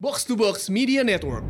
Box 0.00 0.24
to 0.24 0.32
Box 0.32 0.72
Media 0.72 1.04
Network. 1.04 1.44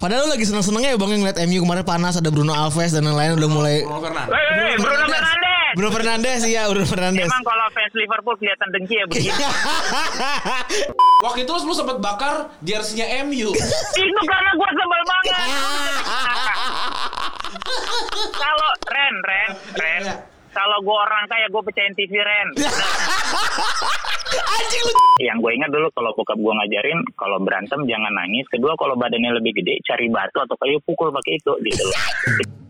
Padahal 0.00 0.24
lu 0.24 0.32
lagi 0.32 0.48
seneng-senengnya 0.48 0.92
ya 0.92 0.96
bang 0.96 1.10
yang 1.12 1.20
ngeliat 1.28 1.38
MU 1.44 1.60
kemarin 1.60 1.84
panas 1.84 2.16
ada 2.16 2.32
Bruno 2.32 2.56
Alves 2.56 2.96
dan 2.96 3.04
lain-lain 3.04 3.36
udah 3.36 3.48
mulai 3.52 3.84
Bruno 3.84 4.00
Fernandes. 4.00 4.32
Weh, 4.32 4.40
weh, 4.40 4.64
weh, 4.64 4.76
Bruno 4.80 5.04
Fernandes. 5.04 5.76
Bruno 5.76 5.90
Fernandes 5.92 6.40
iya 6.48 6.62
Bruno 6.72 6.88
Fernandes. 6.88 7.28
Emang 7.28 7.44
kalau 7.44 7.68
fans 7.76 7.92
Liverpool 7.92 8.32
kelihatan 8.40 8.68
dengki 8.72 8.96
ya 8.96 9.04
begini. 9.04 9.36
Waktu 11.28 11.44
itu 11.44 11.52
lu 11.52 11.74
sempet 11.76 12.00
bakar 12.00 12.48
jersey-nya 12.64 13.12
MU. 13.28 13.52
Itu 14.08 14.20
karena 14.24 14.50
gue 14.56 14.70
sebel 14.72 15.02
banget. 15.04 15.36
Kalau 18.40 18.68
Ren, 18.88 19.14
Ren, 19.20 19.50
Ren. 19.76 20.32
Kalau 20.54 20.78
gue 20.86 20.96
orang 20.96 21.26
kaya 21.26 21.46
gue 21.50 21.62
pecahin 21.66 21.94
TV 21.98 22.14
Ren. 22.22 22.48
Anjing 24.34 24.82
lu. 24.86 24.94
Yang 25.22 25.38
gue 25.42 25.52
ingat 25.58 25.70
dulu 25.70 25.88
kalau 25.94 26.10
bokap 26.14 26.38
gue 26.38 26.52
ngajarin 26.54 26.98
kalau 27.18 27.38
berantem 27.42 27.80
jangan 27.90 28.14
nangis. 28.14 28.46
Kedua 28.46 28.78
kalau 28.78 28.94
badannya 28.94 29.34
lebih 29.34 29.58
gede 29.58 29.82
cari 29.82 30.06
batu 30.10 30.38
atau 30.38 30.54
kayu 30.58 30.78
pukul 30.86 31.10
pakai 31.10 31.38
itu 31.38 31.52
gitu 31.66 31.82
loh. 31.86 31.98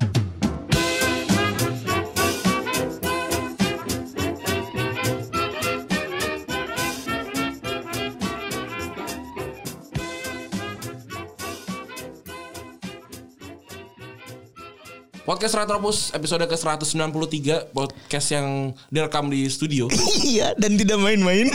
Podcast 15.25 15.57
Retropus 15.57 16.13
episode 16.13 16.45
ke-193 16.45 17.73
Podcast 17.73 18.29
yang 18.29 18.47
direkam 18.93 19.33
di 19.33 19.49
studio 19.49 19.89
Iya 20.21 20.53
dan 20.55 20.77
tidak 20.77 21.01
main-main. 21.01 21.49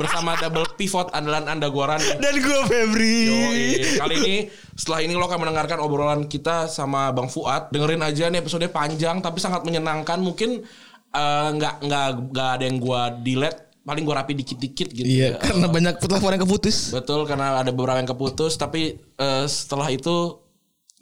Bersama 0.00 0.40
double 0.40 0.64
pivot 0.74 1.12
andalan 1.12 1.44
anda 1.44 1.68
gua 1.68 1.92
Ran 1.92 2.00
dan 2.00 2.34
gue 2.34 2.60
Febri. 2.64 3.18
Yoi. 3.28 3.64
Kali 4.00 4.14
ini 4.16 4.36
setelah 4.72 5.04
ini 5.04 5.12
lo 5.12 5.28
akan 5.28 5.44
mendengarkan 5.44 5.76
obrolan 5.78 6.24
kita 6.24 6.66
sama 6.66 7.12
Bang 7.12 7.28
Fuad 7.28 7.68
Dengerin 7.68 8.00
aja 8.00 8.32
nih 8.32 8.40
episode 8.40 8.64
panjang 8.72 9.20
tapi 9.20 9.36
sangat 9.36 9.68
menyenangkan 9.68 10.16
Mungkin 10.16 10.64
eh, 11.12 11.48
nggak 11.52 11.84
nggak 11.84 12.06
nggak 12.32 12.48
ada 12.56 12.64
yang 12.64 12.80
gua 12.80 13.12
delete 13.12 13.60
Paling 13.84 14.08
gua 14.08 14.24
rapi 14.24 14.32
dikit-dikit 14.32 14.88
gitu 14.88 15.04
Iya 15.04 15.36
ya. 15.36 15.38
karena 15.42 15.68
banyak 15.68 15.94
telepon 16.00 16.32
yang 16.32 16.44
keputus. 16.48 16.96
Betul 16.96 17.28
karena 17.28 17.60
ada 17.60 17.68
beberapa 17.68 18.00
yang 18.00 18.08
keputus 18.08 18.56
tapi 18.56 18.96
eh, 18.96 19.44
setelah 19.44 19.92
itu 19.92 20.40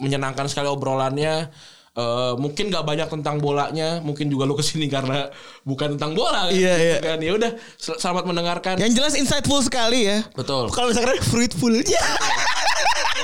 menyenangkan 0.01 0.49
sekali 0.49 0.67
obrolannya. 0.67 1.53
Eh, 1.91 2.35
mungkin 2.39 2.71
gak 2.71 2.87
banyak 2.87 3.11
tentang 3.11 3.43
bolanya, 3.43 3.99
mungkin 4.01 4.31
juga 4.31 4.47
lu 4.47 4.55
ke 4.55 4.63
sini 4.63 4.87
karena 4.87 5.27
bukan 5.67 5.99
tentang 5.99 6.15
bola. 6.15 6.47
kan? 6.47 6.55
Iya, 6.55 6.75
iya. 6.79 6.97
Kan 7.03 7.19
ya 7.19 7.35
udah, 7.35 7.51
sel- 7.77 7.99
selamat 7.99 8.25
mendengarkan. 8.31 8.79
Yang 8.79 8.93
jelas 9.03 9.13
insightful 9.19 9.59
sekali 9.59 10.07
ya. 10.07 10.23
Betul. 10.39 10.71
Kalau 10.71 10.95
misalkan 10.95 11.19
fruitful 11.19 11.75
ya. 11.83 11.99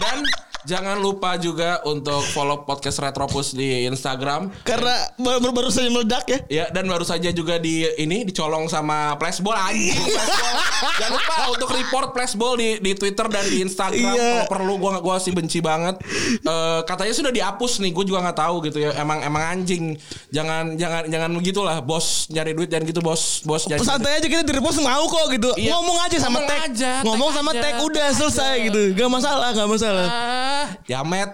Dan 0.02 0.18
jangan 0.66 0.98
lupa 0.98 1.38
juga 1.38 1.80
untuk 1.82 2.20
follow 2.30 2.62
podcast 2.62 2.98
Retropus 2.98 3.54
di 3.54 3.86
Instagram. 3.86 4.50
Karena 4.62 4.94
baru, 5.16 5.54
baru 5.54 5.70
saja 5.70 5.86
meledak 5.86 6.26
ya. 6.26 6.38
Ya 6.46 6.64
dan 6.68 6.84
baru 6.84 7.06
saja 7.06 7.30
juga 7.30 7.56
di 7.56 7.86
ini 7.96 8.26
dicolong 8.26 8.66
sama 8.66 9.14
Flashball 9.16 9.54
anjing 9.54 9.94
Flashball. 9.94 10.56
Jangan 10.98 11.12
lupa 11.14 11.34
untuk 11.48 11.70
report 11.70 12.08
Flashball 12.12 12.52
di 12.56 12.68
di 12.78 12.92
Twitter 12.92 13.26
dan 13.26 13.44
di 13.46 13.62
Instagram 13.62 13.94
Iya. 13.96 14.44
kalau 14.44 14.50
perlu 14.50 14.74
gua 14.76 14.98
gua 14.98 15.16
sih 15.16 15.30
benci 15.30 15.62
banget. 15.62 15.96
Eh, 16.42 16.80
katanya 16.82 17.14
sudah 17.14 17.30
dihapus 17.30 17.78
nih, 17.78 17.90
gue 17.90 18.04
juga 18.04 18.18
nggak 18.20 18.38
tahu 18.38 18.56
gitu 18.66 18.78
ya. 18.78 18.90
Emang 18.98 19.22
emang 19.22 19.42
anjing. 19.46 19.94
Jangan 20.28 20.74
jangan 20.74 21.06
jangan 21.06 21.30
begitulah 21.32 21.78
bos 21.78 22.26
nyari 22.28 22.52
duit 22.52 22.66
jangan 22.66 22.84
gitu 22.84 23.00
bos 23.00 23.40
bos 23.42 23.64
nyari. 23.66 23.80
Santai 23.80 24.18
aja 24.18 24.26
kita 24.26 24.42
di 24.42 24.52
repost 24.52 24.82
mau 24.82 25.06
kok 25.06 25.30
gitu. 25.30 25.50
Iya. 25.54 25.70
Ngomong 25.78 25.98
aja 26.02 26.16
sama 26.18 26.42
tag. 26.42 26.74
Ngomong 27.06 27.30
sama 27.30 27.50
tag 27.54 27.78
udah 27.78 28.08
tag 28.10 28.18
selesai 28.18 28.52
aja. 28.58 28.64
gitu. 28.66 28.80
Gak 28.92 29.10
masalah, 29.10 29.48
gak 29.52 29.68
masalah. 29.68 30.06
Ah, 30.08 30.55
jamet. 30.88 31.30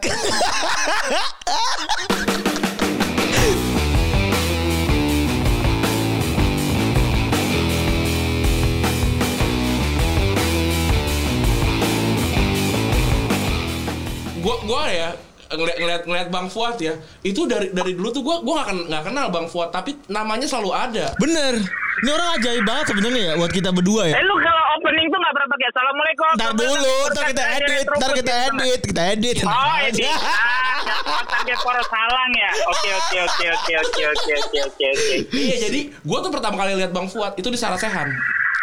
gua 14.43 14.57
gua 14.67 14.85
ya 14.91 15.11
ngeliat 15.55 15.77
ngeliat 15.77 16.03
ngeliat 16.05 16.29
Bang 16.29 16.47
Fuad 16.47 16.77
ya 16.77 16.95
itu 17.23 17.45
dari 17.45 17.71
dari 17.71 17.93
dulu 17.93 18.09
tuh 18.11 18.21
gua 18.21 18.41
gua 18.41 18.55
nggak 18.59 18.69
ken- 18.69 18.87
nggak 18.87 19.03
kenal 19.07 19.27
Bang 19.29 19.47
Fuad 19.47 19.69
tapi 19.69 19.97
namanya 20.07 20.45
selalu 20.45 20.71
ada 20.71 21.07
Bener. 21.17 21.61
Ini 21.93 22.09
orang 22.09 22.29
ajaib 22.35 22.65
banget 22.65 22.85
sebenarnya 22.89 23.23
ya 23.23 23.33
buat 23.37 23.53
kita 23.53 23.69
berdua 23.69 24.09
ya. 24.09 24.17
Eh 24.17 24.25
lu 24.25 24.35
kalau 24.35 24.65
opening 24.75 25.07
tuh 25.07 25.19
nggak 25.21 25.35
pernah 25.37 25.49
pakai 25.53 25.67
assalamualaikum. 25.69 26.31
Ntar 26.35 26.51
dulu, 26.55 26.97
ntar 27.07 27.25
kita 27.29 27.45
edit, 27.53 27.85
ntar 27.87 28.11
kita 28.13 28.33
edit, 28.43 28.81
kita 28.83 29.03
edit. 29.13 29.37
Oh 29.45 29.75
edit. 29.79 30.09
Ah, 30.09 30.81
target 31.29 31.59
poros 31.61 31.87
salang 31.87 32.33
ya. 32.33 32.51
Oke 32.65 32.89
oke 32.91 33.17
oke 33.21 33.45
oke 33.47 33.73
oke 33.77 34.03
oke 34.09 34.33
oke 34.33 34.59
oke 34.65 34.85
oke. 34.89 35.17
iya 35.31 35.57
jadi 35.63 35.81
gua 36.01 36.19
tuh 36.21 36.33
pertama 36.33 36.57
kali 36.57 36.75
lihat 36.75 36.91
Bang 36.91 37.07
Fuad 37.07 37.37
itu 37.37 37.47
di 37.47 37.61
Sarasehan 37.61 38.09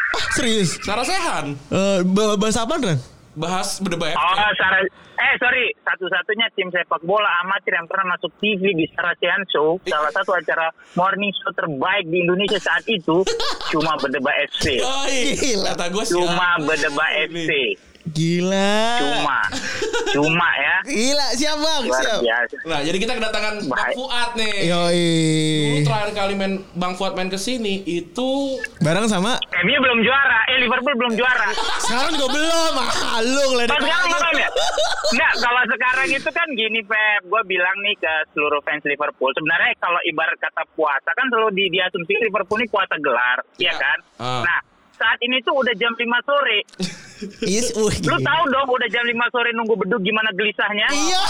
Ah, 0.09 0.25
serius. 0.33 0.81
Sarasehan 0.81 1.53
Eh, 1.69 1.99
ba- 2.03 2.33
bahasa 2.33 2.65
apa 2.65 2.81
Ran? 2.81 2.97
Bahas 3.39 3.79
berdebat 3.79 4.13
Oh, 4.19 4.51
Sarah, 4.59 4.83
eh 4.83 5.33
sorry, 5.39 5.71
satu-satunya 5.87 6.51
tim 6.53 6.67
sepak 6.67 6.99
bola 7.07 7.27
amatir 7.47 7.71
yang 7.71 7.87
pernah 7.87 8.13
masuk 8.19 8.35
TV 8.43 8.75
di 8.75 8.85
Saracehan 8.91 9.47
Show, 9.47 9.79
salah 9.87 10.11
satu 10.11 10.35
acara 10.35 10.67
morning 10.99 11.31
show 11.31 11.55
terbaik 11.55 12.03
di 12.11 12.27
Indonesia 12.27 12.59
saat 12.59 12.83
itu, 12.91 13.23
cuma 13.73 13.95
berdebat 13.95 14.35
FC. 14.51 14.83
Yoi. 14.83 15.39
Gila. 15.39 15.71
kata 15.73 15.85
gua 15.95 16.03
sih 16.03 16.19
Cuma 16.19 16.35
ah, 16.35 16.55
berdebat 16.59 17.11
ini. 17.31 17.47
FC. 17.47 17.51
Gila. 18.05 18.79
Cuma, 18.97 19.39
cuma 20.09 20.49
ya. 20.55 20.75
Gila, 20.81 21.27
siap 21.35 21.57
bang, 21.57 21.81
Luar 21.85 21.99
siap. 21.99 22.19
biasa. 22.19 22.55
nah 22.63 22.79
jadi 22.79 22.97
kita 22.97 23.13
kedatangan 23.13 23.53
Bang 23.61 23.75
Baik. 23.75 23.93
Fuad 23.93 24.29
nih 24.33 24.55
Yoi. 24.65 25.09
Dulu 25.61 25.79
terakhir 25.83 26.11
kali 26.13 26.33
main 26.33 26.53
Bang 26.73 26.93
Fuad 26.93 27.13
main 27.13 27.27
ke 27.27 27.35
sini 27.35 27.83
itu 27.83 28.29
Bareng 28.79 29.05
sama 29.05 29.37
MU 29.59 29.75
belum 29.77 29.99
juara, 29.99 30.39
eh 30.47 30.57
Liverpool 30.59 30.95
belum 30.95 31.13
juara. 31.13 31.51
sekarang 31.79 32.15
juga 32.15 32.27
belum. 32.31 32.73
Ah, 32.79 33.19
lu 33.19 33.43
ngeledek 33.51 33.69
Pas 33.69 33.83
sekarang 33.83 34.35
ya? 34.37 34.49
Enggak, 35.09 35.33
kalau 35.37 35.63
sekarang 35.67 36.07
itu 36.07 36.29
kan 36.29 36.47
gini 36.51 36.79
Pep, 36.81 37.21
gue 37.23 37.41
bilang 37.45 37.77
nih 37.79 37.95
ke 37.95 38.13
seluruh 38.31 38.61
fans 38.61 38.81
Liverpool, 38.83 39.33
sebenarnya 39.33 39.73
kalau 39.77 39.99
ibarat 40.03 40.37
kata 40.37 40.63
puasa 40.71 41.09
kan 41.11 41.25
selalu 41.27 41.49
di, 41.51 41.65
diasumsi 41.71 42.13
Liverpool 42.19 42.57
ini 42.57 42.67
puasa 42.67 42.95
gelar, 42.95 43.41
Ya. 43.57 43.69
ya 43.69 43.73
kan? 43.75 43.97
Ah. 44.17 44.41
Nah, 44.41 44.59
saat 44.95 45.17
ini 45.19 45.41
tuh 45.41 45.53
udah 45.55 45.73
jam 45.73 45.91
5 45.91 46.01
sore. 46.23 46.59
Is, 47.43 47.75
uh, 47.75 47.91
Lu 48.07 48.17
tahu 48.17 48.43
dong 48.47 48.67
udah 48.69 48.87
jam 48.87 49.03
5 49.03 49.11
sore 49.29 49.51
nunggu 49.51 49.75
beduk 49.75 49.99
gimana 49.99 50.31
gelisahnya? 50.31 50.87
Iya. 50.87 51.21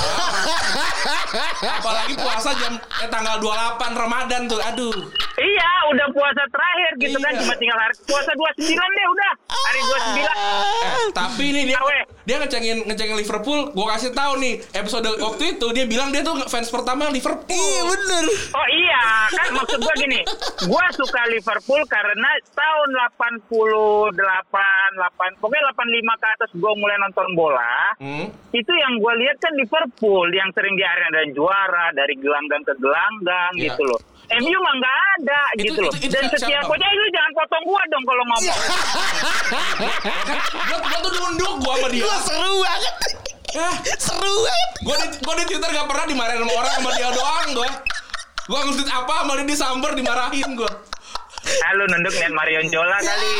apalagi 1.71 2.13
puasa 2.13 2.51
jam 2.55 2.73
eh, 2.77 3.09
tanggal 3.09 3.37
28 3.39 3.49
Ramadan 3.95 4.41
tuh 4.45 4.59
aduh 4.59 4.93
Iya, 5.39 5.71
udah 5.87 6.07
puasa 6.11 6.43
terakhir 6.51 6.91
gitu 6.99 7.15
kan, 7.15 7.31
Iya. 7.31 7.39
cuma 7.39 7.55
tinggal 7.55 7.79
hari 7.79 7.95
puasa 8.03 8.31
29 8.35 8.59
deh 8.75 9.07
udah. 9.07 9.31
Hari 9.47 9.79
29. 9.79 10.19
Eh, 10.19 11.05
tapi 11.15 11.43
ini 11.47 11.61
dia 11.63 11.79
Awe. 11.79 11.99
dia 12.27 12.35
ngecengin 12.37 12.77
ngecengin 12.83 13.15
Liverpool. 13.15 13.71
Gua 13.71 13.95
kasih 13.95 14.11
tahu 14.11 14.35
nih 14.37 14.59
episode 14.75 15.07
waktu 15.15 15.55
itu 15.55 15.67
dia 15.71 15.87
bilang 15.87 16.11
dia 16.11 16.21
tuh 16.21 16.35
fans 16.45 16.67
pertama 16.67 17.07
Liverpool. 17.07 17.47
Iya 17.47 17.81
bener. 17.87 18.25
Oh 18.51 18.67
iya, 18.67 19.03
kan 19.31 19.47
maksud 19.55 19.79
gua 19.79 19.95
gini. 19.95 20.19
Gua 20.67 20.83
suka 20.91 21.21
Liverpool 21.31 21.81
karena 21.87 22.29
tahun 22.51 22.89
88, 23.15 24.11
8, 24.11 25.39
pokoknya 25.39 25.63
85 25.79 25.87
ke 26.15 26.27
atas 26.29 26.49
gua 26.53 26.71
mulai 26.75 26.97
nonton 26.99 27.27
bola. 27.31 27.95
Hmm. 27.97 28.27
Itu 28.51 28.71
yang 28.73 28.99
gua 28.99 29.15
lihat 29.15 29.39
kan 29.39 29.55
Liverpool 29.55 30.27
yang 30.29 30.51
sering 30.51 30.75
di 30.75 30.83
arena 30.83 31.09
dan 31.15 31.31
juara 31.31 31.85
dari 31.91 32.15
gelanggang 32.15 32.59
ke 32.61 32.73
gelanggang 32.75 33.51
Iya. 33.55 33.71
gitu 33.71 33.83
loh. 33.85 33.99
MU 34.29 34.57
mah 34.59 34.73
nggak 34.75 34.97
ada 35.15 35.41
Itu- 35.55 35.63
gitu 35.65 35.79
loh. 35.81 35.93
itu- 35.95 36.05
itu 36.05 36.13
dan 36.13 36.23
setiap 36.27 36.49
siapa? 36.53 36.67
pokoknya 36.67 36.87
lu 36.91 37.05
jangan 37.09 37.31
potong 37.33 37.63
gua 37.65 37.81
dong 37.87 38.03
kalau 38.03 38.23
ngomong. 38.25 38.57
gua, 40.69 40.77
gua 40.77 40.97
tuh 41.01 41.11
nunduk 41.15 41.53
gua 41.59 41.73
sama 41.75 41.87
dia. 41.89 42.03
Gua 42.03 42.17
seru 42.21 42.53
banget. 42.59 42.95
Eh, 43.49 43.73
Seru 43.97 44.33
banget. 44.39 44.69
gua 44.83 44.95
di 44.95 45.07
gua 45.19 45.33
di 45.33 45.43
Twitter 45.47 45.69
gak 45.71 45.87
pernah 45.87 46.05
dimarahin 46.05 46.39
sama 46.39 46.53
orang 46.55 46.73
sama 46.75 46.89
dia 46.93 47.09
doang 47.09 47.47
gua. 47.55 47.69
Gua 48.45 48.59
nge-tweet 48.63 48.89
apa 48.91 49.13
sama 49.15 49.31
dia 49.33 49.45
disamber 49.47 49.91
dimarahin 49.93 50.49
gua. 50.53 50.71
Ah, 51.59 51.71
lu 51.73 51.83
nunduk 51.87 52.13
lihat 52.13 52.29
Marion 52.29 52.67
Jola 52.67 52.97
kali. 52.99 53.33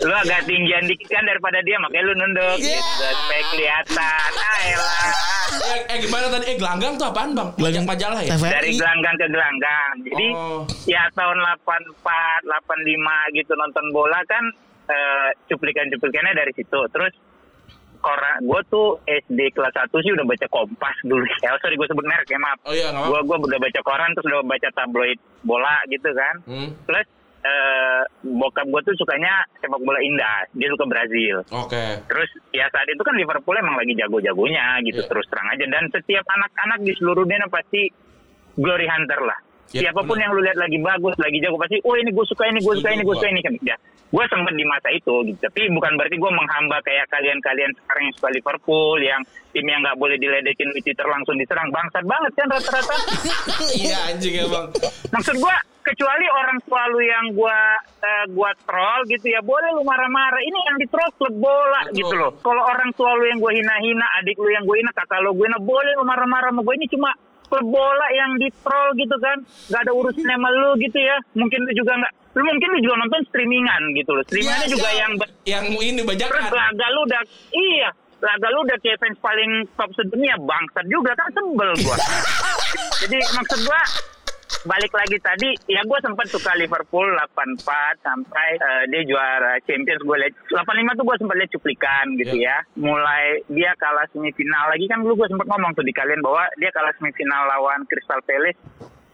Lu 0.00 0.14
agak 0.16 0.40
tinggian 0.44 0.80
dikit 0.82 1.08
kan 1.08 1.22
daripada 1.22 1.60
dia 1.60 1.76
makanya 1.76 2.04
lu 2.06 2.14
nunduk 2.16 2.56
Iya. 2.56 2.72
gitu 2.72 3.04
supaya 3.12 3.42
kelihatan 3.46 4.30
ah 4.34 4.60
elah 4.66 5.12
Eh, 5.50 5.82
eh 5.84 5.98
gimana 5.98 6.30
tadi? 6.30 6.46
Eh 6.46 6.56
gelanggang 6.56 6.94
tuh 6.94 7.04
apaan 7.04 7.34
bang? 7.34 7.50
Gelanggang 7.58 7.82
majalah 7.84 8.22
ya? 8.22 8.32
TVRI. 8.32 8.54
dari 8.54 8.70
gelanggang 8.72 9.14
ke 9.14 9.26
gelanggang 9.28 9.92
jadi 10.00 10.26
Oh. 10.30 10.62
ya 10.86 11.02
tahun 11.12 11.36
84 11.58 12.00
85 12.46 12.86
gitu 13.34 13.52
nonton 13.54 13.84
bola 13.90 14.18
kan 14.24 14.44
eh, 14.86 15.28
cuplikan-cuplikannya 15.46 16.32
dari 16.34 16.52
situ 16.52 16.80
terus 16.88 17.12
koran 18.00 18.40
gue 18.40 18.60
tuh 18.66 18.86
SD 19.04 19.52
kelas 19.52 19.74
1 19.76 19.92
sih 19.92 20.10
udah 20.10 20.24
baca 20.24 20.46
Kompas 20.48 20.96
dulu 21.04 21.20
ya 21.44 21.52
sorry 21.60 21.74
gue 21.74 21.84
sebut 21.84 22.02
merek 22.02 22.24
ya 22.26 22.38
maaf 22.38 22.58
Oh 22.64 22.72
iya 22.72 22.88
gue 22.88 23.18
gue 23.20 23.36
udah 23.36 23.60
baca 23.60 23.80
koran 23.82 24.10
terus 24.14 24.26
udah 24.26 24.40
baca 24.42 24.68
tabloid 24.72 25.18
bola 25.42 25.76
gitu 25.86 26.08
kan 26.10 26.34
Hmm. 26.42 26.68
plus 26.80 27.04
eh, 27.40 28.00
bokap 28.22 28.66
gue 28.66 28.80
tuh 28.84 28.94
sukanya 28.96 29.32
sepak 29.56 29.80
bola 29.80 29.98
indah. 29.98 30.44
Dia 30.52 30.68
suka 30.68 30.84
Brazil. 30.84 31.40
Oke. 31.50 31.84
Terus 32.04 32.30
ya 32.50 32.68
saat 32.68 32.86
itu 32.86 33.00
kan 33.00 33.14
Liverpool 33.14 33.56
emang 33.56 33.76
lagi 33.76 33.92
jago-jagonya 33.94 34.80
gitu 34.84 35.00
Iya. 35.00 35.08
terus 35.08 35.26
terang 35.28 35.48
aja. 35.48 35.64
Dan 35.64 35.84
setiap 35.88 36.24
anak-anak 36.26 36.78
di 36.82 36.92
seluruh 36.94 37.24
dunia 37.24 37.48
pasti 37.48 37.88
glory 38.54 38.84
hunter 38.84 39.20
lah. 39.24 39.38
Iya, 39.70 39.94
Siapa 39.94 40.02
pun 40.02 40.18
benar. 40.18 40.22
yang 40.26 40.30
lu 40.34 40.40
lihat 40.42 40.58
lagi 40.58 40.78
bagus, 40.82 41.14
lagi 41.14 41.38
jago 41.38 41.54
pasti, 41.54 41.78
oh 41.86 41.94
ini 41.94 42.10
gue 42.10 42.26
suka 42.26 42.42
ini, 42.50 42.58
gue 42.58 42.74
suka 42.74 42.90
ini, 42.90 43.06
gue 43.06 43.14
suka 43.14 43.30
ini 43.30 43.38
kan. 43.38 43.54
Ya, 43.62 43.78
gue 44.10 44.24
sempet 44.26 44.54
di 44.58 44.66
masa 44.66 44.90
itu 44.90 45.14
gitu. 45.30 45.38
Tapi 45.46 45.70
bukan 45.70 45.94
berarti 45.94 46.16
gue 46.18 46.30
menghamba 46.34 46.82
kayak 46.82 47.06
kalian-kalian 47.06 47.70
sekarang 47.78 48.02
yang 48.10 48.14
suka 48.18 48.28
Liverpool, 48.34 48.98
yang 48.98 49.22
tim 49.54 49.62
yang 49.62 49.78
nggak 49.78 49.94
boleh 49.94 50.18
diledekin 50.18 50.74
di 50.74 50.82
Twitter 50.82 51.06
langsung 51.06 51.38
diserang. 51.38 51.70
Bangsat 51.70 52.02
banget 52.02 52.32
kan 52.34 52.46
rata-rata. 52.50 52.94
Iya 53.78 53.98
anjing 54.10 54.34
emang. 54.42 54.74
Maksud 55.14 55.38
gua 55.38 55.54
kecuali 55.90 56.26
orang 56.30 56.58
tua 56.62 56.82
lu 56.88 57.00
yang 57.02 57.24
gua 57.34 57.58
eh, 57.98 58.24
gua 58.30 58.50
troll 58.62 59.02
gitu 59.06 59.26
ya 59.26 59.42
boleh 59.42 59.74
lu 59.74 59.82
marah-marah. 59.82 60.38
Ini 60.38 60.58
yang 60.70 60.76
di 60.78 60.86
troll 60.86 61.10
klub 61.14 61.34
bola 61.34 61.90
Betul. 61.90 61.96
gitu 61.98 62.14
loh. 62.14 62.32
Kalau 62.38 62.62
orang 62.62 62.90
tua 62.94 63.10
lu 63.14 63.26
yang 63.26 63.38
gua 63.38 63.50
hina-hina 63.50 64.06
adik 64.18 64.38
lu 64.38 64.48
yang 64.48 64.62
gua 64.62 64.76
hina 64.78 64.90
kakak 64.94 65.18
lu 65.20 65.34
gua 65.34 65.46
hina 65.50 65.58
boleh 65.58 65.92
lu 65.98 66.04
marah-marah 66.06 66.48
sama 66.50 66.62
gua. 66.62 66.74
Ini 66.78 66.86
cuma 66.88 67.10
klub 67.50 67.66
bola 67.66 68.06
yang 68.14 68.38
di 68.38 68.48
troll 68.62 68.90
gitu 68.94 69.16
kan. 69.18 69.38
Nggak 69.42 69.80
ada 69.82 69.92
urusan 69.92 70.22
sama 70.22 70.48
lu 70.48 70.70
gitu 70.78 70.98
ya. 70.98 71.16
Mungkin 71.34 71.58
lu 71.66 71.72
juga 71.74 71.92
nggak 71.98 72.12
lu 72.30 72.42
mungkin 72.46 72.68
lu 72.70 72.78
juga 72.78 72.94
nonton 72.96 73.20
streamingan 73.26 73.82
gitu 73.98 74.10
loh. 74.14 74.22
Streamingannya 74.22 74.66
Iya, 74.70 74.74
juga 74.78 74.88
iya. 74.88 74.98
yang 75.02 75.12
yang 75.42 75.64
ini 75.74 76.00
Terus 76.06 76.10
bajakan. 76.14 76.42
laga 76.54 76.86
lu 76.94 77.00
udah 77.04 77.22
iya. 77.50 77.90
Laga 78.20 78.46
lu 78.52 78.58
udah 78.62 78.76
kayak 78.78 79.00
fans 79.00 79.16
paling 79.18 79.50
top 79.74 79.90
sedunia 79.96 80.36
bangsat 80.38 80.84
juga 80.86 81.10
kan 81.16 81.26
sebel 81.32 81.70
gua. 81.82 81.96
Jadi 83.02 83.16
maksud 83.32 83.60
gua 83.64 83.80
balik 84.60 84.92
lagi 84.92 85.16
tadi 85.18 85.56
ya 85.70 85.80
gua 85.88 85.96
sempat 86.04 86.28
suka 86.28 86.52
Liverpool 86.58 87.08
84 87.32 87.64
sampai 88.04 88.48
eh, 88.60 88.84
dia 88.92 89.02
juara 89.08 89.56
Champions 89.64 90.04
gue 90.04 90.16
lihat 90.20 90.34
85 90.52 90.98
tuh 91.00 91.04
gua 91.06 91.16
sempat 91.16 91.36
lihat 91.40 91.50
cuplikan 91.56 92.06
gitu 92.20 92.36
ya 92.36 92.60
mulai 92.76 93.40
dia 93.48 93.72
kalah 93.80 94.04
semifinal 94.12 94.68
lagi 94.68 94.84
kan 94.84 95.00
dulu 95.00 95.24
gua 95.24 95.28
sempat 95.32 95.48
ngomong 95.48 95.72
tuh 95.72 95.84
di 95.86 95.94
kalian 95.96 96.20
bahwa 96.20 96.44
dia 96.60 96.68
kalah 96.76 96.92
semifinal 97.00 97.48
lawan 97.48 97.88
Crystal 97.88 98.20
Palace 98.20 98.60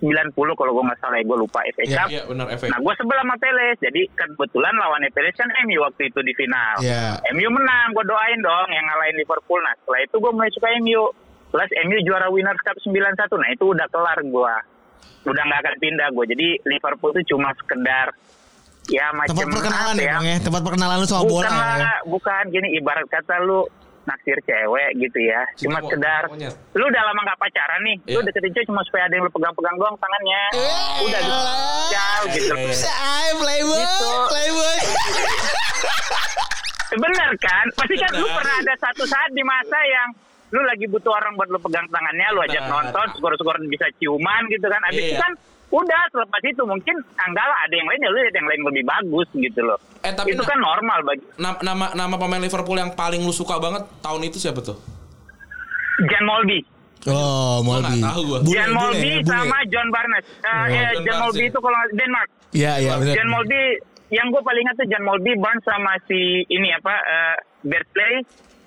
90 0.03 0.37
kalau 0.37 0.73
gua 0.77 0.85
nggak 0.93 1.01
salah 1.01 1.17
ya 1.17 1.25
gue 1.25 1.39
lupa 1.41 1.61
FA 1.73 1.83
Iya, 1.89 1.97
Cup 1.97 2.09
iya 2.13 2.23
benar. 2.29 2.47
Nah, 2.53 2.81
gue 2.85 2.95
sebel 3.01 3.17
sama 3.17 3.35
Peles. 3.41 3.79
Jadi 3.81 4.03
kebetulan 4.13 4.75
lawannya 4.77 5.09
Peles 5.09 5.33
kan 5.33 5.49
MU 5.65 5.81
waktu 5.81 6.13
itu 6.13 6.21
di 6.21 6.37
final. 6.37 6.85
Iya. 6.85 7.17
MU 7.33 7.49
menang, 7.49 7.97
gue 7.97 8.05
doain 8.05 8.41
dong 8.45 8.69
yang 8.69 8.85
ngalahin 8.85 9.17
Liverpool. 9.17 9.57
Nah, 9.65 9.73
setelah 9.81 10.01
itu 10.05 10.17
gue 10.21 10.33
mulai 10.37 10.53
suka 10.53 10.69
MU. 10.85 11.03
Plus 11.49 11.71
MU 11.89 11.97
juara 12.05 12.29
Winners 12.29 12.61
Cup 12.61 12.77
91. 12.85 13.17
Nah, 13.41 13.49
itu 13.49 13.65
udah 13.65 13.87
kelar 13.89 14.21
gue. 14.21 14.55
Udah 15.25 15.43
nggak 15.43 15.61
akan 15.61 15.75
pindah 15.77 16.09
gue. 16.09 16.25
Jadi 16.29 16.49
Liverpool 16.65 17.11
itu 17.13 17.35
cuma 17.35 17.51
sekedar 17.55 18.15
ya 18.87 19.11
macam 19.11 19.35
Tempat 19.35 19.47
perkenalan 19.51 19.93
apa 19.93 20.01
ya, 20.01 20.13
Bang 20.13 20.25
ya. 20.25 20.37
Tempat 20.39 20.61
perkenalan 20.63 20.97
lu 20.97 21.07
sama 21.07 21.23
bola 21.23 21.43
bukan 21.43 21.53
ya. 21.53 21.75
lah, 21.77 21.99
bukan 22.07 22.43
gini 22.49 22.69
ibarat 22.75 23.07
kata 23.07 23.35
lu 23.41 23.67
naksir 24.05 24.39
cewek 24.41 24.91
gitu 24.97 25.19
ya. 25.21 25.43
Cuma 25.59 25.77
mo- 25.77 25.85
sekedar 25.85 26.23
monyet. 26.29 26.55
lu 26.73 26.85
udah 26.85 27.03
lama 27.05 27.21
nggak 27.25 27.39
pacaran 27.41 27.81
nih. 27.83 27.97
Lu 28.07 28.13
Iya. 28.17 28.25
deketin 28.25 28.53
cewek 28.53 28.67
cuma 28.67 28.81
supaya 28.83 29.03
ada 29.05 29.15
yang 29.15 29.25
lu 29.25 29.33
pegang-pegang 29.33 29.77
doang 29.77 29.97
tangannya. 29.97 30.43
udah 31.01 31.21
gitu. 31.21 31.43
Jauh 31.87 32.27
gitu. 32.31 32.55
Iya, 32.55 32.71
iya. 32.71 32.93
Ay, 32.95 33.31
playboy, 33.35 33.81
Gitu. 33.81 34.11
playboy. 34.29 34.79
Bener 36.97 37.31
kan? 37.37 37.67
Pasti 37.75 37.95
kan 37.97 38.11
lu 38.15 38.27
pernah 38.27 38.55
ada 38.57 38.75
satu 38.79 39.03
saat 39.05 39.31
di 39.31 39.43
masa 39.43 39.79
yang 39.85 40.09
lu 40.49 40.61
lagi 40.63 40.87
butuh 40.87 41.11
orang 41.11 41.35
buat 41.35 41.49
lu 41.49 41.59
pegang 41.59 41.87
tangannya, 41.87 42.27
lu 42.31 42.41
ajak 42.41 42.63
Bener. 42.63 42.73
nonton, 42.73 43.07
skor-skor 43.15 43.57
bisa 43.67 43.87
ciuman 43.97 44.43
gitu 44.47 44.63
kan. 44.65 44.81
Abis 44.85 45.03
itu 45.03 45.13
Iya. 45.13 45.21
kan 45.21 45.33
udah 45.69 46.03
selepas 46.09 46.43
itu 46.45 46.63
mungkin 46.63 46.95
anggaplah 47.17 47.59
ada 47.61 47.75
yang 47.75 47.85
lain 47.85 47.99
ya 47.99 48.09
lu 48.09 48.19
lihat 48.21 48.35
yang 48.35 48.47
lain 48.47 48.61
lebih 48.63 48.85
bagus 48.85 49.29
gitu 49.33 49.61
loh. 49.61 49.79
Eh, 50.01 50.13
tapi 50.13 50.31
itu 50.31 50.39
na- 50.39 50.47
kan 50.47 50.59
normal 50.61 50.99
bagi 51.03 51.25
Nama, 51.37 51.59
nama 51.61 51.87
nama 51.93 52.15
pemain 52.17 52.39
Liverpool 52.39 52.77
yang 52.77 52.93
paling 52.93 53.19
lu 53.21 53.33
suka 53.33 53.59
banget 53.59 53.83
tahun 53.99 54.23
itu 54.23 54.39
siapa 54.39 54.61
tuh? 54.61 54.79
Jan 56.05 56.25
Molby. 56.25 56.61
Oh, 57.07 57.63
Molby. 57.63 57.99
tahu 58.01 58.21
gua. 58.25 58.39
Bule, 58.41 58.53
Jan 58.53 58.71
Molby 58.73 59.11
bule. 59.17 59.27
sama 59.27 59.59
John 59.67 59.89
Barnes. 59.91 60.25
Eh, 60.25 60.47
Oh, 60.47 60.65
ya, 60.69 60.83
John 60.93 61.05
Jan 61.05 61.17
Molby 61.21 61.41
ya. 61.41 61.49
itu 61.49 61.59
kalau 61.59 61.79
Denmark. 61.93 62.29
Iya, 62.53 62.73
iya 62.79 62.93
benar. 62.97 63.15
Jan 63.15 63.29
Molby 63.29 63.61
yang 64.09 64.27
gue 64.29 64.39
paling 64.41 64.63
ingat 64.63 64.75
tuh 64.77 64.87
Jan 64.87 65.03
Molby 65.03 65.33
Barnes 65.37 65.65
sama 65.65 65.93
si 66.07 66.19
ini 66.45 66.69
apa 66.71 66.95
eh 66.95 67.37
Bertley, 67.65 68.15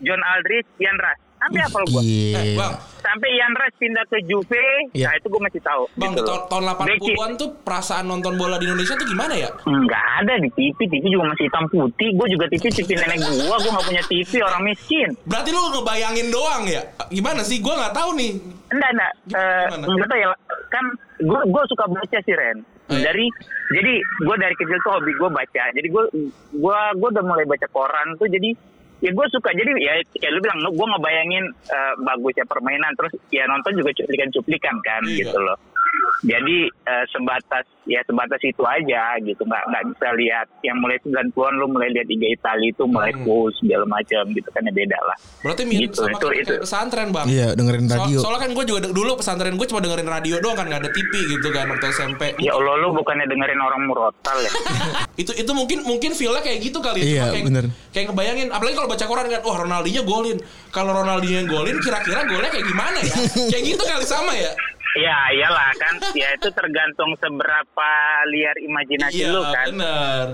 John 0.01 0.19
Aldridge, 0.21 0.67
Ian 0.77 0.97
Rush. 0.97 1.21
Sampai 1.39 1.63
gue. 1.87 2.01
Iya. 2.03 2.39
Eh, 2.43 2.55
Bang, 2.59 2.73
Sampai 2.99 3.31
Ian 3.31 3.53
Rush 3.55 3.75
pindah 3.79 4.05
ke 4.11 4.17
Juve, 4.27 4.65
Iya. 4.91 5.07
nah 5.07 5.13
itu 5.15 5.27
gue 5.31 5.41
masih 5.41 5.61
tahu. 5.63 5.83
Bang 5.95 6.11
gitu 6.11 6.27
tahun, 6.27 6.41
tahun 6.51 6.63
Becky. 6.83 7.13
80-an 7.15 7.31
tuh 7.39 7.49
perasaan 7.63 8.05
nonton 8.05 8.35
bola 8.35 8.59
di 8.59 8.67
Indonesia 8.67 8.93
tuh 8.93 9.07
gimana 9.07 9.33
ya? 9.33 9.49
Nggak 9.63 10.03
ada 10.19 10.33
di 10.35 10.49
TV, 10.51 10.77
TV 10.85 11.03
juga 11.07 11.31
masih 11.31 11.47
hitam 11.47 11.63
putih. 11.71 12.09
Gue 12.11 12.27
juga 12.27 12.45
TV, 12.51 12.63
TV 12.67 12.89
nenek 12.99 13.17
gue, 13.23 13.39
gue 13.39 13.71
nggak 13.71 13.87
punya 13.87 14.03
TV, 14.03 14.31
orang 14.43 14.61
miskin. 14.67 15.09
Berarti 15.23 15.49
lu 15.49 15.61
ngebayangin 15.71 16.27
doang 16.27 16.63
ya? 16.67 16.81
Gimana 17.07 17.41
sih? 17.41 17.63
Gua 17.63 17.79
nggak 17.79 17.95
tahu 17.95 18.09
nih. 18.19 18.31
Enggak, 18.69 18.89
enggak. 18.93 19.13
Eh, 19.33 19.63
Gimana? 19.71 19.85
Enggak 19.89 20.07
tahu 20.11 20.19
ya, 20.19 20.27
kan 20.69 20.85
gue 21.19 21.41
gue 21.49 21.63
suka 21.71 21.83
baca 21.87 22.17
sih 22.21 22.35
Ren. 22.35 22.57
Oh, 22.89 22.97
iya? 22.97 23.09
Dari 23.09 23.25
jadi 23.69 23.93
gue 24.01 24.35
dari 24.37 24.55
kecil 24.59 24.77
tuh 24.83 24.91
hobi 24.97 25.13
gue 25.15 25.29
baca. 25.29 25.63
Jadi 25.71 25.87
gue 25.87 26.03
gue 26.51 26.79
gue 26.99 27.09
udah 27.09 27.23
mulai 27.23 27.45
baca 27.47 27.67
koran 27.71 28.17
tuh 28.19 28.27
jadi 28.27 28.49
ya 28.99 29.09
gue 29.09 29.25
suka 29.31 29.49
jadi 29.51 29.71
ya 29.79 29.93
kayak 30.13 30.31
lu 30.33 30.39
bilang 30.43 30.59
gue 30.61 30.87
ngebayangin 30.91 31.45
eh, 31.47 31.93
bagusnya 32.03 32.45
permainan 32.45 32.91
terus 32.99 33.15
ya 33.31 33.47
nonton 33.47 33.79
juga 33.79 33.95
cuplikan-cuplikan 33.95 34.75
kan 34.83 35.01
Iya. 35.07 35.23
gitu 35.23 35.39
loh. 35.39 35.57
Jadi 36.21 36.57
eh, 36.67 37.05
sebatas 37.09 37.63
ya 37.83 38.03
sebatas 38.03 38.37
itu 38.41 38.59
aja 38.61 39.15
gitu 39.19 39.39
nggak 39.39 39.63
nggak 39.65 39.83
bisa 39.89 40.07
lihat 40.13 40.47
yang 40.61 40.77
mulai 40.77 40.99
90-an 40.99 41.31
lu 41.55 41.65
mulai 41.67 41.89
lihat 41.89 42.05
Liga 42.05 42.27
Italia 42.29 42.67
itu 42.67 42.83
mulai 42.83 43.09
Hmm. 43.09 43.23
full 43.23 43.47
segala 43.55 43.85
macam 43.85 44.23
gitu 44.29 44.49
kan 44.49 44.61
ya 44.61 44.73
beda 44.73 44.99
lah. 44.99 45.17
Berarti 45.41 45.63
mirip 45.63 45.89
Gitu, 45.89 45.97
sama 45.97 46.11
itu- 46.11 46.27
kayak 46.27 46.43
itu. 46.43 46.53
pesantren, 46.61 47.07
Bang. 47.09 47.25
Iya, 47.25 47.47
dengerin 47.53 47.85
So- 47.85 47.93
radio. 47.95 48.17
soalnya 48.19 48.41
kan 48.41 48.51
gue 48.51 48.65
juga 48.65 48.79
dulu 48.85 49.11
pesantren 49.15 49.55
gue 49.55 49.65
cuma 49.65 49.79
dengerin 49.79 50.05
radio 50.07 50.35
doang 50.37 50.55
kan 50.55 50.65
nggak 50.65 50.81
ada 50.81 50.91
TV 50.91 51.11
gitu 51.29 51.47
kan 51.49 51.65
waktu 51.67 51.87
SMP. 51.89 52.21
Ya 52.37 52.51
Allah 52.53 52.73
lu 52.77 52.93
bukannya 52.93 53.25
dengerin 53.25 53.57
orang 53.57 53.81
murotal 53.85 54.37
ya. 54.39 54.51
itu 55.21 55.31
itu 55.33 55.51
mungkin 55.51 55.81
mungkin 55.83 56.11
feelnya 56.13 56.39
kayak 56.39 56.59
gitu 56.61 56.77
kali 56.79 56.99
ya. 56.99 57.05
Iya, 57.05 57.25
kayak, 57.31 57.45
bener. 57.45 57.65
kayak 57.89 58.05
ngebayangin 58.07 58.47
apalagi 58.49 58.75
kalau 58.75 58.89
baca 58.89 59.05
koran 59.05 59.25
kan 59.25 59.41
wah 59.41 59.57
Ronaldinho 59.57 60.03
golin 60.03 60.37
kalau 60.69 60.91
Ronaldinho 60.93 61.37
yang 61.37 61.49
golin 61.49 61.77
kira-kira 61.77 62.21
golnya 62.23 62.49
kayak 62.49 62.65
gimana 62.65 62.97
ya 62.99 63.15
kayak 63.51 63.63
gitu 63.65 63.81
kali 63.81 64.05
sama 64.05 64.31
ya 64.33 64.51
Ya 64.91 65.13
iyalah 65.29 65.69
kan, 65.75 65.93
ya 66.11 66.33
itu 66.33 66.49
tergantung 66.49 67.13
seberapa 67.15 67.89
liar 68.25 68.57
imajinasi 68.57 69.21
iya 69.21 69.29
lu 69.29 69.45
kan, 69.45 69.69
bener 69.69 70.25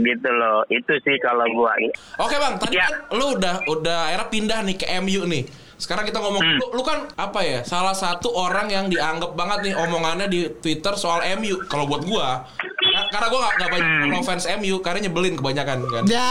gitu 0.00 0.30
loh. 0.30 0.62
Itu 0.68 0.94
sih 1.02 1.18
kalau 1.18 1.42
gua. 1.50 1.74
oke 2.16 2.30
bang 2.32 2.54
tadi 2.56 2.76
Iya. 2.76 2.86
kan 2.86 2.92
lu 3.12 3.34
udah 3.34 3.54
udah 3.66 3.98
akhirnya 4.06 4.28
pindah 4.30 4.58
nih 4.62 4.76
ke 4.76 4.86
MU 5.00 5.26
nih 5.26 5.44
sekarang 5.76 6.06
kita 6.06 6.16
ngomong 6.16 6.40
Hmm. 6.40 6.56
lu, 6.56 6.66
lu 6.72 6.82
kan 6.82 7.04
apa 7.12 7.40
ya 7.42 7.60
salah 7.60 7.92
satu 7.92 8.30
orang 8.30 8.70
yang 8.70 8.86
dianggap 8.86 9.34
banget 9.34 9.58
nih 9.62 9.74
omongannya 9.76 10.26
di 10.26 10.48
Twitter 10.54 10.94
soal 10.94 11.20
MU 11.36 11.66
kalau 11.66 11.84
buat 11.84 12.00
gua 12.02 12.46
karena 13.06 13.26
gua 13.26 13.40
gak, 13.40 13.52
gak 13.56 13.70
banyak 13.70 13.86
Hmm. 13.86 14.00
follow 14.02 14.22
fans 14.22 14.44
MU 14.56 14.76
karena 14.78 14.98
nyebelin 15.00 15.34
kebanyakan 15.34 15.78
kan 15.84 16.02
Ya. 16.06 16.30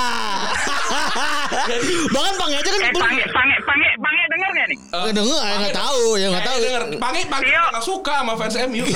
Bahkan 2.07 2.34
Bang 2.36 2.51
aja 2.51 2.62
kan 2.65 2.79
Eh 2.79 2.91
pange, 2.93 3.24
pange, 3.29 3.55
pange, 3.62 3.88
pange 3.98 4.22
denger 4.27 4.50
nggak 4.51 4.67
nih? 4.67 4.77
Eh, 4.88 5.12
Denger, 5.12 5.39
ya 5.41 5.55
nggak 5.57 5.75
tahu, 5.75 6.03
ya 6.15 6.27
nggak 6.29 6.39
eh, 6.39 6.48
tahu. 6.48 6.57
denger. 6.60 6.84
Pange 6.98 7.22
pange 7.25 7.45
Tio. 7.48 7.63
nggak 7.69 7.84
suka 7.84 8.13
sama 8.15 8.34
fans 8.36 8.55
MU 8.65 8.86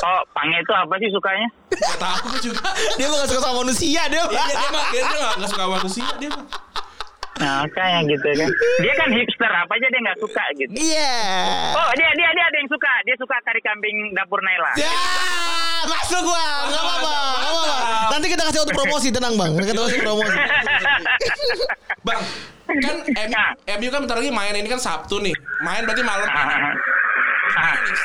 Oh 0.00 0.20
pange 0.32 0.56
itu 0.56 0.72
apa 0.72 0.94
sih 0.96 1.08
sukanya? 1.10 1.48
Gak 1.70 1.98
tahu 1.98 2.24
gua 2.26 2.40
juga 2.40 2.68
Dia 2.96 3.06
mah 3.06 3.16
gak 3.20 3.28
suka 3.28 3.40
sama 3.42 3.56
manusia 3.60 4.00
dia. 4.02 4.22
Iya 4.22 4.42
dia, 4.42 4.56
dia 4.56 4.68
mah 4.70 4.84
dia, 4.86 5.02
dia 5.02 5.18
gak, 5.18 5.32
gak 5.36 5.48
suka 5.50 5.60
sama 5.60 5.72
manusia 5.76 6.06
dia 6.16 6.28
mah. 6.30 6.44
Nah 7.40 7.64
kayak 7.72 8.00
gitu 8.12 8.28
kan. 8.36 8.48
Dia 8.84 8.92
kan 8.94 9.08
hipster 9.10 9.52
apa 9.52 9.72
aja 9.72 9.86
dia 9.88 10.00
nggak 10.04 10.20
suka 10.20 10.44
gitu. 10.60 10.72
Iya. 10.76 11.16
Oh 11.74 11.90
dia 11.96 12.10
dia 12.14 12.28
dia 12.36 12.44
ada 12.44 12.56
yang 12.60 12.70
suka. 12.70 12.92
Dia 13.08 13.16
suka 13.16 13.36
kari 13.42 13.60
kambing 13.64 14.12
dapur 14.12 14.40
Naila. 14.44 14.72
Ya, 14.76 14.92
masuk 15.88 16.20
gua. 16.22 16.46
Enggak 16.68 16.82
apa-apa, 16.84 17.14
enggak 17.40 17.52
apa-apa. 17.56 17.78
Nanti 18.12 18.26
kita 18.28 18.42
kasih 18.44 18.58
waktu 18.62 18.74
promosi, 18.76 19.08
tenang 19.08 19.34
Bang. 19.40 19.52
Kita 19.56 19.80
kasih 19.80 20.00
promosi. 20.04 20.36
Bang 22.04 22.22
kan 22.78 22.96
MU, 23.02 23.44
MU 23.66 23.88
kan 23.90 24.00
bentar 24.06 24.16
lagi 24.22 24.30
main 24.30 24.54
ini 24.54 24.68
kan 24.70 24.78
Sabtu 24.78 25.18
nih 25.18 25.34
main 25.66 25.82
berarti 25.82 26.06
malam 26.06 26.28
Ah, 26.30 26.70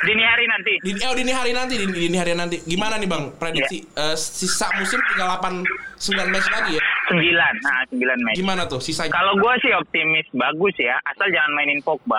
dini 0.06 0.24
hari 0.24 0.46
nanti. 0.50 0.74
di, 0.82 0.92
oh, 1.06 1.16
dini 1.16 1.32
hari 1.34 1.52
nanti 1.54 1.74
dini, 1.78 1.94
dini 1.94 2.18
hari 2.18 2.34
nanti 2.34 2.58
gimana 2.66 2.98
nih 2.98 3.10
bang 3.10 3.24
prediksi 3.38 3.78
Iya. 3.86 4.14
Eh, 4.14 4.16
sisa 4.18 4.68
musim 4.80 5.00
tinggal 5.12 5.36
8 5.40 5.66
9 5.98 6.34
match 6.34 6.48
lagi 6.52 6.72
ya 6.78 6.84
Sembilan. 7.06 7.54
Nah 7.62 7.82
sembilan 7.90 8.18
match. 8.25 8.36
gimana 8.40 8.62
tuh 8.66 8.82
sisanya 8.82 9.14
Kalau 9.14 9.38
gua 9.38 9.54
sih 9.62 9.70
optimis 9.74 10.25
bagus 10.34 10.75
ya, 10.82 10.98
asal 11.06 11.30
jangan 11.30 11.52
mainin 11.54 11.80
Pogba. 11.86 12.18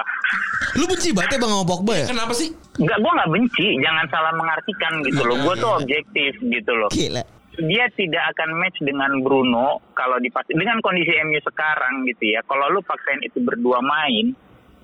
Lu 0.78 0.86
benci 0.86 1.10
banget 1.10 1.36
ya 1.36 1.38
Bang 1.42 1.52
sama 1.52 1.66
Pogba 1.66 1.92
ya? 1.96 2.06
kenapa 2.06 2.32
sih 2.36 2.48
Enggak, 2.76 2.98
gue 3.00 3.12
nggak 3.16 3.30
benci. 3.32 3.66
Jangan 3.80 4.06
salah 4.12 4.32
mengartikan 4.36 4.92
gitu 5.00 5.22
loh. 5.24 5.36
Gue 5.40 5.54
tuh 5.56 5.72
objektif 5.80 6.32
gitu 6.44 6.72
loh. 6.76 6.90
Gila. 6.92 7.24
Dia 7.56 7.88
tidak 7.96 8.36
akan 8.36 8.52
match 8.60 8.76
dengan 8.84 9.24
Bruno 9.24 9.80
kalau 9.96 10.20
dipas 10.20 10.44
dengan 10.52 10.76
kondisi 10.84 11.16
MU 11.24 11.40
sekarang 11.40 12.04
gitu 12.04 12.36
ya. 12.36 12.44
Kalau 12.44 12.68
lu 12.68 12.84
paksain 12.84 13.24
itu 13.24 13.40
berdua 13.40 13.80
main, 13.80 14.36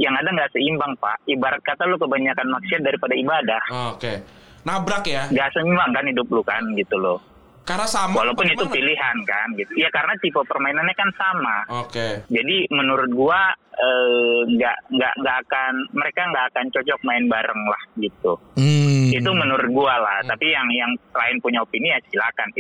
yang 0.03 0.19
ada 0.19 0.27
nggak 0.27 0.51
seimbang 0.51 0.99
pak. 0.99 1.23
Ibarat 1.31 1.63
kata 1.63 1.87
lu 1.87 1.95
kebanyakan 2.03 2.51
maksiat 2.51 2.83
daripada 2.83 3.15
ibadah. 3.15 3.63
Oh, 3.71 3.89
oke 3.95 4.43
nabrak 4.67 5.05
ya. 5.07 5.23
Gak 5.31 5.51
seimbang 5.55 5.91
kan 5.91 6.05
hidup 6.07 6.27
lu 6.31 6.43
kan 6.43 6.63
gitu 6.79 6.97
loh. 6.99 7.19
Karena 7.63 7.87
sama. 7.87 8.27
Walaupun 8.27 8.51
itu 8.51 8.67
gimana? 8.67 8.75
pilihan 8.75 9.17
kan 9.23 9.47
gitu. 9.55 9.73
Ya 9.79 9.89
karena 9.95 10.19
tipe 10.19 10.41
permainannya 10.43 10.95
kan 10.99 11.11
sama. 11.15 11.57
Oke. 11.87 12.27
Jadi 12.27 12.67
menurut 12.75 13.11
gua 13.15 13.55
eh, 13.71 14.41
nggak 14.51 14.77
nggak 14.91 15.15
nggak 15.23 15.37
akan 15.47 15.73
mereka 15.95 16.21
nggak 16.27 16.47
akan 16.51 16.65
cocok 16.75 17.01
main 17.07 17.25
bareng 17.31 17.63
lah 17.71 17.83
gitu. 18.03 18.33
Hmm. 18.59 19.15
Itu 19.15 19.31
menurut 19.31 19.69
gua 19.71 19.95
lah. 19.95 20.19
Tapi 20.27 20.51
yang 20.51 20.67
yang 20.75 20.91
lain 21.15 21.39
punya 21.39 21.63
opini 21.63 21.95
ya 21.95 22.03
silakan. 22.11 22.51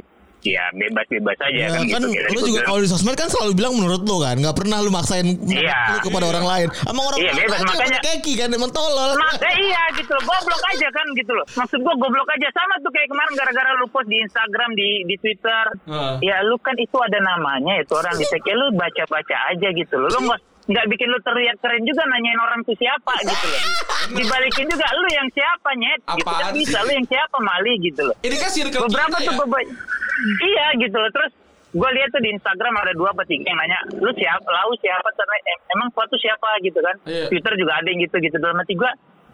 Ya 0.42 0.66
bebas-bebas 0.74 1.38
aja 1.38 1.54
Ya, 1.54 1.68
kan, 1.70 1.86
kan 1.86 2.02
gitu. 2.02 2.34
Lu 2.34 2.40
juga 2.42 2.66
kalau 2.66 2.82
di 2.82 2.90
sosmed 2.90 3.14
kan 3.14 3.30
selalu 3.30 3.54
bilang 3.54 3.78
menurut 3.78 4.02
lu 4.02 4.18
kan 4.18 4.34
nggak 4.34 4.56
pernah 4.58 4.82
lu 4.82 4.90
maksain 4.90 5.38
Iya. 5.38 5.94
lu 5.94 5.98
kepada 6.02 6.26
orang 6.26 6.42
lain 6.42 6.68
emang 6.82 7.04
orang 7.06 7.18
Iya, 7.18 7.30
lain 7.30 7.38
bebas, 7.46 7.58
aja 7.58 7.66
makanya- 7.70 8.02
keki 8.02 8.32
kan 8.34 8.48
emang 8.50 8.70
tolol 8.70 9.14
Maka 9.14 9.48
iya 9.54 9.82
gitu 9.94 10.10
loh, 10.10 10.24
goblok 10.24 10.62
aja 10.68 10.88
kan 10.90 11.06
gitu 11.14 11.32
loh. 11.32 11.46
Maksud 11.54 11.78
gua 11.80 11.94
goblok 11.94 12.28
aja 12.28 12.48
sama 12.50 12.74
tuh 12.82 12.90
kayak 12.90 13.06
kemarin 13.06 13.32
gara-gara 13.38 13.70
lu 13.78 13.86
post 13.86 14.08
di 14.10 14.18
Instagram, 14.18 14.70
di 14.74 14.88
di 15.06 15.14
Twitter. 15.16 15.64
Heeh. 15.86 16.14
Ya 16.26 16.42
lu 16.42 16.58
kan 16.58 16.74
itu 16.74 16.96
ada 16.98 17.18
namanya 17.18 17.78
itu 17.78 17.92
orang 17.94 18.14
di 18.14 18.26
ya 18.26 18.54
lu 18.54 18.66
baca-baca 18.74 19.36
aja 19.48 19.68
gitu 19.70 19.94
loh. 19.94 20.10
Lu 20.10 20.26
nggak 20.26 20.40
nggak 20.72 20.86
bikin 20.88 21.06
lu 21.06 21.18
terlihat 21.20 21.56
keren 21.60 21.82
juga 21.82 22.02
nanyain 22.06 22.40
orang 22.40 22.60
itu 22.60 22.72
siapa 22.74 23.12
gitu 23.22 23.46
loh. 23.46 23.62
Dibalikin 24.18 24.66
juga 24.66 24.86
lu 24.90 25.06
yang 25.10 25.28
siapa 25.30 25.70
nyet 25.76 26.00
gitu 26.10 26.32
kan 26.32 26.50
bisa 26.50 26.78
lu 26.80 26.90
yang 26.92 27.06
siapa 27.06 27.36
Mali 27.38 27.72
gitu 27.78 28.00
loh. 28.02 28.16
Ini 28.20 28.36
kan 28.36 28.50
circle 28.50 28.88
Beberapa 28.88 29.16
tuh 29.16 29.24
ya. 29.24 29.32
beberapa 29.36 29.58
Iya 30.40 30.66
gitu 30.78 30.96
loh. 30.96 31.10
Terus 31.10 31.32
gue 31.72 31.88
lihat 31.88 32.08
tuh 32.10 32.20
di 32.20 32.30
Instagram 32.30 32.72
ada 32.76 32.92
dua 32.92 33.08
apa 33.10 33.24
tiga 33.24 33.48
yang 33.48 33.56
nanya 33.56 33.80
lu 33.96 34.12
siapa 34.12 34.44
lau 34.44 34.72
siapa 34.76 35.08
em- 35.24 35.64
emang 35.72 35.88
suatu 35.90 36.20
siapa 36.20 36.60
gitu 36.60 36.76
kan 36.78 36.96
Iya. 37.08 37.32
Twitter 37.32 37.52
juga 37.56 37.80
ada 37.80 37.88
yang 37.88 38.00
gitu 38.04 38.16
gitu 38.20 38.36
dalam 38.36 38.60
hati 38.60 38.76
gue 38.76 38.90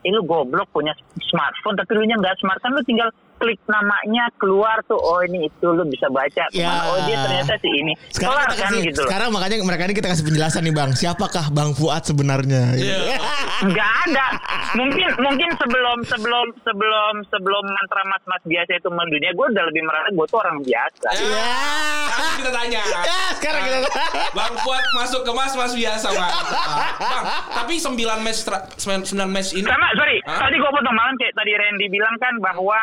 eh 0.07 0.11
lu 0.15 0.23
goblok 0.23 0.71
punya 0.71 0.95
smartphone 1.27 1.75
tapi 1.75 1.99
lu 1.99 2.07
nya 2.07 2.15
nggak 2.15 2.39
smart 2.39 2.63
kan 2.63 2.71
lu 2.71 2.79
tinggal 2.87 3.11
klik 3.39 3.61
namanya 3.65 4.29
keluar 4.37 4.83
tuh 4.85 4.97
oh 4.97 5.23
ini 5.23 5.47
itu 5.47 5.67
lu 5.67 5.83
bisa 5.85 6.07
baca 6.09 6.45
Ya. 6.51 6.51
ke 6.51 6.65
mana 6.65 6.83
oh 6.87 6.99
dia 7.03 7.17
ternyata 7.19 7.55
si 7.57 7.69
ini 7.71 7.93
sekarang 8.11 8.35
kelar 8.35 8.47
kita 8.47 8.57
kan 8.57 8.69
kasih, 8.69 8.83
gitu 8.85 8.99
loh 8.99 9.09
sekarang 9.09 9.29
makanya 9.31 9.57
mereka 9.61 9.83
ini 9.85 9.95
kita 9.95 10.09
kasih 10.09 10.25
penjelasan 10.25 10.63
nih 10.63 10.75
bang 10.75 10.91
siapakah 10.93 11.47
bang 11.49 11.71
Fuad 11.73 12.03
sebenarnya 12.05 12.63
Iya. 12.75 13.17
nggak 13.65 13.93
ada 14.05 14.27
mungkin 14.75 15.09
mungkin 15.19 15.51
sebelum 15.57 15.99
sebelum 16.05 16.47
sebelum 16.61 17.15
sebelum 17.27 17.65
mantra 17.65 18.03
mas 18.07 18.23
mas 18.27 18.43
biasa 18.43 18.71
itu 18.75 18.89
mendunia 18.89 19.31
gue 19.31 19.47
udah 19.49 19.65
lebih 19.65 19.83
merasa 19.83 20.09
gue 20.11 20.27
tuh 20.27 20.39
orang 20.39 20.59
biasa 20.61 21.09
Ya. 21.15 21.51
Sekarang 22.09 22.35
kita 22.37 22.51
tanya. 22.51 22.83
Ya, 22.83 23.21
sekarang 23.35 23.63
kita 23.63 23.79
Bang 24.33 24.55
Fuad 24.59 24.85
masuk 24.93 25.23
ke 25.23 25.33
mas 25.33 25.53
mas 25.53 25.73
biasa 25.73 26.09
bang. 26.11 26.31
Bang, 26.99 27.25
tapi 27.55 27.75
9 27.77 27.95
match 28.19 28.41
9 28.77 28.83
match 29.29 29.51
ini. 29.53 29.63
Karena 29.63 29.89
sorry, 29.95 30.19
Hah? 30.25 30.39
tadi 30.41 30.57
gue 30.57 30.71
potong 30.71 30.93
malam 30.93 31.15
kayak 31.15 31.35
tadi 31.35 31.53
Randy 31.53 31.87
bilang 31.89 32.15
kan 32.19 32.35
bahwa 32.39 32.79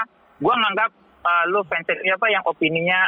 gue 0.45 0.53
nganggap 0.55 0.89
uh, 1.21 1.43
lu 1.47 1.59
fans 1.65 1.85
apa 1.89 2.27
yang 2.27 2.43
opininya 2.45 2.99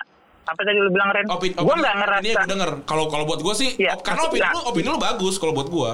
apa 0.43 0.61
tadi 0.63 0.79
lu 0.79 0.87
bilang 0.87 1.11
Ren? 1.11 1.27
Opini, 1.27 1.53
gue 1.53 1.75
nggak 1.77 1.95
ngerasa. 1.97 2.23
gue 2.39 2.49
denger. 2.49 2.71
Kalau 2.83 3.05
kalau 3.05 3.23
buat 3.25 3.43
gue 3.43 3.53
sih, 3.53 3.69
Iya, 3.75 3.93
op- 3.93 4.01
karena 4.01 4.21
opini 4.23 4.47
lu, 4.47 4.59
opini 4.63 4.87
lu 4.87 4.97
bagus 4.97 5.35
kalau 5.35 5.51
buat 5.51 5.67
gue. 5.67 5.91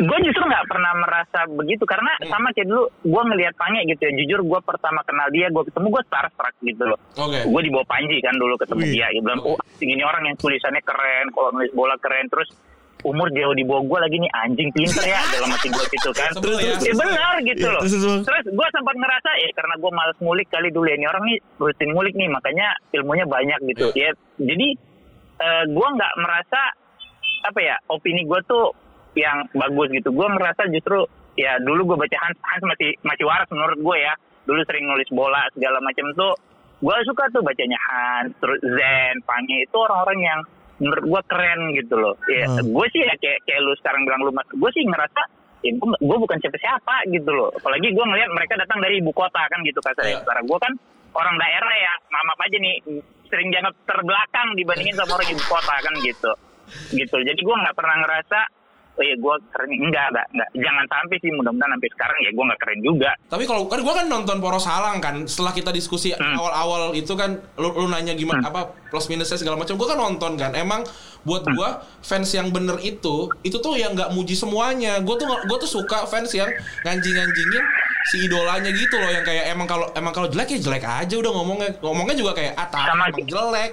Gue 0.00 0.18
justru 0.22 0.40
nggak 0.40 0.64
pernah 0.64 0.92
merasa 0.96 1.44
begitu 1.50 1.84
karena 1.84 2.08
Hmm. 2.16 2.30
sama 2.30 2.48
kayak 2.50 2.70
dulu 2.70 2.82
gue 2.88 3.22
ngelihat 3.26 3.52
Pange 3.52 3.82
gitu 3.84 4.00
ya. 4.00 4.12
Jujur 4.14 4.40
gue 4.40 4.60
pertama 4.62 5.02
kenal 5.02 5.28
dia, 5.28 5.50
gue 5.50 5.62
ketemu 5.62 5.86
gue 5.90 6.02
starstruck 6.06 6.54
gitu 6.62 6.84
loh. 6.86 6.98
Oke. 7.18 7.44
Gue 7.44 7.60
di 7.60 7.68
bawah 7.68 7.84
Panji 7.84 8.16
kan 8.18 8.32
dulu 8.32 8.54
ketemu 8.56 8.80
Wih. 8.80 8.92
dia. 8.94 9.06
Dia 9.10 9.20
bilang, 9.20 9.40
oh 9.44 9.58
ini 9.76 10.00
orang 10.00 10.22
yang 10.24 10.36
tulisannya 10.36 10.80
keren, 10.80 11.26
kalau 11.28 11.50
nulis 11.50 11.72
bola 11.74 11.98
keren. 11.98 12.30
Terus 12.30 12.48
umur 13.00 13.28
jauh 13.32 13.54
di 13.54 13.64
bawah 13.64 13.82
gue 13.86 13.98
lagi 14.00 14.16
nih 14.20 14.30
anjing 14.44 14.68
pinter 14.70 15.04
ya 15.04 15.20
dalam 15.34 15.48
hati 15.50 15.68
gue 15.68 15.84
gitu 15.90 16.10
kan. 16.12 16.30
Sebel 16.36 16.54
ya. 16.60 16.74
Benar 16.92 17.34
gitu 17.42 17.64
Iya, 17.64 17.72
loh. 17.72 17.82
terus, 17.82 17.94
terus. 17.96 18.22
Terus 18.26 18.44
gue 18.52 18.68
sempat 18.70 18.94
ngerasa 18.96 19.30
ya 19.40 19.50
karena 19.56 19.74
gue 19.78 19.90
males 19.90 20.18
ngulik 20.20 20.48
kali 20.48 20.68
dulu 20.68 20.86
ya 20.86 20.96
ini 20.96 21.06
orang 21.08 21.24
nih 21.24 21.38
rutin 21.56 21.90
ngulik 21.92 22.14
nih 22.14 22.28
makanya 22.28 22.68
ilmunya 22.92 23.24
banyak 23.24 23.58
gitu 23.72 23.86
ya. 23.96 24.10
Jadi 24.36 24.68
eh, 25.40 25.64
gue 25.68 25.88
nggak 25.96 26.12
merasa 26.20 26.60
apa 27.40 27.60
ya 27.60 27.76
opini 27.88 28.28
gue 28.28 28.40
tuh 28.44 28.76
yang 29.16 29.48
bagus 29.52 29.88
gitu. 29.90 30.12
Gue 30.12 30.28
merasa 30.28 30.68
justru 30.68 31.02
ya 31.34 31.56
dulu 31.62 31.94
gue 31.94 31.96
baca 32.04 32.16
Hans 32.20 32.38
Hans 32.44 32.64
masih 32.68 32.92
masih 33.00 33.24
waras 33.24 33.48
menurut 33.48 33.78
gue 33.80 33.96
ya. 33.96 34.12
Dulu 34.44 34.60
sering 34.66 34.84
nulis 34.84 35.08
bola 35.12 35.46
segala 35.52 35.80
macam 35.80 36.10
tuh 36.12 36.32
gue 36.80 36.96
suka 37.04 37.28
tuh 37.28 37.44
bacanya 37.44 37.76
Hans, 37.76 38.32
terus 38.40 38.56
Zen, 38.64 39.20
Pange 39.28 39.68
itu 39.68 39.76
orang-orang 39.76 40.16
yang 40.24 40.40
menurut 40.80 41.04
gue 41.04 41.20
keren 41.28 41.60
gitu 41.76 41.94
loh. 41.94 42.16
Ya, 42.26 42.48
Hmm. 42.48 42.64
gue 42.72 42.86
sih 42.90 43.00
ya 43.04 43.14
kayak 43.20 43.38
kayak 43.44 43.60
lu 43.60 43.72
sekarang 43.78 44.02
bilang 44.08 44.20
lu 44.24 44.32
mas, 44.32 44.48
gue 44.48 44.70
sih 44.72 44.82
ngerasa 44.82 45.20
ya 45.60 45.70
gue, 45.76 46.16
bukan 46.16 46.38
siapa-siapa 46.40 46.94
gitu 47.12 47.30
loh. 47.30 47.52
Apalagi 47.52 47.92
gue 47.92 48.04
ngelihat 48.04 48.30
mereka 48.32 48.56
datang 48.56 48.80
dari 48.80 48.98
ibu 48.98 49.12
kota 49.12 49.44
kan 49.44 49.60
gitu 49.60 49.76
kasarnya. 49.84 50.16
Iya. 50.16 50.22
Sekarang 50.24 50.44
gue 50.48 50.58
kan 50.58 50.72
orang 51.12 51.36
daerah 51.36 51.74
ya, 51.76 51.92
maaf 52.08 52.40
aja 52.40 52.56
nih 52.56 52.76
sering 53.28 53.48
dianggap 53.52 53.74
terbelakang 53.84 54.48
dibandingin 54.56 54.96
sama 54.96 55.20
orang 55.20 55.28
ibu 55.28 55.44
kota 55.46 55.74
kan 55.84 55.94
gitu. 56.00 56.32
Gitu. 56.96 57.16
Jadi 57.20 57.40
gue 57.44 57.56
nggak 57.60 57.76
pernah 57.76 57.96
ngerasa 58.00 58.40
oh 58.92 59.02
ya 59.02 59.14
gue 59.14 59.34
keren 59.48 59.70
enggak, 59.70 60.06
enggak, 60.08 60.26
enggak. 60.30 60.48
Jangan 60.56 60.84
sampai 60.86 61.16
sih 61.16 61.30
mudah-mudahan 61.30 61.72
sampai 61.72 61.90
sekarang 61.90 62.18
ya 62.18 62.30
gue 62.30 62.44
nggak 62.44 62.60
keren 62.60 62.80
juga. 62.80 63.10
Tapi 63.26 63.44
kalau 63.44 63.62
kan 63.64 63.80
gue 63.80 63.94
kan 63.94 64.06
nonton 64.06 64.36
Poros 64.38 64.62
Salang 64.62 64.98
kan 64.98 65.14
setelah 65.24 65.50
kita 65.50 65.70
diskusi 65.70 66.12
Hmm. 66.12 66.36
awal-awal 66.36 66.92
itu 66.92 67.12
kan 67.12 67.30
lu, 67.54 67.70
lu 67.72 67.86
nanya 67.86 68.12
gimana 68.12 68.44
apa 68.44 68.60
plus 68.86 69.06
minusnya 69.06 69.36
segala 69.36 69.56
macam 69.56 69.74
gue 69.74 69.86
kan 69.86 69.96
nonton 69.96 70.32
kan 70.34 70.52
emang 70.52 70.82
buat 71.20 71.42
Hmm. 71.42 71.54
gue 71.54 71.68
fans 72.00 72.28
yang 72.30 72.48
bener 72.48 72.76
itu 72.78 73.16
itu 73.40 73.56
tuh 73.56 73.74
yang 73.74 73.92
nggak 73.92 74.10
muji 74.10 74.32
semuanya 74.32 74.98
gue 74.98 75.14
tuh 75.14 75.26
gue 75.26 75.58
tuh 75.58 75.70
suka 75.70 76.04
fans 76.04 76.30
yang 76.30 76.48
nganjing-nganjingin 76.84 77.64
si 78.06 78.24
idolanya 78.24 78.68
gitu 78.68 78.96
loh 78.96 79.08
yang 79.08 79.22
kayak 79.22 79.48
emang 79.48 79.64
kalau 79.64 79.86
emang 79.92 80.10
kalau 80.10 80.26
jelek 80.26 80.50
ya 80.50 80.60
jelek 80.60 80.82
aja 80.82 81.14
udah 81.14 81.30
ngomongnya 81.30 81.70
ngomongnya 81.78 82.16
juga 82.16 82.32
kayak 82.32 82.52
ah 82.54 82.66
Sama- 82.66 83.06
emang 83.06 83.22
jelek 83.22 83.70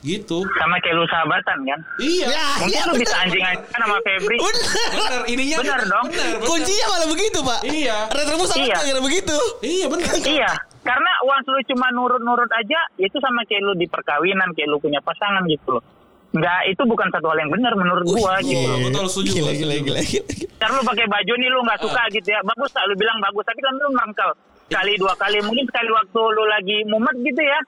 gitu 0.00 0.38
Sama 0.54 0.76
kayak 0.78 0.94
lu 0.94 1.04
sahabatan 1.06 1.58
kan. 1.60 1.80
iya 1.98 2.26
Ya, 2.26 2.46
Mungkin 2.58 2.72
iya, 2.72 2.82
lu 2.82 2.92
bener. 2.92 3.02
bisa 3.02 3.16
anjing-anjingan 3.18 3.78
sama 3.78 3.96
Febri. 4.00 4.36
Bener. 4.36 4.64
bener 4.90 5.22
ininya 5.26 5.56
Bener 5.60 5.80
dong. 5.84 6.06
bener, 6.06 6.26
bener. 6.34 6.46
Kuncinya 6.46 6.86
malah 6.88 7.08
begitu 7.08 7.38
pak. 7.40 7.60
Iya. 7.62 7.96
Retrobus 8.08 8.48
sama 8.48 8.64
Iya. 8.64 8.76
gara 8.78 9.00
begitu. 9.00 9.36
iya 9.60 9.86
bener 9.86 10.08
Iya, 10.36 10.50
karena 10.80 11.10
uang 11.22 11.40
lu 11.46 11.60
cuma 11.66 11.86
nurut-nurut 11.90 12.50
aja, 12.50 12.80
itu 12.96 13.16
sama 13.16 13.44
kayak 13.44 13.62
lu 13.62 13.72
di 13.74 13.86
perkawinan, 13.86 14.48
kayak 14.50 14.68
lu 14.68 14.78
punya 14.78 15.00
pasangan 15.00 15.44
gitu 15.44 15.76
loh. 15.76 15.84
Enggak, 16.30 16.62
itu 16.64 16.82
bukan 16.84 17.10
satu 17.10 17.26
hal 17.26 17.38
yang 17.38 17.50
benar 17.50 17.74
menurut 17.74 18.06
gua 18.06 18.38
gitu. 18.40 18.54
Iya, 18.54 18.86
betul, 18.86 19.04
setuju, 19.04 19.30
Gila, 19.34 19.44
gua 19.44 19.52
gila, 19.52 19.74
gila, 19.82 20.00
gila. 20.00 20.24
Ntar 20.56 20.70
lu 20.70 20.82
pakai 20.86 21.06
baju 21.06 21.32
nih 21.34 21.48
lu 21.48 21.58
nggak 21.60 21.80
suka 21.82 22.02
gitu 22.08 22.28
ya, 22.28 22.40
bagus 22.40 22.70
tak 22.70 22.86
lu 22.86 22.94
bilang 22.94 23.18
bagus, 23.18 23.42
tapi 23.42 23.58
kan 23.58 23.74
lu 23.74 23.90
merengkel 23.90 24.30
sekali 24.70 24.94
dua 25.02 25.18
kali, 25.18 25.42
mungkin 25.42 25.66
sekali 25.66 25.90
waktu 25.90 26.20
lu 26.22 26.44
lagi 26.46 26.78
mumet 26.86 27.16
gitu 27.26 27.42
ya, 27.42 27.58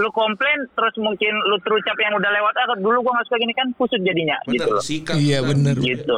lu 0.00 0.08
komplain, 0.16 0.64
terus 0.72 0.96
mungkin 0.96 1.32
lu 1.44 1.60
terucap 1.60 1.94
yang 2.00 2.16
udah 2.16 2.30
lewat, 2.32 2.54
ah 2.56 2.72
dulu 2.80 3.04
gua 3.04 3.20
nggak 3.20 3.26
suka 3.28 3.36
gini 3.36 3.52
kan 3.52 3.68
kusut 3.76 4.00
jadinya 4.00 4.40
gitu 4.48 4.64
bener 4.64 4.80
loh. 4.80 4.82
sikat 4.82 5.16
Iya 5.20 5.44
bener. 5.44 5.76
gitu. 5.76 6.16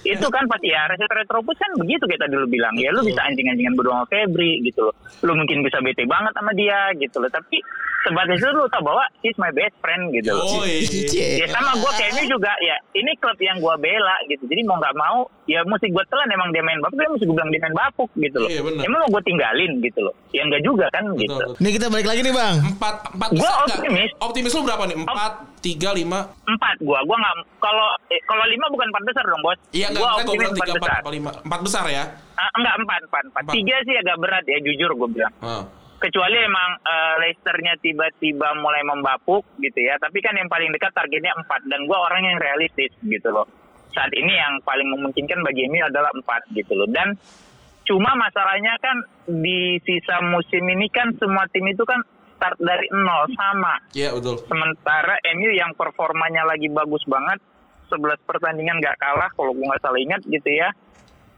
Itu 0.00 0.32
kan 0.32 0.48
pasti 0.48 0.72
ya 0.72 0.88
reset 0.88 1.12
retropus 1.12 1.60
kan 1.60 1.76
begitu 1.76 2.08
kayak 2.08 2.24
tadi 2.24 2.32
lu 2.32 2.48
bilang 2.48 2.72
ya 2.80 2.88
lu 2.88 3.04
bisa 3.04 3.20
anjing-anjingan 3.20 3.76
berdua 3.76 4.00
sama 4.00 4.06
Febri 4.08 4.64
gitu 4.64 4.88
loh. 4.88 4.96
Lu 5.24 5.36
mungkin 5.36 5.60
bisa 5.60 5.76
bete 5.84 6.08
banget 6.08 6.32
sama 6.32 6.56
dia 6.56 6.88
gitu 6.96 7.20
loh. 7.20 7.28
Tapi 7.28 7.60
sebatas 8.08 8.40
itu 8.40 8.48
lu 8.48 8.64
tau 8.72 8.80
bahwa 8.80 9.04
he's 9.20 9.36
my 9.36 9.52
best 9.52 9.76
friend 9.84 10.08
gitu 10.16 10.32
loh. 10.32 10.64
Yoi. 10.64 10.88
Ya 11.44 11.46
sama 11.52 11.76
gue 11.76 11.92
kayaknya 12.00 12.24
juga 12.32 12.48
ya 12.64 12.80
ini 12.96 13.12
klub 13.20 13.36
yang 13.44 13.60
gue 13.60 13.74
bela 13.76 14.16
gitu. 14.24 14.44
Jadi 14.48 14.60
mau 14.64 14.80
nggak 14.80 14.96
mau 14.96 15.28
ya 15.50 15.66
mesti 15.66 15.90
gue 15.90 16.04
telan 16.06 16.30
emang 16.30 16.54
dia 16.54 16.62
main 16.62 16.78
bapuk, 16.78 16.94
dia 16.94 17.10
mesti 17.10 17.26
gue 17.26 17.34
bilang 17.34 17.50
dia 17.50 17.60
main 17.66 17.74
bapuk 17.74 18.10
gitu 18.14 18.36
loh. 18.38 18.46
Iya, 18.46 18.60
bener. 18.62 18.82
Emang 18.86 18.98
mau 19.02 19.10
gue 19.18 19.22
tinggalin 19.26 19.72
gitu 19.82 20.00
loh. 20.06 20.14
Ya 20.30 20.46
enggak 20.46 20.62
juga 20.62 20.86
kan 20.94 21.02
Betul, 21.10 21.18
gitu. 21.26 21.34
betul. 21.34 21.52
Nih 21.58 21.70
kita 21.74 21.86
balik 21.90 22.06
lagi 22.06 22.20
nih 22.22 22.34
bang. 22.34 22.54
Empat, 22.70 22.94
empat 23.10 23.28
Gua 23.34 23.42
besar 23.42 23.58
nggak? 23.58 23.66
optimis. 23.82 24.10
Optimis 24.22 24.52
lu 24.54 24.62
berapa 24.62 24.82
nih? 24.86 24.96
Empat, 25.02 25.32
tiga, 25.58 25.88
lima. 25.90 26.20
Empat 26.46 26.76
gue, 26.78 26.98
gue 27.02 27.16
nggak 27.18 27.34
kalau 27.58 27.88
eh, 28.14 28.20
kalau 28.30 28.44
lima 28.46 28.66
bukan 28.70 28.86
empat 28.94 29.04
besar 29.10 29.24
dong 29.26 29.42
bos. 29.42 29.58
Iya, 29.74 29.86
gue 29.90 29.98
enggak, 29.98 30.06
gue 30.06 30.22
optimis 30.22 30.38
bilang 30.38 30.54
empat 30.54 30.68
empat, 30.70 30.78
besar. 30.86 31.00
apa 31.02 31.10
lima. 31.10 31.30
Empat 31.42 31.60
besar 31.66 31.84
ya. 31.90 32.04
Ah, 32.38 32.50
enggak 32.54 32.74
empat, 32.78 33.00
empat, 33.10 33.22
empat. 33.34 33.42
Empat. 33.42 33.54
Tiga 33.58 33.76
sih 33.82 33.94
agak 33.98 34.16
berat 34.22 34.44
ya 34.46 34.58
jujur 34.62 34.90
gue 34.94 35.08
bilang. 35.10 35.34
Ah. 35.42 35.64
Kecuali 36.00 36.38
emang 36.40 36.70
eh, 36.80 37.14
Leicesternya 37.20 37.74
tiba-tiba 37.82 38.54
mulai 38.56 38.86
membapuk 38.86 39.44
gitu 39.58 39.80
ya. 39.82 39.98
Tapi 39.98 40.22
kan 40.22 40.32
yang 40.32 40.46
paling 40.46 40.70
dekat 40.70 40.94
targetnya 40.94 41.34
empat 41.36 41.60
dan 41.66 41.84
gue 41.84 41.98
orang 41.98 42.22
yang 42.24 42.38
realistis 42.38 42.94
gitu 43.02 43.28
loh. 43.28 43.44
Saat 43.90 44.12
ini 44.14 44.32
yang 44.34 44.62
paling 44.62 44.88
memungkinkan 44.90 45.42
bagi 45.42 45.66
MU 45.66 45.82
adalah 45.82 46.10
empat 46.14 46.50
gitu 46.54 46.72
loh. 46.74 46.88
Dan 46.90 47.14
cuma 47.86 48.14
masalahnya 48.14 48.78
kan 48.78 48.96
di 49.26 49.78
sisa 49.82 50.22
musim 50.22 50.62
ini 50.70 50.86
kan 50.90 51.10
semua 51.18 51.46
tim 51.50 51.66
itu 51.66 51.82
kan 51.82 52.00
start 52.40 52.56
dari 52.56 52.88
nol 52.88 53.28
sama. 53.36 53.76
Iya, 53.92 54.16
betul. 54.16 54.40
Sementara 54.48 55.20
MU 55.36 55.50
yang 55.52 55.76
performanya 55.76 56.48
lagi 56.48 56.72
bagus 56.72 57.04
banget, 57.04 57.36
11 57.92 58.16
pertandingan 58.24 58.80
nggak 58.80 58.96
kalah 58.96 59.28
kalau 59.36 59.52
gue 59.52 59.66
nggak 59.66 59.82
salah 59.84 60.00
ingat 60.00 60.22
gitu 60.24 60.48
ya. 60.48 60.72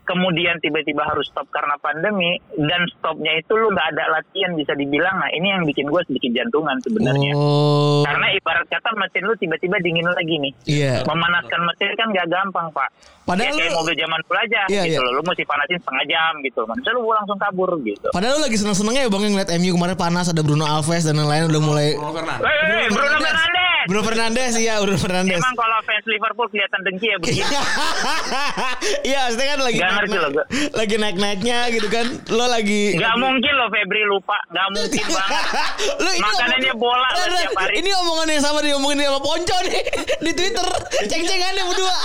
Kemudian 0.03 0.59
tiba-tiba 0.59 1.07
harus 1.07 1.31
stop 1.31 1.47
karena 1.49 1.79
pandemi 1.79 2.35
dan 2.59 2.83
stopnya 2.91 3.39
itu 3.39 3.55
lu 3.55 3.71
nggak 3.71 3.89
ada 3.95 4.05
latihan 4.13 4.51
bisa 4.53 4.75
dibilang. 4.75 5.15
Nah 5.15 5.31
ini 5.31 5.47
yang 5.49 5.63
bikin 5.63 5.87
gue 5.87 6.03
sedikit 6.05 6.35
jantungan 6.35 6.75
sebenarnya. 6.83 7.33
Oh. 7.39 8.03
Karena 8.03 8.35
ibarat 8.35 8.67
kata 8.67 8.91
mesin 8.99 9.23
lu 9.25 9.35
tiba-tiba 9.37 9.79
dingin 9.79 10.03
lagi 10.05 10.43
nih. 10.43 10.53
Iya. 10.67 10.95
Memanaskan 11.07 11.61
mesin 11.63 11.95
kan 11.95 12.11
gak 12.11 12.27
gampang, 12.27 12.67
Pak. 12.71 12.91
Padahal 13.23 13.55
ya, 13.55 13.63
kayak 13.63 13.71
lu- 13.71 13.79
mobil 13.79 13.95
zaman 13.95 14.19
dulu 14.21 14.35
aja 14.35 14.63
Iya, 14.67 14.83
gitu 14.83 14.99
iya. 14.99 15.07
loh. 15.07 15.13
Lu 15.15 15.23
mesti 15.23 15.43
panasin 15.47 15.79
setengah 15.79 16.05
jam 16.11 16.33
gitu. 16.43 16.61
Maksudnya 16.67 16.93
lu 16.93 17.03
langsung 17.07 17.39
kabur 17.39 17.71
gitu. 17.81 18.09
Padahal 18.11 18.33
lu 18.37 18.41
lagi 18.43 18.57
seneng-senengnya 18.59 19.03
ya 19.07 19.11
bang 19.11 19.23
yang 19.23 19.33
ngeliat 19.39 19.51
MU 19.55 19.71
kemarin 19.73 19.97
panas 19.97 20.27
ada 20.29 20.43
Bruno 20.43 20.67
Alves 20.67 21.03
dan 21.07 21.15
lain-lain 21.15 21.47
udah 21.47 21.63
mulai 21.63 21.89
Bruno 21.95 22.11
Fernandes. 22.13 22.43
Weh, 22.43 22.59
weh, 22.59 22.87
Bruno 22.91 23.09
Fernandes. 23.15 23.61
Bruno 23.83 24.03
Fernandes 24.07 24.53
iya 24.59 24.75
Bruno 24.79 24.95
Fernandes. 24.95 25.39
Emang 25.39 25.55
kalau 25.55 25.79
fans 25.83 26.07
Liverpool 26.07 26.47
kelihatan 26.51 26.81
dengki 26.83 27.07
ya 27.07 27.17
begini. 27.19 27.47
Iya, 29.03 29.19
maksudnya 29.27 29.47
kan 29.55 29.61
lagi 29.63 29.79
Nggak 29.93 30.01
ngerti 30.01 30.17
loh, 30.17 30.31
gua. 30.31 30.45
lagi 30.81 30.95
naik-naiknya 30.97 31.59
gitu 31.71 31.87
kan. 31.87 32.07
Lo 32.29 32.45
lagi 32.47 32.97
Gak 32.97 33.15
mungkin 33.17 33.53
loh 33.55 33.69
Febri 33.69 34.03
lupa. 34.05 34.39
Gak 34.49 34.67
mungkin 34.73 35.05
banget. 35.17 35.45
Lu 35.99 36.11
ini 36.11 36.23
Makanannya 36.23 36.73
ngomong- 36.73 36.81
bola 36.81 37.09
Ren, 37.13 37.31
tiap 37.39 37.53
hari. 37.55 37.73
Ini 37.79 37.91
omongan 37.95 38.27
yang 38.29 38.43
sama 38.43 38.59
diomongin 38.59 38.99
sama 39.03 39.21
Ponco 39.21 39.57
nih 39.63 39.83
di 40.25 40.33
Twitter. 40.33 40.69
Ceng-cengannya 41.05 41.63
berdua. 41.63 41.97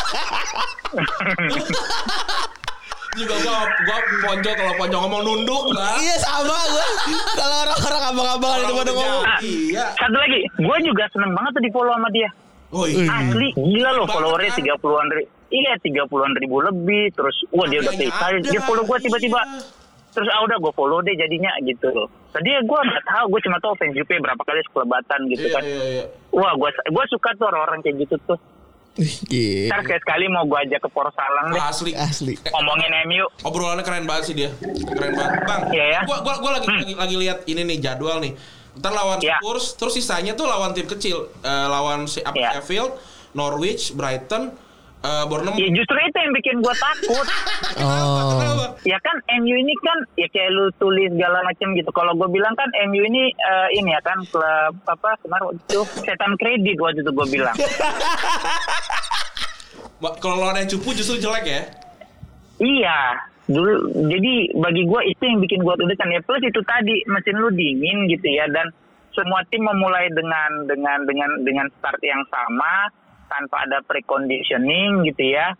Juga 3.17 3.33
gua 3.41 3.57
gua 3.81 3.97
ponco 4.21 4.51
kalau 4.51 4.73
ponco 4.77 4.97
ngomong 4.99 5.21
nunduk 5.23 5.63
lah. 5.73 5.97
iya 5.97 6.15
sama 6.19 6.53
gua. 6.67 6.85
Kalau 7.33 7.57
orang-orang 7.63 8.03
abang-abangan 8.05 8.59
itu 8.59 8.73
pada 8.75 8.91
ngomong. 8.91 9.23
Iya. 9.41 9.85
Satu 9.95 10.17
lagi, 10.17 10.39
gue 10.53 10.77
juga 10.83 11.03
seneng 11.09 11.31
banget 11.33 11.51
tuh 11.51 11.63
di 11.63 11.71
follow 11.71 11.91
sama 11.91 12.09
dia. 12.11 12.29
Oh 12.69 12.85
iya. 12.85 13.07
Asli, 13.09 13.49
gila 13.55 13.89
loh 13.95 14.05
followernya 14.05 14.51
kan? 14.51 14.59
tiga 14.59 14.73
puluhan 14.77 15.07
ribu. 15.09 15.31
Iya, 15.47 15.79
tiga 15.79 16.03
puluhan 16.03 16.35
ribu 16.35 16.59
lebih. 16.59 17.11
Terus, 17.11 17.35
wah 17.49 17.65
dia 17.65 17.79
udah 17.79 17.93
kayak 17.93 18.13
ada. 18.13 18.37
Dia 18.41 18.61
follow 18.61 18.83
gue 18.83 18.97
tiba-tiba. 18.99 19.39
Terus, 20.09 20.27
ah 20.27 20.41
udah 20.41 20.57
gue 20.57 20.73
follow 20.73 20.99
deh 20.99 21.13
jadinya 21.13 21.51
gitu 21.61 21.87
loh. 21.89 22.07
Tadi 22.29 22.49
ya 22.49 22.59
gue 22.59 22.79
nggak 22.81 23.03
tahu, 23.05 23.25
gue 23.29 23.41
cuma 23.43 23.57
tahu 23.57 23.73
fans 23.75 23.93
Jupe 23.93 24.15
berapa 24.15 24.39
kali 24.39 24.59
sekelebatan 24.63 25.19
gitu 25.29 25.45
Iya 25.45 25.53
kan. 25.53 25.63
iya 25.63 25.83
iya. 25.87 26.03
Wah, 26.29 26.51
gue 26.53 26.69
gue 26.69 27.03
suka 27.07 27.29
tuh 27.33 27.45
orang-orang 27.47 27.79
kayak 27.79 27.95
gitu 28.01 28.15
tuh. 28.25 28.39
Iya. 29.29 29.69
Ntar 29.69 29.85
sekali-sekali 29.85 30.25
mau 30.27 30.43
gue 30.43 30.59
ajak 30.59 30.79
ke 30.79 30.89
Porsalang 30.89 31.53
deh. 31.53 31.61
Asli. 31.61 31.91
Asli. 31.93 32.33
Ngomongin 32.43 32.91
MU. 33.05 33.25
obrolannya 33.43 33.85
keren 33.85 34.03
banget 34.03 34.23
sih 34.25 34.35
dia. 34.35 34.49
Keren 34.57 35.13
banget. 35.13 35.37
Bang, 35.45 35.61
Iya 35.69 35.85
ya. 35.87 35.99
gua 36.03 36.17
gua 36.19 36.35
gua 36.39 36.51
lagi 36.55 36.65
lagi, 36.67 36.93
lagi 36.93 37.15
lihat 37.15 37.37
ini 37.45 37.61
nih 37.63 37.77
jadwal 37.79 38.17
nih. 38.17 38.33
Ntar 38.75 38.91
lawan 38.91 39.17
Iya. 39.17 39.37
Spurs, 39.37 39.65
terus 39.75 39.93
sisanya 39.93 40.33
tuh 40.33 40.45
lawan 40.45 40.73
tim 40.73 40.85
kecil. 40.85 41.29
Eh, 41.39 41.67
lawan 41.67 42.05
si 42.05 42.19
apa, 42.19 42.33
Iya. 42.33 42.57
Sheffield, 42.57 42.97
Norwich, 43.31 43.93
Brighton, 43.93 44.49
eh. 45.07 45.23
Ya 45.57 45.69
justru 45.71 45.97
itu 45.97 46.17
yang 46.19 46.33
bikin 46.35 46.55
gue 46.59 46.75
takut. 46.75 47.27
Oh. 47.81 48.37
Kenapa? 48.41 48.65
ya 48.83 48.97
kan 49.01 49.15
MU 49.41 49.55
ini 49.55 49.73
kan 49.83 49.97
ya 50.19 50.27
kayak 50.31 50.51
lu 50.53 50.69
tulis 50.77 51.09
segala 51.11 51.43
macam 51.43 51.73
gitu. 51.75 51.89
Kalau 51.95 52.13
gue 52.15 52.29
bilang 52.31 52.53
kan 52.55 52.69
MU 52.91 53.01
ini 53.03 53.31
eh, 53.31 53.67
ini 53.79 53.89
ya 53.95 54.01
kan 54.03 54.19
klub 54.27 54.75
apa 54.85 55.09
kemarin 55.23 55.55
itu 55.55 55.81
setan 56.03 56.33
kredit 56.37 56.77
waktu 56.79 57.01
itu 57.01 57.11
gue 57.11 57.27
bilang. 57.31 57.55
Kalau 59.97 60.37
lawan 60.37 60.61
yang 60.61 60.69
cupu 60.69 60.93
justru 60.93 61.17
jelek 61.17 61.45
ya. 61.47 61.61
iya. 62.61 62.99
Dulu 63.47 63.95
jadi 64.11 64.33
bagi 64.59 64.83
gue 64.83 65.01
itu 65.07 65.23
yang 65.23 65.39
bikin 65.39 65.63
gue 65.63 65.73
deg-degan 65.79 66.11
ya 66.11 66.21
plus 66.27 66.43
itu 66.43 66.59
tadi 66.67 66.99
mesin 67.07 67.39
lu 67.39 67.47
dingin 67.55 68.11
gitu 68.11 68.27
ya 68.27 68.43
dan 68.51 68.67
semua 69.15 69.41
tim 69.49 69.63
memulai 69.65 70.11
dengan 70.13 70.67
dengan 70.69 71.07
dengan 71.07 71.29
dengan 71.41 71.65
start 71.79 71.97
yang 72.03 72.21
sama 72.27 72.91
tanpa 73.27 73.63
ada 73.63 73.77
preconditioning 73.83 75.05
gitu 75.05 75.23
ya 75.31 75.53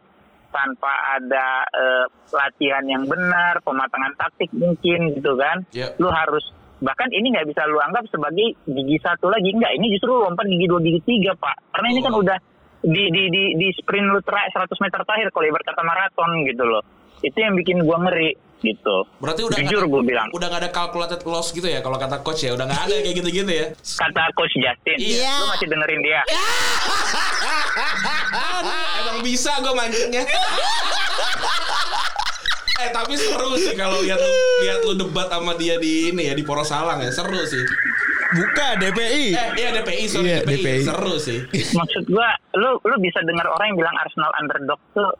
tanpa 0.47 0.89
ada 1.13 1.45
eh, 1.67 2.05
latihan 2.31 2.83
yang 2.88 3.03
benar 3.05 3.59
pematangan 3.62 4.15
taktik 4.15 4.50
mungkin 4.55 5.13
gitu 5.13 5.36
kan 5.36 5.63
Iya. 5.71 5.93
lu 6.00 6.07
harus 6.07 6.43
bahkan 6.77 7.09
ini 7.09 7.33
nggak 7.33 7.50
bisa 7.50 7.65
lu 7.65 7.81
anggap 7.81 8.05
sebagai 8.07 8.53
gigi 8.63 8.97
satu 9.01 9.27
lagi 9.27 9.50
enggak 9.50 9.74
ini 9.75 9.91
justru 9.91 10.13
lu 10.13 10.24
lompat 10.24 10.45
gigi 10.45 10.65
dua 10.65 10.79
gigi 10.79 11.01
tiga 11.03 11.33
pak 11.36 11.57
karena 11.74 11.88
ini 11.89 12.01
kan 12.01 12.13
Oh. 12.13 12.21
udah 12.21 12.38
di 12.77 13.03
di 13.09 13.24
di 13.27 13.43
di 13.57 13.67
sprint 13.74 14.07
lu 14.07 14.21
terakhir 14.21 14.53
100 14.53 14.69
meter 14.79 15.01
terakhir 15.01 15.27
kalau 15.33 15.45
ibarat 15.50 15.65
kata 15.65 15.81
maraton 15.83 16.31
gitu 16.45 16.63
loh 16.63 16.83
itu 17.19 17.33
yang 17.36 17.57
bikin 17.57 17.81
gua 17.81 17.97
ngeri 18.05 18.38
gitu 18.60 18.98
Berarti 19.18 19.42
udah 19.42 19.58
jujur 19.60 19.84
gue 19.86 20.02
bilang 20.04 20.28
Udah 20.32 20.48
gak 20.48 20.62
ada 20.64 20.72
calculated 20.72 21.22
loss 21.24 21.50
gitu 21.52 21.66
ya 21.66 21.80
kalau 21.80 21.96
kata 21.96 22.22
coach 22.22 22.42
ya. 22.42 22.54
Udah 22.54 22.66
gak 22.66 22.88
ada 22.88 22.96
kayak 23.00 23.16
gitu-gitu 23.16 23.48
ya. 23.48 23.66
kata 23.74 24.24
coach 24.34 24.54
Justin 24.54 24.98
Iya. 24.98 25.34
lu 25.38 25.48
masih 25.50 25.68
dengerin 25.68 26.02
dia 26.02 26.22
Emang 29.00 29.20
bisa 29.22 29.52
gue 29.58 29.74
mancingnya. 29.74 30.24
eh 32.78 32.93
tapi 32.93 33.17
seru 33.17 33.58
sih 33.58 33.74
kalau 33.74 34.06
lihat 34.06 34.22
lu 34.22 34.34
lihat 34.62 34.80
lu 34.86 34.93
debat 34.96 35.26
sama 35.28 35.58
dia 35.58 35.82
di 35.82 36.13
ini 36.13 36.30
ya 36.30 36.38
di 36.38 36.46
Poros 36.46 36.70
Salang 36.70 37.02
ya 37.02 37.10
seru 37.10 37.41
sih. 37.41 37.65
Buka 38.38 38.67
DPI. 38.78 39.26
Eh 39.34 39.47
iya 39.56 39.69
DPI 39.73 40.04
sorry 40.06 40.28
Iya, 40.28 40.39
DPI. 40.41 40.62
DPI. 40.62 40.82
seru 40.84 41.15
sih. 41.17 41.39
maksud 41.73 42.04
gua 42.08 42.30
lu 42.54 42.78
lu 42.82 42.95
bisa 43.00 43.19
dengar 43.21 43.47
orang 43.47 43.71
yang 43.71 43.80
bilang 43.80 43.95
Arsenal 43.97 44.32
underdog 44.38 44.80
tuh 44.91 45.12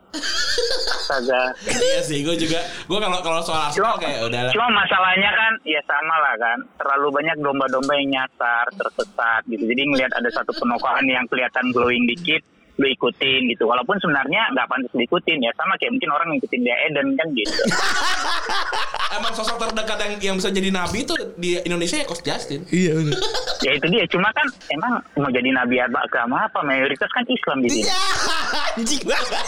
Astaga. 0.90 1.54
iya 1.64 2.00
sih 2.02 2.20
gue 2.20 2.36
juga 2.36 2.60
gue 2.84 2.98
kalau 2.98 3.20
kalau 3.22 3.40
soal 3.40 3.70
Cuma, 3.70 3.94
Arsenal 3.94 3.96
kayak 3.98 4.20
udah 4.26 4.42
cuma 4.52 4.68
masalahnya 4.76 5.30
kan 5.32 5.54
ya 5.64 5.80
sama 5.82 6.16
lah 6.18 6.36
kan 6.36 6.58
terlalu 6.76 7.08
banyak 7.14 7.38
domba-domba 7.40 7.94
yang 7.96 8.10
nyasar 8.14 8.66
tersesat 8.74 9.42
gitu 9.46 9.64
jadi 9.64 9.82
ngelihat 9.86 10.12
ada 10.12 10.30
satu 10.30 10.52
penokohan 10.54 11.06
yang 11.06 11.24
kelihatan 11.26 11.72
glowing 11.72 12.04
dikit 12.06 12.42
lu 12.78 12.86
ikutin 12.88 13.42
gitu 13.50 13.66
walaupun 13.66 13.98
sebenarnya 13.98 14.54
nggak 14.54 14.70
pantas 14.70 14.94
diikutin 14.94 15.42
ya 15.42 15.50
sama 15.58 15.74
kayak 15.78 15.98
mungkin 15.98 16.12
orang 16.14 16.28
ngikutin 16.32 16.62
dia 16.62 16.78
Eden 16.86 17.08
kan 17.14 17.28
gitu 17.34 17.54
emang 19.18 19.34
sosok 19.34 19.58
terdekat 19.58 19.98
yang 19.98 20.14
yang 20.22 20.36
bisa 20.38 20.50
jadi 20.50 20.70
nabi 20.70 21.02
itu 21.02 21.16
di 21.36 21.58
Indonesia 21.60 21.98
ya 21.98 22.06
Coach 22.06 22.22
Justin. 22.22 22.62
Iya 22.70 22.94
benar. 22.94 23.18
ya 23.64 23.72
itu 23.74 23.86
dia 23.90 24.06
cuma 24.06 24.30
kan 24.30 24.46
emang 24.70 24.94
mau 25.18 25.32
jadi 25.32 25.50
nabi 25.50 25.82
agama 25.82 26.46
apa 26.46 26.60
mayoritas 26.62 27.10
kan 27.10 27.26
Islam 27.26 27.66
di 27.66 27.70
sini 27.72 27.86
Iya. 27.88 27.98
Anjing 28.78 29.04
banget. 29.04 29.42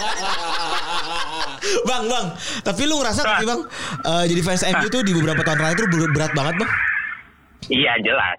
bang, 1.89 2.03
bang. 2.07 2.25
Tapi 2.63 2.81
lu 2.87 2.95
ngerasa 2.97 3.21
sih 3.21 3.45
bang? 3.45 3.61
eh, 4.01 4.23
jadi 4.25 4.41
fans 4.41 4.63
MU 4.65 4.87
tuh 4.89 5.01
di 5.03 5.13
beberapa 5.13 5.41
tahun 5.43 5.57
terakhir 5.59 5.85
ber- 5.85 6.13
berat 6.15 6.31
banget 6.33 6.55
bang. 6.57 6.71
Iya 7.69 7.93
jelas. 8.01 8.37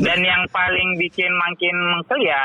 Dan 0.00 0.18
yang 0.20 0.42
paling 0.48 0.88
bikin 0.96 1.28
makin 1.30 1.74
mengkel 1.92 2.18
ya 2.20 2.40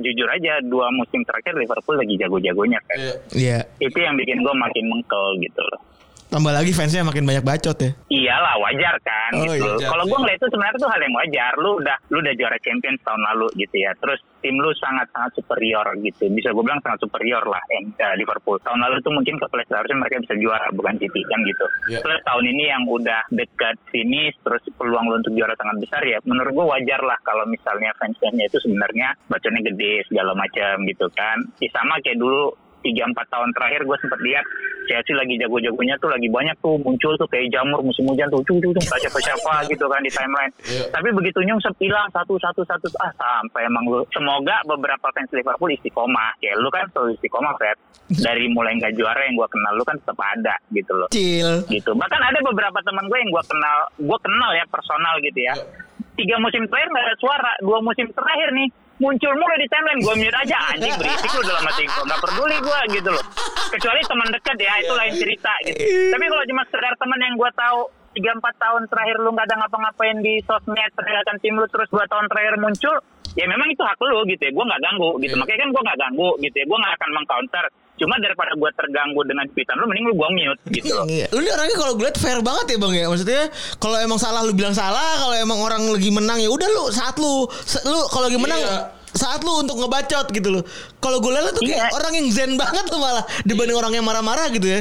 jujur 0.00 0.28
aja 0.28 0.62
dua 0.64 0.88
musim 0.94 1.24
terakhir 1.24 1.54
Liverpool 1.56 1.96
lagi 1.98 2.14
jago-jagonya 2.18 2.78
kan. 2.86 2.98
Iya. 2.98 3.14
Iya. 3.34 3.58
Itu 3.82 3.98
yang 3.98 4.14
bikin 4.16 4.42
gue 4.42 4.54
makin 4.54 4.84
mengkel 4.90 5.26
gitu 5.42 5.62
loh. 5.62 5.80
Tambah 6.28 6.52
lagi 6.52 6.76
fansnya 6.76 7.00
makin 7.00 7.24
banyak 7.24 7.40
bacot 7.40 7.72
ya. 7.80 7.90
Iyalah 8.12 8.60
wajar 8.60 8.94
kan 9.00 9.30
Oh, 9.32 9.48
gitu. 9.48 9.64
iya, 9.80 9.88
Kalau 9.88 10.04
gue 10.04 10.18
ngeliat 10.18 10.36
itu 10.36 10.48
sebenarnya 10.48 10.76
tuh 10.76 10.90
hal 10.92 11.00
yang 11.00 11.14
wajar. 11.16 11.52
Lu 11.56 11.70
udah 11.80 11.96
lu 12.12 12.20
udah 12.20 12.34
juara 12.36 12.58
Champions 12.60 13.00
tahun 13.00 13.22
lalu 13.32 13.48
gitu 13.56 13.76
ya. 13.80 13.96
Terus 13.96 14.20
tim 14.38 14.54
lu 14.54 14.68
sangat-sangat 14.76 15.32
superior 15.34 15.88
gitu. 15.98 16.28
Bisa 16.28 16.52
gue 16.52 16.60
bilang 16.60 16.84
sangat 16.84 17.00
superior 17.00 17.40
lah 17.42 17.64
em- 17.72 17.96
eh, 17.96 18.14
Liverpool. 18.16 18.60
Tahun 18.60 18.76
lalu 18.76 19.00
tuh 19.00 19.10
mungkin 19.10 19.40
ke 19.40 19.46
place 19.48 19.72
harusnya 19.72 19.96
mereka 19.96 20.20
bisa 20.20 20.34
juara 20.36 20.68
bukan 20.70 21.00
City 21.00 21.20
kan 21.24 21.40
gitu. 21.42 21.66
Iya. 21.88 21.98
Plus 22.04 22.20
tahun 22.22 22.44
ini 22.46 22.64
yang 22.66 22.82
udah 22.84 23.20
dekat 23.30 23.76
finish 23.88 24.36
terus 24.44 24.60
peluang 24.76 25.08
lu 25.08 25.16
untuk 25.16 25.32
juara 25.32 25.56
sangat 25.56 25.80
besar 25.80 26.04
ya. 26.04 26.20
Menurut 26.22 26.52
gue 26.52 26.66
wajar 26.68 27.00
lah 27.00 27.16
kalau 27.22 27.48
misalnya 27.48 27.88
fans-fansnya 27.96 28.44
itu 28.44 28.60
sebenarnya 28.60 29.16
bacanya 29.26 29.64
gede 29.64 30.04
segala 30.04 30.36
macam 30.36 30.84
gitu 30.84 31.08
kan. 31.16 31.40
Ya 31.56 31.72
sama 31.72 31.96
kayak 31.98 32.20
dulu 32.20 32.52
tiga 32.82 33.02
empat 33.10 33.26
tahun 33.30 33.50
terakhir 33.54 33.80
gue 33.84 33.96
sempat 34.00 34.20
lihat 34.22 34.44
Chelsea 34.88 35.12
lagi 35.12 35.36
jago-jagonya 35.36 36.00
tuh 36.00 36.08
lagi 36.08 36.28
banyak 36.32 36.56
tuh 36.64 36.80
muncul 36.80 37.12
tuh 37.20 37.28
kayak 37.28 37.52
jamur 37.52 37.84
musim 37.84 38.08
hujan 38.08 38.26
tuh 38.32 38.40
cung 38.48 38.58
cung 38.64 38.72
cung 38.72 38.86
tak 38.88 38.98
siapa 39.04 39.20
siapa 39.20 39.52
gitu 39.70 39.84
kan 39.84 40.00
di 40.00 40.10
timeline. 40.10 40.52
Iya. 40.64 40.84
tapi 40.88 41.08
begitu 41.12 41.38
nyungsep 41.44 41.76
hilang 41.76 42.08
satu 42.10 42.40
satu 42.40 42.64
satu 42.64 42.88
ah 43.04 43.12
sampai 43.14 43.68
emang 43.68 43.84
lu 43.84 44.00
semoga 44.10 44.64
beberapa 44.64 45.06
fans 45.12 45.28
Liverpool 45.30 45.70
istiqomah. 45.76 46.40
Kayak 46.40 46.56
lu 46.64 46.68
kan 46.72 46.84
selalu 46.96 47.20
istiqomah 47.20 47.52
Fred. 47.60 47.78
Dari 48.08 48.48
mulai 48.48 48.72
nggak 48.80 48.96
juara 48.96 49.20
yang 49.28 49.36
gue 49.36 49.48
kenal 49.52 49.72
lu 49.76 49.84
kan 49.84 49.96
tetap 50.00 50.16
ada 50.16 50.54
gitu 50.72 50.92
loh. 50.96 51.08
Cil. 51.12 51.68
gitu. 51.68 51.92
Bahkan 51.92 52.20
ada 52.24 52.38
beberapa 52.40 52.78
teman 52.80 53.04
gue 53.12 53.18
yang 53.20 53.30
gue 53.30 53.44
kenal 53.44 53.78
gue 54.00 54.18
kenal 54.24 54.50
ya 54.56 54.64
personal 54.72 55.14
gitu 55.20 55.40
ya. 55.44 55.54
Tiga 56.16 56.40
musim 56.40 56.64
terakhir 56.66 56.88
nggak 56.88 57.04
ada 57.04 57.16
suara 57.20 57.52
dua 57.60 57.78
musim 57.84 58.08
terakhir 58.10 58.50
nih 58.56 58.68
muncul 58.98 59.32
mulu 59.34 59.54
di 59.58 59.66
timeline 59.70 60.00
gue 60.02 60.14
mute 60.18 60.38
aja. 60.38 60.58
Anjing 60.74 60.94
berisik 60.98 61.30
lu 61.34 61.42
dalam 61.46 61.64
hati 61.64 61.84
gue 61.86 62.02
nggak 62.04 62.20
peduli 62.22 62.56
gue 62.58 62.78
gitu 62.98 63.10
loh. 63.14 63.24
Kecuali 63.68 64.00
teman 64.04 64.28
dekat 64.34 64.56
ya 64.58 64.72
itu 64.82 64.92
lain 64.94 65.14
cerita 65.14 65.52
gitu. 65.66 65.82
Tapi 66.14 66.24
kalau 66.26 66.44
cuma 66.50 66.62
sekedar 66.66 66.94
teman 66.98 67.18
yang 67.22 67.34
gue 67.38 67.50
tahu 67.54 67.80
tiga 68.16 68.30
empat 68.34 68.54
tahun 68.58 68.82
terakhir 68.90 69.16
lu 69.22 69.30
nggak 69.30 69.46
ada 69.46 69.56
ngapa-ngapain 69.62 70.18
di 70.24 70.34
sosmed 70.42 70.90
pergerakan 70.98 71.36
tim 71.38 71.54
lu 71.54 71.66
terus 71.70 71.88
dua 71.92 72.04
tahun 72.10 72.26
terakhir 72.26 72.54
muncul 72.58 72.96
ya 73.38 73.44
memang 73.46 73.68
itu 73.70 73.82
hak 73.86 73.98
lu 74.02 74.18
gitu 74.26 74.42
ya. 74.42 74.52
Gue 74.52 74.64
nggak 74.66 74.82
ganggu 74.82 75.10
gitu. 75.22 75.34
Iya. 75.34 75.40
makanya 75.40 75.60
kan 75.62 75.70
gue 75.70 75.82
nggak 75.86 75.98
ganggu 76.02 76.30
gitu 76.42 76.56
ya. 76.58 76.64
Gue 76.66 76.78
nggak 76.82 76.94
akan 76.98 77.10
mengcounter 77.14 77.64
cuma 77.98 78.14
daripada 78.16 78.52
gue 78.52 78.70
terganggu 78.72 79.20
dengan 79.22 79.44
tweetan 79.48 79.76
lu 79.76 79.86
mending 79.86 80.06
lu 80.06 80.14
gue 80.14 80.28
mute 80.32 80.60
gitu 80.72 80.92
loh 80.92 81.04
Iya. 81.04 81.26
Lu 81.28 81.38
ini 81.38 81.50
orangnya 81.50 81.76
kalau 81.76 81.92
gue 81.92 82.04
liat 82.04 82.16
fair 82.16 82.38
banget 82.40 82.66
ya 82.68 82.78
bang 82.78 82.94
ya. 82.94 83.06
Maksudnya 83.06 83.42
kalau 83.76 83.96
emang 83.98 84.16
salah 84.16 84.40
lu 84.40 84.52
bilang 84.52 84.72
salah. 84.72 85.18
Kalau 85.18 85.34
emang 85.34 85.58
orang 85.58 85.82
lagi 85.84 86.08
menang 86.08 86.38
ya 86.38 86.48
udah 86.48 86.68
lu 86.68 86.84
saat 86.88 87.14
lu 87.16 87.44
lu 87.84 87.98
kalau 88.08 88.24
lagi 88.26 88.36
menang 88.36 88.60
Iya. 88.60 88.76
saat 89.10 89.40
lu 89.40 89.52
untuk 89.58 89.76
ngebacot 89.76 90.26
gitu 90.30 90.48
loh. 90.50 90.62
Kalau 90.96 91.18
gue 91.18 91.28
liat 91.28 91.44
lu 91.44 91.52
tuh 91.52 91.62
kayak 91.62 91.80
Iya. 91.82 91.92
orang 91.92 92.12
yang 92.14 92.26
zen 92.28 92.52
banget 92.54 92.84
tuh 92.86 92.96
malah 92.96 93.24
dibanding 93.42 93.74
orang 93.74 93.92
yang 93.92 94.04
marah-marah 94.04 94.46
gitu 94.48 94.68
ya. 94.68 94.80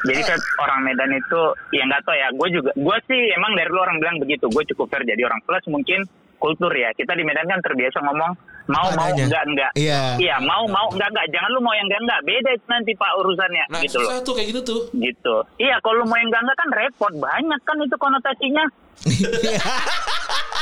Jadi 0.00 0.22
kan 0.22 0.38
orang 0.58 0.80
Medan 0.80 1.10
itu 1.10 1.40
ya 1.70 1.82
nggak 1.84 2.00
tahu 2.02 2.14
ya. 2.14 2.28
Gue 2.32 2.48
juga, 2.50 2.70
gue 2.72 2.96
sih 3.04 3.20
emang 3.34 3.52
dari 3.52 3.68
lu 3.68 3.78
orang 3.78 3.98
bilang 3.98 4.16
begitu. 4.18 4.46
Gue 4.46 4.62
cukup 4.64 4.86
fair 4.88 5.02
jadi 5.02 5.18
orang 5.22 5.42
plus 5.42 5.64
mungkin 5.66 6.06
kultur 6.38 6.70
ya. 6.70 6.90
Kita 6.92 7.12
di 7.12 7.22
Medan 7.22 7.44
kan 7.44 7.60
terbiasa 7.60 7.98
ngomong 8.00 8.32
mau 8.68 8.86
mau 8.92 9.08
Adanya. 9.08 9.24
enggak 9.26 9.44
enggak. 9.44 9.70
Iya. 9.74 10.00
Iya, 10.16 10.36
mau 10.40 10.64
mau 10.64 10.86
enggak 10.88 11.08
enggak. 11.08 11.26
Jangan 11.28 11.50
lu 11.50 11.60
mau 11.60 11.72
yang 11.72 11.86
enggak 11.86 12.02
enggak. 12.02 12.20
Beda 12.22 12.50
itu 12.52 12.66
nanti 12.66 12.92
Pak 12.94 13.12
urusannya 13.16 13.64
Nah, 13.68 13.80
gitu 13.80 13.96
loh. 13.98 14.20
tuh 14.20 14.32
kayak 14.32 14.48
gitu 14.50 14.60
tuh. 14.62 14.80
Gitu. 14.92 15.34
Iya, 15.58 15.76
kalau 15.80 16.00
lu 16.00 16.06
mau 16.06 16.16
yang 16.16 16.28
enggak 16.28 16.42
enggak 16.42 16.58
kan 16.58 16.70
repot. 16.72 17.12
Banyak 17.14 17.60
kan 17.62 17.76
itu 17.78 17.96
konotasinya. 17.96 18.64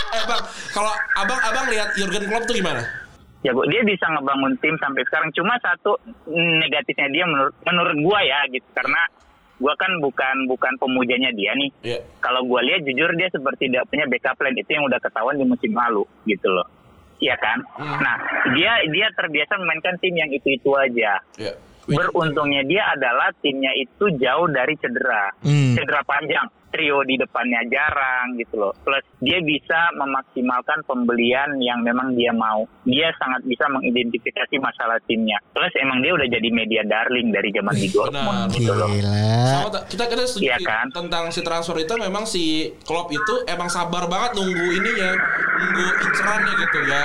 Eh 0.06 0.22
bang, 0.24 0.42
kalau 0.70 0.92
abang 1.16 1.40
abang 1.42 1.66
lihat 1.66 1.92
Jurgen 1.92 2.24
Klopp 2.24 2.46
tuh 2.46 2.54
gimana? 2.54 2.78
Ya, 3.42 3.50
gua- 3.50 3.66
dia 3.66 3.82
bisa 3.82 4.06
ngebangun 4.08 4.54
tim 4.58 4.74
sampai 4.76 5.02
sekarang. 5.02 5.28
Cuma 5.30 5.54
satu 5.60 5.98
negatifnya 6.56 7.10
dia 7.10 7.24
menurut 7.24 7.52
menurut 7.62 7.96
gua 8.00 8.20
ya 8.20 8.40
gitu. 8.48 8.64
Karena 8.72 9.02
gua 9.56 9.72
kan 9.74 9.88
bukan 9.98 10.36
bukan 10.46 10.72
pemujanya 10.76 11.32
dia 11.32 11.52
nih. 11.52 11.70
Iya. 11.82 11.98
kalau 12.18 12.42
gue 12.42 12.60
lihat 12.62 12.80
jujur 12.82 13.10
dia 13.14 13.28
seperti 13.28 13.66
tidak 13.66 13.86
punya 13.86 14.04
backup 14.04 14.34
plan 14.34 14.52
itu 14.52 14.68
yang 14.68 14.84
udah 14.84 14.98
ketahuan 14.98 15.34
di 15.34 15.44
musim 15.44 15.72
lalu 15.72 16.04
gitu 16.24 16.46
loh 16.46 16.68
Iya 17.16 17.32
kan 17.36 17.58
nah 17.96 18.16
dia 18.52 18.84
dia 18.86 19.08
terbiasa 19.10 19.56
memainkan 19.56 19.96
tim 19.96 20.12
yang 20.12 20.28
itu 20.28 20.52
itu 20.52 20.70
aja 20.72 21.16
Iya. 21.34 21.56
beruntungnya 21.88 22.62
dia 22.62 22.82
adalah 22.90 23.32
timnya 23.38 23.72
itu 23.72 24.04
jauh 24.16 24.48
dari 24.48 24.76
cedera 24.76 25.32
Hmm. 25.40 25.65
Cedera 25.76 26.00
panjang 26.08 26.48
trio 26.72 27.04
di 27.04 27.16
depannya 27.20 27.60
jarang 27.68 28.36
gitu 28.40 28.56
loh 28.58 28.72
plus 28.84 29.04
dia 29.20 29.40
bisa 29.44 29.92
memaksimalkan 29.96 30.84
pembelian 30.84 31.56
yang 31.60 31.80
memang 31.84 32.16
dia 32.16 32.32
mau 32.32 32.64
dia 32.84 33.12
sangat 33.16 33.44
bisa 33.44 33.68
mengidentifikasi 33.68 34.56
masalah 34.60 34.96
timnya 35.04 35.36
plus 35.52 35.72
emang 35.80 36.00
dia 36.00 36.12
udah 36.16 36.28
jadi 36.28 36.48
media 36.52 36.82
darling 36.84 37.32
dari 37.32 37.48
zaman 37.52 37.76
di 37.76 37.88
Dortmund 37.92 38.50
gitu 38.52 38.72
loh. 38.72 38.88
Sama 39.46 39.68
kita 39.88 40.04
kita 40.08 40.22
setuju 40.26 40.56
sih 40.58 40.66
kan? 40.66 40.86
tentang 40.92 41.28
si 41.32 41.40
transfer 41.44 41.76
itu 41.80 41.94
memang 41.96 42.24
si 42.24 42.72
Klopp 42.84 43.12
itu 43.12 43.34
emang 43.48 43.68
sabar 43.70 44.08
banget 44.08 44.38
nunggu 44.38 44.66
ininya, 44.76 45.10
nunggu 45.60 45.86
incerannya 46.06 46.52
gitu 46.66 46.78
ya. 46.88 47.02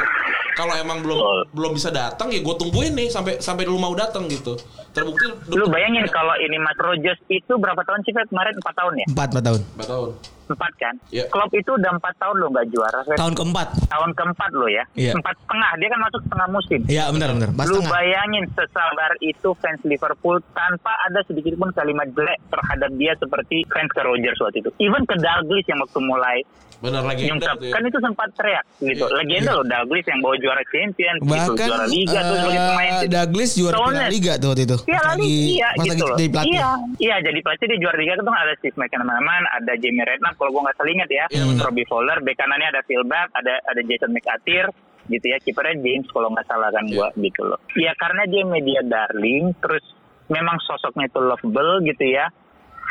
Kalau 0.56 0.74
emang 0.76 1.00
belum 1.00 1.18
Betul. 1.18 1.40
belum 1.56 1.72
bisa 1.76 1.90
datang 1.90 2.28
ya 2.32 2.40
gue 2.44 2.56
tungguin 2.56 2.94
nih 2.96 3.08
sampai 3.08 3.40
sampai 3.40 3.64
lu 3.68 3.80
mau 3.80 3.94
datang 3.96 4.28
gitu. 4.28 4.56
Terbukti 4.92 5.24
Lu 5.48 5.66
bayangin 5.72 6.04
kalau 6.12 6.36
ini 6.40 6.60
Mas 6.60 6.76
Rogers 6.76 7.20
itu 7.32 7.54
berapa 7.56 7.80
tahun 7.88 8.04
sih 8.04 8.12
kemarin 8.12 8.54
4 8.60 8.80
tahun 8.80 8.94
ya? 9.00 9.06
Empat, 9.08 9.28
empat 9.32 9.44
tahun. 9.48 9.62
Empat 9.76 9.88
tahun. 9.88 10.10
4 10.44 10.56
kan? 10.76 10.94
Iya. 11.10 11.26
Klopp 11.28 11.52
itu 11.52 11.70
udah 11.70 11.92
4 11.94 12.16
tahun 12.18 12.36
lo 12.38 12.48
nggak 12.50 12.68
juara. 12.70 13.00
Tahun 13.08 13.34
keempat. 13.34 13.68
Tahun 13.88 14.12
keempat 14.12 14.52
lo 14.52 14.68
ya? 14.68 14.84
Iya. 14.94 15.14
Empat 15.14 15.36
setengah, 15.38 15.72
dia 15.76 15.88
kan 15.88 16.00
masuk 16.02 16.22
setengah 16.24 16.48
musim. 16.50 16.80
Iya 16.86 17.04
benar 17.10 17.30
benar. 17.32 17.50
Pas 17.52 17.66
Lu 17.66 17.78
tengah. 17.78 17.92
bayangin 17.92 18.44
sesabar 18.50 19.12
itu 19.20 19.50
fans 19.58 19.82
Liverpool 19.84 20.38
tanpa 20.52 20.92
ada 21.04 21.20
sedikit 21.24 21.54
pun 21.56 21.70
kalimat 21.72 22.08
jelek 22.10 22.40
terhadap 22.48 22.90
dia 22.94 23.14
seperti 23.16 23.64
fans 23.68 23.90
ke 23.90 24.02
Rogers 24.02 24.40
waktu 24.40 24.58
itu. 24.60 24.70
Even 24.80 25.04
ke 25.04 25.16
Dalglish 25.16 25.68
yang 25.68 25.80
waktu 25.80 26.00
mulai 26.00 26.40
Benar 26.82 27.06
lagi 27.06 27.30
nyungkap, 27.30 27.62
gitu 27.62 27.70
ya. 27.70 27.74
kan 27.78 27.82
itu 27.86 27.98
sempat 28.02 28.30
teriak 28.34 28.66
gitu. 28.82 29.06
Iya. 29.06 29.14
Legenda 29.14 29.52
loh 29.54 29.62
Dalglish 29.64 30.02
yang 30.04 30.18
bawa 30.20 30.34
juara 30.36 30.64
Champions, 30.66 31.20
gitu, 31.20 31.30
Bahkan 31.30 31.68
juara 31.70 31.86
Liga 31.86 32.20
tuh 32.20 32.36
sebagai 32.36 32.62
pemain. 32.64 32.82
eh, 32.82 32.98
gitu. 32.98 33.12
Douglas 33.14 33.52
juara 33.54 33.76
Soalnya- 33.78 33.94
Piala 34.02 34.10
Liga 34.10 34.34
tuh 34.34 34.48
waktu 34.50 34.64
itu. 34.64 34.78
Iya 34.82 35.02
lagi, 35.06 35.30
iya 35.30 35.68
gitu 35.70 35.78
lagi 35.78 36.02
loh. 36.02 36.10
jadi 36.12 36.26
pelatih. 36.28 36.50
Iya, 36.52 36.70
iya 36.98 37.16
jadi 37.22 37.40
pelatih 37.40 37.68
di 37.68 37.78
juara 37.78 37.98
liga 38.02 38.12
itu 38.12 38.24
kan 38.24 38.36
ada 38.36 38.54
Steve 38.58 38.74
McManaman, 38.76 39.42
ada 39.52 39.72
Jamie 39.78 40.02
Redknapp 40.02 40.36
kalau 40.42 40.58
gua 40.58 40.62
nggak 40.66 40.78
salah 40.82 40.92
ingat 40.98 41.10
ya, 41.14 41.26
Iya, 41.30 41.44
benar. 41.46 41.64
Robbie 41.70 41.86
Fowler, 41.86 42.18
bek 42.26 42.34
kanannya 42.34 42.68
ada 42.74 42.82
Phil 42.90 43.06
Buck, 43.06 43.30
ada 43.38 43.54
ada 43.70 43.82
Jason 43.86 44.10
McAteer, 44.10 44.66
gitu 45.14 45.26
ya, 45.30 45.38
kipernya 45.38 45.78
James 45.78 46.08
kalau 46.10 46.34
nggak 46.34 46.48
salah 46.50 46.74
kan 46.74 46.86
gua 46.90 47.14
gitu 47.14 47.42
loh. 47.46 47.60
Iya 47.78 47.94
karena 48.02 48.26
dia 48.26 48.44
media 48.50 48.82
darling, 48.82 49.54
terus 49.62 49.86
memang 50.34 50.58
sosoknya 50.66 51.06
itu 51.06 51.20
lovable 51.22 51.86
gitu 51.86 52.06
ya. 52.10 52.26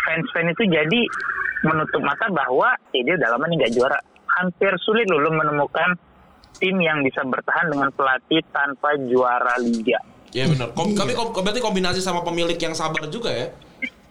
Fans-fans 0.06 0.54
itu 0.54 0.64
jadi 0.70 1.00
menutup 1.66 2.00
mata 2.00 2.30
bahwa 2.30 2.72
eh, 2.94 3.02
dia 3.02 3.18
udah 3.18 3.28
lama 3.36 3.44
nih 3.50 3.56
nggak 3.66 3.74
juara. 3.74 3.98
Hampir 4.38 4.72
sulit 4.86 5.10
loh 5.10 5.20
lu 5.20 5.34
menemukan 5.34 5.98
tim 6.60 6.76
yang 6.78 7.00
bisa 7.02 7.24
bertahan 7.24 7.72
dengan 7.72 7.88
pelatih 7.96 8.44
tanpa 8.54 8.94
juara 9.08 9.58
liga. 9.60 9.98
Iya 10.30 10.46
benar. 10.46 10.70
Kom 10.78 10.94
tapi 10.94 11.12
kom 11.16 11.34
berarti 11.34 11.58
kombinasi 11.58 11.98
sama 11.98 12.22
pemilik 12.22 12.54
yang 12.54 12.76
sabar 12.76 13.08
juga 13.10 13.32
ya. 13.34 13.48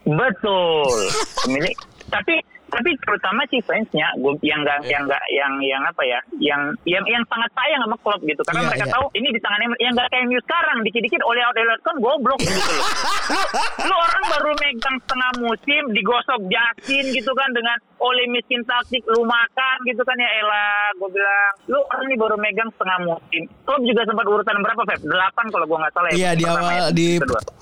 Betul. 0.04 0.99
Pemilik. 1.45 1.75
tapi 2.10 2.41
tapi 2.69 2.89
terutama 3.01 3.41
sih 3.49 3.60
fansnya 3.65 4.08
gue 4.15 4.34
yang 4.45 4.62
nggak 4.63 4.86
yang 4.88 5.03
nggak 5.05 5.23
yang 5.34 5.53
yang 5.62 5.82
apa 5.84 6.01
ya 6.05 6.19
yang 6.39 6.62
yang 6.86 7.03
yang 7.10 7.23
sangat 7.27 7.49
sayang 7.58 7.82
sama 7.84 7.97
klub 7.99 8.21
gitu 8.23 8.41
karena 8.45 8.62
Iya, 8.63 8.69
mereka 8.69 8.86
iya. 8.88 8.93
tahu 8.95 9.05
ini 9.15 9.27
di 9.34 9.39
tangannya 9.41 9.67
yang 9.79 9.93
nggak 9.95 10.10
kayak 10.12 10.23
MU 10.27 10.39
sekarang 10.43 10.77
dikit-dikit 10.86 11.21
oleh 11.23 11.43
oleh 11.43 11.63
kan 11.82 11.95
goblok 11.97 12.39
gitu 12.43 12.60
loh 12.60 12.88
lu, 13.29 13.41
lu 13.89 13.95
orang 13.95 14.23
baru 14.29 14.51
megang 14.60 14.97
setengah 15.03 15.32
musim 15.41 15.82
digosok 15.95 16.39
jakin 16.51 17.05
gitu 17.12 17.32
kan 17.34 17.49
dengan 17.55 17.77
oleh 17.99 18.25
miskin 18.32 18.62
taktik 18.63 19.03
lu 19.08 19.23
makan 19.27 19.77
gitu 19.88 20.01
kan 20.03 20.15
ya 20.15 20.29
elah 20.43 20.91
gue 20.95 21.10
bilang 21.12 21.51
lu 21.67 21.79
orang 21.84 22.05
ini 22.08 22.15
baru 22.15 22.36
megang 22.39 22.69
setengah 22.75 22.97
musim 23.08 23.43
klub 23.67 23.82
juga 23.84 24.01
sempat 24.08 24.25
urutan 24.27 24.58
berapa 24.60 24.82
Feb? 24.86 24.99
delapan 25.03 25.45
kalau 25.51 25.65
gue 25.67 25.77
nggak 25.79 25.93
salah 25.95 26.10
ya 26.12 26.17
Iya 26.19 26.32
di 26.36 26.43
pertama 26.43 26.67
awal 26.67 26.75
ya, 26.75 26.88
di 26.91 27.08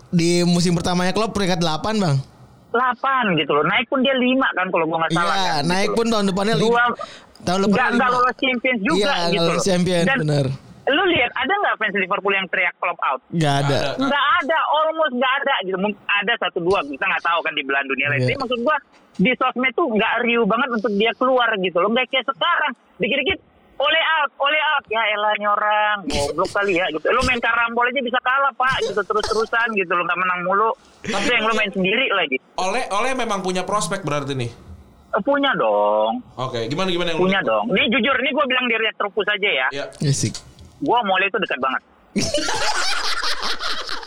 di 0.07 0.29
musim 0.47 0.73
pertamanya 0.73 1.13
klub 1.13 1.31
peringkat 1.35 1.59
8 1.61 2.01
bang. 2.01 2.17
8 2.77 3.39
gitu 3.41 3.51
loh. 3.57 3.65
Naik 3.65 3.85
pun 3.89 3.99
dia 4.05 4.13
5 4.13 4.57
kan 4.57 4.67
kalau 4.69 4.85
gua 4.85 4.97
nggak 5.01 5.11
salah. 5.17 5.25
Iya 5.25 5.33
kan, 5.33 5.61
naik 5.65 5.89
gitu 5.89 5.97
pun 5.97 6.05
tahun 6.13 6.25
depannya. 6.29 6.55
Dua, 6.55 6.69
lima. 6.69 6.83
Tahun 7.37 7.59
depan 7.65 7.73
nggak 7.73 7.89
nggak 7.97 8.09
lolos 8.13 8.35
Champions 8.37 8.79
juga 8.81 8.97
Iya 8.97 9.33
gitu 9.33 9.49
loh. 9.49 9.61
champion 9.61 10.03
Dan 10.05 10.17
bener. 10.25 10.45
lu 10.87 11.03
lihat 11.11 11.31
ada 11.35 11.51
nggak 11.51 11.75
fans 11.83 11.95
Liverpool 11.99 12.31
yang 12.31 12.47
teriak 12.47 12.75
club 12.79 12.95
out? 13.03 13.19
Gak 13.35 13.55
ada. 13.67 13.99
Nggak 13.99 14.25
ada, 14.39 14.59
almost 14.71 15.13
nggak 15.19 15.33
ada 15.43 15.55
gitu. 15.67 15.77
Mungkin 15.83 15.99
ada 16.07 16.33
satu 16.39 16.63
dua 16.63 16.79
kita 16.87 17.03
nggak 17.03 17.23
tahu 17.27 17.39
kan 17.43 17.51
di 17.51 17.63
belahan 17.67 17.87
dunia 17.91 18.07
lain. 18.07 18.21
Iya. 18.23 18.27
Tapi 18.31 18.39
maksud 18.39 18.59
gua 18.63 18.77
di 19.19 19.31
sosmed 19.35 19.73
tuh 19.75 19.87
nggak 19.91 20.13
riuh 20.23 20.45
banget 20.47 20.69
untuk 20.79 20.93
dia 20.95 21.11
keluar 21.19 21.49
gitu 21.59 21.77
loh. 21.83 21.89
Nggak 21.91 22.07
kayak 22.07 22.25
sekarang. 22.31 22.71
Dikit-dikit 23.03 23.39
oleh 23.77 24.03
out, 24.21 24.31
oleh 24.41 24.61
out. 24.75 24.83
Ya 24.89 25.01
elah 25.13 25.33
nyorang, 25.37 25.97
goblok 26.09 26.49
kali 26.53 26.77
ya 26.77 26.85
gitu. 26.89 27.05
Lu 27.13 27.21
main 27.25 27.37
karambol 27.37 27.85
aja 27.85 28.01
bisa 28.01 28.19
kalah 28.21 28.53
pak 28.53 28.81
gitu 28.83 29.01
terus-terusan 29.01 29.67
gitu 29.77 29.91
lo 29.93 30.03
nggak 30.03 30.19
menang 30.19 30.39
mulu. 30.45 30.69
Tapi 31.05 31.29
yang 31.29 31.45
lu 31.45 31.53
main 31.53 31.71
sendiri 31.71 32.05
lagi. 32.13 32.37
Oleh 32.57 32.89
oleh 32.89 33.11
memang 33.13 33.45
punya 33.45 33.61
prospek 33.61 34.01
berarti 34.01 34.33
nih. 34.33 34.51
Eh, 35.07 35.21
Punya 35.23 35.55
dong. 35.55 36.19
Oke, 36.35 36.67
gimana 36.67 36.91
gimana 36.91 37.15
yang 37.15 37.21
Punya 37.21 37.39
dong. 37.39 37.71
Ini 37.71 37.87
jujur, 37.87 38.15
ini 38.19 38.29
gue 38.35 38.45
bilang 38.45 38.65
di 38.67 38.75
Retropus 38.75 39.27
aja 39.31 39.49
ya. 39.49 39.67
Ya. 39.71 39.85
Asik. 40.03 40.35
Gue 40.83 40.99
Mole 41.07 41.31
itu 41.31 41.37
dekat 41.39 41.59
banget. 41.63 41.81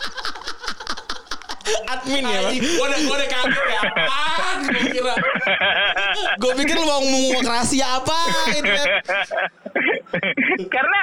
Admin 1.91 2.23
ya 2.25 2.39
gua 2.77 2.85
udah 2.89 2.99
gua 3.05 3.15
udah 3.19 3.29
kaget 3.29 3.65
ya. 3.67 3.81
Apaan 3.81 4.57
gua 4.67 4.83
kira. 4.91 5.15
Gue 6.41 6.51
pikir 6.63 6.75
lu 6.77 6.85
mau 6.85 7.01
ngomong 7.01 7.45
rahasia 7.45 7.87
apa. 7.99 8.19
Karena 10.67 11.01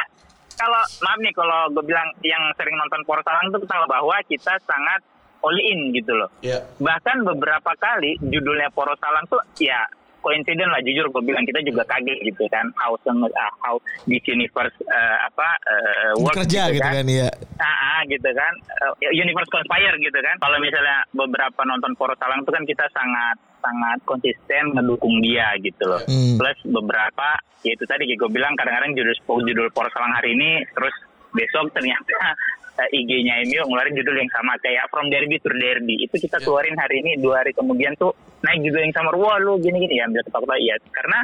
kalau 0.59 0.83
maaf 1.07 1.19
nih 1.23 1.33
kalau 1.33 1.71
gue 1.71 1.85
bilang 1.87 2.09
yang 2.27 2.43
sering 2.59 2.75
nonton 2.75 3.03
Porsalang 3.07 3.47
tuh 3.55 3.63
tahu 3.63 3.85
bahwa 3.87 4.17
kita 4.27 4.59
sangat 4.67 5.01
all 5.43 5.55
in 5.55 5.95
gitu 5.95 6.13
loh. 6.19 6.31
Ya. 6.43 6.67
Bahkan 6.83 7.23
beberapa 7.23 7.71
kali 7.79 8.19
judulnya 8.19 8.69
Porosalang 8.75 9.27
tuh 9.31 9.39
ya 9.63 9.87
coincident 10.29 10.69
lah 10.69 10.85
jujur 10.85 11.09
gue 11.09 11.23
bilang 11.25 11.41
kita 11.49 11.65
juga 11.65 11.81
kaget 11.89 12.21
gitu 12.21 12.45
kan 12.53 12.69
how 12.77 12.93
some- 13.01 13.25
ah, 13.33 13.53
how 13.65 13.81
this 14.05 14.21
universe 14.29 14.77
eh, 14.85 15.19
apa 15.25 15.49
eh, 15.65 16.13
works 16.21 16.37
Kerja 16.45 16.69
gitu 16.69 16.85
kan 16.85 17.09
ya. 17.09 17.33
Ah, 17.57 17.65
ah, 17.65 18.01
gitu 18.05 18.29
kan. 18.29 18.53
Eh, 19.01 19.17
Universe 19.17 19.49
Conspire 19.49 19.97
gitu 19.97 20.19
kan. 20.21 20.37
Kalau 20.37 20.61
misalnya 20.61 20.99
beberapa 21.17 21.61
nonton 21.65 21.97
Poros 21.97 22.21
Salang 22.21 22.45
itu 22.45 22.53
kan 22.53 22.65
kita 22.69 22.85
sangat 22.93 23.37
sangat 23.59 23.99
konsisten 24.05 24.77
mendukung 24.77 25.19
dia 25.25 25.57
gitu 25.65 25.89
loh. 25.89 26.03
Hmm. 26.05 26.37
Plus 26.37 26.59
beberapa 26.69 27.29
ya 27.65 27.73
itu 27.75 27.85
tadi 27.89 28.05
gue 28.07 28.31
bilang 28.31 28.53
kadang-kadang 28.55 28.93
judul 28.95 29.17
judul 29.49 29.69
Poros 29.73 29.91
Salang 29.97 30.13
hari 30.13 30.37
ini 30.37 30.63
terus 30.77 30.95
besok 31.33 31.73
ternyata 31.73 32.37
eh, 32.79 32.89
IG-nya 32.95 33.43
MU 33.45 33.61
ngeluarin 33.67 33.95
judul 33.99 34.17
yang 34.17 34.31
sama 34.31 34.55
kayak 34.63 34.87
From 34.89 35.11
Derby 35.11 35.37
to 35.43 35.51
Derby. 35.51 35.99
Itu 36.03 36.15
kita 36.17 36.39
Ya. 36.39 36.45
keluarin 36.47 36.79
hari 36.79 37.03
ini 37.03 37.19
dua 37.19 37.43
hari 37.43 37.51
kemudian 37.53 37.93
tuh 37.99 38.15
naik 38.41 38.63
judul 38.63 38.81
yang 38.87 38.95
sama. 38.95 39.11
Wah 39.19 39.37
lu 39.43 39.59
gini-gini 39.59 39.99
ya 39.99 40.07
ambil 40.07 40.23
ketawa 40.23 40.55
iya 40.57 40.75
karena 40.95 41.19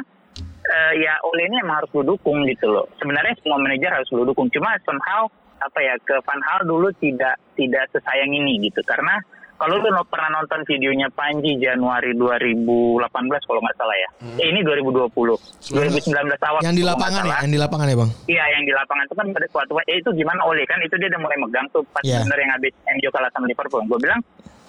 eh, 0.65 0.93
ya 0.99 1.13
oleh 1.23 1.43
ini 1.47 1.55
emang 1.63 1.79
harus 1.83 1.91
lu 1.95 2.03
dukung 2.03 2.43
gitu 2.49 2.67
loh. 2.67 2.85
Sebenarnya 2.99 3.33
semua 3.39 3.57
manajer 3.61 3.89
harus 3.93 4.09
lu 4.11 4.25
dukung. 4.25 4.51
Cuma 4.51 4.75
somehow 4.83 5.29
apa 5.55 5.79
ya 5.79 5.95
ke 6.03 6.19
Van 6.25 6.41
Hal 6.51 6.67
dulu 6.67 6.91
tidak 6.99 7.39
tidak 7.55 7.87
sesayang 7.95 8.33
ini 8.33 8.59
gitu. 8.67 8.83
Karena 8.83 9.15
kalau 9.55 9.79
lu 9.79 9.87
pernah 10.11 10.29
nonton 10.35 10.59
videonya 10.67 11.07
Panji 11.15 11.55
Januari 11.55 12.11
2018 12.11 13.07
kalau 13.47 13.59
nggak 13.63 13.77
salah 13.79 13.95
ya. 13.95 14.09
Eh, 14.43 14.51
ini 14.51 14.59
2020. 14.67 15.11
2019 15.15 16.11
awal. 16.43 16.59
Yang 16.59 16.75
di 16.75 16.83
lapangan 16.83 17.23
ya, 17.23 17.37
yang 17.39 17.53
di 17.55 17.59
lapangan 17.59 17.85
ya 17.87 17.95
bang. 17.95 18.11
Iya 18.27 18.45
yang 18.51 18.63
di 18.67 18.73
lapangan 18.75 19.03
itu 19.07 19.15
kan 19.15 19.27
pada 19.31 19.47
suatu 19.47 19.73
eh, 19.87 19.97
itu 20.03 20.09
gimana 20.11 20.41
oleh 20.43 20.63
kan 20.67 20.79
itu 20.83 20.95
dia 20.99 21.07
udah 21.07 21.21
mulai 21.23 21.37
megang 21.39 21.67
tuh 21.71 21.83
pas 21.95 22.03
Iya. 22.03 22.27
bener 22.27 22.37
yang 22.43 22.51
habis 22.51 22.73
MU 22.83 23.09
kalah 23.15 23.31
sama 23.31 23.45
Liverpool. 23.47 23.81
Gue 23.87 23.99
bilang 24.03 24.19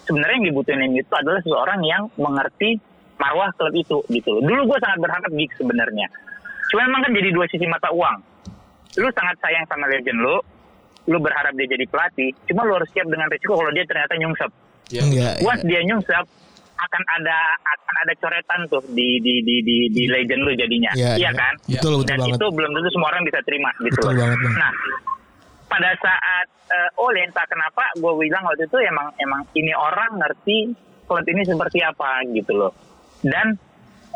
sebenarnya 0.07 0.35
yang 0.39 0.47
dibutuhin 0.55 0.79
MU 0.87 0.99
itu 1.03 1.13
adalah 1.13 1.39
seseorang 1.43 1.79
yang 1.83 2.03
mengerti 2.15 2.69
marwah 3.19 3.49
klub 3.59 3.75
itu 3.75 3.97
gitu 4.07 4.29
loh. 4.39 4.41
Dulu 4.45 4.61
gue 4.71 4.77
sangat 4.79 4.99
berharap 5.03 5.31
Giggs 5.35 5.57
sebenarnya. 5.59 6.07
Cuma 6.71 6.81
emang 6.87 7.01
kan 7.03 7.11
jadi 7.11 7.29
dua 7.35 7.45
sisi 7.51 7.67
mata 7.67 7.91
uang. 7.91 8.17
Lu 9.03 9.07
sangat 9.11 9.35
sayang 9.43 9.67
sama 9.67 9.85
legend 9.91 10.19
lu, 10.19 10.37
lu 11.11 11.17
berharap 11.19 11.51
dia 11.59 11.67
jadi 11.67 11.85
pelatih. 11.87 12.31
Cuma 12.47 12.63
lu 12.63 12.75
harus 12.79 12.87
siap 12.95 13.07
dengan 13.07 13.27
risiko 13.27 13.55
kalau 13.55 13.71
dia 13.75 13.83
ternyata 13.83 14.15
nyungsep. 14.15 14.51
Ya. 14.87 15.01
Enggak. 15.03 15.33
Once 15.43 15.63
dia 15.67 15.81
nyungsep, 15.83 16.25
akan 16.77 17.03
ada 17.19 17.37
akan 17.57 17.95
ada 18.05 18.13
coretan 18.21 18.59
tuh 18.69 18.83
di 18.93 19.17
di 19.19 19.41
di 19.41 19.55
di, 19.65 19.77
di 19.89 20.03
legend 20.07 20.41
lu 20.45 20.53
jadinya. 20.53 20.91
Iya, 20.93 21.17
Iya 21.17 21.29
iya. 21.29 21.31
kan? 21.33 21.53
Betul, 21.65 21.93
betul 21.99 22.07
Dan 22.07 22.17
banget. 22.21 22.37
itu 22.37 22.45
belum 22.53 22.71
tentu 22.71 22.89
semua 22.93 23.07
orang 23.11 23.23
bisa 23.25 23.39
terima 23.43 23.71
gitu 23.81 23.97
Betul 23.97 24.11
loh. 24.13 24.19
banget, 24.21 24.37
Bang. 24.39 24.55
Nah, 24.55 24.73
pada 25.67 25.91
saat 25.99 26.45
eh, 26.71 27.01
Ole 27.01 27.19
entah 27.25 27.45
kenapa 27.49 27.83
gue 27.97 28.13
bilang 28.15 28.43
waktu 28.45 28.63
itu 28.63 28.77
emang 28.79 29.07
emang 29.19 29.41
ini 29.51 29.73
orang 29.73 30.11
ngerti 30.15 30.57
klub 31.03 31.25
ini 31.25 31.41
seperti 31.43 31.79
apa 31.81 32.23
gitu 32.31 32.51
loh. 32.55 32.71
Dan 33.25 33.57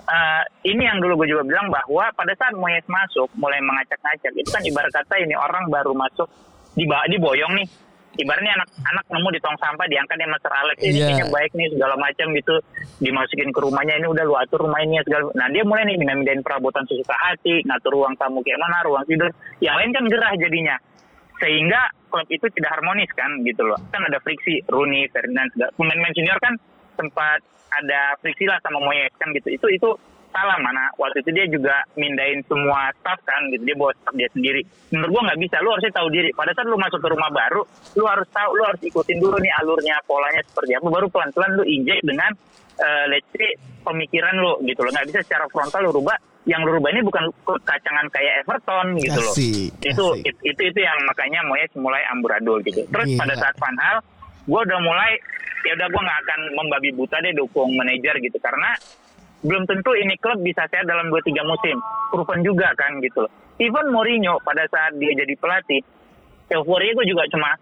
eh, 0.06 0.44
ini 0.70 0.86
yang 0.86 1.02
dulu 1.02 1.26
gue 1.26 1.34
juga 1.34 1.44
bilang 1.44 1.68
bahwa 1.68 2.08
pada 2.14 2.32
saat 2.38 2.54
Moyes 2.54 2.86
masuk 2.86 3.28
mulai 3.36 3.60
mengacak-ngacak 3.60 4.32
itu 4.38 4.48
kan 4.48 4.64
ibarat 4.64 4.92
kata 4.94 5.20
ini 5.20 5.34
orang 5.36 5.68
baru 5.68 5.92
masuk 5.92 6.30
di 6.78 6.86
diboyong 6.86 7.58
nih. 7.58 7.68
Ibaratnya 8.12 8.52
anak-anak 8.60 9.06
nemu 9.08 9.30
di 9.32 9.40
tong 9.40 9.56
sampah 9.56 9.88
diangkat 9.88 10.20
ya 10.20 10.28
Master 10.28 10.52
Alex 10.52 10.78
ini 10.84 11.00
Iya. 11.00 11.06
kayaknya 11.08 11.28
baik 11.32 11.52
nih 11.56 11.68
segala 11.72 11.96
macam 11.96 12.28
gitu. 12.36 12.56
Dimasukin 13.00 13.50
ke 13.56 13.60
rumahnya 13.64 13.96
ini 14.04 14.08
udah 14.12 14.24
lu 14.28 14.36
atur 14.36 14.68
rumah 14.68 14.84
ini 14.84 15.00
segala. 15.08 15.32
Nah 15.32 15.48
dia 15.48 15.64
mulai 15.64 15.88
nih 15.88 15.96
mindahin 15.96 16.44
perabotan 16.44 16.84
sesuka 16.92 17.16
hati 17.16 17.64
ngatur 17.64 17.96
ruang 17.96 18.14
tamu 18.20 18.44
kayak 18.44 18.60
mana 18.60 18.84
ruang 18.84 19.08
tidur. 19.08 19.32
Yang 19.64 19.76
lain 19.80 19.92
kan 19.96 20.04
gerah 20.12 20.34
jadinya. 20.36 20.76
Sehingga 21.40 21.82
klub 22.12 22.28
itu 22.28 22.46
tidak 22.52 22.70
harmonis 22.76 23.10
kan 23.16 23.32
gitu 23.48 23.64
loh. 23.64 23.80
Kan 23.90 24.04
ada 24.04 24.20
friksi 24.20 24.60
Rooney 24.68 25.08
Ferdinand 25.10 25.50
pemain-pemain 25.80 26.14
senior 26.14 26.38
kan 26.44 26.54
sempat 27.00 27.40
ada 27.72 28.20
friksi 28.20 28.44
lah 28.46 28.60
sama 28.60 28.84
Moyes 28.84 29.16
kan 29.16 29.32
gitu. 29.32 29.56
Itu 29.56 29.72
itu 29.72 29.90
salah 30.32 30.58
mana? 30.58 30.90
Waktu 30.98 31.22
itu 31.22 31.30
dia 31.36 31.46
juga 31.48 31.76
mindahin 32.00 32.42
semua 32.48 32.90
staff 32.98 33.20
kan 33.28 33.42
gitu. 33.54 33.64
Dia 33.68 33.76
bawa 33.78 33.92
staff 34.02 34.16
dia 34.18 34.30
sendiri. 34.32 34.62
Menurut 34.96 35.10
gua 35.12 35.22
nggak 35.32 35.40
bisa. 35.44 35.56
Lu 35.62 35.70
harusnya 35.76 35.94
tahu 35.94 36.08
diri. 36.10 36.30
Pada 36.34 36.52
saat 36.56 36.68
lu 36.68 36.80
masuk 36.80 37.00
ke 37.04 37.10
rumah 37.12 37.30
baru 37.30 37.62
lu 38.00 38.04
harus 38.08 38.28
tahu 38.32 38.50
lu 38.56 38.64
harus 38.66 38.82
ikutin 38.82 39.18
dulu 39.20 39.36
nih 39.38 39.52
alurnya 39.62 39.96
polanya 40.08 40.42
seperti 40.48 40.72
apa. 40.80 40.88
Baru 40.88 41.08
pelan-pelan 41.12 41.52
lu 41.60 41.64
injek 41.68 42.00
dengan 42.02 42.32
eh, 42.80 43.06
let's 43.12 43.30
say 43.36 43.52
pemikiran 43.84 44.34
lu 44.40 44.54
gitu 44.66 44.82
loh. 44.82 44.92
Nggak 44.96 45.08
bisa 45.14 45.20
secara 45.28 45.46
frontal 45.52 45.86
lu 45.86 45.92
rubah. 45.94 46.18
Yang 46.50 46.62
lu 46.66 46.72
rubah 46.82 46.90
ini 46.90 47.02
bukan 47.06 47.24
kacangan 47.46 48.06
kayak 48.10 48.34
Everton 48.42 48.98
gitu 48.98 49.20
loh. 49.22 49.34
Asik, 49.38 49.70
itu, 49.86 50.06
asik. 50.18 50.26
itu 50.26 50.42
itu 50.50 50.62
itu 50.74 50.80
yang 50.82 50.98
makanya 51.06 51.46
Moyes 51.46 51.70
mulai 51.78 52.02
amburadul 52.10 52.66
gitu. 52.66 52.82
Terus 52.90 53.08
Gila. 53.14 53.20
pada 53.22 53.34
saat 53.38 53.56
Van 53.62 53.78
Hal 53.78 53.98
gue 54.42 54.58
udah 54.58 54.80
mulai 54.82 55.22
ya 55.62 55.78
udah 55.78 55.88
gue 55.94 56.02
nggak 56.02 56.20
akan 56.26 56.40
membabi 56.58 56.90
buta 56.98 57.22
deh 57.22 57.34
dukung 57.38 57.70
manajer 57.78 58.18
gitu. 58.26 58.42
Karena 58.42 58.74
belum 59.42 59.64
tentu 59.66 59.92
ini 59.98 60.16
klub 60.22 60.40
bisa 60.46 60.66
sehat 60.70 60.86
dalam 60.86 61.10
2-3 61.10 61.34
musim 61.46 61.76
proven 62.14 62.42
juga 62.46 62.70
kan 62.78 63.02
gitu 63.02 63.26
loh 63.26 63.32
even 63.58 63.90
Mourinho 63.90 64.38
pada 64.46 64.66
saat 64.70 64.98
dia 65.02 65.12
jadi 65.18 65.34
pelatih 65.38 65.82
euforia 66.54 66.94
gue 66.94 67.06
juga 67.10 67.26
cuma 67.34 67.58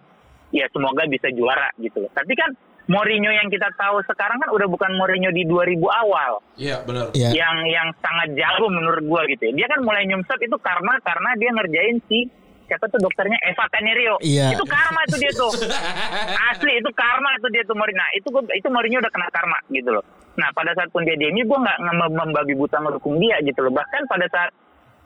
ya 0.52 0.66
semoga 0.72 1.08
bisa 1.08 1.32
juara 1.32 1.72
gitu 1.80 2.04
loh 2.04 2.12
tapi 2.12 2.36
kan 2.36 2.52
Mourinho 2.90 3.30
yang 3.30 3.46
kita 3.54 3.70
tahu 3.78 4.02
sekarang 4.10 4.42
kan 4.42 4.50
udah 4.50 4.66
bukan 4.66 4.98
Mourinho 4.98 5.30
di 5.30 5.46
2000 5.46 5.78
awal 5.78 6.42
Iya 6.58 6.82
benar. 6.82 7.14
Iya. 7.14 7.30
yang 7.38 7.58
yang 7.70 7.88
sangat 8.02 8.34
jago 8.34 8.66
menurut 8.66 9.06
gua 9.06 9.22
gitu 9.30 9.46
ya. 9.46 9.64
Dia 9.64 9.68
kan 9.70 9.86
mulai 9.86 10.10
nyumsep 10.10 10.42
itu 10.42 10.58
karma 10.58 10.98
karena 11.06 11.30
dia 11.38 11.54
ngerjain 11.54 12.02
si 12.10 12.26
siapa 12.66 12.90
tuh 12.90 12.98
dokternya 12.98 13.38
Eva 13.46 13.66
Canerio. 13.70 14.18
Iya. 14.26 14.58
Itu 14.58 14.66
karma 14.66 15.06
itu 15.06 15.22
dia 15.22 15.32
tuh. 15.38 15.54
Asli 16.50 16.82
itu 16.82 16.90
karma 16.98 17.30
itu 17.38 17.48
dia 17.54 17.64
tuh 17.70 17.78
Mourinho. 17.78 18.02
Nah, 18.02 18.10
itu 18.18 18.28
gua, 18.34 18.42
itu 18.58 18.68
Mourinho 18.74 18.98
udah 19.06 19.12
kena 19.14 19.30
karma 19.30 19.58
gitu 19.70 19.90
loh. 19.94 20.06
Nah, 20.38 20.50
pada 20.54 20.72
saat 20.78 20.94
pun 20.94 21.02
dia 21.08 21.18
demi 21.18 21.42
gua 21.48 21.64
nggak 21.64 21.80
membabi 22.14 22.54
buta 22.54 22.78
ngedukung 22.80 23.18
dia 23.18 23.42
gitu 23.42 23.66
loh. 23.66 23.74
Bahkan 23.74 24.02
pada 24.06 24.28
saat 24.30 24.52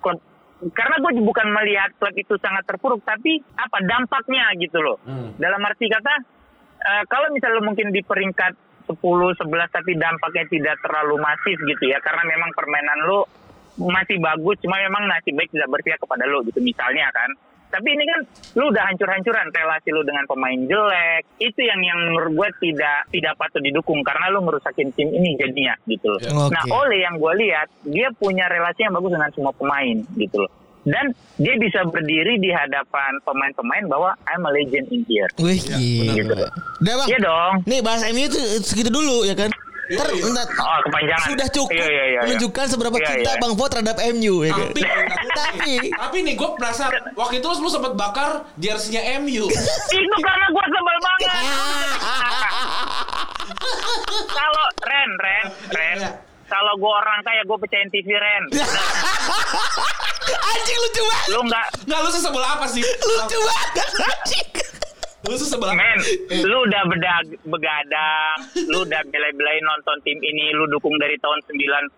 klub 0.04 0.20
karena 0.72 0.96
gue 1.04 1.12
bukan 1.20 1.48
melihat 1.52 1.92
klub 2.00 2.16
itu 2.16 2.40
sangat 2.40 2.64
terpuruk, 2.64 3.04
tapi 3.04 3.44
apa 3.60 3.84
dampaknya 3.84 4.48
gitu 4.56 4.80
loh. 4.80 4.96
Hmm. 5.04 5.36
Dalam 5.36 5.60
arti 5.60 5.92
kata, 5.92 6.14
eh, 6.80 7.04
kalau 7.12 7.36
misalnya 7.36 7.60
mungkin 7.60 7.92
di 7.92 8.00
peringkat 8.00 8.56
10, 8.88 9.36
11 9.36 9.68
tapi 9.76 10.00
dampaknya 10.00 10.48
tidak 10.48 10.80
terlalu 10.80 11.20
masif 11.20 11.60
gitu 11.60 11.84
ya, 11.92 12.00
karena 12.00 12.24
memang 12.24 12.56
permainan 12.56 13.00
lo 13.04 13.28
masih 13.76 14.22
bagus, 14.24 14.56
cuma 14.64 14.80
memang 14.80 15.04
nasib 15.10 15.36
baik 15.36 15.52
tidak 15.52 15.68
berpihak 15.68 16.00
kepada 16.00 16.24
lo 16.32 16.46
gitu 16.48 16.64
misalnya 16.64 17.12
kan. 17.12 17.32
Tapi 17.74 17.88
ini 17.90 18.04
kan 18.06 18.20
lu 18.54 18.70
udah 18.70 18.84
hancur-hancuran 18.86 19.50
relasi 19.50 19.90
lu 19.90 20.06
dengan 20.06 20.30
pemain 20.30 20.60
jelek. 20.70 21.26
Itu 21.42 21.58
yang 21.66 21.82
yang 21.82 21.98
menurut 22.14 22.32
gue 22.38 22.50
tidak 22.70 23.10
tidak 23.10 23.34
patut 23.42 23.66
didukung 23.66 24.06
karena 24.06 24.30
lu 24.30 24.46
ngerusakin 24.46 24.94
tim 24.94 25.10
ini 25.10 25.34
jadinya 25.42 25.74
gitu 25.90 26.14
loh. 26.14 26.22
Oke. 26.46 26.54
Nah, 26.54 26.64
oleh 26.70 27.02
yang 27.02 27.18
gue 27.18 27.34
lihat, 27.42 27.68
dia 27.90 28.14
punya 28.14 28.46
relasi 28.46 28.86
yang 28.86 28.94
bagus 28.94 29.18
dengan 29.18 29.30
semua 29.34 29.54
pemain 29.58 29.98
gitu 30.14 30.46
loh. 30.46 30.52
Dan 30.84 31.16
dia 31.40 31.56
bisa 31.56 31.80
berdiri 31.88 32.44
di 32.44 32.52
hadapan 32.52 33.16
pemain-pemain 33.24 33.88
bahwa 33.88 34.12
I'm 34.28 34.44
a 34.44 34.52
legend 34.52 34.92
in 34.92 35.08
here. 35.08 35.32
Wih, 35.40 35.56
Iya, 35.64 36.52
Udah 36.84 36.94
bang. 37.00 37.08
Iya 37.08 37.20
dong. 37.24 37.54
Nih 37.64 37.80
bahas 37.80 38.04
MU 38.12 38.28
itu 38.28 38.40
segitu 38.62 38.92
dulu 38.92 39.24
ya 39.24 39.34
kan. 39.34 39.50
Iya, 39.94 40.06
iya. 40.12 40.26
ntar- 40.28 40.50
Oh, 40.54 40.80
kepanjangan. 40.82 41.28
sudah 41.28 41.48
cukup 41.50 41.72
Iya, 41.72 41.84
iya, 41.84 41.88
iya, 41.88 42.04
iya. 42.06 42.20
menunjukkan 42.24 42.66
seberapa 42.68 42.98
Iya, 42.98 43.08
cinta 43.08 43.32
iya. 43.32 43.40
Bang 43.40 43.54
Fo 43.54 43.66
terhadap 43.68 43.98
MU 44.12 44.34
ya 44.42 44.52
kan. 44.52 44.70
Tapi, 44.70 44.82
Tapi 45.34 45.74
tapi 45.92 46.18
nih 46.22 46.34
gue 46.34 46.50
penasaran. 46.54 47.04
Waktu 47.14 47.36
itu 47.38 47.48
lu 47.56 47.68
sempet 47.68 47.94
bakar 47.94 48.30
jersey-nya 48.56 49.02
MU. 49.20 49.46
Itu 49.96 50.18
karena 50.20 50.46
gue 50.48 50.66
sebel 50.68 50.98
banget. 51.00 51.30
Kalau 54.30 54.66
Ren, 54.84 55.12
Ren, 55.18 55.46
Ren. 55.70 55.98
Iya. 56.00 56.12
Kalau 56.46 56.74
gue 56.76 56.92
orang 56.92 57.20
kaya, 57.24 57.42
gue 57.42 57.58
pecahin 57.58 57.90
TV 57.90 58.08
Ren. 58.14 58.44
anjing 60.46 60.78
lucu 60.80 61.02
banget. 61.04 61.28
Lu 61.30 61.42
nggak, 61.44 61.66
Nggak 61.84 62.00
lu 62.00 62.10
sesebel 62.10 62.44
apa 62.44 62.66
sih? 62.68 62.84
Lucu 62.84 63.38
banget 63.40 63.88
anjing. 64.00 64.48
Lu 65.24 65.34
sesebel 65.34 65.64
apa? 65.66 65.76
men, 65.76 66.00
lu 66.44 66.58
udah 66.62 66.84
bedag, 66.84 67.26
begadang, 67.48 68.36
lu 68.68 68.84
udah 68.84 69.02
bela-belain 69.08 69.64
nonton 69.64 69.96
tim 70.04 70.20
ini, 70.20 70.52
lu 70.52 70.68
dukung 70.68 71.00
dari 71.00 71.16
tahun 71.16 71.40
90 71.48 71.96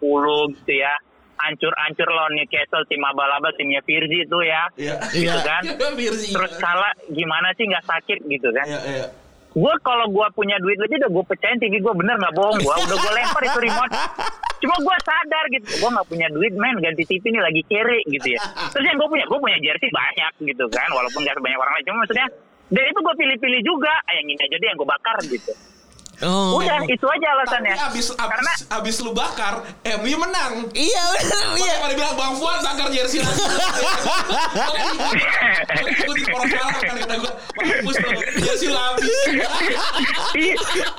gitu 0.55 0.73
ya. 0.75 0.93
Ancur-ancur 1.35 2.07
lawan 2.07 2.31
Newcastle, 2.31 2.85
tim 2.85 3.01
abal-abal, 3.01 3.51
timnya 3.57 3.81
Virzi 3.81 4.23
itu 4.23 4.39
ya. 4.39 4.63
Iya. 4.77 4.95
Gitu 5.09 5.25
Iya. 5.25 5.41
kan. 5.41 5.63
Virzi. 5.99 6.31
Terus 6.31 6.53
kalah, 6.55 6.93
gimana 7.07 7.49
sih 7.53 7.65
nggak 7.65 7.83
sakit 7.83 8.19
gitu 8.23 8.49
kan. 8.53 8.65
Iya, 8.65 8.81
iya. 8.87 9.07
gue 9.55 9.73
kalau 9.81 10.11
gue 10.11 10.27
punya 10.35 10.59
duit 10.59 10.75
lebih 10.75 10.99
udah 10.99 11.11
gue 11.15 11.23
pecahin 11.31 11.55
TV 11.55 11.79
gue 11.79 11.93
bener 11.95 12.19
nggak 12.19 12.35
bohong 12.35 12.59
gue 12.59 12.75
udah 12.75 12.97
gue 12.99 13.13
lempar 13.15 13.39
itu 13.39 13.59
remote 13.63 13.87
cuma 14.59 14.75
gue 14.75 14.95
sadar 14.99 15.45
gitu 15.47 15.79
gue 15.79 15.89
nggak 15.95 16.07
punya 16.11 16.27
duit 16.27 16.51
men 16.59 16.75
ganti 16.83 17.07
TV 17.07 17.23
ini 17.23 17.39
lagi 17.39 17.63
kere 17.63 18.03
gitu 18.03 18.35
ya 18.35 18.43
terus 18.67 18.83
yang 18.83 18.99
gue 18.99 19.07
punya 19.07 19.23
gue 19.23 19.39
punya 19.39 19.55
jersey 19.63 19.87
banyak 19.95 20.33
gitu 20.43 20.67
kan 20.67 20.91
walaupun 20.91 21.23
gak 21.23 21.39
sebanyak 21.39 21.55
orang 21.55 21.71
lain 21.71 21.85
cuma 21.87 21.97
maksudnya 22.03 22.27
dan 22.73 22.83
itu 22.89 22.99
gue 22.99 23.15
pilih-pilih 23.17 23.61
juga 23.61 23.93
ah, 23.93 24.13
yang 24.17 24.27
ini 24.29 24.41
aja 24.41 24.55
deh 24.57 24.67
yang 24.67 24.77
gue 24.77 24.89
bakar 24.89 25.17
gitu 25.25 25.53
Oh. 26.23 26.63
udah 26.63 26.79
itu 26.87 27.03
aja 27.03 27.27
Tapi 27.27 27.35
alasannya 27.35 27.73
abis, 27.75 28.15
abis, 28.15 28.23
karena 28.23 28.51
abis 28.79 28.95
lu 29.03 29.11
bakar, 29.11 29.67
MU 29.99 30.15
menang. 30.15 30.71
Iya 30.71 31.03
benar 31.11 31.45
iya. 31.59 31.75
Pada 31.83 31.91
bilang 31.91 32.15
Bang 32.15 32.33
Fuad 32.39 32.63
bakar 32.63 32.87
jersey 32.87 33.19
lagi. 33.19 33.43
Gue 36.07 36.13
di 36.15 36.23
orang 36.31 36.47
salah 36.55 36.71
kan 36.79 36.95
kata 37.03 37.15
gue. 37.19 37.31
Mampus 37.59 37.95
lo, 37.99 38.09
jersey 38.47 38.67
lu 38.71 38.79
habis. 38.79 39.11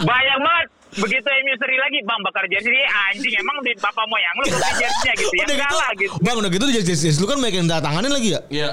Banyak 0.05 0.39
banget 0.45 0.67
begitu 0.97 1.29
MU 1.29 1.55
seri 1.61 1.77
lagi 1.77 1.99
bang 2.09 2.21
bakar 2.25 2.45
jersey 2.49 2.73
anjing 3.13 3.35
emang 3.37 3.57
di 3.61 3.73
bapak 3.77 4.05
moyang 4.09 4.37
lu 4.41 4.45
beli 4.49 4.73
jersey 4.81 5.13
gitu 5.17 5.35
ya 5.37 5.45
Udah 5.45 5.57
enggak 5.57 5.69
gitu, 5.69 5.77
lah 5.77 5.91
gitu 5.97 6.15
Bang 6.25 6.37
udah 6.41 6.51
gitu 6.53 6.65
di 6.69 6.75
jersey 6.85 7.13
lu 7.17 7.25
kan 7.29 7.41
banyak 7.41 7.65
yang 7.65 7.69
tanganin 7.69 8.13
lagi 8.13 8.37
ya. 8.37 8.41
Iya. 8.53 8.71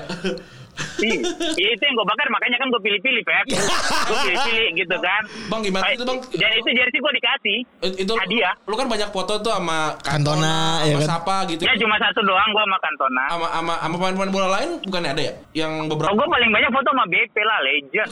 Ih, 0.99 1.21
ya 1.53 1.69
itu 1.69 1.83
yang 1.83 1.93
gue 1.93 2.07
bakar 2.07 2.25
makanya 2.27 2.57
kan 2.57 2.67
gue 2.67 2.81
pilih-pilih 2.81 3.21
Pep 3.21 3.45
gue 3.45 4.17
pilih-pilih 4.23 4.67
gitu 4.75 4.95
kan 4.97 5.21
Bang, 5.45 5.61
gimana 5.61 5.85
itu, 5.91 6.01
Bang? 6.01 6.17
dan 6.31 6.49
itu 6.51 6.69
jersey 6.71 6.97
gue 6.97 7.13
dikasih 7.13 7.57
It- 7.83 7.97
Itu 7.99 8.13
hadiah 8.15 8.53
lu 8.63 8.73
kan 8.73 8.87
banyak 8.87 9.09
foto 9.09 9.37
tuh 9.37 9.51
sama 9.51 9.93
Cantona, 10.01 10.81
ya 10.81 10.91
sama 10.91 10.97
kan? 10.97 11.07
siapa 11.07 11.35
gitu. 11.47 11.61
ya 11.61 11.73
cuma 11.75 11.95
satu 11.97 12.19
doang 12.21 12.49
gue 12.49 12.63
sama 12.63 12.77
Cantona 12.79 13.23
Sama 13.27 13.47
sama 13.51 13.73
sama 13.77 13.95
pemain-pemain 13.95 14.31
bola 14.31 14.47
lain 14.51 14.69
bukannya 14.81 15.09
ada 15.11 15.23
ya? 15.23 15.33
Yang 15.55 15.71
beberapa 15.87 16.09
oh 16.09 16.15
gue 16.15 16.27
paling 16.27 16.49
banyak 16.49 16.71
foto 16.71 16.89
sama 16.89 17.05
BP 17.05 17.35
lah 17.39 17.59
legend 17.61 18.09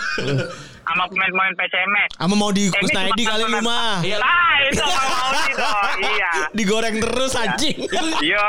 sama 0.92 1.04
pemain-pemain 1.08 1.54
PCMS 1.54 2.10
Ama 2.18 2.34
mau 2.34 2.52
di 2.52 2.68
Kusnaidi 2.70 3.24
kali 3.24 3.44
lu 3.44 3.60
mah. 3.60 4.00
Iya. 4.02 4.18
ah 4.20 4.56
itu 4.62 4.82
mau 4.82 5.08
mau 5.08 5.32
sih 5.40 5.54
dong 5.54 5.98
iya 6.06 6.32
Digoreng 6.52 6.96
terus 6.98 7.34
anjing. 7.34 7.76
yo 8.22 8.44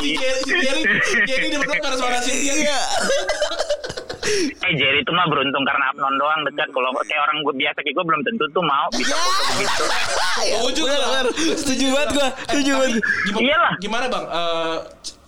Jerry, 0.00 0.16
si 0.40 0.54
Jerry, 0.56 0.82
si 1.02 1.16
Jerry 1.24 1.46
di 1.48 1.58
belakang 1.58 1.84
ada 1.84 1.96
suara 1.96 2.18
si 2.18 2.32
Jerry. 2.32 2.62
Iya. 2.62 2.80
eh 4.60 4.72
Jerry 4.72 4.98
itu 5.00 5.10
mah 5.10 5.26
beruntung 5.26 5.64
karena 5.64 5.90
Abnon 5.90 6.14
doang 6.14 6.40
dekat 6.44 6.68
kalau 6.70 6.88
kayak 7.00 7.20
orang 7.20 7.36
gue 7.40 7.54
biasa 7.56 7.78
kayak 7.80 7.92
gue 7.92 8.04
belum 8.06 8.20
tentu 8.22 8.44
tuh 8.48 8.62
mau 8.62 8.86
bisa 8.92 9.14
foto 9.14 9.42
begitu 9.50 9.84
Setuju 10.40 10.82
Bener, 10.82 10.96
lah. 10.96 11.08
bener. 11.10 11.26
Setuju 11.52 11.86
banget. 11.90 12.10
Setuju 12.46 12.70
banget. 12.72 13.02
Iyalah. 13.36 13.72
gimana 13.78 14.06
bang? 14.06 14.24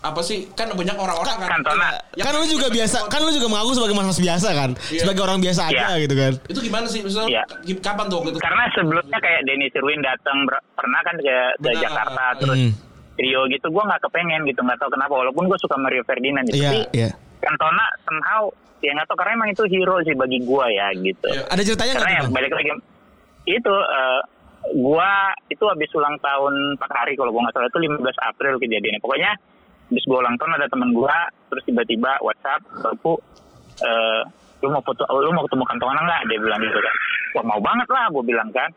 Apa 0.03 0.19
sih? 0.19 0.51
Kan 0.53 0.67
banyak 0.69 0.93
orang-orang 0.93 1.37
kan. 1.39 1.49
Cantona. 1.53 1.95
Ya, 2.13 2.27
Kan 2.27 2.35
lu 2.35 2.45
juga 2.45 2.67
biasa, 2.69 3.07
kan 3.07 3.23
lu 3.23 3.31
juga 3.31 3.47
mengaku 3.47 3.71
sebagai 3.73 3.95
mas-mas 3.95 4.19
biasa 4.19 4.49
kan, 4.51 4.71
Iya. 4.91 5.01
sebagai 5.01 5.23
orang 5.23 5.39
biasa 5.39 5.61
aja 5.65 5.87
Iya. 5.89 6.03
gitu 6.03 6.15
kan. 6.15 6.33
Itu 6.45 6.59
gimana 6.61 6.87
sih? 6.87 7.01
Misalnya, 7.01 7.47
Iya. 7.63 7.79
kapan 7.79 8.07
tuh 8.07 8.21
gitu? 8.25 8.39
karena 8.39 8.63
sebelumnya 8.71 9.19
kayak 9.19 9.41
Denny 9.43 9.67
Sirwin 9.71 10.03
datang 10.03 10.37
pernah 10.73 11.01
kan 11.01 11.17
ke, 11.17 11.37
ke 11.57 11.63
Benar. 11.63 11.81
Jakarta 11.81 12.25
terus 12.37 12.59
Hmm. 12.61 12.73
trio 13.13 13.41
gitu 13.47 13.67
gue 13.69 13.83
nggak 13.85 14.03
kepengen 14.03 14.43
gitu 14.45 14.61
nggak 14.61 14.79
tahu 14.79 14.91
kenapa 14.91 15.15
walaupun 15.15 15.45
gue 15.47 15.59
suka 15.61 15.77
Mario 15.77 16.03
Ferdinand 16.03 16.43
gitu. 16.49 16.59
Iya, 16.59 16.71
tapi 16.73 16.81
iya. 16.93 17.11
Cantona 17.39 17.85
somehow 18.03 18.43
ya 18.81 18.91
nggak 18.91 19.07
tahu 19.07 19.17
karena 19.17 19.33
emang 19.37 19.51
itu 19.51 19.63
hero 19.69 19.97
sih 20.03 20.15
bagi 20.17 20.39
gue 20.41 20.67
ya 20.69 20.87
gitu 20.97 21.27
Iya. 21.29 21.43
Ada 21.47 21.63
ceritanya 21.63 21.93
karena 21.95 22.11
Bang? 22.19 22.33
balik 22.33 22.53
lagi 22.53 22.71
itu 23.45 23.75
eh, 23.75 24.21
gua 24.75 25.11
itu 25.47 25.65
habis 25.65 25.91
ulang 25.93 26.17
tahun 26.19 26.55
4 26.75 26.91
hari 26.93 27.13
kalau 27.15 27.31
gua 27.31 27.43
nggak 27.45 27.55
salah 27.55 27.69
itu 27.69 27.79
15 27.81 28.17
April 28.25 28.55
kejadiannya. 28.59 29.01
Pokoknya 29.01 29.31
habis 29.93 30.05
gua 30.09 30.25
ulang 30.25 30.41
tahun 30.41 30.57
ada 30.57 30.67
temen 30.73 30.91
gua 30.97 31.13
terus 31.53 31.63
tiba-tiba 31.69 32.17
WhatsApp, 32.25 32.65
"Bapu 32.81 33.21
eh 33.85 34.23
lu 34.65 34.73
mau 34.73 34.81
foto 34.81 35.05
lu 35.21 35.31
mau 35.37 35.45
ketemu 35.45 35.65
kantongan 35.69 36.01
nggak?" 36.01 36.23
Dia 36.33 36.39
bilang 36.41 36.61
gitu 36.65 36.81
kan. 36.81 36.95
Wah, 37.37 37.45
mau 37.45 37.61
banget 37.61 37.89
lah 37.93 38.09
gua 38.09 38.25
bilang 38.25 38.49
kan. 38.51 38.73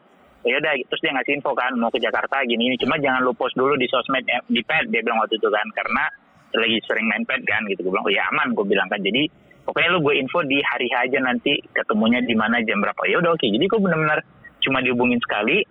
Ya 0.46 0.62
udah, 0.62 0.78
terus 0.78 1.02
dia 1.02 1.10
ngasih 1.10 1.42
info 1.42 1.58
kan 1.58 1.74
mau 1.80 1.90
ke 1.90 1.98
Jakarta 1.98 2.46
gini 2.46 2.70
ini. 2.70 2.76
Cuma 2.78 3.02
jangan 3.02 3.24
lu 3.26 3.34
post 3.34 3.58
dulu 3.58 3.74
di 3.80 3.90
sosmed 3.90 4.28
eh, 4.30 4.44
di 4.46 4.62
pet 4.62 4.92
dia 4.94 5.02
bilang 5.02 5.24
waktu 5.24 5.42
itu 5.42 5.50
kan 5.50 5.66
karena 5.74 6.06
lagi 6.54 6.78
sering 6.86 7.10
main 7.10 7.26
pet 7.26 7.42
kan 7.50 7.66
gitu. 7.66 7.82
Gue 7.82 7.98
bilang, 7.98 8.06
"Oh 8.06 8.14
ya 8.14 8.24
aman," 8.30 8.54
gue 8.54 8.66
bilang 8.68 8.86
kan. 8.86 9.02
Jadi 9.02 9.26
pokoknya 9.66 9.90
lu 9.98 10.06
gue 10.06 10.14
info 10.22 10.46
di 10.46 10.62
hari 10.62 10.86
aja 10.94 11.18
nanti 11.18 11.58
ketemunya 11.74 12.22
di 12.22 12.38
mana 12.38 12.62
jam 12.62 12.78
berapa. 12.78 13.02
Ya 13.10 13.18
udah 13.26 13.34
oke. 13.34 13.48
Jadi 13.50 13.66
gue 13.66 13.80
benar-benar 13.82 14.22
cuma 14.62 14.86
dihubungin 14.86 15.18
sekali 15.22 15.66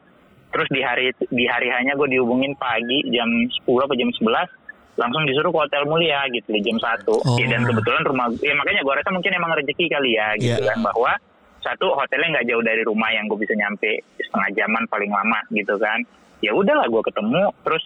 terus 0.55 0.71
di 0.71 0.81
hari 0.87 1.11
di 1.35 1.45
hari 1.51 1.67
hanya 1.67 1.99
gue 1.99 2.07
dihubungin 2.07 2.55
pagi 2.55 3.03
jam 3.11 3.27
10 3.27 3.67
atau 3.67 3.97
jam 3.99 4.11
11 4.15 4.31
langsung 4.95 5.23
disuruh 5.25 5.49
ke 5.49 5.61
hotel 5.61 5.83
mulia 5.85 6.23
gitu 6.29 6.49
di 6.49 6.61
jam 6.61 6.79
satu 6.79 7.19
Oh. 7.19 7.35
ya, 7.35 7.47
dan 7.49 7.63
kebetulan 7.63 8.03
rumah 8.05 8.27
ya 8.37 8.55
makanya 8.55 8.81
gue 8.81 8.95
rasa 8.95 9.11
mungkin 9.11 9.33
emang 9.33 9.53
rezeki 9.55 9.87
kali 9.89 10.11
ya 10.13 10.29
gitu 10.37 10.55
Iya. 10.57 10.71
kan 10.71 10.79
bahwa 10.83 11.13
satu 11.61 11.87
hotelnya 11.93 12.29
nggak 12.35 12.47
jauh 12.47 12.63
dari 12.63 12.83
rumah 12.83 13.09
yang 13.09 13.25
gue 13.25 13.37
bisa 13.37 13.55
nyampe 13.55 13.91
setengah 14.19 14.51
jaman 14.55 14.85
paling 14.87 15.09
lama 15.09 15.41
gitu 15.51 15.75
kan 15.77 15.99
ya 16.39 16.53
udahlah 16.53 16.85
gue 16.85 17.03
ketemu 17.03 17.43
terus 17.63 17.85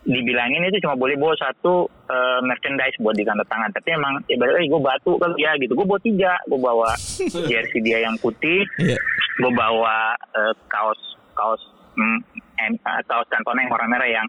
dibilangin 0.00 0.64
itu 0.64 0.80
cuma 0.80 0.96
boleh 0.96 1.12
bawa 1.14 1.36
satu 1.36 1.84
eh, 2.08 2.40
merchandise 2.40 2.96
buat 2.98 3.12
di 3.12 3.20
tanda 3.20 3.44
tangan 3.44 3.68
tapi 3.70 3.92
emang 3.92 4.16
ya 4.24 4.34
balik 4.34 4.56
lagi 4.56 4.68
gue 4.68 4.80
batu 4.80 5.12
kali 5.14 5.36
ya 5.38 5.52
gitu 5.54 5.72
gue 5.72 5.84
bawa 5.84 6.00
tiga 6.00 6.32
gue 6.42 6.56
bawa 6.58 6.88
jersey 7.52 7.80
dia 7.80 8.00
yang 8.00 8.16
putih 8.16 8.64
Iya. 8.80 8.96
gue 9.36 9.52
bawa 9.52 10.16
eh, 10.32 10.54
kaos 10.66 11.00
kaos 11.30 11.60
mm, 11.92 12.18
em- 12.58 12.80
eh, 12.80 13.02
kaos 13.04 13.28
Cantona 13.28 13.60
yang 13.60 13.70
warna 13.70 13.88
merah 13.90 14.08
yang 14.10 14.26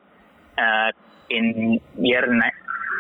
eh, 0.54 0.90
in 1.32 1.46
year 1.98 2.24
ni- 2.28 2.60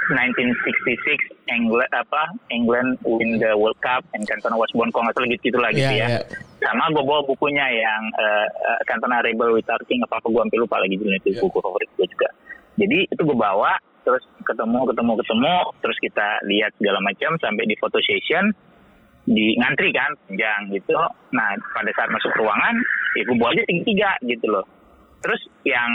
1966 0.09 1.47
England 1.47 1.91
apa 1.93 2.27
England 2.49 2.99
win 3.05 3.37
the 3.37 3.53
World 3.55 3.77
Cup 3.79 4.03
and 4.11 4.25
Cantona 4.25 4.57
was 4.57 4.71
born 4.73 4.89
kalau 4.91 5.07
nggak 5.07 5.15
salah 5.15 5.29
gitu 5.29 5.57
lah 5.61 5.69
gitu 5.71 5.87
Iya, 5.87 6.03
ya. 6.03 6.07
iya. 6.17 6.19
Sama 6.61 6.89
gue 6.91 7.03
bawa 7.05 7.21
bukunya 7.23 7.63
yang 7.69 8.03
eh, 8.17 8.47
Cantona 8.89 9.21
Rebel 9.23 9.55
Without 9.55 9.79
King 9.87 10.03
apa 10.03 10.19
apa 10.19 10.27
gue 10.27 10.41
sampai 10.41 10.59
lupa 10.59 10.75
lagi 10.81 10.97
judulnya 10.97 11.19
itu 11.23 11.39
buku 11.39 11.57
favorit 11.61 11.89
gue 11.95 12.07
juga. 12.09 12.29
Jadi 12.75 12.97
itu 13.07 13.21
gue 13.21 13.37
bawa 13.37 13.71
terus 14.01 14.23
ketemu 14.41 14.79
ketemu 14.89 15.11
ketemu 15.21 15.53
terus 15.85 15.97
kita 16.01 16.27
lihat 16.49 16.71
segala 16.81 16.99
macam 17.05 17.31
sampai 17.37 17.63
di 17.69 17.75
photo 17.77 18.01
session 18.01 18.49
di 19.29 19.53
ngantri 19.61 19.93
kan 19.93 20.11
panjang 20.27 20.61
gitu. 20.73 20.97
Nah 21.31 21.49
pada 21.77 21.91
saat 21.93 22.09
masuk 22.09 22.33
ruangan, 22.35 22.73
ya 23.15 23.21
gue 23.21 23.37
bawa 23.37 23.53
aja 23.53 23.63
tiga 23.69 23.85
tiga 23.85 24.11
gitu 24.25 24.45
loh. 24.49 24.65
Terus 25.21 25.41
yang 25.61 25.91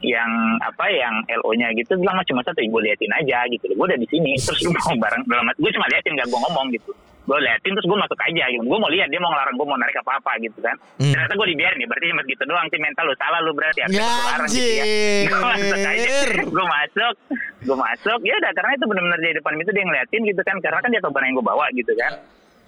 yang 0.00 0.30
apa 0.62 0.86
yang 0.88 1.14
LO-nya 1.42 1.74
gitu 1.74 1.98
bilang 1.98 2.14
"Mas, 2.14 2.26
cuma 2.30 2.42
satu, 2.46 2.62
gue 2.62 2.82
liatin 2.86 3.10
aja 3.10 3.42
gitu. 3.50 3.66
Gue 3.74 3.86
udah 3.86 3.98
di 3.98 4.06
sini, 4.06 4.38
terus 4.38 4.62
lu 4.62 4.70
mau 4.70 4.94
bareng 4.94 5.22
dalam 5.26 5.50
gue 5.58 5.70
cuma 5.74 5.86
liatin 5.90 6.14
gak 6.14 6.30
gue 6.30 6.38
ngomong 6.38 6.66
gitu. 6.70 6.94
Gue 7.26 7.38
liatin 7.42 7.74
terus 7.74 7.86
gue 7.86 7.98
masuk 7.98 8.18
aja 8.22 8.44
gitu. 8.46 8.62
Gue 8.62 8.78
mau 8.78 8.90
lihat 8.90 9.10
dia 9.10 9.18
mau 9.18 9.30
ngelarang 9.34 9.54
gue 9.58 9.66
mau 9.66 9.78
narik 9.78 9.96
apa 9.98 10.12
apa 10.22 10.32
gitu 10.38 10.58
kan. 10.62 10.76
Hmm. 11.02 11.12
Ternyata 11.12 11.32
gue 11.34 11.46
dibiarin 11.50 11.82
ya, 11.82 11.86
berarti 11.90 12.06
cuma 12.14 12.22
gitu 12.24 12.42
doang 12.46 12.66
sih 12.70 12.80
mental 12.80 13.04
lu 13.10 13.14
salah 13.18 13.40
lu 13.42 13.52
berarti. 13.52 13.78
Harusnya 13.82 13.98
Ya, 14.00 14.06
gua 14.06 14.24
larang 14.30 14.50
gitu 14.50 14.70
ya. 14.70 14.84
Gue 15.26 15.40
masuk 15.42 15.78
aja, 15.82 16.10
gue 16.56 16.66
masuk, 16.66 17.14
gue 17.66 17.76
masuk, 17.76 18.18
ya 18.22 18.34
udah 18.38 18.52
karena 18.54 18.70
itu 18.78 18.84
benar-benar 18.86 19.18
di 19.18 19.30
depan 19.34 19.52
itu 19.58 19.70
dia 19.74 19.84
ngeliatin 19.84 20.22
gitu 20.30 20.42
kan, 20.46 20.56
karena 20.62 20.78
kan 20.78 20.90
dia 20.94 21.00
tahu 21.02 21.12
barang 21.12 21.28
yang 21.28 21.36
gue 21.42 21.46
bawa 21.46 21.66
gitu 21.74 21.92
kan 21.98 22.14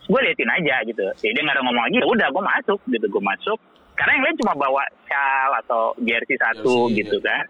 gue 0.02 0.20
liatin 0.20 0.50
aja 0.50 0.76
gitu 0.82 1.02
ya 1.22 1.30
dia 1.30 1.42
nggak 1.46 1.56
ada 1.56 1.62
ngomong 1.62 1.84
lagi 1.86 1.96
ya 2.02 2.06
udah 2.06 2.28
gue 2.34 2.42
masuk 2.42 2.78
gitu 2.90 3.06
gue 3.06 3.22
masuk 3.22 3.58
karena 3.92 4.12
yang 4.16 4.24
lain 4.24 4.36
cuma 4.40 4.52
bawa 4.56 4.82
shawl 5.06 5.52
atau 5.64 5.82
jersey 6.00 6.36
satu 6.36 6.88
Jersey, 6.88 7.04
gitu 7.04 7.16
kan. 7.20 7.44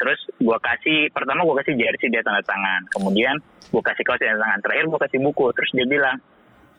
Terus 0.00 0.18
gue 0.34 0.58
kasih 0.58 0.98
pertama 1.14 1.46
gue 1.46 1.56
kasih 1.62 1.74
jersey 1.78 2.10
dia 2.10 2.24
tanda 2.24 2.42
tangan. 2.42 2.82
Kemudian 2.90 3.38
gue 3.70 3.82
kasih 3.84 4.02
kaos 4.02 4.18
tanda 4.18 4.40
tangan. 4.40 4.58
Terakhir 4.64 4.84
gue 4.90 5.00
kasih 5.00 5.18
buku. 5.22 5.46
Terus 5.54 5.70
dia 5.76 5.86
bilang 5.86 6.16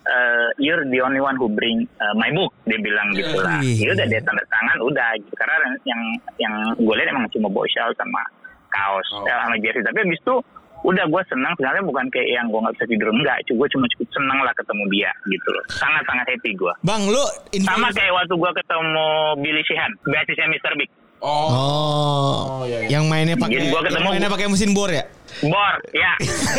eh 0.03 0.47
you're 0.59 0.83
the 0.91 0.99
only 0.99 1.23
one 1.23 1.39
who 1.39 1.47
bring 1.47 1.87
uh, 2.03 2.11
my 2.17 2.27
book. 2.35 2.51
Dia 2.67 2.75
bilang 2.83 3.15
gitu 3.15 3.39
lah. 3.39 3.63
Ih. 3.63 3.79
ya 3.79 3.95
udah 3.95 4.07
dia 4.11 4.19
tanda 4.19 4.43
tangan 4.51 4.77
udah 4.83 5.09
gitu. 5.15 5.33
Karena 5.39 5.55
yang 5.87 6.01
yang 6.35 6.53
gue 6.75 6.93
lihat 6.99 7.09
emang 7.15 7.29
cuma 7.31 7.47
bawa 7.47 7.63
shawl 7.71 7.93
sama 7.95 8.21
kaos 8.67 9.07
Oh. 9.15 9.23
sama 9.23 9.55
jersey. 9.61 9.85
Tapi 9.85 10.03
abis 10.03 10.19
itu 10.19 10.35
udah 10.83 11.05
gue 11.05 11.21
senang 11.25 11.51
sebenarnya 11.55 11.83
bukan 11.83 12.05
kayak 12.07 12.29
yang 12.29 12.45
gue 12.45 12.59
nggak 12.59 12.75
bisa 12.75 12.85
tidur 12.85 13.09
enggak 13.09 13.37
gue 13.45 13.67
cuma 13.71 13.85
cukup 13.89 14.07
senang 14.11 14.39
lah 14.39 14.53
ketemu 14.53 14.83
dia 14.91 15.11
gitu 15.25 15.47
loh 15.49 15.63
sangat 15.71 16.03
sangat 16.03 16.25
happy 16.27 16.51
gue 16.53 16.73
Bang, 16.81 17.07
lu 17.07 17.23
sama 17.63 17.87
kayak 17.89 18.11
waktu 18.11 18.33
gue 18.33 18.51
ketemu 18.53 19.07
Billy 19.39 19.63
Sheehan 19.63 19.91
basisnya 20.03 20.47
Mr. 20.49 20.75
Big 20.75 20.91
Oh. 21.23 21.47
Oh, 21.47 22.39
Oh, 22.59 22.63
iya, 22.67 22.83
iya. 22.83 22.99
yang 22.99 23.07
mainnya 23.07 23.39
pakai 23.39 23.71
gua 23.71 23.79
yang 23.79 23.95
ketemu- 23.95 24.11
mainnya 24.11 24.27
pakai 24.27 24.47
mesin 24.51 24.75
bor 24.75 24.91
ya? 24.91 25.07
Bor, 25.39 25.75
ya. 25.95 26.11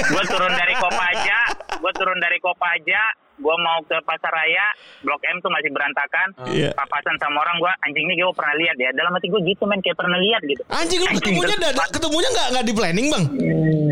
gue 0.08 0.22
turun 0.24 0.52
dari 0.56 0.72
Kopaja, 0.74 1.38
gue 1.76 1.92
turun 1.92 2.16
dari 2.16 2.40
Kopaja, 2.40 3.00
gue 3.34 3.56
mau 3.56 3.78
ke 3.82 3.96
Pasar 4.00 4.30
Raya, 4.30 4.66
Blok 5.00 5.22
M 5.24 5.38
tuh 5.38 5.50
masih 5.50 5.70
berantakan. 5.70 6.28
Iya. 6.46 6.70
Papasan 6.72 7.16
sama 7.16 7.40
orang 7.40 7.56
gue, 7.58 7.72
anjing 7.82 8.04
ini 8.04 8.14
gue 8.16 8.30
pernah 8.30 8.54
lihat 8.56 8.76
ya. 8.76 8.90
Dalam 8.90 9.10
hati 9.10 9.26
gue 9.26 9.42
gitu 9.42 9.62
men, 9.64 9.78
kayak 9.78 9.96
pernah 9.96 10.16
lihat 10.16 10.42
gitu. 10.42 10.62
Anjing 10.68 11.00
lu 11.00 11.08
ketemunya 11.12 11.56
dada, 11.56 11.84
ketemunya 11.88 12.28
nggak 12.30 12.48
nggak 12.50 12.64
di 12.64 12.72
planning 12.72 13.06
bang? 13.08 13.24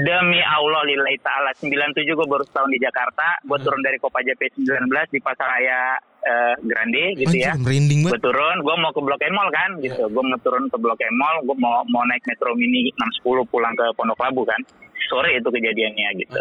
Demi 0.03 0.41
Allah 0.41 0.83
lillahi 0.83 1.19
ta'ala 1.21 1.51
97 1.55 1.71
gue 2.03 2.27
baru 2.27 2.43
setahun 2.43 2.67
di 2.69 2.81
Jakarta 2.81 3.39
Gue 3.45 3.55
Hmm. 3.55 3.65
turun 3.65 3.81
dari 3.81 3.95
Kopaja 3.97 4.35
P19 4.35 4.67
di 5.07 5.21
Pasar 5.21 5.47
Raya 5.47 5.95
eh, 6.19 6.55
Grande 6.61 7.15
gitu 7.15 7.31
ya 7.33 7.55
Anjing 7.55 7.63
merinding 7.63 8.01
Gue 8.01 8.11
banget. 8.11 8.25
turun, 8.25 8.57
gue 8.59 8.75
mau 8.77 8.91
ke 8.91 8.99
Blok 8.99 9.23
M 9.23 9.31
Mall 9.31 9.51
kan 9.53 9.71
gitu 9.79 10.03
Gue 10.05 10.25
mau 10.25 10.39
turun 10.41 10.67
ke 10.67 10.77
Blok 10.77 10.99
M 10.99 11.15
Mall 11.15 11.37
Gue 11.45 11.55
mau, 11.57 11.87
mau 11.87 12.03
naik 12.05 12.25
Metro 12.25 12.51
Mini 12.53 12.91
610 13.23 13.47
pulang 13.47 13.71
ke 13.73 13.87
Pondok 13.95 14.19
Labu 14.19 14.43
kan 14.43 14.59
Sore 15.07 15.31
itu 15.33 15.47
kejadiannya 15.47 16.09
gitu 16.19 16.41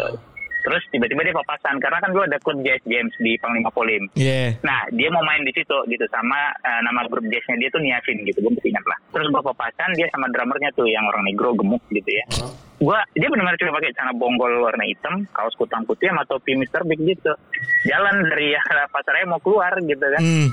Terus 0.62 0.82
tiba-tiba 0.94 1.26
dia 1.26 1.34
papasan 1.34 1.82
Karena 1.82 1.98
kan 1.98 2.10
gue 2.14 2.22
ada 2.22 2.38
klub 2.38 2.62
jazz 2.62 2.82
James 2.86 3.14
di 3.18 3.34
Panglima 3.42 3.70
Polim 3.74 4.06
Iya. 4.14 4.56
Nah, 4.62 4.86
dia 4.92 5.08
mau 5.10 5.24
main 5.24 5.42
di 5.42 5.52
situ 5.54 5.76
gitu 5.88 6.04
sama 6.12 6.52
eh, 6.62 6.80
nama 6.84 7.06
grup 7.08 7.24
jazznya 7.26 7.56
dia 7.58 7.68
tuh 7.72 7.80
Niasin 7.82 8.18
gitu, 8.28 8.38
gue 8.44 8.52
masih 8.52 8.70
ingat 8.70 8.84
lah. 8.86 8.98
Terus 9.14 9.26
gue 9.32 9.42
papasan 9.42 9.90
dia 9.96 10.06
sama 10.12 10.28
drummernya 10.30 10.70
tuh 10.76 10.86
yang 10.86 11.04
orang 11.08 11.24
negro 11.26 11.56
gemuk 11.56 11.82
gitu 11.90 12.10
ya. 12.10 12.24
Gua 12.82 12.98
dia 13.14 13.30
benar-benar 13.30 13.54
cuma 13.62 13.78
pakai 13.78 13.94
celana 13.94 14.12
bonggol 14.18 14.52
warna 14.58 14.82
hitam, 14.82 15.22
kaos 15.30 15.54
kutang 15.54 15.86
putih 15.86 16.10
sama 16.10 16.26
topi 16.26 16.58
Mr. 16.58 16.82
Big 16.82 16.98
gitu. 17.06 17.30
Jalan 17.86 18.26
dari 18.26 18.50
ya, 18.58 18.60
pasarnya 18.90 19.30
mau 19.30 19.38
keluar 19.38 19.70
gitu 19.86 20.02
kan. 20.02 20.18
Hmm. 20.18 20.50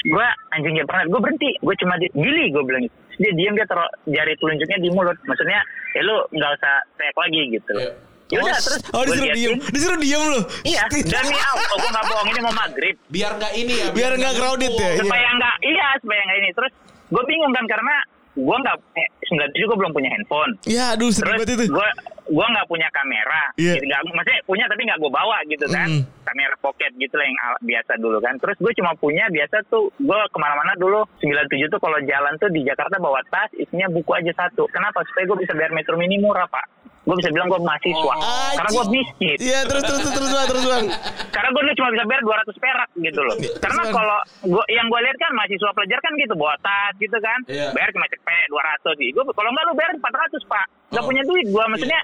Gue 0.00 0.26
anjingnya 0.56 0.84
pernah, 0.88 1.04
gue 1.08 1.20
berhenti, 1.20 1.50
gue 1.60 1.74
cuma 1.80 1.96
di, 2.00 2.08
Billy 2.12 2.52
gue 2.52 2.62
bilang 2.64 2.84
gitu. 2.84 2.96
Dia 3.20 3.32
diam 3.36 3.52
dia 3.56 3.68
taruh 3.68 3.88
jari 4.08 4.32
telunjuknya 4.40 4.78
di 4.80 4.88
mulut. 4.92 5.16
Maksudnya, 5.28 5.60
ya 5.92 6.00
lu 6.04 6.16
nggak 6.32 6.52
usah 6.56 6.74
teriak 6.96 7.16
lagi 7.16 7.42
gitu. 7.52 7.74
Iya. 7.76 7.92
Ya 8.30 8.38
udah 8.40 8.54
oh, 8.54 8.60
terus 8.60 8.80
oh 8.88 9.02
disuruh 9.04 9.30
diem, 9.32 9.52
disuruh 9.68 9.98
diem 9.98 10.22
lu. 10.24 10.40
Iya, 10.62 10.82
demi 11.12 11.34
Allah, 11.34 11.66
oh, 11.66 11.76
gue 11.76 11.90
nggak 11.90 12.04
bohong 12.06 12.28
ini 12.28 12.40
mau 12.40 12.54
maghrib. 12.54 12.96
Biar 13.06 13.32
nggak 13.34 13.52
ini 13.54 13.74
ya. 13.76 13.86
Biar 13.90 14.12
nggak 14.14 14.34
crowded 14.34 14.72
ya. 14.72 14.88
Iya. 14.88 15.02
supaya 15.02 15.28
nggak 15.32 15.54
iya 15.60 15.86
supaya 15.98 16.20
nggak 16.22 16.38
ini 16.38 16.50
terus 16.52 16.72
gue 17.10 17.22
bingung 17.26 17.50
kan 17.50 17.66
karena 17.66 17.94
gue 18.30 18.56
nggak 18.56 18.76
eh, 18.94 19.08
97 19.26 19.58
gue 19.60 19.76
belum 19.76 19.90
punya 19.90 20.08
handphone 20.08 20.52
Ya 20.62 20.94
aduh 20.94 21.10
sedih 21.10 21.34
terus 21.34 21.42
banget 21.42 21.48
itu. 21.58 21.64
gue 21.68 21.88
gue 22.30 22.46
nggak 22.46 22.66
punya 22.66 22.88
kamera 22.88 23.42
Iya. 23.56 23.74
Jadi 23.74 23.86
nggak 23.90 24.00
maksudnya 24.08 24.40
punya 24.44 24.64
tapi 24.64 24.82
nggak 24.86 24.98
gue 24.98 25.10
bawa 25.10 25.36
gitu 25.44 25.66
kan 25.66 25.88
Mm. 25.90 26.02
kamera 26.22 26.54
pocket 26.56 26.92
gitu 26.94 27.14
lah 27.18 27.26
yang 27.26 27.36
biasa 27.60 27.92
dulu 27.98 28.18
kan 28.18 28.34
terus 28.38 28.56
gue 28.56 28.72
cuma 28.72 28.94
punya 28.94 29.26
biasa 29.26 29.56
tuh 29.66 29.90
gue 29.92 30.18
ke 30.24 30.38
mana-mana 30.38 30.78
dulu 30.78 31.02
97 31.18 31.34
tuh 31.68 31.80
kalau 31.80 31.98
jalan 32.00 32.32
tuh 32.38 32.46
di 32.48 32.62
Jakarta 32.62 32.94
bawa 32.96 33.18
tas 33.26 33.50
isinya 33.52 33.90
buku 33.90 34.10
aja 34.14 34.32
satu 34.36 34.70
kenapa 34.70 35.02
supaya 35.04 35.26
gue 35.26 35.38
bisa 35.42 35.52
bayar 35.52 35.74
metro 35.74 35.98
mini 35.98 36.16
murah 36.16 36.46
pak 36.46 36.79
gue 37.00 37.14
bisa 37.16 37.30
bilang 37.30 37.48
gue 37.48 37.60
mahasiswa 37.60 38.12
Oh. 38.12 38.52
karena 38.52 38.70
gue 38.70 38.84
miskin 38.90 39.36
Iya 39.40 39.60
terus 39.64 39.82
terus 39.82 40.00
terus 40.00 40.14
terus 40.14 40.30
bang 40.30 40.46
terus 40.46 40.64
bang. 40.64 40.84
karena 41.30 41.48
gue 41.50 41.62
cuma 41.72 41.88
bisa 41.90 42.04
bayar 42.04 42.22
200 42.22 42.60
perak 42.60 42.88
gitu 42.94 43.20
loh. 43.20 43.36
Karena 43.56 43.82
Bang. 43.82 43.94
kalau 43.94 44.18
gua 44.46 44.64
yang 44.68 44.86
gue 44.86 45.00
lihat 45.00 45.16
kan 45.16 45.30
mahasiswa 45.32 45.70
pelajar 45.72 45.98
kan 45.98 46.12
gitu 46.14 46.34
bawa 46.34 46.54
tas 46.60 46.94
gitu 46.96 47.16
kan, 47.16 47.38
Iya. 47.46 47.66
bayar 47.72 47.88
cuma 47.90 48.06
cepet 48.06 48.46
200 48.46 48.92
sih. 48.96 49.08
Gue 49.10 49.22
kalau 49.26 49.50
nggak 49.50 49.64
lu 49.64 49.74
bayar 49.74 49.90
400 49.94 50.42
pak, 50.44 50.66
nggak 50.90 51.00
Oh. 51.00 51.08
punya 51.08 51.22
duit 51.24 51.46
gue 51.46 51.64
maksudnya. 51.66 52.00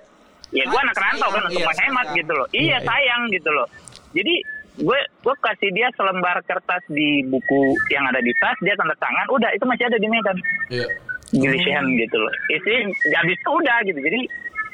Ya 0.48 0.64
gue 0.64 0.78
anak 0.78 0.96
rantau 0.96 1.28
kan 1.28 1.42
untuk 1.44 1.59
Iya, 1.59 1.66
menghemat 1.66 1.82
sayang. 2.06 2.16
gitu 2.16 2.32
loh. 2.32 2.46
Iya, 2.48 2.56
Iya 2.56 2.68
iya. 2.72 2.78
sayang 2.80 3.22
gitu 3.28 3.50
loh. 3.50 3.66
Jadi 4.12 4.35
gue 4.78 4.98
gue 5.20 5.35
kasih 5.42 5.70
dia 5.70 5.88
selembar 5.92 6.37
kertas 6.42 6.82
di 6.88 7.09
buku 7.26 7.61
yang 7.90 8.04
ada 8.06 8.18
di 8.18 8.32
tas, 8.37 8.56
dia 8.61 8.72
tanda 8.72 8.94
tangan, 8.96 9.26
udah 9.28 9.50
itu 9.50 9.64
masih 9.64 9.85
ada 9.85 9.98
di 9.98 10.06
Medan. 10.06 10.37
Iya. 10.70 10.87
Gilisian 11.28 11.85
gitu 11.92 12.16
loh. 12.16 12.32
Isi 12.48 12.74
habis 13.11 13.34
itu 13.34 13.51
udah 13.51 13.76
gitu. 13.82 13.99
Jadi 13.99 14.20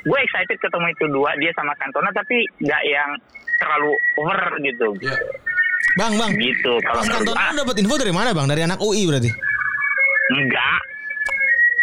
gue 0.02 0.18
excited 0.18 0.58
ketemu 0.58 0.86
itu 0.90 1.04
dua 1.10 1.30
dia 1.38 1.52
sama 1.54 1.72
Cantona 1.78 2.10
tapi 2.10 2.42
nggak 2.58 2.82
yang 2.86 3.10
terlalu 3.62 3.92
over 4.18 4.40
gitu. 4.62 4.88
Iya. 4.98 5.16
Bang 5.94 6.12
bang. 6.18 6.30
Gitu 6.36 6.72
kalau 6.82 7.02
Mas 7.04 7.10
Cantona 7.10 7.52
lu 7.54 7.62
dapat 7.62 7.76
info 7.78 7.94
dari 7.98 8.14
mana 8.14 8.30
bang? 8.34 8.46
Dari 8.50 8.62
anak 8.66 8.78
UI 8.82 9.06
berarti? 9.06 9.30
enggak 10.32 10.80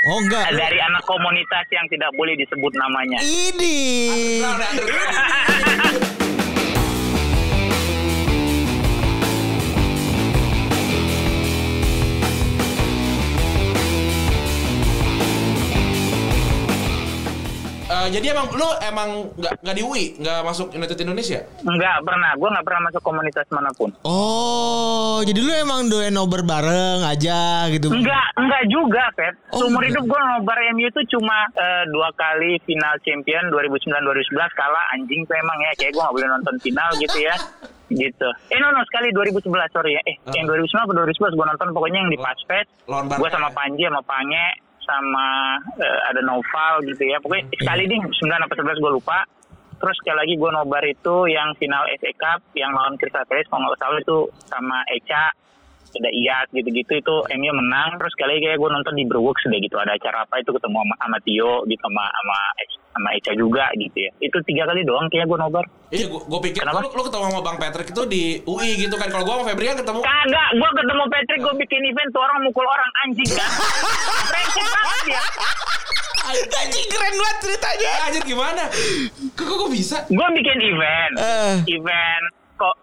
Oh 0.08 0.16
enggak. 0.24 0.56
dari 0.56 0.80
anak 0.80 1.04
komunitas 1.04 1.68
yang 1.76 1.84
tidak 1.92 2.08
boleh 2.16 2.32
disebut 2.40 2.72
namanya. 2.72 3.20
Ini. 3.20 3.76
Eh, 17.90 18.08
jadi 18.14 18.38
emang 18.38 18.54
lu 18.54 18.70
emang 18.86 19.10
nggak 19.34 19.66
nggak 19.66 19.76
di 19.76 19.82
UI, 19.82 20.06
nggak 20.22 20.46
masuk 20.46 20.70
United 20.72 20.94
Indonesia? 21.02 21.42
Enggak 21.66 22.06
pernah, 22.06 22.38
gue 22.38 22.50
nggak 22.54 22.62
pernah 22.62 22.82
masuk 22.86 23.02
komunitas 23.02 23.50
mana 23.50 23.74
pun. 23.74 23.90
Oh, 24.06 25.26
jadi 25.26 25.42
lu 25.42 25.50
emang 25.50 25.90
doyan 25.90 26.14
nobar 26.14 26.46
bareng 26.46 27.02
aja 27.02 27.66
gitu. 27.74 27.90
Enggak, 27.90 28.30
enggak 28.38 28.64
juga, 28.70 29.04
Fet. 29.18 29.34
Oh, 29.50 29.66
Seumur 29.66 29.82
hidup 29.82 30.06
gue 30.06 30.20
nobar 30.22 30.58
MU 30.78 30.86
itu 30.86 31.02
cuma 31.18 31.50
eh, 31.50 31.84
dua 31.90 32.14
kali 32.14 32.62
final 32.62 32.94
champion 33.02 33.50
2009-2011 33.50 33.90
kalah 34.54 34.86
anjing 34.94 35.26
tuh 35.26 35.34
emang 35.34 35.58
ya. 35.58 35.72
Kayak 35.74 35.98
gue 35.98 36.04
gak 36.06 36.14
boleh 36.14 36.30
nonton 36.30 36.56
final 36.62 36.90
gitu 37.02 37.18
ya. 37.18 37.34
gitu. 37.90 38.30
Eh 38.54 38.58
no, 38.62 38.70
no, 38.70 38.86
sekali 38.86 39.10
2011 39.10 39.50
sorry 39.74 39.98
ya. 39.98 40.02
Eh, 40.06 40.16
Ah. 40.30 40.38
yang 40.38 40.46
2009 40.46 40.86
atau 40.86 40.94
2011 40.94 41.34
gue 41.34 41.46
nonton 41.50 41.68
pokoknya 41.74 42.00
yang 42.06 42.12
di 42.14 42.20
Barca 42.22 42.58
Gue 43.18 43.30
sama 43.34 43.50
ya? 43.50 43.56
Panji 43.58 43.82
sama 43.90 44.02
Pange 44.06 44.69
sama 44.90 45.28
eh, 45.78 46.00
ada 46.10 46.22
Noval 46.26 46.82
gitu 46.90 47.06
ya. 47.06 47.22
Pokoknya 47.22 47.46
Hmm. 47.46 47.58
sekali 47.62 47.84
ding 47.86 48.02
9 48.02 48.42
apa 48.42 48.54
11 48.58 48.82
gue 48.82 48.92
lupa. 48.98 49.22
Terus 49.80 49.96
sekali 50.04 50.18
lagi 50.20 50.34
gue 50.36 50.50
nobar 50.52 50.84
itu 50.84 51.16
yang 51.32 51.56
final 51.56 51.88
FA 51.88 52.12
Cup 52.20 52.40
yang 52.52 52.76
lawan 52.76 53.00
Crystal 53.00 53.24
Palace 53.24 53.48
kalau 53.48 53.64
nggak 53.64 53.80
salah 53.80 54.00
itu 54.04 54.18
sama 54.52 54.84
Eca 54.92 55.32
ada 55.92 56.10
Iyas 56.10 56.48
gitu-gitu 56.50 56.94
itu 56.94 57.16
MU 57.34 57.52
menang 57.52 57.98
terus 57.98 58.14
lagi 58.16 58.42
kayak 58.42 58.58
gue 58.58 58.70
nonton 58.70 58.94
di 58.94 59.04
Brewworks 59.04 59.44
deh 59.44 59.58
gitu 59.58 59.76
ada 59.76 59.92
acara 59.92 60.22
apa 60.22 60.36
itu 60.38 60.50
ketemu 60.50 60.78
sama, 60.78 60.96
sama 60.98 61.18
Tio 61.22 61.54
gitu 61.66 61.82
sama 61.82 62.06
sama 62.06 62.38
sama 62.90 63.10
Eca 63.12 63.32
juga 63.34 63.66
gitu 63.74 63.98
ya 63.98 64.12
itu 64.20 64.38
tiga 64.44 64.64
kali 64.64 64.82
doang 64.84 65.08
kayak 65.08 65.26
gue 65.26 65.38
nobar 65.38 65.66
Iya, 65.90 66.06
gua, 66.06 66.22
gua 66.22 66.38
pikir 66.40 66.62
Kenapa? 66.62 66.86
lu, 66.86 66.94
lu 66.94 67.02
ketemu 67.02 67.24
sama 67.26 67.42
Bang 67.42 67.58
Patrick 67.58 67.90
itu 67.90 68.04
di 68.06 68.24
UI 68.46 68.78
gitu 68.78 68.94
kan. 68.94 69.10
Kalau 69.10 69.26
gua 69.26 69.42
sama 69.42 69.50
Febrian 69.50 69.74
ketemu 69.74 70.00
kagak 70.00 70.50
gue 70.54 70.70
ketemu 70.78 71.04
Patrick 71.10 71.40
gue 71.42 71.56
bikin 71.58 71.82
event 71.84 72.10
tuh 72.14 72.22
orang 72.22 72.38
mukul 72.46 72.62
orang 72.64 72.92
anjing 73.02 73.30
kan 73.32 73.50
banget 74.54 75.06
ya 75.18 75.22
Anjing 76.30 76.86
keren 76.86 77.16
banget 77.18 77.38
ceritanya. 77.42 77.92
Anjir 78.06 78.22
gimana? 78.22 78.64
Kok 79.34 79.42
kok, 79.42 79.56
kok 79.58 79.70
bisa? 79.74 79.98
gue 80.06 80.28
bikin 80.38 80.58
event 80.62 81.14
Eh. 81.18 81.56
event 81.74 82.24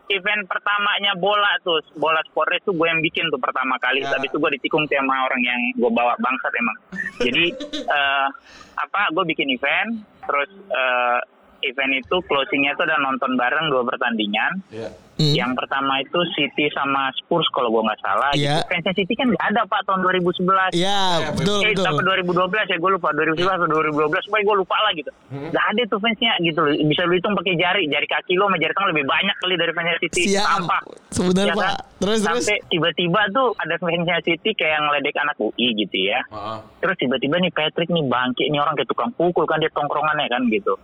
event 0.09 0.47
pertamanya 0.47 1.13
bola 1.19 1.59
tuh 1.63 1.83
bola 1.97 2.23
sport 2.27 2.49
race 2.51 2.63
tuh 2.63 2.75
gue 2.75 2.87
yang 2.87 3.03
bikin 3.03 3.27
tuh 3.29 3.41
pertama 3.41 3.75
kali 3.79 4.03
Ya. 4.03 4.13
tapi 4.15 4.31
itu 4.31 4.39
gue 4.39 4.51
ditikung 4.55 4.87
sama 4.87 5.27
orang 5.27 5.43
yang 5.43 5.61
gue 5.75 5.91
bawa 5.91 6.15
bangsat 6.21 6.53
emang 6.55 6.79
jadi 7.19 7.45
eh, 7.97 8.29
apa 8.77 9.01
gue 9.11 9.25
bikin 9.27 9.51
event 9.51 9.91
terus 10.23 10.51
eh, 10.71 11.19
event 11.65 11.93
itu 11.97 12.17
closingnya 12.29 12.77
tuh 12.77 12.85
ada 12.87 13.01
nonton 13.01 13.35
bareng 13.35 13.67
dua 13.73 13.83
pertandingan 13.83 14.53
Iya. 14.71 14.91
Hmm. 15.17 15.33
yang 15.33 15.53
pertama 15.53 15.97
itu 15.99 16.21
City 16.33 16.69
sama 16.71 17.09
Spurs 17.15 17.49
kalau 17.51 17.69
gue 17.69 17.83
nggak 17.83 18.01
salah 18.01 18.31
Iya. 18.33 18.61
gitu. 18.61 18.69
fansnya 18.69 18.95
City 18.95 19.15
kan 19.15 19.27
nggak 19.27 19.45
ada 19.47 19.61
pak 19.65 19.81
tahun 19.83 20.01
2011 20.03 20.71
Iya, 20.73 21.01
betul 21.33 21.59
Eh, 21.59 21.73
betul. 21.73 21.87
apa 21.87 22.01
2012 22.05 22.67
ya 22.67 22.77
gue 22.77 22.91
lupa 22.93 23.09
2011 23.11 23.57
atau 23.57 23.67
2012 23.67 24.23
supaya 24.23 24.43
gue 24.43 24.57
lupa 24.57 24.77
lah 24.77 24.93
gitu. 24.93 25.11
Hmm. 25.27 25.49
Gak 25.49 25.65
ada 25.67 25.83
tuh 25.87 25.99
fansnya 25.99 26.33
gitu 26.39 26.59
loh. 26.59 26.73
Bisa 26.83 27.01
lu 27.03 27.15
hitung 27.15 27.33
pakai 27.33 27.55
jari, 27.55 27.83
jari 27.87 28.07
kaki 28.07 28.33
lo 28.35 28.45
sama 28.45 28.57
jari 28.57 28.73
tangan 28.73 28.91
lebih 28.93 29.07
banyak 29.07 29.37
kali 29.37 29.55
dari 29.55 29.73
fansnya 29.73 29.99
City. 29.99 30.23
Siap. 30.29 30.47
Sampah. 30.47 30.81
Sebenarnya, 31.09 31.49
Ya 31.49 31.55
kan? 31.55 31.65
Pak. 31.67 31.77
Terus, 31.97 32.19
terus. 32.19 32.45
Sampai 32.45 32.57
tiba-tiba 32.69 33.21
tuh 33.31 33.49
ada 33.57 33.75
fansnya 33.77 34.17
City 34.21 34.51
kayak 34.53 34.79
ngeledek 34.79 35.17
anak 35.17 35.37
UI 35.39 35.67
gitu 35.77 35.97
ya. 35.99 36.21
Heeh. 36.27 36.59
Terus 36.79 36.97
tiba-tiba 36.99 37.37
nih 37.39 37.51
Patrick 37.51 37.89
nih 37.89 38.05
bangke 38.05 38.45
nih 38.45 38.59
orang 38.59 38.75
kayak 38.75 38.87
tukang 38.87 39.11
pukul 39.13 39.45
kan 39.45 39.57
dia 39.57 39.73
tongkrongannya 39.73 40.29
kan 40.29 40.45
gitu. 40.47 40.77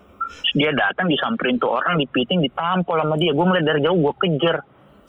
Dia 0.53 0.71
datang 0.77 1.09
disamperin 1.09 1.57
tuh 1.57 1.73
orang 1.73 1.97
dipiting 1.97 2.45
ditampol 2.45 3.01
sama 3.01 3.17
dia. 3.17 3.33
Gue 3.33 3.45
ngeliat 3.49 3.65
dari 3.65 3.81
jauh 3.81 3.97
gue 3.97 4.15
kejar. 4.21 4.61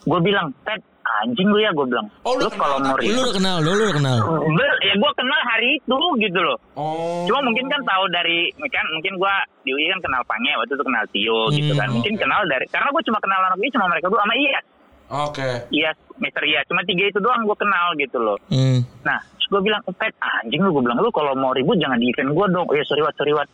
Gue 0.04 0.20
bilang, 0.20 0.52
Pat 0.64 0.80
anjing 1.24 1.48
lu 1.52 1.60
ya 1.60 1.72
gue 1.76 1.86
bilang. 1.88 2.08
Oh, 2.24 2.36
lu 2.36 2.48
lu 2.48 2.50
kalau 2.56 2.80
mau? 2.80 2.96
Lu 3.00 3.12
udah 3.12 3.36
kenal, 3.36 3.56
lu, 3.60 3.72
lu 3.76 3.84
udah 3.88 3.96
kenal. 3.96 4.18
Ber, 4.44 4.72
ya 4.84 4.94
gue 4.96 5.12
kenal 5.16 5.42
hari 5.48 5.70
itu 5.80 6.08
gitu 6.24 6.40
loh. 6.40 6.58
Oh. 6.76 7.24
Cuma 7.28 7.40
mungkin 7.44 7.68
kan 7.68 7.82
tahu 7.84 8.04
dari 8.12 8.52
kan 8.72 8.86
mungkin 8.92 9.14
gue 9.20 9.34
di 9.68 9.72
UI 9.76 9.88
kan 9.94 10.00
kenal 10.04 10.22
Pange 10.28 10.52
waktu 10.60 10.74
itu 10.76 10.84
kenal 10.84 11.04
Tio 11.12 11.40
gitu 11.52 11.74
kan. 11.76 11.88
Hmm, 11.92 11.96
Mungkin 12.00 12.14
kenal 12.20 12.42
dari 12.48 12.66
karena 12.72 12.90
gue 12.92 13.04
cuma 13.08 13.20
kenal 13.20 13.40
anak 13.40 13.60
UI 13.60 13.72
cuma 13.72 13.88
mereka 13.92 14.08
dua 14.12 14.22
sama 14.24 14.36
Iyas. 14.36 14.66
Oke. 15.14 15.50
Iyas, 15.70 15.98
Mister 16.18 16.44
Iyas. 16.48 16.66
Cuma 16.66 16.82
tiga 16.88 17.04
itu 17.06 17.20
doang 17.22 17.44
gue 17.46 17.58
kenal 17.60 17.88
gitu 18.00 18.18
loh. 18.18 18.38
Hmm. 18.50 18.82
Nah, 19.06 19.20
gue 19.54 19.62
bilang, 19.62 19.82
Pet, 19.86 20.14
anjing 20.18 20.64
lu, 20.66 20.74
gue 20.74 20.84
bilang, 20.90 20.98
lu 20.98 21.14
kalau 21.14 21.38
mau 21.38 21.54
ribut 21.54 21.78
jangan 21.78 22.02
di 22.02 22.10
event 22.10 22.34
gue 22.34 22.46
dong. 22.50 22.66
Oh 22.66 22.74
ya, 22.74 22.82
sorry, 22.90 23.06
Wat, 23.06 23.14
sorry, 23.14 23.36
Wat. 23.38 23.46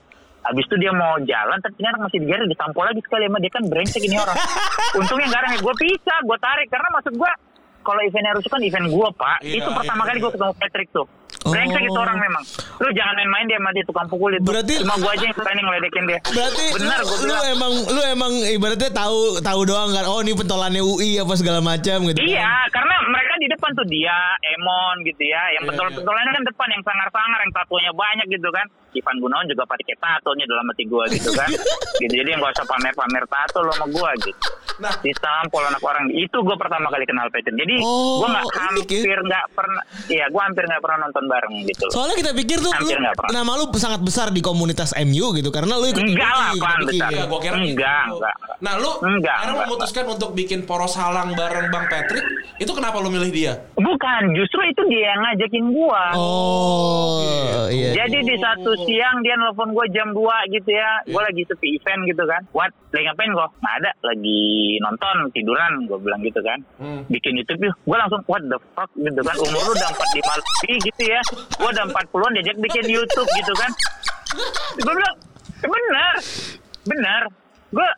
Habis 0.50 0.66
itu 0.66 0.76
dia 0.82 0.90
mau 0.90 1.14
jalan, 1.22 1.58
tapi 1.62 1.78
anak 1.86 2.10
masih 2.10 2.26
dijaring, 2.26 2.50
ditampol 2.50 2.82
lagi 2.82 3.02
sekali 3.06 3.30
sama 3.30 3.38
dia 3.38 3.52
kan 3.54 3.64
brengsek 3.70 4.02
ini 4.02 4.18
orang. 4.18 4.34
Untungnya 5.00 5.30
ada, 5.30 5.62
gue 5.62 5.76
pisah, 5.78 6.20
gue 6.26 6.38
tarik. 6.42 6.68
Karena 6.74 6.90
maksud 6.98 7.14
gue, 7.14 7.32
kalau 7.86 8.02
eventnya 8.02 8.34
harus 8.34 8.46
kan 8.50 8.62
event 8.66 8.88
gue, 8.90 9.08
Pak. 9.14 9.38
Iya, 9.46 9.62
itu 9.62 9.70
pertama 9.70 10.02
iya, 10.02 10.10
kali 10.10 10.18
gue 10.18 10.26
iya. 10.26 10.36
ketemu 10.42 10.54
Patrick 10.58 10.90
tuh. 10.90 11.08
Brengsek 11.40 11.82
itu 11.82 11.94
Oh. 11.94 12.04
orang 12.04 12.18
memang. 12.18 12.44
Lu 12.78 12.90
jangan 12.92 13.14
main-main 13.16 13.46
dia 13.46 13.58
sama 13.58 13.72
dia 13.72 13.84
tukang 13.84 14.08
pukul 14.08 14.32
itu. 14.32 14.44
Berarti- 14.44 14.80
Cuma 14.80 14.96
gue 14.96 15.10
aja 15.10 15.24
yang 15.24 15.36
berani 15.36 15.62
ngeledekin 15.62 16.04
dia. 16.06 16.20
Berarti 16.26 16.66
Benar, 16.74 17.00
lu, 17.02 17.16
lu 17.24 17.36
emang 17.48 17.74
lu 17.88 18.02
emang 18.06 18.32
ibaratnya 18.46 18.92
tahu 18.92 19.18
tahu 19.40 19.60
doang 19.64 19.90
kan. 19.92 20.06
Oh, 20.06 20.20
ini 20.20 20.34
pentolannya 20.34 20.82
UI 20.82 21.18
apa 21.18 21.34
segala 21.34 21.60
macam 21.60 21.98
gitu. 22.06 22.16
kan. 22.16 22.26
Iya, 22.26 22.52
karena 22.70 22.96
mereka 23.06 23.34
di 23.38 23.48
depan 23.48 23.70
tuh 23.74 23.88
dia, 23.88 24.18
Emon 24.50 24.96
gitu 25.04 25.24
ya. 25.24 25.42
Yang 25.52 25.64
Iya, 25.64 25.70
betul-betulannya 25.70 26.32
kan 26.32 26.44
depan 26.46 26.68
yang 26.70 26.84
sangar-sangar, 26.84 27.40
yang 27.40 27.54
tatonya 27.54 27.92
banyak 27.94 28.28
gitu 28.30 28.50
kan. 28.50 28.68
Ivan 28.90 29.18
Gunawan 29.20 29.46
juga 29.46 29.64
pakai 29.64 29.94
tato 29.96 30.34
nih 30.34 30.46
dalam 30.46 30.66
hati 30.66 30.84
gua 30.84 31.06
gitu 31.08 31.30
kan. 31.32 31.46
gitu 32.02 32.14
jadi 32.16 32.30
nggak 32.36 32.52
usah 32.52 32.66
pamer-pamer 32.66 33.22
tato 33.28 33.62
lo 33.62 33.72
sama 33.72 33.86
gua 33.88 34.10
gitu. 34.18 34.34
Nah. 34.80 34.96
Ditampol 34.98 35.62
anak 35.62 35.84
orang 35.84 36.10
itu 36.10 36.38
gua 36.40 36.56
pertama 36.56 36.90
kali 36.90 37.06
kenal 37.06 37.30
Peten. 37.30 37.54
Jadi 37.54 37.78
Oh, 37.80 38.24
gua 38.24 38.34
nggak 38.34 38.46
hampir 38.50 39.18
nggak 39.20 39.46
pernah, 39.52 39.84
iya 40.10 40.26
gua 40.28 40.42
hampir 40.44 40.64
nggak 40.64 40.82
pernah 40.82 41.06
nonton 41.06 41.19
bareng 41.26 41.54
gitu. 41.66 41.84
loh. 41.84 41.92
Soalnya 41.92 42.16
kita 42.16 42.32
pikir 42.32 42.58
tuh 42.60 42.72
lu, 42.72 42.90
Hampir 42.94 43.00
nama 43.34 43.52
lu 43.58 43.66
sangat 43.76 44.00
besar 44.00 44.30
di 44.30 44.40
komunitas 44.40 44.94
MU 45.02 45.34
gitu 45.34 45.50
karena 45.50 45.76
lu 45.76 45.90
ikut 45.90 46.00
Enggak 46.00 46.32
lah, 46.32 46.52
pikir. 46.54 46.80
besar. 46.88 47.10
Iya, 47.10 47.24
gua 47.26 47.40
kira 47.42 47.56
Enggak, 47.58 47.66
gitu. 47.66 47.80
enggak, 47.82 48.04
enggak. 48.08 48.36
Nah, 48.60 48.74
lu 48.78 48.92
Enggak, 49.02 49.34
akhirnya 49.34 49.52
enggak, 49.52 49.68
memutuskan 49.68 50.06
untuk 50.08 50.30
bikin 50.32 50.60
poros 50.64 50.94
halang 50.96 51.34
bareng 51.34 51.68
Bang 51.68 51.90
Patrick. 51.90 52.24
Itu 52.60 52.72
kenapa 52.72 53.00
lu 53.00 53.10
milih 53.10 53.32
dia? 53.32 53.54
Bukan, 53.74 54.22
justru 54.36 54.60
itu 54.64 54.82
dia 54.88 55.12
yang 55.12 55.20
ngajakin 55.24 55.66
gua. 55.72 56.04
Oh, 56.14 57.66
iya. 57.68 57.96
Jadi 57.96 58.18
di 58.22 58.36
satu 58.38 58.72
siang 58.84 59.24
dia 59.24 59.36
nelfon 59.36 59.72
gue 59.72 59.86
jam 59.90 60.12
2 60.12 60.54
gitu 60.54 60.70
ya. 60.70 60.92
Gue 61.08 61.22
lagi 61.24 61.42
sepi 61.48 61.80
event 61.80 62.02
gitu 62.06 62.24
kan. 62.24 62.42
What? 62.52 62.72
Lagi 62.90 63.06
ngapain 63.06 63.32
kok? 63.38 63.52
Nggak 63.62 63.76
ada. 63.86 63.92
Lagi 64.02 64.42
nonton, 64.82 65.16
tiduran. 65.30 65.72
Gue 65.86 66.00
bilang 66.02 66.22
gitu 66.26 66.42
kan. 66.42 66.60
Hmm. 66.82 67.02
Bikin 67.06 67.38
YouTube 67.38 67.62
yuk. 67.62 67.76
Gue 67.86 67.98
langsung 68.02 68.22
what 68.26 68.42
the 68.50 68.58
fuck 68.74 68.90
gitu 68.98 69.22
kan. 69.22 69.36
Umur 69.38 69.62
lu 69.62 69.72
udah 69.78 69.90
45 69.94 70.42
lebih 70.42 70.76
gitu 70.90 71.04
ya. 71.06 71.22
Gue 71.30 71.70
udah 71.70 71.86
40-an 71.86 72.32
diajak 72.34 72.58
bikin 72.58 72.86
YouTube 72.90 73.30
gitu 73.30 73.54
kan. 73.54 73.72
Gue 74.82 74.94
bilang, 74.94 75.16
"Eh, 75.62 75.70
benar. 75.70 76.14
Benar. 76.86 77.22
Gue, 77.70 77.90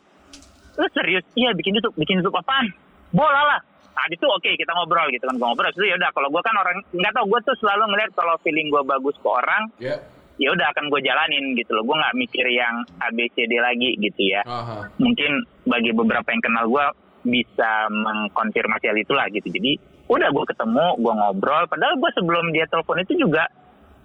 lu 0.76 0.86
serius? 0.92 1.24
Iya 1.32 1.56
bikin 1.56 1.72
YouTube. 1.80 1.96
Bikin 1.96 2.20
YouTube 2.20 2.36
apaan? 2.36 2.68
Bola 3.16 3.42
lah. 3.48 3.60
Nah 3.92 4.04
itu 4.08 4.24
oke 4.24 4.50
kita 4.56 4.72
ngobrol 4.76 5.08
gitu 5.08 5.24
kan. 5.24 5.36
Gue 5.40 5.46
ngobrol. 5.48 5.72
Itu 5.72 5.88
ya 5.88 5.96
udah 5.96 6.10
kalau 6.12 6.28
gue 6.28 6.42
kan 6.44 6.54
orang, 6.56 6.76
nggak 6.92 7.12
tau 7.16 7.24
gue 7.24 7.40
tuh 7.44 7.56
selalu 7.60 7.82
ngeliat 7.92 8.10
kalau 8.12 8.34
feeling 8.44 8.68
gue 8.68 8.82
bagus 8.84 9.16
ke 9.16 9.28
orang, 9.28 9.62
Ya. 9.80 9.96
Ya 10.40 10.48
udah 10.52 10.66
akan 10.72 10.88
gue 10.88 11.00
jalanin 11.04 11.56
gitu 11.58 11.76
loh. 11.76 11.84
Gue 11.84 11.96
nggak 11.96 12.16
mikir 12.16 12.46
yang 12.48 12.74
ABCD 13.00 13.52
lagi 13.60 13.96
gitu 14.00 14.22
ya. 14.32 14.42
Aha. 14.46 14.88
mungkin 15.00 15.44
bagi 15.68 15.90
beberapa 15.94 16.28
yang 16.32 16.42
kenal 16.42 16.64
gue 16.68 16.86
bisa 17.22 17.86
mengkonfirmasi 17.90 18.84
hal 18.90 18.98
itulah 18.98 19.26
gitu. 19.30 19.46
Jadi 19.46 19.78
udah 20.10 20.28
gue 20.28 20.44
ketemu 20.50 20.86
gue 20.98 21.12
ngobrol. 21.14 21.64
Padahal 21.70 21.94
gue 21.96 22.10
sebelum 22.18 22.50
dia 22.50 22.66
telepon 22.66 23.00
itu 23.00 23.14
juga 23.16 23.46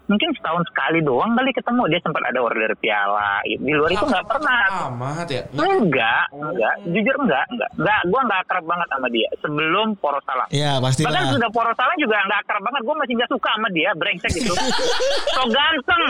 mungkin 0.07 0.29
setahun 0.39 0.63
sekali 0.71 0.99
doang 1.03 1.35
kali 1.35 1.51
ketemu 1.51 1.81
dia 1.91 1.99
sempat 1.99 2.23
ada 2.23 2.39
order 2.39 2.71
piala 2.79 3.43
di 3.43 3.73
luar 3.75 3.91
itu 3.91 4.05
nggak 4.07 4.25
pernah 4.27 4.61
Amat 4.87 5.27
ya. 5.27 5.43
enggak 5.51 6.23
enggak 6.31 6.75
jujur 6.87 7.15
enggak 7.23 7.45
enggak 7.51 7.69
enggak 7.75 8.01
gue 8.07 8.21
nggak 8.23 8.39
akrab 8.47 8.63
banget 8.63 8.87
sama 8.87 9.07
dia 9.11 9.29
sebelum 9.43 9.87
poros 9.99 10.23
salah 10.23 10.47
Iya, 10.47 10.79
Bahkan 10.79 11.23
sudah 11.35 11.49
poros 11.51 11.75
salah 11.75 11.95
juga 11.99 12.15
nggak 12.23 12.39
akrab 12.47 12.61
banget. 12.63 12.81
Gue 12.87 12.95
masih 12.95 13.13
nggak 13.19 13.31
suka 13.31 13.49
sama 13.51 13.67
dia, 13.75 13.89
brengsek 13.99 14.31
gitu. 14.31 14.53
so 15.35 15.43
ganteng. 15.51 16.03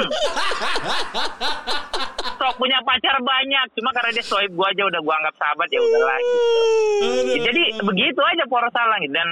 Sok 2.37 2.53
punya 2.61 2.77
pacar 2.85 3.17
banyak. 3.17 3.65
Cuma 3.73 3.89
karena 3.91 4.11
dia 4.13 4.25
soib 4.25 4.51
gue 4.53 4.67
aja 4.67 4.83
udah 4.85 5.01
gue 5.01 5.13
anggap 5.17 5.35
sahabat 5.41 5.67
ya 5.73 5.79
udah 5.81 6.01
lah. 6.05 6.19
Gitu. 6.21 7.37
Jadi 7.43 7.63
begitu 7.81 8.21
aja 8.21 8.43
poros 8.45 8.71
salah 8.71 8.97
gitu. 9.01 9.13
Dan 9.13 9.29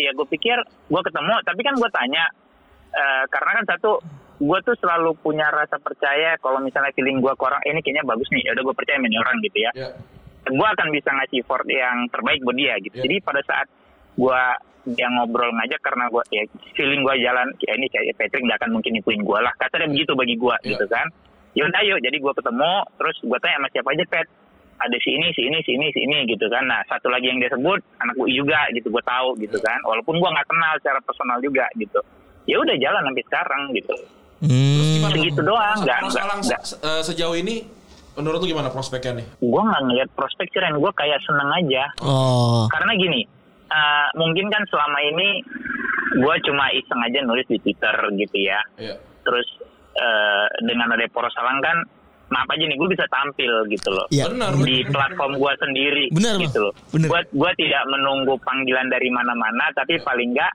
ya 0.00 0.10
gue 0.16 0.26
pikir 0.32 0.56
gue 0.88 1.02
ketemu, 1.04 1.34
tapi 1.44 1.60
kan 1.60 1.74
gue 1.76 1.90
tanya. 1.92 2.24
Eh, 2.92 3.24
karena 3.26 3.50
kan 3.56 3.64
satu, 3.68 3.92
gue 4.38 4.58
tuh 4.60 4.76
selalu 4.76 5.14
punya 5.16 5.48
rasa 5.48 5.78
percaya 5.78 6.34
kalau 6.36 6.58
misalnya 6.58 6.90
feeling 6.92 7.18
gue 7.18 7.30
ke 7.30 7.42
orang, 7.42 7.62
"Eh, 7.62 7.70
ini 7.70 7.80
kayaknya 7.80 8.04
bagus 8.04 8.26
nih. 8.28 8.42
Ya 8.42 8.52
udah 8.52 8.64
gue 8.64 8.74
percaya 8.74 8.98
ini 8.98 9.16
orang 9.16 9.36
gitu 9.40 9.58
ya 9.58 9.70
Ya. 9.72 9.88
gue 10.42 10.68
akan 10.68 10.88
bisa 10.90 11.08
ngasih 11.08 11.38
effort 11.40 11.62
yang 11.64 12.10
terbaik 12.10 12.42
buat 12.42 12.54
dia 12.54 12.74
gitu. 12.78 12.98
Ya. 12.98 13.02
Jadi 13.06 13.16
pada 13.22 13.40
saat 13.42 13.70
gue 14.12 14.42
dia 14.82 15.06
ngobrol 15.08 15.54
ngajak 15.54 15.78
karena 15.78 16.10
gue 16.10 16.22
ya 16.34 16.42
feeling 16.74 17.06
gue 17.06 17.14
jalan 17.22 17.46
ya 17.62 17.72
ini 17.78 17.86
kayak 17.86 18.18
Patrick 18.18 18.42
nggak 18.42 18.58
akan 18.58 18.74
mungkin 18.74 18.98
nipuin 18.98 19.22
gue 19.22 19.38
lah 19.38 19.54
kasarnya 19.54 19.86
begitu 19.86 20.12
bagi 20.12 20.34
gue 20.34 20.56
Ya. 20.66 20.74
gitu 20.74 20.84
kan. 20.90 21.06
Yaudah 21.54 21.80
ayo 21.80 21.96
jadi 22.02 22.16
gue 22.18 22.32
ketemu 22.34 22.72
terus 22.98 23.16
gue 23.22 23.38
tanya 23.38 23.62
sama 23.62 23.68
siapa 23.70 23.88
aja 23.94 24.04
Pet 24.10 24.26
ada 24.82 24.96
si 24.98 25.10
ini 25.14 25.30
si 25.30 25.46
ini 25.46 25.58
si 25.62 25.70
ini 25.78 25.86
si 25.94 26.00
ini 26.02 26.18
gitu 26.26 26.50
kan. 26.50 26.66
Nah 26.66 26.82
satu 26.90 27.06
lagi 27.06 27.30
yang 27.30 27.38
dia 27.38 27.46
sebut 27.46 27.78
anak 28.02 28.18
UI 28.18 28.34
juga 28.34 28.66
gitu 28.74 28.90
gue 28.90 29.02
tahu 29.06 29.38
gitu 29.38 29.54
kan. 29.62 29.78
Walaupun 29.86 30.18
gue 30.18 30.26
nggak 30.26 30.48
kenal 30.50 30.72
secara 30.82 30.98
personal 30.98 31.38
juga 31.38 31.70
gitu. 31.78 32.02
Ya 32.44 32.56
udah 32.56 32.74
jalan 32.74 33.02
sampai 33.04 33.24
sekarang 33.24 33.62
gitu. 33.72 33.94
Hmm. 34.40 34.98
gimana? 34.98 35.14
Segitu 35.14 35.40
doang, 35.40 35.76
nggak- 35.78 36.64
se- 36.64 36.80
eh, 36.80 37.02
sejauh 37.04 37.32
ini 37.32 37.62
menurut 38.12 38.38
lu 38.38 38.48
gimana 38.48 38.68
prospeknya 38.68 39.16
nih? 39.16 39.26
gue 39.38 39.62
nggak 39.62 39.82
ngeliat 39.84 40.10
prospek 40.12 40.46
sih 40.46 40.58
Ren 40.58 40.76
gue 40.76 40.92
kayak 40.92 41.16
seneng 41.22 41.48
aja 41.48 41.84
Oh. 42.02 42.66
karena 42.68 42.92
gini 42.92 43.22
eh, 43.64 44.06
mungkin 44.14 44.46
kan 44.46 44.60
selama 44.66 44.98
ini 45.00 45.40
gue 46.14 46.34
cuma 46.42 46.68
iseng 46.70 47.00
aja 47.00 47.18
nulis 47.22 47.46
di 47.46 47.56
Twitter 47.56 47.94
gitu 48.12 48.36
ya 48.36 48.60
Iya. 48.76 49.00
terus 49.22 49.48
eh, 49.94 50.44
dengan 50.60 50.90
ada 50.90 51.08
poros 51.08 51.32
salang 51.32 51.56
kan 51.58 51.78
maaf 52.28 52.48
aja 52.48 52.64
nih 52.64 52.74
gue 52.74 52.88
bisa 52.90 53.06
tampil 53.08 53.48
gitu 53.66 53.88
loh 53.88 54.04
Iya. 54.10 54.28
Benar. 54.28 54.60
di 54.60 54.76
platform 54.84 55.32
gue 55.34 55.52
sendiri 55.56 56.04
Benar, 56.10 56.34
Bang. 56.34 56.42
gitu 56.42 56.58
loh 56.60 56.74
Benar. 56.90 57.08
gue 57.08 57.20
gue 57.32 57.50
tidak 57.56 57.82
menunggu 57.86 58.34
panggilan 58.40 58.88
dari 58.88 59.08
mana-mana 59.08 59.70
tapi 59.72 59.96
paling 59.98 60.32
nggak 60.32 60.52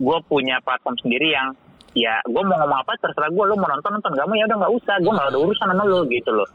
gue 0.00 0.18
punya 0.26 0.56
platform 0.64 0.96
sendiri 1.04 1.36
yang 1.36 1.52
ya 1.92 2.22
gue 2.24 2.42
mau 2.46 2.56
ngomong 2.56 2.80
apa 2.86 2.96
terserah 3.02 3.28
gue 3.28 3.44
lu 3.44 3.54
mau 3.60 3.68
nonton 3.68 3.92
nonton. 3.92 4.16
Gak 4.16 4.26
mau 4.26 4.36
ya 4.36 4.48
udah 4.48 4.58
nggak 4.64 4.74
usah. 4.74 4.96
Gue 5.04 5.12
nggak 5.12 5.28
ada 5.28 5.38
urusan 5.38 5.66
sama 5.68 5.84
lu 5.84 6.00
gitu 6.08 6.30
loh. 6.32 6.48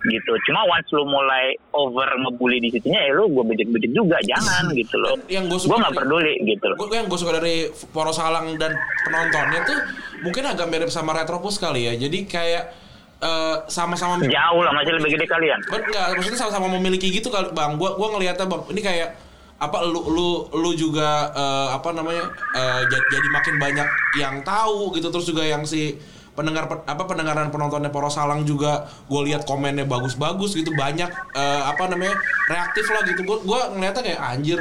Gitu. 0.00 0.32
Cuma 0.48 0.64
once 0.64 0.88
lu 0.96 1.04
mulai 1.04 1.52
over 1.76 2.08
ngebully 2.24 2.56
di 2.60 2.72
situnya 2.72 3.00
ya 3.08 3.12
lu 3.16 3.28
gue 3.32 3.44
bejek-bejek 3.44 3.92
juga. 3.92 4.16
Jangan 4.24 4.72
gitu 4.76 4.96
loh. 5.00 5.16
Yang 5.32 5.44
gua 5.48 5.58
suka 5.60 5.70
gue 5.72 5.78
nggak 5.80 5.96
peduli 5.96 6.34
gitu 6.44 6.64
loh. 6.68 6.76
Gue 6.76 6.96
yang 6.96 7.08
gue 7.08 7.18
suka 7.20 7.32
dari 7.40 7.56
Poros 7.92 8.18
Halang 8.20 8.56
dan 8.60 8.76
penontonnya 9.08 9.60
tuh 9.64 9.78
mungkin 10.20 10.44
agak 10.44 10.66
mirip 10.68 10.90
sama 10.92 11.16
Retropus 11.16 11.56
kali 11.56 11.88
ya. 11.88 11.92
Jadi 11.96 12.28
kayak 12.28 12.64
eh, 13.20 13.56
sama-sama 13.68 14.20
jauh 14.24 14.60
lah 14.64 14.72
masih 14.76 14.96
lebih 14.96 15.20
gede 15.20 15.26
kalian. 15.28 15.60
Enggak, 15.68 16.06
maksudnya 16.16 16.40
sama-sama 16.40 16.66
memiliki 16.76 17.12
gitu 17.12 17.28
kali 17.28 17.52
Bang. 17.52 17.76
Gua 17.76 17.96
gua 17.96 18.16
ngelihatnya 18.16 18.48
Bang, 18.48 18.64
ini 18.72 18.80
kayak 18.80 19.29
apa 19.60 19.84
lu 19.84 20.00
lu 20.08 20.28
lu 20.56 20.70
juga 20.72 21.28
eh, 21.36 21.68
apa 21.76 21.92
namanya 21.92 22.32
eh, 22.56 22.80
jadi, 22.88 23.06
jadi 23.12 23.28
makin 23.28 23.54
banyak 23.60 23.88
yang 24.16 24.34
tahu 24.40 24.96
gitu. 24.96 25.12
Terus 25.12 25.26
juga 25.28 25.44
yang 25.44 25.68
si 25.68 26.00
pendengar 26.30 26.70
pe- 26.70 26.86
apa 26.88 27.04
pendengaran 27.04 27.52
penontonnya 27.52 27.92
Poros 27.92 28.16
Salang 28.16 28.48
juga 28.48 28.88
gue 29.10 29.20
lihat 29.28 29.44
komennya 29.44 29.84
bagus-bagus 29.84 30.56
gitu. 30.56 30.72
Banyak 30.72 31.10
eh, 31.36 31.62
apa 31.68 31.92
namanya 31.92 32.16
reaktif 32.48 32.88
lah 32.88 33.04
gitu. 33.04 33.20
Gue 33.28 33.38
gua 33.44 33.68
ngeliatnya 33.76 34.00
kayak 34.00 34.20
anjir 34.20 34.58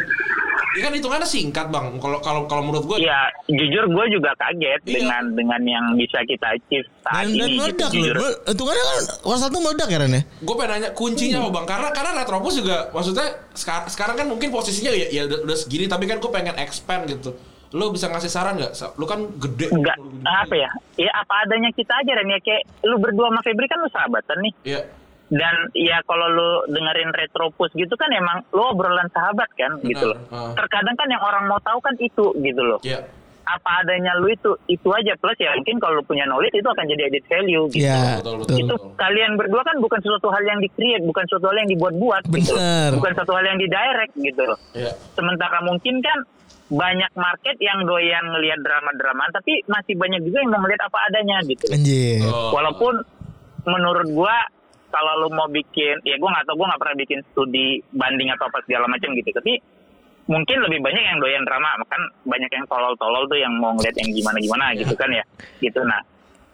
ini 0.70 0.80
kan 0.80 0.92
hitungannya 0.92 1.26
singkat 1.26 1.68
bang. 1.68 1.86
Kalau 1.96 2.18
kalau 2.20 2.42
kalau 2.46 2.62
menurut 2.62 2.86
gue 2.86 2.98
ya 3.02 3.18
jujur 3.46 3.86
gue 3.86 4.06
juga 4.10 4.32
kaget 4.36 4.80
Iya. 4.82 4.94
dengan 4.96 5.24
dengan 5.32 5.62
yang 5.64 5.86
bisa 5.94 6.22
kita 6.24 6.48
achieve 6.52 6.86
saat 7.00 7.26
Dan, 7.26 7.28
dan 7.28 7.38
ini 7.40 7.42
gitu 7.48 7.58
meledak 7.58 7.80
loh. 7.84 7.96
jujur. 7.96 8.16
Mel- 8.16 8.40
Hitungannya 8.46 8.84
kan 8.84 8.98
War 9.22 9.38
satu 9.38 9.58
meledak 9.58 9.88
ya 9.88 9.98
Ren 9.98 10.12
ya? 10.12 10.22
gue 10.24 10.56
pengen 10.56 10.72
nanya 10.72 10.90
kuncinya 10.92 11.38
apa 11.40 11.50
bang? 11.52 11.66
Karena 11.66 11.88
karena 11.92 12.12
Retropus 12.16 12.54
juga 12.56 12.78
maksudnya 12.90 13.28
sekarang 13.52 13.86
sekarang 13.88 14.16
kan 14.16 14.28
mungkin 14.28 14.50
posisinya 14.50 14.92
ya, 14.92 15.08
ya 15.10 15.22
udah, 15.26 15.40
udah 15.44 15.58
segini 15.58 15.86
tapi 15.86 16.06
kan 16.06 16.18
gue 16.18 16.30
pengen 16.30 16.56
expand 16.56 17.06
gitu. 17.06 17.34
Lo 17.70 17.90
bisa 17.90 18.06
ngasih 18.06 18.28
saran 18.28 18.58
nggak? 18.58 18.74
Sa- 18.74 18.94
lo 18.94 19.06
kan 19.06 19.30
gede. 19.36 19.70
Enggak 19.70 19.94
apa 20.26 20.54
ya? 20.54 20.70
Ya 20.98 21.12
apa 21.14 21.34
adanya 21.44 21.70
kita 21.72 21.94
aja 21.94 22.12
dan 22.12 22.26
ya. 22.28 22.40
Kayak 22.40 22.66
lu 22.82 22.98
berdua 22.98 23.30
sama 23.30 23.42
Febri 23.42 23.66
kan 23.66 23.78
lu 23.78 23.90
sahabatan 23.90 24.38
nih. 24.40 24.54
Iya 24.66 24.82
dan 25.30 25.54
ya 25.78 26.02
kalau 26.10 26.26
lu 26.26 26.50
dengerin 26.74 27.14
retropus 27.14 27.70
gitu 27.78 27.94
kan 27.94 28.10
emang 28.10 28.42
lu 28.50 28.66
obrolan 28.66 29.06
sahabat 29.14 29.50
kan 29.54 29.78
gitu 29.86 30.10
loh 30.10 30.20
ah. 30.34 30.58
terkadang 30.58 30.98
kan 30.98 31.06
yang 31.06 31.22
orang 31.22 31.46
mau 31.46 31.62
tahu 31.62 31.78
kan 31.82 31.94
itu 32.02 32.34
gitu 32.42 32.62
loh 32.66 32.82
iya 32.82 33.06
apa 33.50 33.82
adanya 33.82 34.14
lu 34.22 34.30
itu 34.30 34.54
itu 34.70 34.86
aja 34.94 35.18
plus 35.18 35.38
ya 35.42 35.58
mungkin 35.58 35.82
kalau 35.82 36.02
lu 36.02 36.04
punya 36.06 36.30
knowledge 36.30 36.54
itu 36.54 36.70
akan 36.70 36.86
jadi 36.86 37.10
added 37.10 37.26
value 37.26 37.66
gitu 37.74 37.82
Iya. 37.82 38.22
betul, 38.22 38.36
Betul. 38.46 38.58
itu 38.62 38.76
kalian 38.94 39.32
berdua 39.42 39.62
kan 39.66 39.76
bukan 39.82 40.00
sesuatu 40.06 40.30
hal 40.30 40.44
yang 40.46 40.60
di-create, 40.62 41.02
bukan 41.02 41.24
sesuatu 41.26 41.50
hal 41.50 41.58
yang 41.58 41.70
dibuat-buat 41.74 42.24
gitu. 42.30 42.54
loh. 42.54 42.94
Bukan 43.02 43.12
sesuatu 43.18 43.34
hal 43.34 43.46
yang 43.50 43.58
di-direct 43.58 44.14
gitu 44.22 44.42
loh. 44.46 44.60
iya 44.78 44.94
Sementara 45.18 45.66
mungkin 45.66 45.98
kan 46.06 46.20
banyak 46.70 47.12
market 47.18 47.58
yang 47.58 47.82
doyan 47.90 48.22
ngelihat 48.30 48.62
drama-drama 48.62 49.26
tapi 49.34 49.66
masih 49.66 49.98
banyak 49.98 50.22
juga 50.22 50.46
yang 50.46 50.54
mau 50.54 50.62
ngelihat 50.62 50.86
apa 50.86 50.98
adanya 51.10 51.38
gitu. 51.50 51.66
Anjir. 51.74 52.22
Oh. 52.30 52.54
Walaupun 52.54 53.02
menurut 53.66 54.08
gua 54.14 54.36
kalau 54.90 55.26
lu 55.26 55.30
mau 55.34 55.48
bikin 55.50 56.02
ya 56.04 56.18
gua 56.18 56.34
nggak 56.34 56.46
tahu 56.50 56.56
gua 56.60 56.68
nggak 56.74 56.82
pernah 56.82 56.98
bikin 57.00 57.20
studi 57.32 57.68
banding 57.94 58.30
atau 58.34 58.46
apa 58.50 58.60
segala 58.66 58.86
macam 58.90 59.14
gitu. 59.16 59.30
Tapi 59.32 59.54
mungkin 60.30 60.58
lebih 60.70 60.80
banyak 60.84 61.04
yang 61.04 61.18
doyan 61.18 61.46
drama, 61.46 61.74
kan 61.90 62.02
banyak 62.26 62.52
yang 62.54 62.66
tolol-tolol 62.70 63.26
tuh 63.26 63.40
yang 63.40 63.54
mau 63.58 63.74
ngeliat 63.74 63.96
yang 63.98 64.10
gimana-gimana 64.14 64.66
gitu 64.78 64.94
kan 64.94 65.10
ya. 65.10 65.24
Gitu 65.62 65.82
nah. 65.86 66.02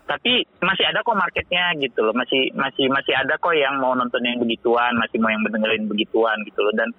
Tapi 0.05 0.45
masih 0.61 0.85
ada 0.85 1.01
kok 1.01 1.17
marketnya 1.17 1.73
gitu 1.81 2.05
loh. 2.05 2.13
Masih 2.13 2.53
masih 2.53 2.85
masih 2.93 3.13
ada 3.17 3.35
kok 3.41 3.57
yang 3.57 3.81
mau 3.81 3.97
nonton 3.97 4.21
yang 4.21 4.37
begituan, 4.37 4.93
masih 5.01 5.17
mau 5.17 5.33
yang 5.33 5.41
mendengarin 5.41 5.89
begituan 5.89 6.37
gitu 6.45 6.61
loh. 6.61 6.73
Dan 6.77 6.93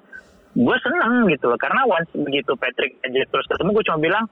gue 0.57 0.77
seneng 0.81 1.29
gitu 1.29 1.53
loh 1.53 1.61
karena 1.61 1.85
once 1.85 2.09
begitu 2.17 2.57
Patrick 2.57 2.97
aja 3.05 3.21
terus 3.29 3.45
ketemu 3.45 3.77
gue 3.77 3.85
cuma 3.93 3.99
bilang 4.01 4.25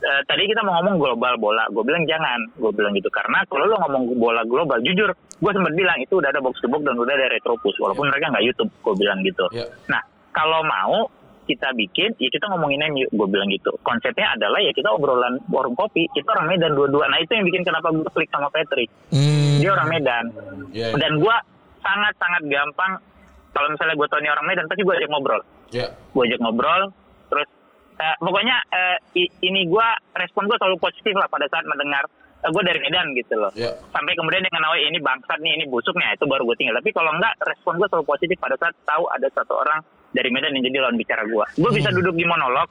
"Eh, 0.00 0.22
tadi 0.24 0.48
kita 0.48 0.64
mau 0.64 0.80
ngomong 0.80 0.96
global 0.96 1.36
bola. 1.36 1.68
Gue 1.68 1.84
bilang 1.84 2.08
jangan. 2.08 2.40
Gue 2.56 2.72
bilang 2.72 2.96
gitu. 2.96 3.12
Karena 3.12 3.44
kalau 3.44 3.68
lo 3.68 3.76
ngomong 3.84 4.16
bola 4.16 4.40
global 4.48 4.80
jujur 4.80 5.12
gue 5.12 5.52
sempat 5.56 5.72
bilang 5.72 5.96
itu 6.00 6.20
udah 6.20 6.28
ada 6.32 6.40
box 6.40 6.60
to 6.60 6.68
box 6.68 6.84
dan 6.84 6.96
udah 7.00 7.16
ada 7.16 7.32
retropus 7.32 7.72
walaupun 7.80 8.12
mereka 8.12 8.28
nggak 8.28 8.44
YouTube 8.44 8.70
gue 8.80 8.94
bilang 8.96 9.18
gitu. 9.24 9.44
Iya. 9.56 9.72
nah 9.88 10.00
kalau 10.36 10.60
mau 10.64 11.08
kita 11.48 11.72
bikin 11.74 12.14
ya 12.20 12.28
kita 12.30 12.46
ngomongin 12.52 12.80
MU 12.92 13.08
gue 13.08 13.28
bilang 13.28 13.48
gitu. 13.52 13.72
Konsepnya 13.84 14.36
adalah 14.36 14.60
ya 14.60 14.72
kita 14.72 14.88
obrolan 14.92 15.36
warung 15.52 15.76
kopi. 15.76 16.08
Kita 16.12 16.32
orang 16.36 16.48
Medan 16.52 16.72
dua-dua. 16.76 17.08
Nah 17.08 17.18
itu 17.20 17.36
yang 17.36 17.44
bikin 17.48 17.64
kenapa 17.64 17.92
gue 17.92 18.08
klik 18.12 18.30
sama 18.32 18.48
Patrick. 18.48 18.88
Hmm. 19.12 19.60
dia 19.60 19.70
orang 19.72 19.88
Medan. 19.92 20.24
Iya. 20.72 20.96
dan 20.96 21.12
gue 21.20 21.36
sangat 21.84 22.14
sangat 22.16 22.42
gampang. 22.48 22.92
Kalau 23.50 23.68
misalnya 23.68 23.94
gue 23.98 24.06
ini 24.06 24.30
orang 24.32 24.46
Medan 24.48 24.64
pasti 24.68 24.82
gue 24.84 24.94
ajak 24.96 25.10
ngobrol. 25.12 25.42
Iya 25.76 25.92
gue 25.92 26.22
ajak 26.24 26.40
ngobrol 26.40 26.82
terus 27.30 27.48
eh, 28.00 28.16
pokoknya 28.18 28.56
eh, 28.66 28.96
i- 29.14 29.32
ini 29.42 29.64
gue 29.64 29.86
respon 30.14 30.44
gue 30.44 30.56
selalu 30.56 30.76
positif 30.76 31.12
lah 31.12 31.28
pada 31.28 31.44
saat 31.46 31.62
mendengar 31.64 32.08
gue 32.40 32.62
dari 32.64 32.80
Medan 32.80 33.12
gitu 33.12 33.36
loh. 33.36 33.52
Iya. 33.52 33.68
sampai 33.92 34.16
kemudian 34.16 34.40
dia 34.40 34.48
ngenawai 34.48 34.80
ini 34.82 34.96
bangsat 34.98 35.36
nih 35.38 35.52
ini 35.54 35.64
busuk 35.66 35.92
nih 35.92 36.08
itu 36.10 36.24
baru 36.24 36.42
gue 36.42 36.56
tinggal. 36.56 36.72
Tapi 36.74 36.90
kalau 36.90 37.12
enggak 37.12 37.36
respon 37.42 37.76
gue 37.76 37.84
selalu 37.86 38.06
positif 38.06 38.36
pada 38.36 38.56
saat 38.56 38.72
tahu 38.82 39.04
ada 39.06 39.28
satu 39.28 39.54
orang 39.54 39.84
dari 40.10 40.28
Medan 40.28 40.56
yang 40.56 40.64
jadi 40.64 40.78
lawan 40.80 40.96
bicara 40.96 41.22
gue 41.22 41.44
gue 41.54 41.70
bisa 41.70 41.92
duduk 41.92 42.16
di 42.16 42.24
monolog 42.24 42.66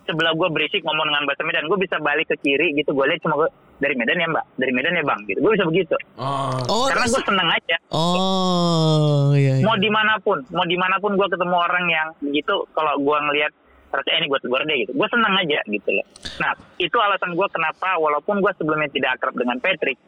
sebelah 0.00 0.32
gue 0.32 0.48
berisik 0.48 0.80
ngomong 0.80 1.04
dengan 1.04 1.22
bahasa 1.24 1.42
Medan 1.42 1.66
gue 1.66 1.78
bisa 1.78 1.96
balik 1.98 2.26
ke 2.26 2.36
kiri 2.38 2.72
gitu 2.72 2.90
gue 2.90 3.04
lihat 3.04 3.20
cuma 3.20 3.34
gue 3.36 3.48
dari 3.78 3.94
Medan 3.94 4.16
ya 4.16 4.28
mbak? 4.28 4.44
Dari 4.54 4.72
Medan 4.72 4.92
ya 4.92 5.02
bang? 5.02 5.20
Gitu. 5.24 5.38
Gue 5.38 5.52
bisa 5.52 5.66
begitu. 5.66 5.94
Oh 6.14 6.54
Oh, 6.66 6.86
karena 6.86 7.04
gue 7.04 7.22
seneng 7.22 7.48
aja. 7.48 7.76
Oh, 7.90 9.30
iya. 9.32 9.54
iya. 9.56 9.64
mau 9.64 9.74
di 9.74 9.88
mana 9.88 10.16
pun 10.18 10.38
mau 10.48 10.64
di 10.64 10.76
mana 10.76 10.96
pun 10.98 11.14
gue 11.14 11.26
ketemu 11.26 11.56
orang 11.56 11.84
yang 11.86 12.08
begitu 12.20 12.54
kalau 12.70 12.94
gue 12.96 13.16
ngelihat 13.20 13.52
rasanya 13.90 14.18
ini 14.22 14.26
gue 14.30 14.40
tegur 14.40 14.62
deh 14.62 14.76
gitu. 14.86 14.92
Gue 14.94 15.08
seneng 15.10 15.34
aja 15.34 15.60
gitu 15.66 15.90
loh. 15.90 16.06
Nah 16.38 16.52
itu 16.78 16.96
alasan 16.96 17.34
gue 17.34 17.48
kenapa 17.50 17.98
walaupun 17.98 18.38
gue 18.38 18.52
sebelumnya 18.56 18.90
tidak 18.90 19.10
akrab 19.18 19.34
dengan 19.34 19.58
Patrick 19.58 19.98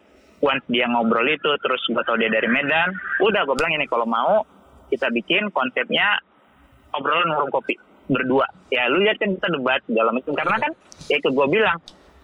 once 0.42 0.66
dia 0.66 0.90
ngobrol 0.90 1.26
itu 1.26 1.50
terus 1.62 1.82
gue 1.86 2.02
tau 2.02 2.18
dia 2.18 2.26
dari 2.26 2.50
Medan 2.50 2.90
udah 3.22 3.46
gue 3.46 3.54
bilang 3.54 3.74
ini 3.78 3.86
kalau 3.86 4.06
mau 4.06 4.42
kita 4.90 5.06
bikin 5.14 5.50
konsepnya 5.54 6.18
obrolan 6.94 7.30
warung 7.32 7.50
kopi 7.50 7.78
berdua. 8.10 8.46
Ya 8.68 8.90
lu 8.90 9.02
lihat 9.02 9.18
kan 9.18 9.34
kita 9.34 9.48
debat 9.50 9.80
segala 9.86 10.10
macam. 10.12 10.32
Karena 10.34 10.56
kan 10.58 10.72
ya 11.10 11.16
itu 11.18 11.28
gue 11.30 11.46
bilang 11.48 11.78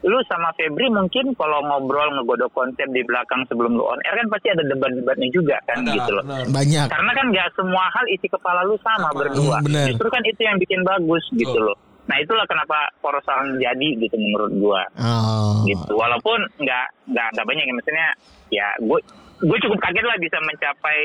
lu 0.07 0.18
sama 0.30 0.55
Febri 0.55 0.86
mungkin 0.94 1.34
kalau 1.34 1.59
ngobrol 1.66 2.07
ngegodok 2.14 2.55
konsep 2.55 2.86
di 2.94 3.03
belakang 3.03 3.42
sebelum 3.51 3.74
lu 3.74 3.82
on 3.82 3.99
air 4.07 4.14
kan 4.14 4.30
pasti 4.30 4.46
ada 4.55 4.62
debat-debatnya 4.62 5.28
juga 5.34 5.59
kan 5.66 5.82
ada, 5.82 5.90
gitu 5.90 6.11
loh 6.14 6.22
benar. 6.22 6.46
Banyak. 6.55 6.86
karena 6.86 7.12
kan 7.18 7.26
nggak 7.34 7.49
semua 7.59 7.84
hal 7.90 8.05
isi 8.14 8.26
kepala 8.30 8.62
lu 8.62 8.78
sama 8.78 9.11
berdua. 9.11 9.59
Hmm, 9.59 9.66
bener. 9.66 9.86
Justru 9.90 10.09
kan 10.14 10.22
itu 10.22 10.40
yang 10.46 10.57
bikin 10.62 10.80
bagus 10.86 11.24
gitu 11.34 11.51
Betul. 11.51 11.66
loh. 11.74 11.76
Nah 12.09 12.16
itulah 12.22 12.46
kenapa 12.46 12.78
poros 13.03 13.26
saling 13.26 13.59
jadi 13.59 13.88
gitu 13.99 14.16
menurut 14.16 14.53
gua. 14.62 14.82
Oh. 15.03 15.66
Gitu. 15.66 15.92
Walaupun 15.92 16.46
nggak 16.62 16.86
nggak 17.11 17.28
nggak 17.34 17.46
banyak 17.51 17.64
ya 17.66 17.74
maksudnya 17.74 18.09
ya 18.55 18.68
gue 18.80 19.01
gue 19.38 19.59
cukup 19.66 19.78
kaget 19.82 20.05
lah 20.07 20.18
bisa 20.18 20.38
mencapai 20.42 20.99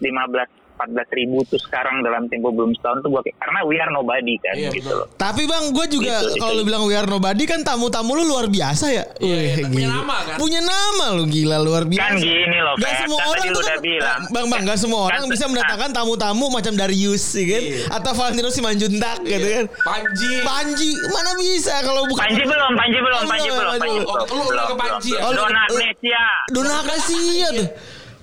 15 0.00 0.65
14 0.78 0.92
ribu 1.14 1.40
tuh 1.42 1.56
sekarang 1.58 2.00
dalam 2.00 2.26
tempo 2.26 2.48
belum 2.48 2.72
setahun 2.72 3.00
tuh 3.00 3.10
gue 3.10 3.32
karena 3.34 3.60
we 3.64 3.76
are 3.76 3.88
nobody 3.88 4.36
kan 4.38 4.54
Iya, 4.54 4.70
gitu 4.70 4.92
loh. 4.92 5.06
Tapi 5.12 5.44
bang, 5.44 5.70
gue 5.70 5.86
juga 5.90 6.14
Gitu, 6.18 6.36
kalau 6.36 6.52
gitu. 6.52 6.60
lu 6.60 6.64
bilang 6.64 6.82
we 6.84 6.92
are 6.92 7.04
nobody 7.04 7.44
kan 7.44 7.60
tamu-tamu 7.60 8.12
lu 8.12 8.24
luar 8.26 8.46
biasa 8.46 8.86
ya. 8.88 9.04
Iya, 9.18 9.36
iya, 9.38 9.54
punya 9.64 9.88
nama 9.90 10.16
kan? 10.22 10.36
Punya 10.36 10.60
nama 10.60 11.06
lu 11.12 11.24
gila 11.24 11.56
luar 11.58 11.84
biasa. 11.84 12.04
Kan 12.06 12.14
gini 12.18 12.58
loh, 12.58 12.74
Gak 12.76 12.92
semua 12.98 13.18
Kan 13.18 13.28
orang 13.30 13.46
tuh 13.48 13.62
kan, 13.62 13.78
bilang. 13.80 14.20
bang 14.28 14.46
bang, 14.46 14.62
gak 14.62 14.78
semua 14.78 15.00
orang 15.04 15.22
Kan- 15.22 15.32
bisa 15.32 15.44
mendatangkan 15.46 15.90
tamu-tamu 15.92 16.44
macam 16.48 16.72
Darius, 16.74 17.24
ya 17.32 17.44
kan? 17.48 17.62
Iya. 17.62 17.78
Atau 17.90 18.12
Valentino 18.12 18.48
Simanjuntak 18.48 19.16
gitu 19.22 19.48
kan? 19.48 19.64
Panji 19.82 20.30
Panji, 20.42 20.88
mana 21.06 21.30
bisa 21.34 21.74
kalau 21.80 22.04
bukan 22.04 22.20
Panji 22.22 22.42
belum, 22.42 22.72
Panji 22.74 22.98
belum, 22.98 23.22
Panji 23.24 23.48
belum, 23.48 23.72
Panji 23.74 23.98
belum. 23.98 24.14
Oh, 24.26 24.46
lu 24.46 24.62
ke 24.62 24.74
Panji 24.76 25.10
ya? 25.10 25.20
Oh, 25.20 25.30
lu- 25.30 25.38
Dona 25.38 25.62
lu- 25.64 25.78
Agnesia. 25.78 26.24
Dona 26.50 26.72
Akasia 26.76 27.48
tuh. 27.54 27.68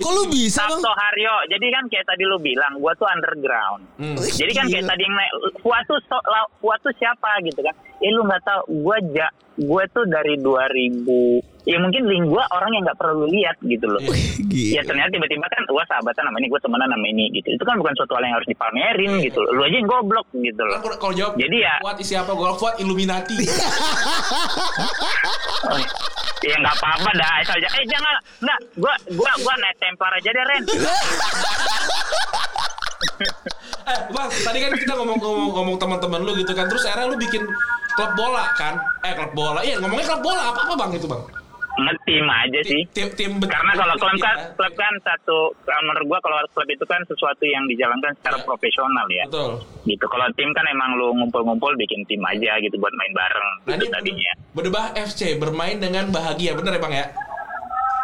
Kok 0.03 0.11
lu 0.11 0.23
bisa 0.27 0.61
bang? 0.61 0.75
Sabto 0.75 0.91
Haryo. 0.91 1.35
Jadi 1.47 1.65
kan 1.69 1.83
kayak 1.87 2.05
tadi 2.05 2.23
lu 2.23 2.37
bilang, 2.37 2.75
gua 2.77 2.91
tuh 2.93 3.07
underground. 3.07 3.81
Hmm. 3.95 4.19
Jadi 4.19 4.51
kan 4.51 4.67
kayak 4.67 4.83
tadi 4.85 5.01
yang 5.01 5.15
naik, 5.15 5.31
Fuad 5.57 5.83
tuh, 5.85 5.99
so, 6.03 6.19
la- 6.25 6.51
Fuad 6.57 6.79
tuh 6.79 6.91
siapa 6.93 7.39
gitu 7.41 7.59
kan. 7.59 7.71
Eh 7.97 8.11
lu 8.11 8.23
gak 8.23 8.43
tahu, 8.43 8.61
gua 8.81 8.97
ja, 9.09 9.31
gue 9.55 9.83
tuh 9.89 10.03
dari 10.05 10.35
2000, 10.35 11.39
ya 11.63 11.77
mungkin 11.77 12.03
link 12.03 12.25
gua 12.25 12.43
orang 12.51 12.73
yang 12.73 12.83
gak 12.83 12.99
perlu 12.99 13.23
lihat 13.25 13.55
gitu 13.61 13.85
loh. 13.85 14.01
Gila. 14.43 14.73
Ya 14.73 14.81
ternyata 14.83 15.07
tiba-tiba 15.09 15.47
kan 15.47 15.63
gua 15.65 15.83
sahabatan 15.85 16.23
sama 16.25 16.37
ini, 16.37 16.47
gua 16.47 16.59
temenan 16.59 16.89
sama 16.89 17.07
ini 17.07 17.31
gitu. 17.31 17.47
Itu 17.49 17.63
kan 17.63 17.77
bukan 17.77 17.93
suatu 17.93 18.11
hal 18.13 18.23
yang 18.23 18.35
harus 18.35 18.49
dipamerin 18.49 19.11
gitu 19.21 19.39
loh. 19.39 19.51
Lu 19.53 19.61
aja 19.61 19.75
yang 19.77 19.87
goblok 19.87 20.27
gitu 20.33 20.61
loh. 20.61 20.77
Kan 20.77 20.99
kalau- 20.99 21.13
jawab 21.13 21.33
Jadi 21.33 21.57
ya- 21.57 21.79
Fuad 21.79 21.97
isi 21.97 22.13
apa 22.13 22.31
gue 22.31 22.49
Fuad 22.57 22.75
Illuminati 22.77 23.37
Oh, 25.63 25.79
Ya 26.43 26.55
nggak 26.59 26.75
apa-apa 26.75 27.09
dah 27.15 27.29
asal 27.39 27.55
aja. 27.55 27.67
Eh 27.79 27.85
jangan, 27.87 28.15
nggak. 28.43 28.59
Gua 28.77 28.93
gua 29.15 29.31
gua 29.39 29.53
naik 29.63 29.75
templar 29.79 30.11
aja 30.11 30.29
deh 30.29 30.43
Ren. 30.43 30.63
Eh, 33.83 33.99
Bang, 34.15 34.31
tadi 34.31 34.63
kan 34.63 34.71
kita 34.79 34.95
ngomong-ngomong 34.95 35.51
ngomong 35.59 35.75
teman-teman 35.75 36.23
lu 36.23 36.31
gitu 36.39 36.55
kan. 36.55 36.71
Terus 36.71 36.87
akhirnya 36.87 37.11
lu 37.11 37.19
bikin 37.19 37.43
klub 37.99 38.11
bola 38.15 38.47
kan? 38.55 38.79
Eh, 39.03 39.11
klub 39.11 39.35
bola. 39.35 39.59
Iya, 39.59 39.75
ngomongnya 39.83 40.07
klub 40.07 40.23
bola 40.23 40.55
apa-apa 40.55 40.73
Bang 40.79 40.91
itu, 40.95 41.03
Bang? 41.03 41.19
Ngetim 41.73 42.25
aja 42.29 42.59
sih. 42.61 42.81
Tim 42.93 43.09
tim 43.17 43.31
Karena 43.41 43.73
kalau 43.73 43.97
klub 43.97 44.13
kan, 44.15 44.37
ya. 44.37 44.53
klub 44.53 44.73
kan 44.77 44.93
satu, 45.01 45.39
kalau 45.65 45.81
menurut 45.83 46.05
gua 46.05 46.19
kalau 46.21 46.37
klub 46.53 46.69
itu 46.69 46.85
kan 46.85 47.01
sesuatu 47.03 47.41
yang 47.43 47.65
dijalankan 47.65 48.13
secara 48.13 48.37
Iya. 48.37 48.45
profesional 48.45 49.05
ya. 49.09 49.25
Betul. 49.25 49.51
Gitu. 49.83 50.05
Kalau 50.05 50.27
tim 50.37 50.49
kan 50.53 50.65
emang 50.69 50.89
lu 50.95 51.17
ngumpul-ngumpul 51.17 51.73
bikin 51.75 52.05
tim 52.05 52.21
aja 52.21 52.61
gitu 52.61 52.77
buat 52.77 52.93
main 52.93 53.09
bareng 53.11 53.51
Nah, 53.65 53.73
gitu 53.73 53.85
tadinya. 53.89 54.33
Berdebah 54.53 54.85
FC 54.93 55.21
bermain 55.35 55.81
dengan 55.81 56.13
bahagia, 56.13 56.53
bener 56.53 56.77
ya 56.77 56.81
Bang 56.81 56.93
ya? 56.93 57.05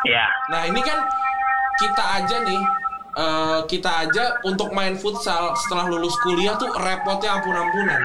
Ya. 0.01 0.25
Nah 0.49 0.65
ini 0.65 0.81
kan 0.81 1.05
kita 1.77 2.03
aja 2.17 2.35
nih 2.41 2.61
eh, 3.11 3.59
kita 3.67 3.91
aja 4.01 4.25
untuk 4.43 4.71
main 4.71 4.97
futsal 4.97 5.53
setelah 5.55 5.85
lulus 5.85 6.17
kuliah 6.19 6.57
tuh 6.57 6.73
repotnya 6.73 7.37
ampun-ampunan. 7.37 8.01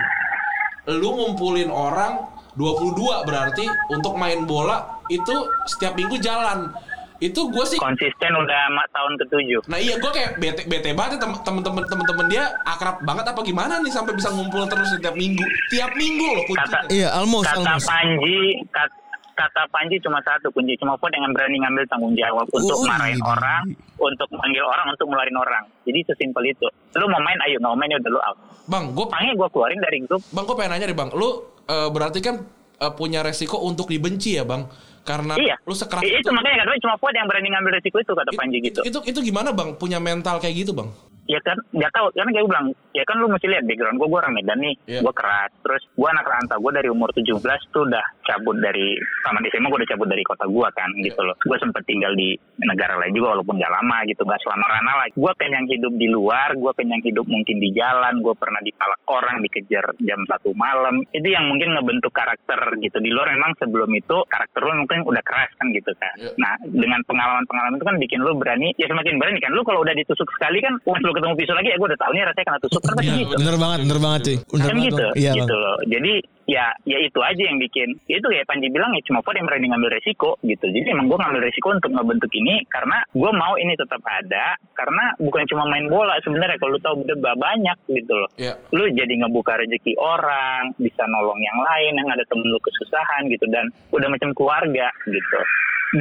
Lu 0.93 1.09
ngumpulin 1.15 1.73
orang 1.73 2.21
22 2.55 2.95
berarti 3.25 3.65
untuk 3.89 4.15
main 4.15 4.45
bola 4.45 4.94
itu 5.07 5.35
setiap 5.67 5.93
minggu 5.93 6.17
jalan. 6.19 6.71
Itu 7.17 7.47
gue 7.47 7.65
sih 7.65 7.79
Konsisten 7.79 8.33
udah 8.33 8.63
tahun 8.91 9.13
ketujuh. 9.17 9.63
Nah 9.65 9.79
iya 9.79 9.97
gue 9.97 10.11
kayak 10.11 10.37
bete 10.37 10.63
bete 10.67 10.93
banget 10.93 11.17
ya, 11.17 11.21
tem- 11.23 11.41
temen-temen 11.41 11.83
temen-temen 11.83 12.27
dia 12.27 12.45
akrab 12.65 13.01
banget 13.01 13.25
apa 13.25 13.41
gimana 13.41 13.79
nih 13.81 13.89
sampai 13.89 14.13
bisa 14.13 14.29
ngumpul 14.29 14.67
terus 14.67 14.91
setiap 14.91 15.15
minggu 15.15 15.41
tiap 15.71 15.95
minggu 15.95 16.27
loh 16.27 16.45
kuncinya. 16.45 16.83
Kata- 16.83 16.91
Iya, 16.91 17.09
almost, 17.15 17.47
kata 17.47 17.59
almost. 17.65 17.87
Panji 17.87 18.39
kat- 18.69 18.99
kata 19.35 19.63
Panji 19.69 19.97
cuma 19.99 20.19
satu 20.21 20.47
kunci 20.51 20.75
cuma 20.77 20.95
pun 20.95 21.11
dengan 21.11 21.31
berani 21.31 21.59
ngambil 21.59 21.83
tanggung 21.87 22.15
jawab 22.15 22.47
untuk 22.47 22.77
Oh, 22.77 22.87
marahin 22.87 23.19
iya. 23.19 23.27
orang 23.27 23.63
untuk 23.97 24.29
manggil 24.31 24.63
orang 24.63 24.87
untuk 24.89 25.07
ngeluarin 25.11 25.35
orang 25.35 25.65
jadi 25.83 25.99
sesimpel 26.07 26.47
itu 26.47 26.67
lu 26.95 27.07
mau 27.09 27.19
main 27.19 27.35
ayo 27.43 27.59
mau 27.59 27.75
main 27.75 27.91
ya 27.91 27.99
udah 27.99 28.11
lu 28.11 28.21
out 28.21 28.39
Bang, 28.65 28.95
gue 28.95 29.07
Pange 29.11 29.35
gue 29.35 29.49
keluarin 29.51 29.77
dari 29.77 29.99
grup 30.03 30.23
bang 30.31 30.45
gue 30.45 30.55
pengen 30.55 30.71
nanya 30.71 30.87
deh 30.87 30.95
bang, 30.95 31.11
lu 31.13 31.29
eh, 31.67 31.89
berarti 31.91 32.23
kan 32.23 32.47
eh, 32.77 32.93
punya 32.93 33.21
resiko 33.21 33.61
untuk 33.61 33.87
dibenci 33.87 34.35
ya 34.35 34.43
bang, 34.43 34.67
karena 35.03 35.35
iya 35.37 35.55
lu 35.63 35.73
sekeras 35.73 36.03
I- 36.03 36.19
itu 36.19 36.31
makanya 36.31 36.65
katanya 36.65 36.81
cuma 36.83 36.95
Fuad 36.99 37.15
yang 37.15 37.29
berani 37.29 37.49
ngambil 37.53 37.73
resiko 37.79 37.97
itu 38.01 38.13
kata 38.13 38.31
Panji 38.33 38.59
gitu 38.61 38.81
Itu 38.83 38.99
itu 39.05 39.19
gimana 39.21 39.53
bang? 39.53 39.77
Punya 39.77 39.99
mental 39.99 40.41
kayak 40.41 40.55
gitu 40.65 40.73
bang? 40.73 40.89
Ya 41.25 41.41
kan 41.41 41.57
nggak 41.73 41.93
tahu 41.93 42.07
karena 42.13 42.31
kayak 42.31 42.45
gue 42.45 42.53
bilang 42.53 42.69
ya 42.93 43.05
kan 43.05 43.17
lu 43.19 43.27
mesti 43.27 43.47
lihat 43.49 43.65
background 43.65 43.97
gue 43.97 44.09
gue 44.09 44.19
orang 44.21 44.35
Medan 44.35 44.59
nih 44.61 44.75
Iya. 44.85 45.01
gue 45.01 45.15
keras. 45.17 45.51
Terus 45.65 45.83
gue 45.97 46.09
anak 46.09 46.27
rantau 46.29 46.59
gue 46.61 46.73
dari 46.75 46.89
umur 46.93 47.09
17 47.11 47.41
tuh 47.73 47.83
udah 47.89 48.05
cabut 48.23 48.57
dari 48.61 48.95
sama 49.25 49.41
di 49.41 49.49
SMA 49.51 49.67
gue 49.67 49.79
udah 49.81 49.91
cabut 49.91 50.09
dari 50.09 50.23
kota 50.23 50.45
gue 50.45 50.69
kan 50.77 50.91
Iya. 50.95 51.05
gitu 51.11 51.21
loh. 51.25 51.37
Gue 51.41 51.57
sempet 51.57 51.83
tinggal 51.89 52.13
di 52.13 52.37
negara 52.61 53.01
lain 53.01 53.17
juga 53.17 53.35
walaupun 53.35 53.57
gak 53.57 53.73
lama 53.73 53.97
gitu 54.05 54.23
gak 54.23 54.41
selama 54.45 54.65
rana 54.69 54.93
lah. 55.01 55.07
Gue 55.17 55.33
kenyang 55.41 55.67
hidup 55.67 55.93
di 55.97 56.09
luar 56.13 56.53
gue 56.55 56.73
kenyang 56.77 57.03
hidup 57.03 57.25
mungkin 57.25 57.57
di 57.59 57.73
jalan 57.73 58.21
gue 58.21 58.35
pernah 58.37 58.61
dipalak 58.61 59.01
orang 59.09 59.41
dikejar 59.41 59.85
jam 60.05 60.21
satu 60.29 60.53
malam. 60.55 61.01
Itu 61.11 61.27
yang 61.27 61.49
mungkin 61.49 61.73
ngebentuk 61.75 62.13
karakter 62.13 62.61
gitu. 62.79 63.01
Di 63.01 63.11
luar 63.11 63.33
memang 63.33 63.57
sebelum 63.57 63.89
itu 63.91 64.17
karakter 64.29 64.61
lu 64.61 64.85
mungkin 64.85 65.03
udah 65.09 65.23
keras 65.25 65.51
kan 65.57 65.73
gitu 65.73 65.91
kan. 65.97 66.15
Iya. 66.21 66.31
nah 66.37 66.55
dengan 66.67 67.01
pengalaman-pengalaman 67.09 67.79
itu 67.81 67.87
kan 67.87 67.97
bikin 67.99 68.21
lu 68.21 68.37
berani 68.37 68.69
ya 68.77 68.87
semakin 68.87 69.17
berani 69.17 69.39
kan. 69.41 69.51
Lu 69.57 69.65
kalau 69.65 69.81
udah 69.81 69.95
ditusuk 69.97 70.29
sekali 70.37 70.61
kan 70.61 70.77
lu 70.85 71.14
ketemu 71.15 71.35
pisau 71.39 71.55
lagi 71.55 71.69
ya 71.71 71.77
gue 71.79 71.89
udah 71.89 72.01
tahu 72.01 72.11
nih 72.13 72.23
rasanya 72.27 72.47
kena 72.47 72.61
tusuk. 72.61 72.83
Kan 72.83 72.95
pasti 72.99 73.09
Iya, 73.09 73.21
gitu. 73.23 73.35
Bener 73.39 73.57
banget, 73.57 73.79
bener 73.87 73.99
banget 74.03 74.21
cuy. 74.21 74.37
Bener 74.37 74.67
kan 74.67 74.75
banget, 74.75 74.87
gitu. 74.91 75.07
Iya, 75.15 75.33
gitu 75.39 75.55
loh. 75.55 75.77
Jadi 75.87 76.13
ya 76.45 76.67
ya 76.85 76.99
itu 77.01 77.21
aja 77.25 77.43
yang 77.49 77.57
bikin 77.57 77.89
itu 78.05 78.21
kayak 78.21 78.45
Panji 78.45 78.69
bilang 78.69 78.93
ya 78.93 79.01
cuma 79.09 79.25
Ford 79.25 79.37
yang 79.37 79.49
berani 79.49 79.67
ngambil 79.73 79.91
resiko 79.97 80.37
gitu. 80.45 80.67
Jadi 80.69 80.87
emang 80.93 81.07
gue 81.09 81.19
ngambil 81.19 81.41
resiko 81.41 81.69
untuk 81.73 81.91
ngebentuk 81.95 82.33
ini 82.37 82.55
karena 82.69 82.99
gue 83.17 83.31
mau 83.33 83.55
ini 83.57 83.73
tetap 83.79 84.03
ada 84.05 84.47
karena 84.77 85.05
bukan 85.21 85.45
cuma 85.49 85.65
main 85.71 85.87
bola 85.89 86.21
sebenarnya 86.21 86.61
kalau 86.61 86.77
lu 86.77 86.81
tahu 86.85 86.95
udah 87.01 87.37
banyak 87.37 87.79
gitu 87.89 88.13
loh. 88.13 88.31
Iya. 88.37 88.55
lu 88.75 88.85
jadi 88.91 89.15
ngebuka 89.25 89.55
rezeki 89.57 89.95
orang 89.97 90.75
bisa 90.77 91.07
nolong 91.07 91.41
yang 91.41 91.59
lain 91.63 91.93
yang 91.97 92.09
ada 92.11 92.25
temen 92.29 92.45
lu 92.45 92.61
kesusahan 92.61 93.31
gitu. 93.33 93.47
Dan 93.49 93.71
udah 93.95 94.09
macam 94.11 94.31
keluarga 94.37 94.91
gitu 95.09 95.41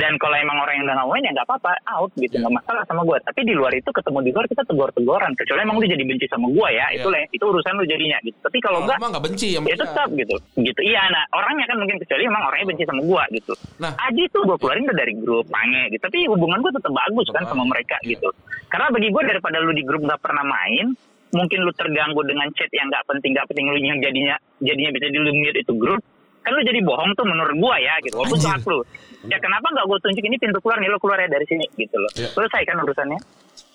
dan 0.01 0.17
kalau 0.17 0.35
emang 0.35 0.57
orang 0.57 0.81
yang 0.81 0.85
udah 0.89 1.05
main 1.05 1.23
ya 1.23 1.31
nggak 1.37 1.47
apa-apa 1.47 1.71
out 1.93 2.11
gitu 2.17 2.35
nggak 2.41 2.53
masalah 2.53 2.83
sama 2.89 3.05
gue 3.05 3.17
tapi 3.21 3.39
di 3.45 3.53
luar 3.53 3.71
itu 3.77 3.89
ketemu 3.93 4.19
di 4.25 4.31
luar 4.33 4.45
kita 4.49 4.63
tegur-teguran 4.65 5.31
kecuali 5.37 5.59
emang 5.61 5.77
lu 5.77 5.85
jadi 5.85 6.03
benci 6.03 6.25
sama 6.27 6.47
gue 6.49 6.69
ya 6.73 6.87
itu 6.97 7.03
Iya. 7.03 7.13
lah 7.13 7.21
itu 7.29 7.43
urusan 7.43 7.73
lu 7.77 7.85
jadinya 7.85 8.17
gitu. 8.23 8.37
Tapi 8.39 8.57
kalau 8.63 8.79
enggak 8.83 8.97
emang 8.97 9.11
nggak 9.13 9.25
benci 9.29 9.47
ya 9.53 9.59
dia. 9.61 9.77
tetap 9.77 10.09
gitu. 10.15 10.35
Gitu. 10.57 10.79
Iya 10.81 11.01
nah 11.11 11.23
orangnya 11.35 11.65
kan 11.69 11.77
mungkin 11.77 11.97
kecuali 12.01 12.23
emang 12.25 12.43
orangnya 12.47 12.67
benci 12.73 12.83
sama 12.87 13.01
gua 13.03 13.23
gitu. 13.29 13.53
Nah. 13.79 13.91
Aji 14.09 14.23
tuh 14.31 14.41
gua 14.47 14.57
keluarin 14.57 14.87
udah 14.87 14.97
dari 14.97 15.13
grup 15.19 15.45
Pange 15.51 15.83
gitu. 15.93 16.01
Tapi 16.01 16.19
hubungan 16.31 16.59
gua 16.63 16.71
tetap 16.73 16.93
bagus 16.93 17.27
kan 17.29 17.43
sama 17.45 17.63
mereka 17.67 17.95
iya. 18.01 18.17
gitu. 18.17 18.29
Karena 18.71 18.87
bagi 18.89 19.09
gua 19.13 19.23
daripada 19.27 19.57
lu 19.61 19.71
di 19.75 19.83
grup 19.85 20.01
nggak 20.01 20.21
pernah 20.23 20.45
main 20.45 20.87
mungkin 21.33 21.65
lu 21.65 21.73
terganggu 21.73 22.21
dengan 22.29 22.45
chat 22.53 22.69
yang 22.69 22.93
nggak 22.93 23.09
penting 23.09 23.33
nggak 23.33 23.47
penting 23.49 23.65
lu 23.65 23.77
yang 23.81 23.97
jadinya 23.97 24.35
jadinya 24.61 24.91
bisa 24.93 25.05
di 25.09 25.17
itu 25.65 25.73
grup 25.73 26.01
kan 26.43 26.51
lu 26.51 26.61
jadi 26.61 26.79
bohong 26.83 27.11
tuh 27.15 27.23
menurut 27.23 27.55
gua 27.57 27.75
ya 27.79 27.95
gitu 28.03 28.15
walaupun 28.15 28.37
itu 28.37 28.47
hak 28.47 28.63
lu 28.67 28.79
ya 29.25 29.37
kenapa 29.39 29.65
nggak 29.65 29.85
gua 29.87 29.97
tunjuk 29.99 30.23
ini 30.23 30.35
pintu 30.35 30.59
keluar 30.59 30.77
nih 30.77 30.87
lu 30.87 30.99
keluar 30.99 31.17
ya 31.17 31.27
dari 31.27 31.45
sini 31.47 31.65
gitu 31.73 31.95
loh 31.95 32.11
Iya. 32.13 32.29
selesai 32.31 32.61
kan 32.63 32.77
urusannya 32.79 33.19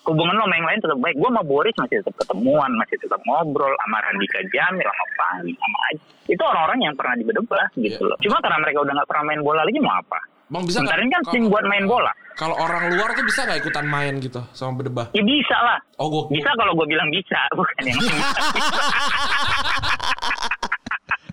hubungan 0.08 0.40
lo 0.40 0.48
sama 0.48 0.56
yang 0.56 0.64
lain 0.64 0.80
tetap 0.80 0.96
baik. 1.04 1.16
Gue 1.20 1.28
sama 1.28 1.44
Boris 1.44 1.76
masih 1.76 2.00
tetap 2.00 2.16
ketemuan, 2.16 2.72
masih 2.80 2.96
tetap 2.96 3.20
ngobrol 3.28 3.68
sama 3.76 4.00
Randika 4.00 4.40
Jamil, 4.48 4.88
sama 4.88 5.04
Fahmi, 5.12 5.52
sama 5.52 5.78
Aji. 5.92 6.00
Itu 6.32 6.42
orang-orang 6.48 6.78
yang 6.80 6.94
pernah 6.96 7.12
dibedebah 7.12 7.66
gitu 7.76 8.00
Iya. 8.00 8.08
loh. 8.08 8.16
Cuma 8.24 8.40
karena 8.40 8.56
mereka 8.56 8.88
udah 8.88 8.92
nggak 8.96 9.04
pernah 9.04 9.24
main 9.28 9.40
bola 9.44 9.68
lagi 9.68 9.76
mau 9.84 9.92
apa? 9.92 10.16
Bang 10.48 10.64
bisa 10.64 10.80
ini 10.80 11.12
kan 11.12 11.22
tim 11.28 11.52
buat 11.52 11.60
main 11.68 11.84
bola. 11.84 12.08
Kalau 12.40 12.56
orang 12.56 12.88
luar 12.88 13.12
tuh 13.12 13.24
bisa 13.28 13.44
nggak 13.44 13.60
ikutan 13.60 13.84
main 13.84 14.16
gitu 14.16 14.40
sama 14.56 14.80
berdebah? 14.80 15.12
Ya 15.12 15.20
bisa 15.20 15.56
lah. 15.60 15.76
Oh 16.00 16.08
gue 16.08 16.40
Bisa 16.40 16.56
kalau 16.56 16.72
gue 16.72 16.86
bilang 16.88 17.12
bisa, 17.12 17.36
bukan 17.58 17.84
yang 17.84 18.00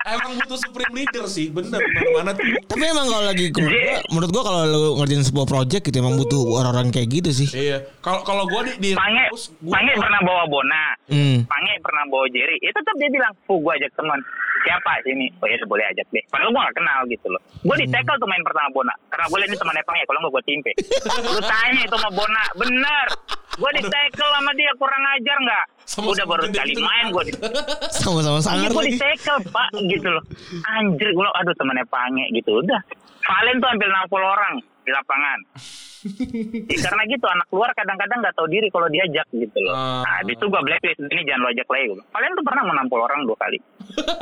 emang 0.08 0.32
butuh 0.36 0.54
supreme 0.56 0.94
leader 0.94 1.24
sih, 1.26 1.48
bener 1.48 1.82
mana-mana 1.82 2.30
tuh. 2.30 2.46
Tapi 2.64 2.84
emang 2.84 3.06
kalau 3.06 3.24
lagi 3.24 3.44
menurut 3.48 3.72
Iya. 3.72 3.82
gua, 3.96 4.06
menurut 4.08 4.30
gua 4.30 4.42
kalau 4.44 4.60
lu 4.64 4.82
ngerjain 4.96 5.24
sebuah 5.24 5.46
project 5.46 5.82
gitu 5.84 5.96
emang 5.96 6.14
butuh 6.16 6.42
orang-orang 6.56 6.88
kayak 6.88 7.08
gitu 7.12 7.30
sih. 7.34 7.48
Iya. 7.48 7.78
Kalau 7.98 8.22
kalau 8.22 8.44
gue 8.44 8.60
di 8.68 8.72
di 8.78 8.90
Pange, 8.92 9.24
gua- 9.58 9.74
Pange 9.74 9.92
pernah 9.96 10.20
bawa 10.22 10.42
Bona. 10.46 10.84
Hmm. 11.06 11.38
Pange 11.44 11.72
pernah 11.80 12.04
bawa 12.06 12.26
Jerry. 12.28 12.56
Ya 12.60 12.70
tetap 12.70 12.94
dia 12.96 13.08
bilang, 13.08 13.32
"Fu, 13.42 13.58
gue 13.58 13.72
ajak 13.72 13.92
teman." 13.92 14.20
Siapa 14.66 14.92
sini? 15.00 15.30
Oh 15.38 15.46
ya 15.46 15.54
boleh 15.62 15.86
ajak 15.86 16.06
deh. 16.10 16.24
Padahal 16.26 16.50
gue 16.50 16.58
gak 16.60 16.74
kenal 16.74 17.00
gitu 17.06 17.26
loh. 17.30 17.38
Gue 17.62 17.76
di 17.78 17.86
tackle 17.86 18.18
tuh 18.18 18.26
main 18.26 18.42
pertama 18.42 18.66
Bona. 18.74 18.94
Karena 19.06 19.30
gue 19.30 19.38
liat 19.38 19.50
ini 19.50 19.58
temannya 19.58 19.84
Pange. 19.86 20.02
Kalau 20.02 20.18
nggak 20.18 20.32
gue 20.34 20.42
timpe. 20.44 20.72
Lu 21.24 21.40
tanya 21.40 21.80
itu 21.80 21.94
sama 21.94 22.10
Bona. 22.10 22.44
Bener. 22.58 23.06
Gue 23.56 23.70
di 23.72 23.82
tackle 23.86 24.30
sama 24.34 24.50
dia 24.52 24.72
kurang 24.74 25.02
ajar 25.14 25.36
nggak? 25.38 25.64
Sama-sama 25.86 26.12
Udah 26.12 26.26
baru 26.26 26.42
sekali 26.50 26.72
gitu. 26.74 26.82
main 26.82 27.06
gue 27.08 27.22
di 27.24 27.32
Sama-sama 27.94 28.38
sangar 28.42 28.66
Iya 28.66 28.68
gue 28.68 28.82
lagi. 28.82 28.90
di 28.90 28.98
tackle 28.98 29.40
pak 29.46 29.68
gitu 29.86 30.08
loh. 30.10 30.24
Anjir 30.66 31.08
gue 31.08 31.26
aduh 31.30 31.54
temannya 31.54 31.86
Pange 31.86 32.24
gitu. 32.34 32.50
Udah. 32.58 32.80
Valen 33.22 33.56
tuh 33.58 33.68
hampir 33.70 33.86
60 33.86 33.96
orang 34.18 34.52
di 34.82 34.90
lapangan. 34.90 35.38
Ya, 36.06 36.86
karena 36.86 37.02
gitu 37.10 37.26
anak 37.26 37.50
luar 37.50 37.74
kadang-kadang 37.74 38.22
nggak 38.22 38.38
tahu 38.38 38.46
diri 38.46 38.70
kalau 38.70 38.86
diajak 38.86 39.26
gitu 39.34 39.58
loh. 39.58 39.74
Ah. 39.74 40.06
Nah, 40.06 40.22
habis 40.22 40.38
itu 40.38 40.46
gue 40.46 40.60
blacklist 40.62 41.02
ini 41.02 41.26
jangan 41.26 41.42
lo 41.42 41.48
ajak 41.50 41.66
lagi. 41.66 41.98
Kalian 41.98 42.30
tuh 42.30 42.44
pernah 42.46 42.62
menampol 42.62 43.00
orang 43.02 43.26
dua 43.26 43.34
kali. 43.34 43.58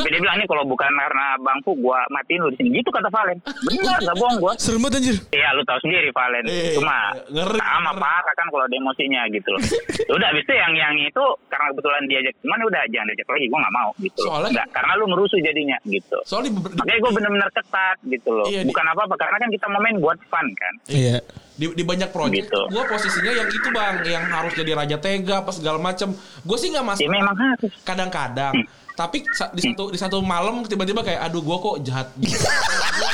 Dia 0.04 0.18
bilang 0.18 0.36
nih 0.36 0.46
kalau 0.46 0.64
bukan 0.64 0.90
karena 0.90 1.26
bangku 1.36 1.72
gue 1.74 1.98
matiin 2.08 2.40
lu 2.40 2.50
di 2.50 2.56
sini. 2.56 2.68
Gitu 2.74 2.88
kata 2.88 3.08
Valen. 3.08 3.38
Benar 3.42 3.98
gak 4.00 4.16
bohong 4.16 4.36
gue. 4.38 4.52
Serem 4.56 4.80
banget 4.80 4.98
anjir. 4.98 5.16
Iya 5.30 5.48
lu 5.52 5.62
tahu 5.62 5.78
sendiri 5.80 6.08
Valen. 6.10 6.44
Eh, 6.44 6.74
Cuma 6.74 6.96
ngeri, 7.26 7.56
sama 7.56 7.90
ngeri. 7.90 8.00
parah 8.00 8.34
kan 8.34 8.46
kalau 8.48 8.64
ada 8.64 8.74
emosinya 8.74 9.20
gitu 9.28 9.48
loh. 9.48 9.60
udah 10.16 10.26
habis 10.26 10.42
itu 10.42 10.52
yang 10.52 10.72
yang 10.74 10.94
itu 10.96 11.24
karena 11.46 11.66
kebetulan 11.70 12.02
diajak 12.04 12.34
cuman 12.38 12.58
udah 12.62 12.82
jangan 12.88 13.06
diajak 13.08 13.26
lagi 13.28 13.46
gue 13.46 13.58
nggak 13.58 13.74
mau 13.74 13.88
gitu 13.98 14.18
loh. 14.18 14.26
Soalnya- 14.30 14.52
Nggak, 14.54 14.68
karena 14.70 14.92
lu 14.94 15.04
ngerusuh 15.08 15.40
jadinya 15.40 15.76
gitu. 15.84 16.18
Soalnya 16.22 16.50
Makanya 16.54 17.00
gue 17.00 17.12
bener-bener 17.12 17.50
ketat 17.50 17.96
gitu 18.04 18.30
loh. 18.30 18.46
Iya, 18.46 18.60
Bukan 18.64 18.84
apa-apa 18.86 19.14
karena 19.16 19.36
kan 19.36 19.48
kita 19.48 19.66
mau 19.66 19.80
main 19.80 19.96
buat 19.96 20.18
fun 20.24 20.46
kan. 20.54 20.74
Iya. 20.86 21.18
di, 21.54 21.70
di 21.70 21.82
banyak 21.82 22.10
proyek 22.10 22.50
Gitu. 22.50 22.60
gue 22.66 22.82
posisinya 22.84 23.30
yang 23.32 23.46
itu 23.46 23.68
bang 23.70 23.94
yang 24.04 24.26
harus 24.26 24.50
jadi 24.52 24.74
raja 24.74 24.98
tega 24.98 25.38
apa 25.38 25.54
segala 25.54 25.78
macem 25.78 26.10
gue 26.42 26.56
sih 26.56 26.66
nggak 26.68 26.82
Ya 26.82 26.90
masalah 26.90 27.14
memang 27.14 27.36
harus. 27.38 27.70
kadang-kadang 27.86 28.54
tapi 28.94 29.26
sa- 29.28 29.50
di 29.50 29.60
satu 29.60 29.90
di 29.90 29.98
satu 29.98 30.16
malam 30.20 30.62
tiba-tiba 30.62 31.00
kayak 31.00 31.20
aduh 31.24 31.40
gue 31.40 31.56
kok 31.56 31.76
jahat 31.82 32.06
gitu. 32.20 32.46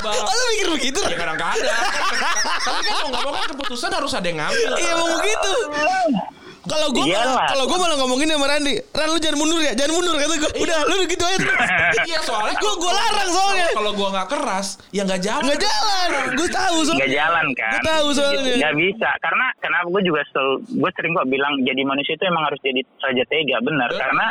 Oh 0.02 0.12
lu 0.30 0.44
mikir 0.50 0.68
begitu? 0.70 1.00
ya 1.02 1.16
kadang-kadang 1.16 1.72
tapi 2.60 2.78
kan 2.82 2.94
mau 2.94 3.08
nggak 3.08 3.22
mau 3.22 3.32
kan 3.34 3.44
keputusan 3.48 3.90
harus 3.90 4.12
ada 4.12 4.26
yang 4.26 4.38
ngambil 4.38 4.70
Iya 4.76 4.90
emang 4.92 5.10
begitu. 5.16 5.52
Kalau 6.60 6.92
gue 6.92 7.02
Iyalah. 7.02 7.48
kalau 7.48 7.64
gue 7.64 7.78
malah 7.80 7.96
ngomongin 7.96 8.28
sama 8.28 8.44
Randy, 8.46 8.76
Ran 8.92 9.08
lu 9.08 9.16
jangan 9.16 9.38
mundur 9.40 9.58
ya, 9.58 9.72
jangan 9.72 9.96
mundur 9.96 10.12
kata 10.14 10.34
gue. 10.36 10.50
Udah, 10.60 10.78
lu 10.84 11.08
gitu 11.08 11.24
aja. 11.24 11.38
terus. 11.40 11.56
iya 12.04 12.18
soalnya 12.20 12.52
Gue 12.54 12.72
gue 12.76 12.92
larang 12.92 13.30
soalnya. 13.32 13.68
kalau 13.72 13.90
gue 13.90 14.08
nggak 14.12 14.28
keras 14.28 14.66
ya 14.92 15.02
nggak 15.02 15.22
jalan 15.24 15.42
Nggak 15.48 15.60
jalan. 15.62 16.08
Gue 16.36 16.48
tahu 16.52 16.76
soalnya. 16.84 17.00
Nggak 17.00 17.12
jalan 17.16 17.46
kan. 17.56 17.70
Gue 17.72 17.80
tahu 17.82 18.06
soalnya. 18.12 18.54
Nggak 18.60 18.76
bisa. 18.76 19.08
Karena 19.18 19.46
kenapa 19.56 19.86
gue 19.88 20.02
juga 20.04 20.20
sel, 20.28 20.48
gue 20.62 20.90
sering 20.92 21.12
kok 21.14 21.26
bilang 21.26 21.52
jadi 21.64 21.80
manusia 21.82 22.12
itu 22.12 22.24
emang 22.24 22.44
harus 22.44 22.60
jadi 22.60 22.80
raja 23.00 23.24
tega 23.24 23.56
benar. 23.60 23.88
Benar. 23.88 24.02
Karena 24.04 24.26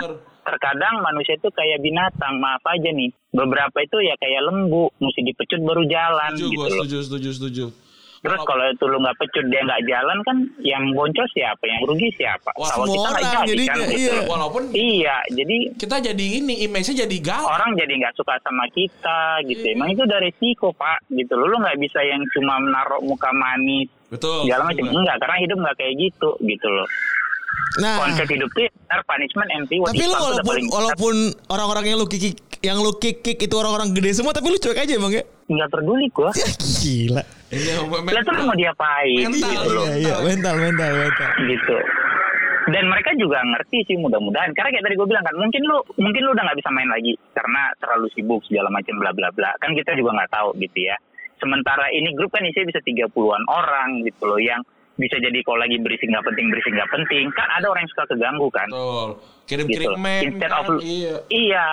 terkadang 0.50 1.06
manusia 1.06 1.38
itu 1.38 1.50
kayak 1.54 1.80
binatang, 1.80 2.42
maaf 2.42 2.66
aja 2.66 2.90
nih. 2.90 3.14
Beberapa 3.30 3.78
itu 3.86 3.98
ya 4.02 4.18
kayak 4.18 4.42
lembu, 4.50 4.90
mesti 4.98 5.22
dipecut 5.22 5.62
baru 5.62 5.86
jalan 5.86 6.32
Setuju, 6.34 6.50
gitu 6.50 6.66
loh. 6.66 6.70
setuju, 6.74 6.98
setuju, 7.06 7.30
setuju. 7.38 7.66
Terus 8.20 8.42
kalau 8.44 8.68
itu 8.68 8.84
lu 8.84 9.00
nggak 9.00 9.16
pecut 9.16 9.46
dia 9.48 9.64
nggak 9.64 9.84
jalan 9.88 10.18
kan 10.28 10.38
yang 10.60 10.84
boncos 10.92 11.32
siapa, 11.32 11.64
yang 11.64 11.88
rugi 11.88 12.12
siapa? 12.20 12.52
Wah, 12.60 12.68
semua 12.68 12.92
kita 12.92 13.10
orang 13.16 13.48
jadi 13.48 13.64
kan 13.64 13.78
gitu. 13.80 13.96
iya. 13.96 14.12
loh. 14.12 14.24
Walaupun 14.28 14.64
Iya, 14.76 15.16
jadi 15.32 15.58
kita 15.80 15.96
jadi 16.04 16.26
ini 16.44 16.54
image-nya 16.68 17.08
jadi 17.08 17.18
galak. 17.24 17.48
orang 17.48 17.72
jadi 17.80 17.94
nggak 17.96 18.16
suka 18.20 18.36
sama 18.44 18.68
kita 18.76 19.40
gitu. 19.48 19.64
Emang 19.72 19.96
itu 19.96 20.04
udah 20.04 20.20
resiko 20.20 20.76
pak, 20.76 21.00
gitu. 21.16 21.32
Lu 21.40 21.56
nggak 21.64 21.80
bisa 21.80 22.00
yang 22.04 22.20
cuma 22.36 22.60
menaruh 22.60 23.00
muka 23.08 23.32
manis 23.32 23.88
Betul. 24.12 24.44
segala 24.44 24.68
betul, 24.68 24.84
macam. 24.84 25.00
Enggak, 25.00 25.18
karena 25.24 25.38
hidup 25.40 25.58
nggak 25.64 25.78
kayak 25.80 25.96
gitu, 25.96 26.30
gitu 26.44 26.68
loh. 26.68 26.88
Nah, 27.78 28.02
Konsep 28.02 28.26
hidup 28.28 28.50
tuh 28.52 28.66
benar 28.66 29.02
punishment 29.06 29.50
and 29.54 29.64
reward. 29.68 29.94
tapi 29.94 30.04
lu 30.04 30.12
walaupun 30.12 30.44
paling- 30.44 30.70
walaupun 30.70 31.16
orang-orang 31.48 31.84
yang 31.86 31.98
lu 31.98 32.08
kick 32.08 32.34
yang 32.60 32.78
lu 32.78 32.92
kick 32.98 33.22
kick 33.22 33.40
itu 33.40 33.56
orang-orang 33.56 33.94
gede 33.94 34.12
semua 34.12 34.34
tapi 34.34 34.50
lu 34.50 34.58
cuek 34.58 34.76
aja 34.76 34.94
bang 34.98 35.14
ya. 35.16 35.24
nggak 35.50 35.70
peduli 35.70 36.08
gua. 36.10 36.30
Ya, 36.32 36.46
Gila. 36.82 37.24
Lihat 37.50 38.22
tuh 38.22 38.34
lu 38.34 38.44
mau 38.46 38.54
diapain 38.54 39.18
Mental, 39.24 39.50
gitu 39.50 39.70
loh. 39.72 39.86
Iya 39.86 39.96
iya 39.98 40.16
mental 40.22 40.56
mental 40.58 40.90
mental. 40.94 41.30
gitu 41.42 41.78
dan 42.70 42.86
mereka 42.86 43.10
juga 43.18 43.42
ngerti 43.42 43.82
sih 43.84 43.98
mudah-mudahan 43.98 44.54
karena 44.54 44.70
kayak 44.70 44.86
tadi 44.86 44.94
gue 44.94 45.08
bilang 45.10 45.26
kan 45.26 45.34
mungkin 45.34 45.62
lu 45.66 45.82
mungkin 45.98 46.22
lu 46.22 46.32
udah 46.32 46.44
nggak 46.46 46.60
bisa 46.62 46.70
main 46.70 46.86
lagi 46.86 47.18
karena 47.34 47.74
terlalu 47.82 48.08
sibuk 48.14 48.46
segala 48.46 48.70
macam 48.70 48.94
bla 49.02 49.10
bla 49.10 49.34
bla 49.34 49.50
kan 49.58 49.74
kita 49.74 49.98
juga 49.98 50.14
nggak 50.14 50.30
tahu 50.30 50.54
gitu 50.62 50.86
ya 50.86 50.94
sementara 51.42 51.90
ini 51.90 52.14
grup 52.14 52.30
kan 52.30 52.46
isinya 52.46 52.70
bisa 52.70 52.82
30-an 52.84 53.44
orang 53.50 54.06
gitu 54.06 54.22
loh 54.28 54.38
yang 54.38 54.62
bisa 55.00 55.16
jadi 55.16 55.40
kalau 55.42 55.58
lagi 55.58 55.80
berisik 55.80 56.06
nggak 56.06 56.28
penting 56.28 56.46
berisik 56.52 56.76
nggak 56.76 56.92
penting. 56.92 57.26
Kan 57.32 57.48
ada 57.50 57.66
orang 57.66 57.88
yang 57.88 57.92
suka 57.96 58.06
keganggu 58.06 58.48
kan? 58.52 58.68
Betul. 58.68 59.10
Kirim-kirim 59.48 59.90
gitu. 59.90 59.98
meme. 59.98 60.24
instead 60.28 60.52
kan? 60.52 60.60
of 60.60 60.66
lu, 60.68 60.80
Iya. 60.84 61.16
iya. 61.32 61.68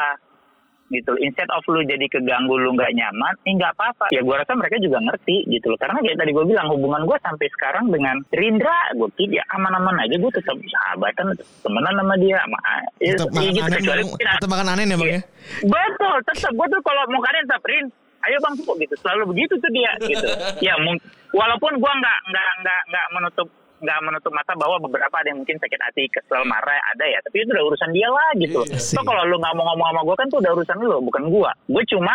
Gitu. 0.87 1.11
Instead 1.19 1.51
of 1.51 1.67
lu 1.67 1.83
jadi 1.83 2.07
keganggu 2.07 2.55
lu 2.55 2.71
nggak 2.71 2.95
nyaman 2.95 3.35
eh 3.43 3.53
nggak 3.53 3.75
apa-apa. 3.75 4.07
Ya 4.15 4.23
gua 4.23 4.39
rasa 4.39 4.55
mereka 4.55 4.79
juga 4.79 5.03
ngerti 5.03 5.43
gitu 5.51 5.67
loh. 5.67 5.79
Karena 5.83 5.99
kayak 5.99 6.15
tadi 6.15 6.31
gue 6.31 6.47
bilang 6.47 6.71
hubungan 6.71 7.03
gue 7.03 7.19
sampai 7.19 7.47
sekarang 7.51 7.91
dengan 7.91 8.15
Rindra 8.31 8.95
gue 8.95 9.11
kid 9.19 9.35
ya 9.35 9.43
aman-aman 9.51 9.99
aja. 9.99 10.15
Gue 10.15 10.31
tetap 10.31 10.55
sahabatan 10.55 11.35
temenan 11.61 11.91
sama 11.91 12.15
dia 12.23 12.39
sama 12.39 12.59
ya, 13.03 13.13
Tetap 13.19 13.27
ya 13.27 13.35
makan 13.35 13.51
gitu 13.51 13.67
aneh 13.67 13.79
kecuali 13.83 14.03
mungkin 14.07 14.27
tetap 14.31 14.51
makan 14.55 14.67
aneh 14.71 14.85
ya 14.87 14.95
bang 14.95 15.11
ya. 15.11 15.21
betul 15.67 16.17
tetap. 16.23 16.53
Gue 16.55 16.67
tuh 16.71 16.81
kalau 16.81 17.03
mau 17.11 17.21
kalian 17.21 17.45
tetap 17.45 17.63
Rin 17.67 17.87
ayo 18.23 18.37
bang 18.39 18.55
gitu? 18.55 18.95
Selalu 19.03 19.23
begitu 19.35 19.55
tuh 19.59 19.71
dia 19.75 19.91
gitu. 20.07 20.27
Ya 20.63 20.75
mung- 20.79 21.03
walaupun 21.37 21.73
gue 21.77 21.93
nggak 22.01 22.19
nggak 22.33 22.51
nggak 22.65 22.81
nggak 22.89 23.07
menutup 23.13 23.49
nggak 23.77 24.01
menutup 24.09 24.33
mata 24.33 24.57
bahwa 24.57 24.81
beberapa 24.81 25.13
ada 25.21 25.29
yang 25.29 25.45
mungkin 25.45 25.61
sakit 25.61 25.77
hati 25.77 26.09
kesel 26.09 26.49
marah 26.49 26.81
ada 26.97 27.05
ya. 27.05 27.21
Tapi 27.21 27.45
itu 27.45 27.53
udah 27.53 27.65
urusan 27.69 27.93
dia 27.93 28.09
lah 28.09 28.31
gitu. 28.41 28.61
Iya. 28.65 28.81
so 28.81 29.05
kalau 29.05 29.29
lu 29.29 29.37
nggak 29.37 29.53
mau 29.53 29.69
ngomong 29.69 29.89
sama 29.93 30.01
gue 30.09 30.17
kan 30.17 30.27
tuh 30.33 30.39
udah 30.41 30.53
urusan 30.57 30.77
lu 30.81 30.97
bukan 31.05 31.25
gue 31.29 31.51
gue 31.77 31.85
cuma 31.93 32.15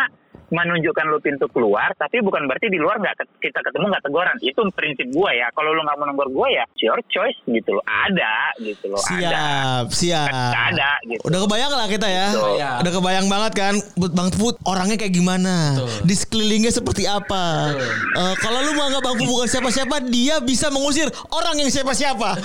menunjukkan 0.51 1.05
lu 1.07 1.17
pintu 1.23 1.47
keluar 1.49 1.95
tapi 1.95 2.19
bukan 2.19 2.43
berarti 2.45 2.67
di 2.67 2.75
luar 2.75 2.99
nggak 2.99 3.39
kita 3.39 3.59
ketemu 3.63 3.85
nggak 3.87 4.03
teguran. 4.03 4.35
Itu 4.43 4.61
prinsip 4.75 5.07
gue 5.07 5.31
ya. 5.31 5.47
Kalau 5.55 5.71
lu 5.71 5.81
nggak 5.81 5.97
mau 5.97 6.07
negor 6.11 6.27
gue 6.27 6.47
ya 6.51 6.63
it's 6.67 6.83
your 6.83 6.99
choice 7.07 7.37
gitu 7.47 7.71
loh. 7.79 7.83
Ada 7.87 8.55
gitu 8.59 8.91
loh 8.91 8.99
ada. 8.99 9.29
Siap. 9.31 9.85
Siap. 9.91 10.27
Nggak 10.27 10.65
ada 10.75 10.91
gitu. 11.07 11.21
Udah 11.27 11.39
kebayang 11.47 11.71
lah 11.71 11.87
kita 11.87 12.07
ya. 12.07 12.27
Betul. 12.35 12.51
Iya. 12.59 12.71
Udah 12.83 12.91
kebayang 12.91 13.27
banget 13.31 13.51
kan? 13.55 13.73
Bang 14.11 14.29
Put 14.35 14.55
orangnya 14.67 14.97
kayak 14.99 15.13
gimana? 15.15 15.79
Betul. 15.79 15.89
Di 16.07 16.15
sekelilingnya 16.19 16.71
seperti 16.75 17.03
apa? 17.07 17.71
Betul. 17.71 17.91
Eh, 18.19 18.35
Kalau 18.43 18.59
lu 18.65 18.71
mau 18.75 18.87
nggak 18.91 19.03
Bang 19.03 19.15
Put 19.15 19.27
bukan 19.27 19.47
siapa-siapa 19.47 19.95
Dia 20.11 20.43
bisa 20.43 20.67
mengusir 20.67 21.07
orang 21.31 21.55
yang 21.59 21.69
siapa-siapa. 21.71 22.29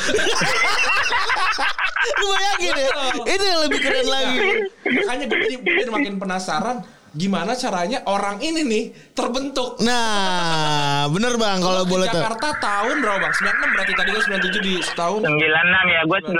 Lu 2.07 2.26
bayangin 2.30 2.74
ya? 2.78 2.88
Itu 3.26 3.44
yang 3.44 3.61
lebih 3.66 3.78
keren 3.82 4.07
lagi. 4.07 4.36
Makanya 4.84 5.24
gue 5.26 5.38
jadi, 5.42 5.57
gue 5.59 5.74
jadi 5.82 5.90
makin 5.90 6.14
penasaran 6.22 6.76
gimana 7.16 7.52
caranya 7.52 8.04
orang 8.04 8.38
ini 8.38 8.60
nih 8.62 8.84
terbentuk. 9.10 9.80
Nah 9.80 11.08
bener 11.08 11.34
Bang 11.34 11.58
Kalau 11.58 11.82
boleh 11.82 12.06
tahu 12.06 12.16
Jakarta 12.16 12.48
tahun 12.56 12.96
berapa 13.00 13.18
bang? 13.18 13.32
96 13.32 13.72
berarti 13.72 13.92
tadi 13.94 14.10
kan 14.10 14.22
97 14.22 14.60
di 14.60 14.74
setahun. 14.80 15.20
96 15.20 15.40
ya 15.88 16.00
gue 16.04 16.18
96 16.22 16.36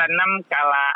kalah 0.47 0.91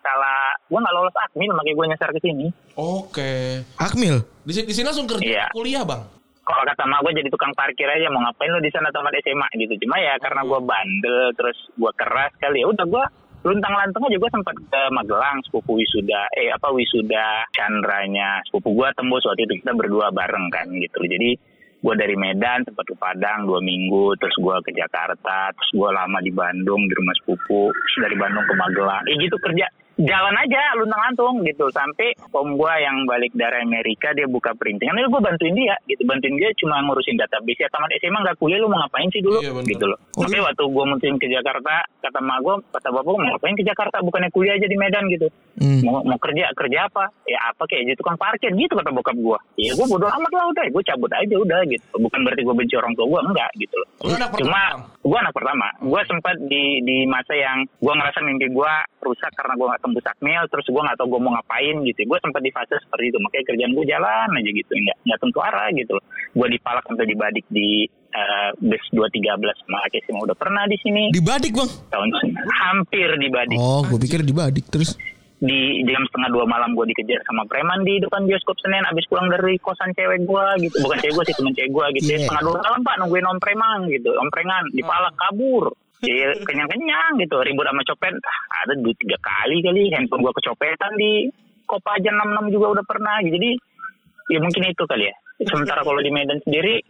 kalah 0.00 0.42
gue 0.64 0.78
nggak 0.78 0.94
lolos 0.94 1.16
akmil 1.20 1.50
makanya 1.52 1.74
gue 1.74 1.86
nyasar 1.88 2.10
ke 2.10 2.20
sini 2.20 2.46
Oke. 2.74 3.32
Akmil 3.76 4.22
Di, 4.40 4.52
sini- 4.52 4.66
di 4.66 4.72
sini 4.72 4.86
langsung 4.86 5.04
kerja 5.04 5.26
Iya. 5.26 5.46
kuliah 5.50 5.82
bang. 5.82 6.02
kalau 6.42 6.62
kata 6.62 6.86
mak 6.86 7.02
gue 7.02 7.10
jadi 7.12 7.26
tukang 7.26 7.50
parkir 7.52 7.84
aja 7.84 8.06
mau 8.06 8.22
ngapain 8.22 8.46
lu 8.46 8.62
di 8.62 8.70
sana 8.70 8.86
tamat 8.88 9.18
SMA 9.18 9.50
gitu 9.58 9.82
cuma 9.82 9.98
ya 9.98 10.14
karena 10.16 10.46
gue 10.46 10.60
bandel 10.62 11.34
terus 11.34 11.58
gue 11.74 11.90
keras 11.92 12.30
kali 12.38 12.62
ya 12.62 12.70
udah 12.70 12.86
gue 12.86 13.04
luntang 13.46 13.78
lantung 13.78 14.02
aja 14.10 14.18
gue 14.18 14.30
sempat 14.34 14.58
ke 14.58 14.80
Magelang 14.90 15.38
sepupu 15.46 15.78
wisuda 15.78 16.26
eh 16.34 16.50
apa 16.50 16.66
wisuda 16.74 17.46
Chandranya 17.54 18.42
sepupu 18.50 18.74
gue 18.74 18.90
tembus 18.98 19.22
waktu 19.22 19.46
itu 19.46 19.62
kita 19.62 19.70
berdua 19.70 20.10
bareng 20.10 20.50
kan 20.50 20.66
gitu. 20.74 21.06
Jadi 21.06 21.38
gue 21.78 21.94
dari 21.94 22.18
Medan 22.18 22.66
sempat 22.66 22.82
ke 22.82 22.98
Padang 22.98 23.46
dua 23.46 23.62
minggu 23.62 24.18
terus 24.18 24.34
gue 24.34 24.56
ke 24.66 24.74
Jakarta 24.74 25.54
terus 25.54 25.70
gue 25.70 25.90
lama 25.94 26.18
di 26.18 26.34
Bandung 26.34 26.90
di 26.90 26.94
rumah 26.98 27.14
sepupu 27.22 27.70
terus 27.70 27.94
dari 28.02 28.18
Bandung 28.18 28.42
ke 28.50 28.54
Magelang. 28.58 29.06
Eh 29.06 29.14
gitu 29.14 29.38
kerja 29.38 29.70
jalan 29.96 30.34
aja 30.36 30.60
luntang 30.76 31.00
lantung 31.00 31.34
gitu. 31.44 31.66
Sampai 31.72 32.12
om 32.32 32.56
gue 32.56 32.72
yang 32.84 33.08
balik 33.08 33.32
dari 33.32 33.64
Amerika 33.64 34.12
dia 34.12 34.28
buka 34.28 34.52
printing. 34.52 34.92
Kan 34.92 35.00
gue 35.00 35.22
bantuin 35.22 35.56
dia 35.56 35.76
gitu. 35.88 36.04
Bantuin 36.04 36.36
dia 36.36 36.52
cuma 36.60 36.84
ngurusin 36.84 37.16
database. 37.16 37.64
Ya 37.64 37.68
tamat 37.72 37.90
SMA 37.96 38.18
nggak 38.20 38.36
kuliah 38.36 38.60
lu 38.60 38.68
mau 38.68 38.84
ngapain 38.84 39.08
sih 39.08 39.24
dulu? 39.24 39.40
Iya, 39.40 39.56
bener. 39.56 39.70
gitu 39.72 39.84
loh. 39.88 39.98
Tapi 40.12 40.36
waktu 40.36 40.62
gue 40.68 40.84
mutusin 40.84 41.16
ke 41.16 41.28
Jakarta 41.32 41.74
kata 42.04 42.20
mak 42.20 42.38
gue 42.44 42.54
kata 42.76 42.88
bapak 42.92 43.12
mau 43.16 43.28
ngapain 43.32 43.56
ke 43.56 43.64
Jakarta? 43.64 43.96
Bukannya 44.04 44.30
kuliah 44.32 44.54
aja 44.60 44.68
di 44.68 44.76
Medan 44.76 45.04
gitu. 45.08 45.28
Hmm. 45.56 45.80
mau 45.88 46.04
mau 46.04 46.20
kerja 46.20 46.52
kerja 46.52 46.84
apa? 46.84 47.08
Ya 47.24 47.40
apa 47.48 47.64
kayak 47.64 47.88
jadi 47.88 47.96
tukang 47.96 48.20
parkir 48.20 48.52
gitu 48.52 48.76
kata 48.76 48.92
bokap 48.92 49.16
gue 49.16 49.38
ya 49.56 49.72
gue 49.72 49.86
bodo 49.88 50.04
amat 50.04 50.32
lah 50.36 50.44
udah. 50.52 50.64
Gue 50.68 50.82
cabut 50.84 51.08
aja 51.08 51.34
udah 51.40 51.60
gitu. 51.64 51.84
Bukan 51.96 52.20
berarti 52.20 52.42
gue 52.44 52.54
benci 52.54 52.74
orang 52.76 52.92
tua 52.92 53.06
gue 53.08 53.20
enggak 53.32 53.50
gitu 53.56 53.74
loh. 53.80 53.88
Cuma 54.36 54.62
gue 55.00 55.18
anak 55.18 55.32
pertama. 55.32 55.66
Gue 55.80 56.00
sempat 56.04 56.36
di 56.44 56.84
di 56.84 57.08
masa 57.08 57.32
yang 57.32 57.64
gue 57.80 57.92
ngerasa 57.96 58.20
mimpi 58.20 58.52
gue 58.52 58.72
rusak 59.00 59.32
karena 59.38 59.54
gue 59.56 59.66
nggak 59.70 59.82
tembus 59.86 60.02
akmil 60.02 60.42
terus 60.50 60.66
gue 60.66 60.82
nggak 60.82 60.98
tahu 60.98 61.08
gue 61.14 61.20
mau 61.22 61.32
ngapain 61.38 61.76
gitu. 61.86 62.00
Gue 62.10 62.18
sempat 62.18 62.42
di 62.42 62.50
fase 62.50 62.74
seperti 62.82 63.14
itu 63.14 63.18
makanya 63.22 63.44
kerjaan 63.54 63.72
gue 63.72 63.86
jalan 63.86 64.28
aja 64.34 64.50
gitu. 64.50 64.72
Nggak 64.74 64.96
nggak 65.06 65.18
tentu 65.22 65.38
arah 65.38 65.68
gitu 65.70 65.92
loh. 65.94 66.04
Gue 66.34 66.46
dipalak 66.50 66.84
sampai 66.90 67.06
di 67.06 67.14
badik 67.14 67.46
di 67.46 67.68
eh, 67.86 68.50
bus 68.58 68.84
213 68.90 69.62
sama 69.62 69.78
Akesima 69.86 70.18
udah 70.26 70.36
pernah 70.36 70.66
di 70.66 70.76
sini. 70.82 71.14
Di 71.14 71.22
Badik 71.22 71.54
Bang? 71.54 71.70
Tahun 71.70 72.08
hampir 72.66 73.08
di 73.14 73.28
badik 73.30 73.58
Oh 73.62 73.86
gue 73.86 73.98
pikir 74.02 74.26
di 74.26 74.34
Badik 74.34 74.66
Terus. 74.66 74.98
Di 75.36 75.84
jam 75.84 76.00
setengah 76.08 76.32
dua 76.32 76.48
malam 76.48 76.72
gue 76.72 76.88
dikejar 76.90 77.20
sama 77.28 77.44
preman 77.44 77.84
di 77.84 78.00
depan 78.00 78.24
bioskop 78.24 78.56
Senin 78.58 78.82
abis 78.88 79.04
pulang 79.06 79.30
dari 79.30 79.60
kosan 79.62 79.94
cewek 79.94 80.26
gue 80.26 80.46
gitu. 80.66 80.82
Bukan 80.82 80.98
cewek 80.98 81.14
gue 81.14 81.24
sih 81.30 81.36
temen 81.38 81.52
cewek 81.54 81.70
gue 81.70 81.86
gitu. 82.00 82.08
Iya. 82.10 82.18
setengah 82.26 82.44
dua 82.50 82.56
malam 82.58 82.80
pak 82.82 82.94
nungguin 82.98 83.28
om 83.30 83.38
preman 83.38 83.78
gitu. 83.92 84.10
Om 84.16 84.28
preman 84.32 84.64
dipalak 84.74 85.14
kabur 85.14 85.76
ya 86.04 86.36
kenyang 86.44 86.68
kenyang 86.68 87.12
gitu. 87.20 87.36
Ribut 87.40 87.64
sama 87.64 87.82
copet. 87.86 88.14
Ada 88.64 88.72
dua 88.80 88.94
tiga 88.98 89.18
kali 89.22 89.62
kali. 89.64 89.82
Handphone 89.94 90.22
gue 90.26 90.34
kecopetan 90.36 90.92
di 90.98 91.30
Kopaja 91.66 92.10
66 92.12 92.54
juga 92.54 92.66
udah 92.78 92.84
pernah. 92.84 93.16
Jadi 93.22 93.50
ya 94.32 94.38
mungkin 94.42 94.62
itu 94.68 94.84
kali 94.84 95.04
ya. 95.08 95.14
Sementara 95.46 95.84
kalau 95.84 96.00
di 96.00 96.10
Medan 96.12 96.40
sendiri 96.42 96.80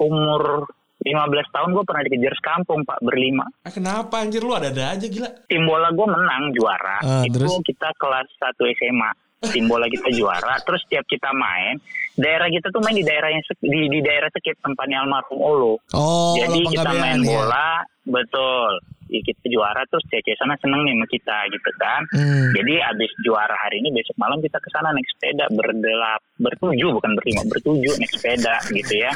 umur 0.00 0.66
15 1.02 1.12
tahun 1.50 1.68
gue 1.70 1.84
pernah 1.84 2.02
dikejar 2.02 2.34
sekampung 2.34 2.80
pak 2.82 2.98
berlima 3.00 3.46
Ah, 3.60 3.70
kenapa 3.70 4.18
anjir 4.18 4.40
lu 4.40 4.52
ada-ada 4.52 4.92
aja 4.92 5.04
gila. 5.04 5.28
tim 5.44 5.62
bola 5.62 5.88
gue 5.88 6.06
menang 6.06 6.50
juara 6.52 6.98
Ah, 7.00 7.22
itu 7.22 7.36
terus? 7.36 7.52
kita 7.62 7.90
kelas 7.94 8.28
1 8.38 8.54
SMA 8.72 9.10
tim 9.44 9.66
bola 9.66 9.86
kita 9.86 10.08
juara 10.10 10.54
terus 10.64 10.82
tiap 10.86 11.02
kita 11.04 11.30
main 11.32 11.74
daerah 12.14 12.46
kita 12.46 12.68
tuh 12.68 12.78
main 12.78 12.92
di 12.92 13.02
daerah 13.02 13.28
yang 13.28 13.42
di, 13.58 13.80
di 13.88 14.00
daerah 14.00 14.28
sekit 14.28 14.54
tempatnya 14.58 15.02
almarhum 15.02 15.38
Olo 15.38 15.74
Oh 15.92 16.34
jadi 16.34 16.60
kita 16.68 16.90
main 16.92 17.18
ya. 17.18 17.26
bola 17.26 17.68
betul 18.04 18.72
kita 19.20 19.44
juara 19.46 19.84
terus 19.84 20.04
cewek 20.08 20.32
sana 20.34 20.56
seneng 20.56 20.80
nih 20.82 20.96
sama 20.96 21.06
kita 21.06 21.36
gitu 21.50 21.70
kan 21.76 22.02
Hmm. 22.12 22.48
jadi 22.54 22.74
abis 22.88 23.12
juara 23.20 23.52
hari 23.58 23.84
ini 23.84 23.92
besok 23.92 24.16
malam 24.16 24.38
kita 24.38 24.56
ke 24.56 24.68
sana 24.70 24.88
naik 24.90 25.04
sepeda 25.12 25.44
berdelap 25.50 26.20
bertujuh 26.38 26.88
bukan 26.90 27.12
berlima 27.12 27.42
bertujuh 27.46 27.92
naik 27.96 28.12
sepeda 28.12 28.56
gitu 28.70 28.94
ya 28.96 29.12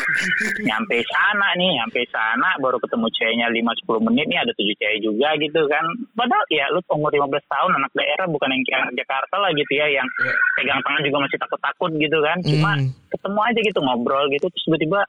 nyampe 0.62 0.96
sana 1.06 1.48
nih 1.54 1.70
nyampe 1.74 2.00
sana 2.08 2.48
baru 2.58 2.76
ketemu 2.78 3.06
ceweknya 3.10 3.46
5-10 3.50 4.06
menit 4.06 4.26
nih 4.26 4.38
ada 4.40 4.52
tujuh 4.52 4.74
cewek 4.76 4.98
juga 5.00 5.28
gitu 5.38 5.60
kan 5.66 5.84
padahal 6.12 6.44
ya 6.48 6.66
lu 6.68 6.80
umur 6.88 7.10
15 7.10 7.28
tahun 7.46 7.70
anak 7.74 7.92
daerah 7.94 8.26
bukan 8.26 8.48
yang 8.50 8.62
kayak 8.64 8.84
Jakarta 8.96 9.36
lah 9.36 9.50
gitu 9.52 9.72
ya 9.72 9.86
yang 9.92 10.08
Iya. 10.16 10.32
pegang 10.56 10.80
tangan 10.80 11.02
juga 11.04 11.18
masih 11.22 11.38
takut-takut 11.38 11.90
gitu 11.94 12.18
kan 12.20 12.38
cuma 12.42 12.70
Hmm. 12.76 12.88
ketemu 13.06 13.40
aja 13.42 13.60
gitu 13.62 13.78
ngobrol 13.80 14.24
gitu 14.28 14.46
terus 14.48 14.64
tiba-tiba 14.66 15.00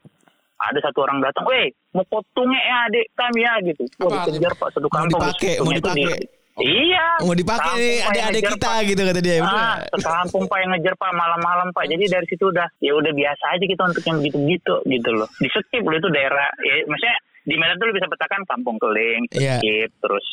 ada 0.60 0.80
satu 0.80 1.00
orang 1.02 1.20
datang, 1.20 1.46
weh 1.46 1.68
mau 1.92 2.04
potongnya 2.04 2.58
ya 2.60 2.76
adik 2.86 3.06
kami 3.14 3.40
ya 3.42 3.54
gitu. 3.64 3.84
Wah 4.02 4.26
dikejar 4.26 4.54
pak 4.54 4.70
satu 4.72 4.86
Mau 4.86 4.96
kampung. 4.98 5.22
dipakai, 5.22 5.54
mau 5.58 5.70
tuh 5.70 5.74
di- 5.74 5.80
dipakai. 5.80 6.20
Iya. 6.58 7.06
Mau 7.22 7.38
dipakai 7.38 7.74
nih 7.78 7.96
adik-adik 8.02 8.44
kita 8.50 8.72
Pak. 8.72 8.82
gitu 8.84 9.02
kata 9.04 9.20
dia. 9.22 9.36
Ah, 9.40 9.78
sekampung 9.88 10.50
pak 10.50 10.58
yang 10.58 10.74
ngejar 10.74 10.98
pak 10.98 11.12
malam-malam 11.14 11.70
pak. 11.70 11.86
Jadi 11.86 12.04
dari 12.10 12.26
situ 12.26 12.50
udah 12.50 12.66
ya 12.80 12.92
udah 12.92 13.14
biasa 13.14 13.44
aja 13.54 13.62
kita 13.64 13.82
untuk 13.86 14.02
yang 14.02 14.18
begitu-begitu 14.18 14.74
gitu 14.84 15.10
loh. 15.14 15.30
Di 15.38 15.48
skip 15.48 15.86
loh 15.86 15.94
itu 15.96 16.10
daerah 16.10 16.50
ya 16.58 16.82
maksudnya 16.84 17.18
di 17.46 17.56
Medan 17.56 17.78
tuh 17.78 17.94
bisa 17.94 18.10
petakan 18.10 18.42
kampung 18.44 18.76
keling, 18.76 19.22
Iya. 19.32 19.62
skip 19.62 19.92
terus 20.02 20.26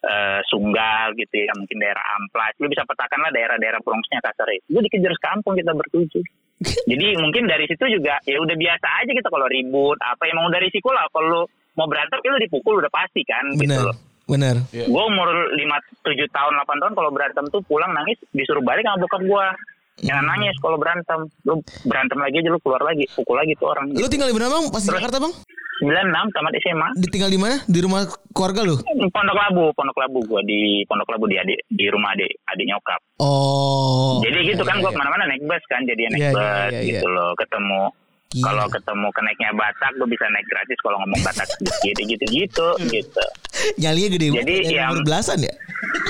eh, 0.00 0.40
Sunggal 0.46 1.12
gitu 1.12 1.34
ya, 1.34 1.52
mungkin 1.52 1.76
daerah 1.76 2.04
Amplas. 2.14 2.56
Lu 2.56 2.68
bisa 2.68 2.84
petakan 2.84 3.20
lah 3.20 3.30
daerah-daerah 3.30 3.80
Bronxnya 3.80 4.20
kasarnya. 4.20 4.60
Gue 4.64 4.80
dikejar 4.84 5.12
sekampung 5.12 5.56
kita 5.56 5.72
bertujuh. 5.72 6.24
Jadi 6.60 7.06
mungkin 7.16 7.48
dari 7.48 7.64
situ 7.64 7.84
juga 7.88 8.20
ya 8.28 8.36
udah 8.36 8.52
biasa 8.52 8.86
aja 9.00 9.10
gitu 9.16 9.28
kalau 9.32 9.48
ribut 9.48 9.96
apa 10.04 10.28
emang 10.28 10.52
udah 10.52 10.60
risiko 10.60 10.92
lah 10.92 11.08
kalau 11.08 11.26
lu 11.26 11.42
mau 11.78 11.88
berantem 11.88 12.20
ya 12.20 12.36
lu 12.36 12.40
dipukul 12.44 12.76
udah 12.76 12.92
pasti 12.92 13.24
kan 13.24 13.44
gitu 13.56 13.64
Benar. 13.64 13.88
loh. 13.88 13.96
Benar. 14.30 14.56
Iya. 14.70 14.86
Gue 14.86 15.04
umur 15.10 15.26
5, 15.26 15.58
7 16.06 16.30
tahun, 16.30 16.52
8 16.62 16.82
tahun 16.86 16.94
kalau 16.94 17.10
berantem 17.10 17.44
tuh 17.50 17.64
pulang 17.66 17.90
nangis 17.90 18.14
disuruh 18.30 18.62
balik 18.62 18.86
sama 18.86 19.02
bokap 19.02 19.22
gue. 19.26 19.46
Jangan 20.00 20.24
Hmm. 20.24 20.32
nangis 20.36 20.56
kalau 20.60 20.76
berantem. 20.80 21.20
Lu 21.44 21.54
berantem 21.84 22.18
lagi 22.18 22.36
aja 22.40 22.48
lu 22.48 22.60
keluar 22.60 22.82
lagi, 22.82 23.04
pukul 23.12 23.36
lagi 23.36 23.52
tuh 23.56 23.68
orang. 23.68 23.84
Lu 23.92 24.08
tinggal 24.08 24.28
di 24.28 24.36
mana 24.36 24.48
bang? 24.48 24.64
Pas 24.72 24.82
di 24.82 24.90
Jakarta 24.90 25.18
bang? 25.20 25.32
96 25.80 26.28
tamat 26.36 26.52
SMA. 26.60 26.88
Ditinggal 27.00 27.30
di 27.32 27.40
mana? 27.40 27.56
Di 27.64 27.80
rumah 27.80 28.04
keluarga 28.36 28.60
lu? 28.68 28.76
Pondok 29.08 29.36
Labu, 29.36 29.72
Pondok 29.72 29.96
Labu 29.96 30.20
gue 30.28 30.40
di 30.44 30.60
Pondok 30.84 31.08
Labu 31.08 31.24
di 31.24 31.40
adik 31.40 31.56
di 31.72 31.88
rumah 31.88 32.12
adik 32.12 32.36
adik 32.52 32.66
nyokap. 32.68 33.00
Oh. 33.16 34.20
jadi 34.20 34.52
gitu 34.52 34.60
kan 34.68 34.76
iya, 34.76 34.84
gue 34.84 34.90
iya. 34.92 34.96
ke 34.96 35.00
mana-mana 35.00 35.24
naik 35.24 35.42
bus 35.48 35.64
kan, 35.72 35.80
jadi 35.88 36.12
naik 36.12 36.20
Iya, 36.20 36.28
iya, 36.28 36.36
bus 36.36 36.72
iya, 36.76 36.80
gitu 36.84 37.06
loh, 37.08 37.32
ketemu. 37.32 37.82
Gila. 38.30 38.46
Kalau 38.46 38.66
ketemu 38.70 39.08
kenaiknya 39.10 39.50
Batak, 39.58 39.92
gue 39.98 40.06
bisa 40.06 40.22
naik 40.30 40.46
gratis 40.46 40.78
kalau 40.86 40.96
ngomong 41.02 41.20
Batak 41.26 41.48
sedikit, 41.58 41.96
gitu-gitu, 42.06 42.68
gitu. 42.86 43.24
Nyalinya 43.82 44.08
gede 44.14 44.26
banget. 44.30 44.40
Jadi 44.46 44.54
yang- 44.70 45.02
belasan 45.02 45.38
ya? 45.42 45.54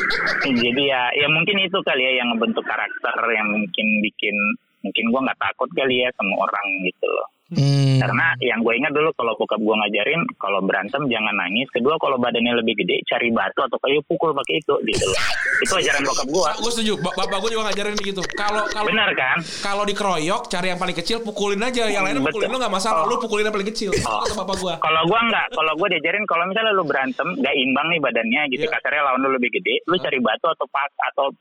Jadi 0.68 0.82
ya, 0.84 1.02
ya 1.16 1.26
mungkin 1.32 1.56
itu 1.64 1.78
kali 1.80 2.02
ya 2.04 2.12
yang 2.20 2.28
ngebentuk 2.36 2.64
karakter 2.68 3.16
yang 3.32 3.48
mungkin 3.48 3.86
bikin 4.04 4.36
mungkin 4.84 5.04
gue 5.12 5.20
nggak 5.28 5.40
takut 5.40 5.68
kali 5.72 6.04
ya 6.04 6.08
sama 6.16 6.34
orang 6.44 6.66
gitu 6.84 7.06
loh. 7.08 7.28
Hmm. 7.50 7.98
Karena 7.98 8.26
yang 8.38 8.62
gue 8.62 8.74
ingat 8.78 8.94
dulu 8.94 9.10
kalau 9.12 9.34
bokap 9.34 9.58
gue 9.58 9.74
ngajarin 9.74 10.22
kalau 10.38 10.62
berantem 10.62 11.02
jangan 11.10 11.34
nangis. 11.34 11.66
Kedua 11.68 11.98
kalau 11.98 12.14
badannya 12.14 12.54
lebih 12.58 12.78
gede 12.78 13.02
cari 13.04 13.28
batu 13.30 13.60
atau 13.60 13.74
kayu 13.82 13.98
pukul 14.06 14.30
pakai 14.32 14.62
itu 14.62 14.74
gitu 14.86 15.04
loh. 15.04 15.18
itu 15.60 15.74
ajaran 15.76 16.02
bokap 16.02 16.28
gue. 16.30 16.50
Gue 16.62 16.70
setuju. 16.70 16.92
Ba- 17.02 17.16
Bapak 17.18 17.38
gue 17.42 17.50
juga 17.52 17.68
ngajarin 17.68 17.98
gitu. 17.98 18.22
Kalau 18.32 18.62
kalau 18.70 18.86
Benar 18.86 19.10
kan? 19.12 19.38
kalau 19.60 19.82
dikeroyok 19.82 20.46
cari 20.46 20.66
yang 20.70 20.78
paling 20.78 20.94
kecil 20.94 21.18
pukulin 21.20 21.58
aja. 21.60 21.90
Yang 21.90 22.02
lainnya 22.06 22.22
pukulin 22.22 22.46
Betul. 22.46 22.54
lu 22.54 22.62
nggak 22.62 22.74
masalah. 22.74 23.02
Oh. 23.02 23.10
Lu 23.10 23.18
pukulin 23.18 23.44
yang 23.44 23.54
paling 23.54 23.68
kecil. 23.68 23.90
Oh. 24.06 24.22
Kata 24.22 24.34
bapak 24.38 24.56
gue. 24.56 24.74
Kalau 24.78 25.02
gue 25.04 25.20
nggak, 25.20 25.46
kalau 25.50 25.72
gue 25.74 25.88
diajarin 25.90 26.24
kalau 26.30 26.44
misalnya 26.46 26.72
lu 26.72 26.84
berantem 26.86 27.28
nggak 27.34 27.54
imbang 27.58 27.86
nih 27.90 28.00
badannya 28.00 28.42
gitu 28.48 28.62
Iya. 28.62 28.72
kasarnya 28.72 29.02
lawan 29.02 29.20
lu 29.20 29.30
lebih 29.34 29.50
gede, 29.50 29.74
lu 29.88 29.98
cari 29.98 30.18
batu 30.22 30.46
atau 30.46 30.66
pas 30.70 30.90
atau 31.10 31.34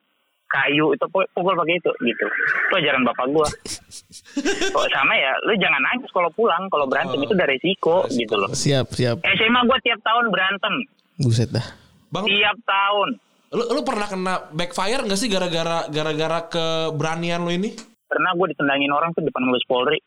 kayu 0.50 0.92
itu 0.92 1.06
pu- 1.06 1.30
pukul 1.32 1.54
pakai 1.56 1.78
itu 1.78 1.92
gitu. 2.00 2.26
Itu 2.26 2.74
ajaran 2.76 3.02
bapak 3.04 3.26
gue. 3.30 3.48
Kok 4.68 4.88
sama 4.90 5.14
ya, 5.14 5.32
lu 5.44 5.54
jangan 5.56 5.82
nangis 5.84 6.10
kalau 6.10 6.30
pulang 6.30 6.66
kalau 6.68 6.86
berantem 6.86 7.16
Oh. 7.16 7.24
itu 7.24 7.34
ada 7.34 7.46
resiko 7.46 7.96
gitu 8.10 8.34
loh. 8.34 8.50
Siap, 8.50 8.90
siap. 8.92 9.22
SMA 9.22 9.62
gue 9.64 9.78
tiap 9.82 10.00
tahun 10.02 10.26
berantem, 10.28 10.74
Buset 11.16 11.50
dah. 11.50 11.66
Bang, 12.10 12.26
tiap 12.26 12.58
tahun. 12.60 13.10
lu, 13.50 13.64
lu 13.72 13.82
pernah 13.82 14.06
kena 14.06 14.34
backfire 14.50 15.02
nggak 15.02 15.18
sih 15.18 15.26
gara-gara 15.26 15.86
gara-gara 15.88 16.40
keberanian 16.48 17.42
lu 17.42 17.52
ini? 17.52 17.74
Pernah 18.06 18.34
gue 18.34 18.48
ditendangin 18.50 18.90
orang 18.90 19.14
tuh 19.14 19.22
depan 19.22 19.42
Mabes 19.44 19.66
Polri. 19.66 19.98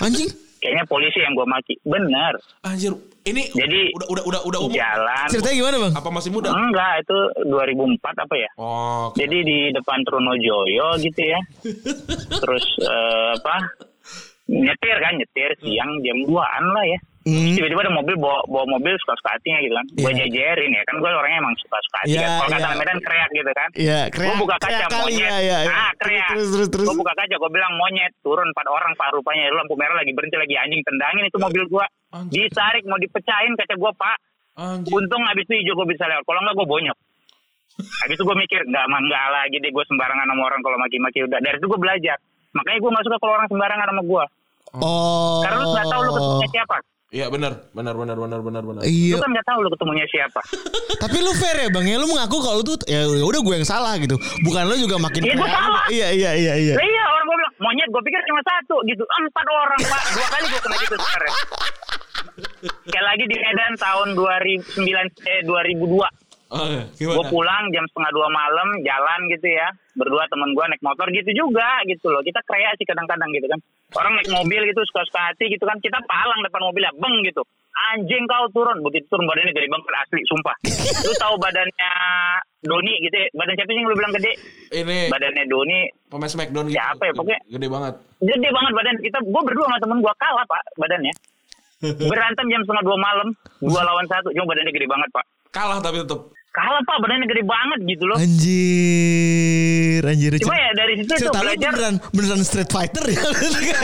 Anjing. 0.00 0.28
Kayaknya 0.58 0.84
polisi 0.90 1.18
yang 1.22 1.32
gue 1.34 1.46
maki. 1.46 1.74
Bener. 1.86 2.34
Anjir, 2.66 2.92
ini 3.24 3.42
Jadi- 3.54 3.94
udah 3.94 4.06
udah 4.10 4.24
udah 4.26 4.40
udah 4.42 4.60
umur. 4.66 4.74
Jalan. 4.74 5.26
Ceritanya 5.30 5.56
gimana 5.56 5.76
bang? 5.86 5.92
Apa 5.94 6.08
masih 6.10 6.30
muda? 6.34 6.48
Enggak, 6.50 6.92
itu 7.06 7.18
2004 7.46 8.24
apa 8.24 8.34
ya? 8.34 8.50
Oh, 8.58 9.12
oke. 9.12 9.16
Jadi 9.16 9.38
di 9.44 9.58
depan 9.70 9.98
Trunojoyo 10.02 10.88
gitu 10.98 11.20
ya. 11.22 11.40
Terus 12.42 12.66
eh, 12.82 13.28
apa? 13.38 13.56
Nyetir 14.48 14.96
kan, 14.96 15.12
nyetir 15.12 15.50
siang 15.60 15.90
jam 16.00 16.16
2-an 16.24 16.64
lah 16.72 16.84
ya. 16.88 16.98
Hmm. 17.28 17.52
Tiba-tiba 17.52 17.80
ada 17.82 17.92
mobil 17.92 18.14
bawa, 18.16 18.40
bawa 18.48 18.64
mobil 18.72 18.94
suka-suka 18.96 19.36
hatinya 19.36 19.58
gitu 19.60 19.74
kan. 19.76 19.86
Gue 19.92 20.10
Iya. 20.10 20.18
jajarin 20.24 20.70
ya. 20.72 20.82
Kan 20.88 20.94
gue 20.96 21.08
orangnya 21.10 21.38
emang 21.38 21.54
suka-suka 21.60 21.96
hati 22.00 22.08
Iya, 22.08 22.20
kan. 22.22 22.32
Kalau 22.32 22.48
kata 22.48 22.64
iya. 22.64 22.78
Medan 22.80 22.98
kreak 22.98 23.30
gitu 23.30 23.50
kan. 23.52 23.68
Iya, 23.76 24.00
Gue 24.00 24.14
kreak- 24.16 24.40
buka 24.40 24.56
kaca 24.56 24.68
kreak 24.70 24.90
monyet. 24.96 25.20
iya, 25.20 25.36
iya, 25.38 25.58
iya. 25.62 25.74
Ah, 25.76 25.92
kreak. 25.94 26.28
Terus, 26.32 26.48
terus, 26.48 26.68
terus. 26.70 26.86
Gue 26.88 26.96
buka 26.96 27.12
kaca, 27.12 27.34
gue 27.36 27.50
bilang 27.50 27.72
monyet. 27.76 28.12
Turun 28.18 28.46
empat 28.48 28.66
orang 28.66 28.92
pak 28.94 29.08
rupanya. 29.12 29.42
Lampu 29.50 29.74
merah 29.74 29.96
lagi 29.96 30.12
berhenti 30.12 30.36
lagi 30.36 30.54
anjing 30.56 30.80
tendangin 30.80 31.24
itu 31.26 31.36
mobil 31.36 31.62
gue. 31.64 31.84
Ditarik 32.30 32.84
mau 32.84 32.96
dipecahin 32.96 33.52
kaca 33.54 33.74
gue 33.76 33.92
pak. 33.92 34.16
Anjir. 34.56 34.90
Untung 34.90 35.22
abis 35.24 35.44
itu 35.44 35.54
hijau 35.60 35.74
gue 35.76 35.88
bisa 35.92 36.04
lewat. 36.04 36.24
Kalau 36.24 36.40
enggak 36.40 36.56
gue 36.56 36.66
bonyok. 36.66 36.98
Habis 37.78 38.14
itu 38.14 38.24
gue 38.24 38.36
mikir, 38.36 38.60
enggak 38.64 38.84
mah 38.86 38.98
enggak 38.98 39.26
lagi 39.28 39.56
deh 39.56 39.70
gue 39.70 39.84
sembarangan 39.86 40.26
sama 40.26 40.42
orang 40.44 40.60
kalau 40.62 40.76
maki-maki 40.76 41.22
udah. 41.22 41.38
Dari 41.38 41.56
itu 41.56 41.66
gue 41.66 41.78
belajar. 41.78 42.16
Makanya 42.50 42.78
gue 42.80 42.90
gak 42.90 43.04
suka 43.04 43.16
kalau 43.18 43.32
orang 43.36 43.46
sembarangan 43.46 43.86
sama 43.86 44.02
gue. 44.02 44.24
Oh. 44.74 45.38
Karena 45.40 45.56
lu 45.58 45.68
gak 45.70 45.86
tahu 45.86 46.00
lu 46.02 46.10
ketemunya 46.10 46.48
siapa. 46.50 46.76
Iya 47.08 47.32
benar, 47.32 47.72
benar 47.72 47.96
benar 47.96 48.16
benar 48.20 48.40
benar 48.44 48.62
benar. 48.62 48.82
Lu 48.84 48.88
Iya. 48.88 49.16
kan 49.16 49.32
gak 49.32 49.46
tahu 49.48 49.58
lu 49.64 49.72
ketemunya 49.72 50.04
siapa. 50.12 50.40
Tapi 51.02 51.16
lu 51.24 51.32
fair 51.32 51.56
ya 51.64 51.68
bang 51.72 51.88
ya 51.88 51.96
lu 51.96 52.04
mengaku 52.04 52.36
kalau 52.38 52.60
lu 52.60 52.68
tuh 52.68 52.76
ya 52.84 53.08
udah 53.08 53.40
gue 53.40 53.54
yang 53.56 53.64
salah 53.64 53.96
gitu. 53.96 54.20
Bukan 54.44 54.68
lu 54.68 54.76
juga 54.76 55.00
makin 55.00 55.24
Iya, 55.24 55.34
gue 55.34 55.48
salah. 55.48 55.84
Iya 55.88 56.08
iya 56.12 56.30
iya 56.36 56.54
iya. 56.60 56.74
Lah 56.76 56.84
iya 56.84 57.02
orang 57.08 57.24
gue 57.24 57.36
bilang, 57.40 57.54
monyet 57.64 57.88
gue 57.88 58.02
pikir 58.04 58.20
cuma 58.28 58.40
satu 58.44 58.76
gitu. 58.84 59.00
Empat 59.08 59.46
orang 59.48 59.80
pak. 59.88 60.02
Dua 60.12 60.26
kali 60.28 60.44
gue 60.52 60.60
kena 60.60 60.76
gitu 60.78 60.96
sekarang. 61.00 61.34
Kayak 62.92 63.04
lagi 63.08 63.24
di 63.24 63.36
Medan 63.40 63.72
tahun 63.80 64.08
2009, 64.12 65.08
eh 65.24 65.40
2002. 65.48 66.27
Oh, 66.48 66.64
Gue 66.64 66.96
gimana? 66.96 67.28
pulang 67.28 67.64
jam 67.76 67.84
setengah 67.92 68.08
dua 68.08 68.28
malam 68.32 68.68
jalan 68.80 69.20
gitu 69.28 69.52
ya. 69.52 69.68
Berdua 70.00 70.24
temen 70.32 70.56
gue 70.56 70.64
naik 70.64 70.80
motor 70.80 71.04
gitu 71.12 71.28
juga 71.36 71.84
gitu 71.84 72.08
loh. 72.08 72.24
Kita 72.24 72.40
kreasi 72.48 72.88
kadang-kadang 72.88 73.28
gitu 73.36 73.44
kan. 73.52 73.60
Orang 73.92 74.16
naik 74.16 74.32
mobil 74.32 74.64
gitu 74.64 74.80
suka-suka 74.88 75.28
hati 75.28 75.52
gitu 75.52 75.68
kan. 75.68 75.76
Kita 75.84 76.00
palang 76.08 76.40
depan 76.40 76.64
mobilnya 76.64 76.92
beng 76.96 77.20
gitu. 77.28 77.44
Anjing 77.92 78.24
kau 78.24 78.48
turun. 78.56 78.80
Begitu 78.80 79.04
turun 79.12 79.28
badannya 79.28 79.52
gede 79.52 79.68
banget 79.68 79.92
asli 80.00 80.20
sumpah. 80.24 80.56
Lu 81.04 81.12
tahu 81.20 81.34
badannya 81.36 81.92
Doni 82.64 82.94
gitu 83.04 83.16
ya? 83.20 83.26
Badan 83.36 83.54
siapa 83.54 83.70
sih 83.70 83.78
yang 83.78 83.86
lu 83.86 83.96
bilang 84.00 84.12
gede? 84.16 84.32
Ini 84.72 84.96
badannya 85.12 85.44
Doni. 85.46 85.80
pemain 86.08 86.32
Smackdown 86.32 86.66
gitu. 86.72 86.80
Siapa 86.80 87.02
ya, 87.04 87.12
pokoknya? 87.12 87.40
Gede 87.44 87.68
banget. 87.68 87.94
gede 88.24 88.48
banget 88.50 88.72
badan. 88.72 88.96
Kita 89.04 89.18
gue 89.20 89.42
berdua 89.44 89.64
sama 89.68 89.78
temen 89.84 89.98
gue 90.00 90.14
kalah 90.16 90.44
pak 90.48 90.62
badannya. 90.80 91.14
Berantem 92.10 92.46
jam 92.48 92.60
setengah 92.64 92.84
dua 92.88 92.98
malam. 92.98 93.28
Dua 93.60 93.80
lawan 93.84 94.06
satu. 94.08 94.32
Cuma 94.32 94.48
badannya 94.48 94.72
gede 94.72 94.88
banget 94.88 95.08
pak. 95.12 95.24
Kalah 95.52 95.78
tapi 95.78 96.00
tetap. 96.02 96.37
Kalah 96.52 96.80
pak 96.82 96.96
badannya 97.04 97.26
gede 97.28 97.44
banget 97.44 97.80
gitu 97.86 98.04
loh 98.08 98.18
Anjir, 98.18 100.02
anjir. 100.02 100.30
Cuma 100.40 100.56
ya 100.56 100.70
dari 100.74 100.94
situ 100.98 101.12
lu 101.26 101.30
belajar 101.34 101.70
beneran 101.74 101.94
beneran 102.14 102.42
street 102.46 102.70
fighter 102.70 103.04
ya. 103.08 103.20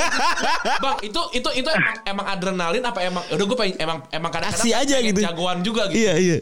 Bang, 0.84 0.96
itu 1.04 1.20
itu 1.34 1.48
itu 1.60 1.68
emang 1.70 1.96
emang 2.06 2.26
adrenalin 2.26 2.82
apa 2.84 2.98
emang 3.04 3.22
udah 3.30 3.44
gue 3.44 3.58
pengen 3.58 3.76
emang 3.82 3.98
emang 4.10 4.30
kadang-kadang 4.32 4.64
Aksi 4.64 4.70
aja 4.72 4.96
gitu. 5.02 5.20
Jagoan 5.20 5.60
juga 5.62 5.90
gitu. 5.92 6.00
iya 6.00 6.14
iya. 6.18 6.38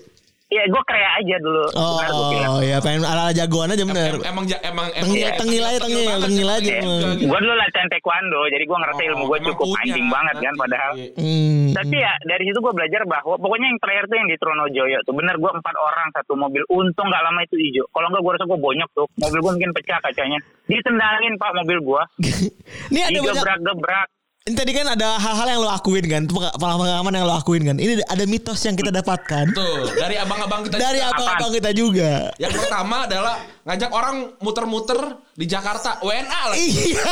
Iya, 0.53 0.69
gue 0.69 0.83
krea 0.85 1.11
aja 1.17 1.37
dulu. 1.41 1.65
Bilang. 1.73 2.51
Oh 2.53 2.61
iya 2.61 2.77
pengen 2.77 3.03
ala 3.03 3.33
jagoan 3.33 3.73
aja 3.73 3.81
bener. 3.83 4.13
Em- 4.13 4.27
emang 4.29 4.45
ja- 4.45 4.61
emang 4.61 4.87
Tengil, 4.93 5.25
emang- 5.25 5.41
tengil 5.41 5.63
aja, 5.65 5.79
tengil, 5.81 6.05
tengil 6.21 6.45
emang 6.45 6.57
aja, 6.61 6.73
emang. 6.77 6.93
gitu. 7.17 7.25
Gue 7.25 7.39
dulu 7.41 7.55
latihan 7.57 7.89
taekwondo, 7.89 8.41
jadi 8.47 8.61
gue 8.63 8.79
ngerasa 8.79 9.01
Oh, 9.01 9.09
ilmu 9.09 9.23
gue 9.23 9.33
emang 9.33 9.49
cukup 9.49 9.67
punya, 9.67 9.81
anjing 9.83 10.07
banget 10.07 10.37
kan 10.39 10.55
padahal. 10.55 10.93
Hmm. 11.17 11.67
Tapi 11.73 11.97
ya 11.97 12.13
dari 12.23 12.43
situ 12.45 12.59
gue 12.61 12.75
belajar 12.75 13.03
bahwa 13.07 13.35
pokoknya 13.35 13.67
yang 13.67 13.81
terakhir 13.81 14.05
tuh 14.05 14.17
yang 14.19 14.29
di 14.29 14.37
Tronojoyo 14.37 14.99
tuh 15.03 15.15
bener 15.15 15.35
gue 15.35 15.51
empat 15.53 15.75
orang 15.75 16.09
satu 16.13 16.33
mobil 16.37 16.63
untung 16.69 17.09
gak 17.09 17.23
lama 17.23 17.41
itu 17.41 17.57
hijau. 17.57 17.85
Kalau 17.89 18.07
enggak 18.07 18.21
gue 18.21 18.33
rasa 18.37 18.45
gue 18.45 18.59
bonyok 18.61 18.91
tuh 18.93 19.07
mobil 19.17 19.39
gue 19.41 19.53
mungkin 19.57 19.73
pecah 19.73 19.99
kacanya. 20.01 20.39
Ditendangin 20.67 21.33
pak 21.37 21.51
mobil 21.55 21.79
gue. 21.81 22.03
Ini 22.93 23.01
ada 23.01 23.09
banyak 23.11 23.25
Digebrak-gebrak. 23.25 24.09
Ini 24.43 24.59
tadi 24.59 24.75
kan 24.75 24.91
ada 24.91 25.23
hal-hal 25.23 25.47
yang 25.55 25.61
lo 25.63 25.71
akuin 25.71 26.03
kan, 26.11 26.27
itu 26.27 26.35
pengalaman 26.59 27.15
yang 27.15 27.31
lo 27.31 27.39
akuin 27.39 27.63
kan. 27.63 27.79
Ini 27.79 28.03
ada 28.11 28.27
mitos 28.27 28.59
yang 28.67 28.75
kita 28.75 28.91
dapatkan 28.91 29.55
Tuh, 29.55 29.87
dari 29.95 30.19
abang-abang 30.19 30.67
kita 30.67 30.83
dari 30.83 30.99
juga. 30.99 31.15
abang-abang 31.15 31.51
kita 31.55 31.71
juga. 31.71 32.13
Yang 32.43 32.59
pertama 32.59 33.07
adalah 33.07 33.39
ngajak 33.63 33.91
orang 33.95 34.35
muter-muter 34.43 34.99
di 35.39 35.47
Jakarta, 35.47 36.03
WNA 36.03 36.41
lagi. 36.51 36.59
Iya. 36.75 37.07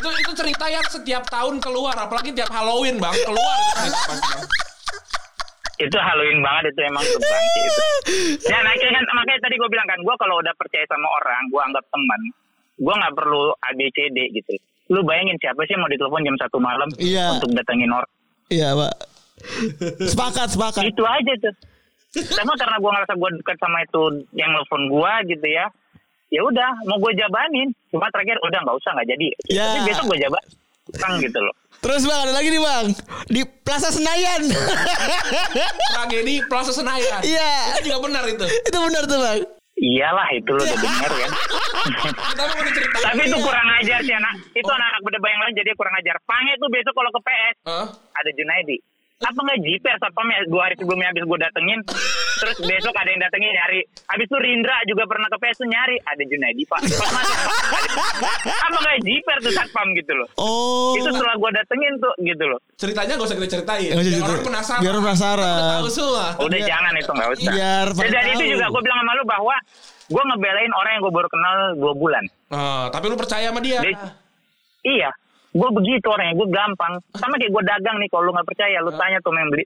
itu 0.00 0.08
itu 0.24 0.32
cerita 0.32 0.64
yang 0.72 0.86
setiap 0.88 1.28
tahun 1.28 1.60
keluar, 1.60 1.92
apalagi 1.92 2.32
tiap 2.32 2.48
Halloween 2.48 2.96
bang 2.96 3.12
keluar. 3.28 3.58
itu 5.76 5.92
Halloween 6.00 6.40
banget 6.40 6.72
itu 6.72 6.80
emang 6.88 7.04
itu. 7.04 7.18
Ya 8.48 8.64
makanya 8.64 8.96
kan 8.96 9.04
makanya 9.12 9.40
tadi 9.44 9.54
gue 9.60 9.68
bilang 9.68 9.84
kan 9.84 10.00
gue 10.00 10.14
kalau 10.16 10.40
udah 10.40 10.54
percaya 10.56 10.88
sama 10.88 11.04
orang 11.20 11.42
gue 11.52 11.60
anggap 11.68 11.84
teman 11.92 12.20
gue 12.80 12.94
nggak 12.96 13.12
perlu 13.12 13.52
ABCD 13.60 14.18
gitu. 14.40 14.56
Lu 14.86 15.02
bayangin 15.02 15.34
siapa 15.42 15.66
sih 15.66 15.74
yang 15.74 15.82
mau 15.82 15.90
ditelepon 15.90 16.22
jam 16.22 16.36
satu 16.38 16.58
malam 16.58 16.88
Iya. 16.96 17.38
untuk 17.38 17.50
datengin 17.52 17.90
orang? 17.90 18.10
Iya, 18.46 18.68
Pak. 18.72 18.94
Sepakat, 20.06 20.48
sepakat. 20.54 20.82
Itu 20.86 21.02
aja 21.02 21.32
tuh. 21.42 21.54
Sama 22.32 22.54
karena 22.56 22.78
gue 22.78 22.90
ngerasa 22.90 23.12
gue 23.12 23.30
dekat 23.42 23.56
sama 23.60 23.78
itu 23.82 24.02
yang 24.32 24.48
nelfon 24.54 24.88
gue 24.88 25.12
gitu 25.34 25.46
ya. 25.50 25.66
Ya 26.30 26.40
udah 26.42 26.70
mau 26.86 26.96
gue 26.96 27.12
jabanin. 27.12 27.68
Cuma 27.90 28.06
terakhir 28.08 28.38
udah 28.40 28.58
nggak 28.62 28.76
usah 28.78 28.90
nggak 28.94 29.08
jadi. 29.10 29.28
Ya. 29.50 29.66
Tapi 29.68 29.80
besok 29.90 30.04
gue 30.14 30.18
jabat. 30.22 30.44
Kan 30.96 31.18
gitu 31.18 31.38
loh. 31.42 31.54
Terus 31.76 32.02
Bang, 32.06 32.20
ada 32.24 32.32
lagi 32.32 32.48
nih 32.48 32.62
Bang. 32.62 32.86
Di 33.26 33.42
Plaza 33.60 33.90
Senayan. 33.92 34.42
Tragedi 35.92 36.34
Plaza 36.46 36.72
Senayan. 36.72 37.20
Iya. 37.20 37.50
Itu 37.74 37.90
juga 37.90 37.98
benar 38.06 38.24
itu. 38.26 38.46
itu 38.46 38.78
benar 38.80 39.02
tuh 39.04 39.18
Bang. 39.18 39.38
Iyalah 39.76 40.28
itu 40.32 40.50
lo 40.56 40.62
udah 40.64 40.78
denger 40.80 41.12
kan. 41.12 41.30
Cerita. 42.72 42.98
Tapi 43.12 43.22
itu 43.28 43.36
kurang 43.44 43.68
ajar 43.76 44.00
sih 44.00 44.14
anak. 44.16 44.34
Itu 44.56 44.70
anak-anak 44.72 45.00
berdebat 45.04 45.30
yang 45.36 45.42
lain 45.44 45.54
jadi 45.60 45.70
kurang 45.76 45.94
ajar. 46.00 46.16
Pange 46.24 46.56
tuh 46.56 46.68
besok 46.72 46.96
kalau 46.96 47.10
ke 47.12 47.20
PS 47.20 47.54
Hah? 47.68 47.86
ada 47.92 48.30
Junaidi. 48.32 48.76
Apa 49.18 49.40
nggak 49.40 49.60
jiper 49.60 49.94
satpamnya 49.96 50.44
dua 50.46 50.62
hari 50.62 50.76
sebelumnya 50.76 51.08
habis 51.08 51.24
gue 51.24 51.38
datengin 51.38 51.80
terus 52.36 52.56
besok 52.60 52.92
ada 52.94 53.08
yang 53.08 53.18
datengin 53.18 53.48
nyari 53.50 53.80
habis 54.06 54.24
itu 54.24 54.36
Rindra 54.36 54.76
juga 54.84 55.02
pernah 55.04 55.24
ke 55.26 55.38
PS 55.38 55.56
tuh 55.56 55.66
nyari 55.66 55.96
ada 55.98 56.22
Junaidi 56.22 56.62
pak 56.62 56.80
apa 58.44 58.76
nggak 58.76 58.98
jiper 59.02 59.36
tuh 59.40 59.52
satpam 59.52 59.88
gitu 59.94 60.12
loh 60.12 60.28
Oh. 60.36 60.92
itu 60.94 61.08
setelah 61.08 61.32
gue 61.34 61.50
datengin 61.50 61.92
tuh 61.96 62.12
gitu 62.20 62.44
loh 62.44 62.60
Ceritanya 62.76 63.12
gak 63.14 63.24
usah 63.24 63.36
kita 63.36 63.48
ceritain. 63.50 63.88
Biar 63.90 64.04
cerita. 64.04 64.28
orang 64.28 64.44
penasaran. 64.44 64.80
Biar 64.84 64.94
penasaran. 64.94 65.48
Udah 65.56 65.72
tahu 65.74 65.88
semua. 65.88 66.26
udah 66.36 66.44
Biar- 66.52 66.68
jangan 66.68 66.92
itu 66.94 67.10
nggak 67.10 67.28
usah 67.32 67.50
Biar 67.50 67.86
dan, 67.88 68.08
dan 68.12 68.24
itu 68.30 68.44
juga 68.46 68.64
gue 68.68 68.82
bilang 68.82 68.98
sama 69.00 69.12
lu 69.12 69.24
bahwa 69.24 69.56
gue 70.06 70.22
ngebelain 70.22 70.72
orang 70.74 70.90
yang 70.92 71.02
gue 71.02 71.14
baru 71.14 71.28
kenal 71.28 71.54
dua 71.74 71.92
bulan 71.94 72.24
Ah, 72.46 72.86
tapi 72.88 73.08
lu 73.08 73.16
percaya 73.16 73.48
sama 73.48 73.58
dia. 73.58 73.80
Dia- 73.80 74.12
iya 74.84 75.10
gue 75.56 75.70
begitu 75.72 76.06
orangnya 76.06 76.36
gue 76.36 76.48
gampang. 76.48 76.94
Sama 77.16 77.34
kayak 77.34 77.48
gue 77.50 77.62
dagang 77.64 77.96
nih 77.96 78.08
kalau 78.08 78.28
lu 78.28 78.32
nggak 78.32 78.44
percaya 78.46 78.76
lu 78.78 78.92
tanya 78.92 79.18
tuh 79.18 79.32
yang 79.32 79.48
beli 79.48 79.64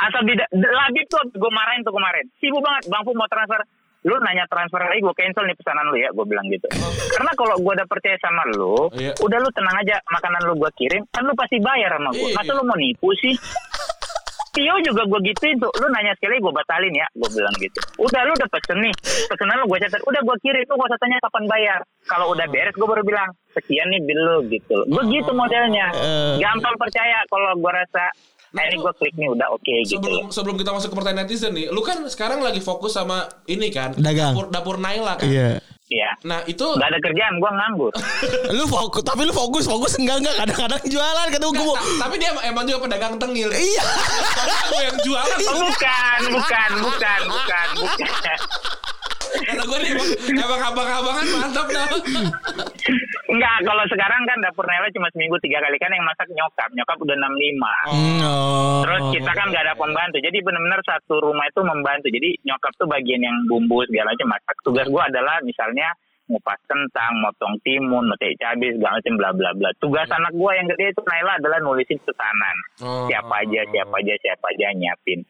asal 0.00 0.24
tidak 0.24 0.48
Labib 0.50 1.04
tuh 1.06 1.20
gue 1.28 1.50
marahin 1.52 1.84
tuh 1.84 1.92
kemarin. 1.92 2.24
Sibuk 2.40 2.64
banget 2.64 2.88
bang 2.88 3.02
Fu 3.04 3.12
mau 3.12 3.28
transfer. 3.28 3.60
Lu 4.00 4.16
nanya 4.16 4.48
transfer 4.48 4.80
lagi 4.80 5.04
gue 5.04 5.12
cancel 5.12 5.44
nih 5.44 5.52
pesanan 5.54 5.92
lu 5.92 6.00
ya 6.00 6.08
gue 6.08 6.24
bilang 6.24 6.48
gitu. 6.48 6.64
Karena 7.12 7.36
kalau 7.36 7.60
gue 7.60 7.72
udah 7.76 7.84
percaya 7.84 8.16
sama 8.16 8.48
lu 8.48 8.88
Iya. 8.96 9.12
udah 9.20 9.38
lu 9.38 9.48
tenang 9.52 9.76
aja 9.76 10.00
makanan 10.08 10.40
lu 10.48 10.56
gue 10.56 10.70
kirim 10.74 11.04
kan 11.12 11.20
lu 11.20 11.36
pasti 11.36 11.60
bayar 11.60 11.92
sama 11.92 12.08
gue 12.10 12.32
Iya. 12.32 12.36
masa 12.40 12.52
lu 12.56 12.64
mau 12.64 12.80
nipu 12.80 13.12
sih 13.20 13.36
Tio 14.50 14.74
juga 14.82 15.02
gue 15.06 15.20
gituin 15.30 15.56
tuh. 15.62 15.70
Lu 15.78 15.86
nanya 15.94 16.12
sekali 16.18 16.42
gue 16.42 16.52
batalin 16.52 16.94
ya. 16.94 17.06
Gue 17.14 17.28
bilang 17.30 17.54
gitu. 17.62 17.78
Udah 18.02 18.22
lu 18.26 18.32
udah 18.34 18.48
pesen 18.50 18.78
nih. 18.82 18.94
Pesanan 19.30 19.56
lu 19.62 19.64
gue 19.70 19.78
catat. 19.78 20.02
Udah 20.02 20.20
gue 20.20 20.36
kirim. 20.42 20.64
Lu 20.66 20.74
gak 20.74 20.88
usah 20.90 21.00
tanya 21.00 21.16
kapan 21.22 21.44
bayar. 21.46 21.80
Kalau 22.10 22.26
udah 22.34 22.46
beres 22.50 22.74
gue 22.74 22.88
baru 22.88 23.02
bilang 23.06 23.30
Sekian 23.54 23.86
nih 23.90 24.00
bill 24.02 24.20
lu 24.20 24.36
gitu. 24.50 24.78
Begitu 24.90 25.30
modelnya. 25.30 25.86
Eh. 25.94 26.34
Gampang 26.42 26.76
percaya 26.78 27.22
Kalau 27.30 27.54
gue 27.54 27.72
rasa 27.72 28.04
Nah, 28.50 28.66
ini 28.66 28.82
gue 28.82 28.92
klik 28.98 29.14
nih 29.14 29.30
udah 29.30 29.46
oke 29.54 29.74
gitu. 29.86 30.02
Sebelum 30.02 30.26
loh 30.26 30.34
sebelum 30.34 30.56
kita 30.58 30.74
masuk 30.74 30.90
ke 30.90 30.96
pertanyaan 30.98 31.22
netizen 31.22 31.54
nih, 31.54 31.70
lu 31.70 31.86
kan 31.86 32.02
sekarang 32.10 32.42
lagi 32.42 32.58
fokus 32.58 32.98
sama 32.98 33.30
ini 33.46 33.70
kan, 33.70 33.94
Dagang. 33.94 34.34
dapur 34.34 34.46
dapur 34.50 34.76
Naila 34.82 35.14
kan. 35.14 35.30
Iya. 35.30 35.62
Iya 35.90 36.10
Nah, 36.22 36.38
itu 36.46 36.62
Gak 36.62 36.86
ada 36.86 36.98
kerjaan 37.02 37.34
gue 37.42 37.50
nganggur 37.50 37.92
Lu 38.56 38.64
fokus, 38.70 39.02
tapi 39.02 39.26
lu 39.26 39.34
fokus, 39.34 39.66
fokus 39.66 39.98
enggak 39.98 40.22
enggak 40.22 40.34
kadang-kadang 40.38 40.82
jualan 40.86 41.26
kata 41.34 41.46
gue. 41.50 41.74
Tapi 41.98 42.14
dia 42.22 42.30
emang 42.46 42.64
juga 42.64 42.78
pedagang 42.86 43.14
tengil. 43.18 43.50
Iya. 43.50 43.84
Gue 44.70 44.82
yang 44.86 44.98
jualan. 45.02 45.38
Oh, 45.50 45.54
Bukan 45.66 46.20
Bukan 46.30 46.70
Bukan 46.78 47.20
Bukan 47.26 47.68
Bukan 47.82 48.38
Kata 49.30 49.62
gue 49.62 49.78
nih 49.82 49.90
emang, 49.94 50.08
emang 50.42 50.60
abang-abangan 50.74 51.26
mantap 51.30 51.66
dah. 51.70 51.86
Enggak 53.30 53.56
Kalau 53.62 53.84
sekarang 53.86 54.22
kan 54.26 54.38
dapur 54.42 54.66
Nela 54.66 54.90
cuma 54.90 55.08
seminggu 55.14 55.38
tiga 55.38 55.62
kali 55.62 55.78
Kan 55.78 55.94
yang 55.94 56.02
masak 56.02 56.26
nyokap 56.34 56.70
Nyokap 56.74 56.98
udah 56.98 57.16
65 57.16 58.20
Oh. 58.20 58.60
Terus 58.84 59.02
kita 59.20 59.30
kan 59.36 59.46
gak 59.52 59.64
ada 59.68 59.74
pembantu, 59.76 60.18
jadi 60.18 60.38
benar-benar 60.40 60.80
satu 60.82 61.20
rumah 61.20 61.46
itu 61.46 61.60
membantu. 61.62 62.08
Jadi 62.08 62.42
nyokap 62.42 62.72
tuh 62.80 62.88
bagian 62.88 63.20
yang 63.22 63.36
bumbu 63.46 63.84
segala 63.86 64.12
macam 64.12 64.28
masak. 64.32 64.56
Tugas 64.64 64.86
gua 64.88 65.06
adalah 65.06 65.38
misalnya 65.44 65.88
ngupas 66.30 66.60
kentang, 66.70 67.12
motong 67.22 67.58
timun, 67.66 68.06
metik 68.06 68.38
cabai 68.38 68.70
segala 68.74 69.02
macam 69.02 69.14
bla 69.18 69.30
bla 69.34 69.50
bla. 69.54 69.70
Tugas 69.82 70.08
anak 70.10 70.32
gua 70.34 70.54
yang 70.56 70.66
gede 70.70 70.94
itu 70.94 71.02
Naila 71.04 71.32
adalah 71.38 71.58
nulisin 71.62 71.98
pesanan. 72.02 72.56
Oh. 72.82 73.06
Siapa 73.10 73.34
aja, 73.46 73.60
siapa 73.68 73.94
aja, 73.94 74.14
siapa 74.22 74.46
aja 74.54 74.66
nyiapin. 74.74 75.20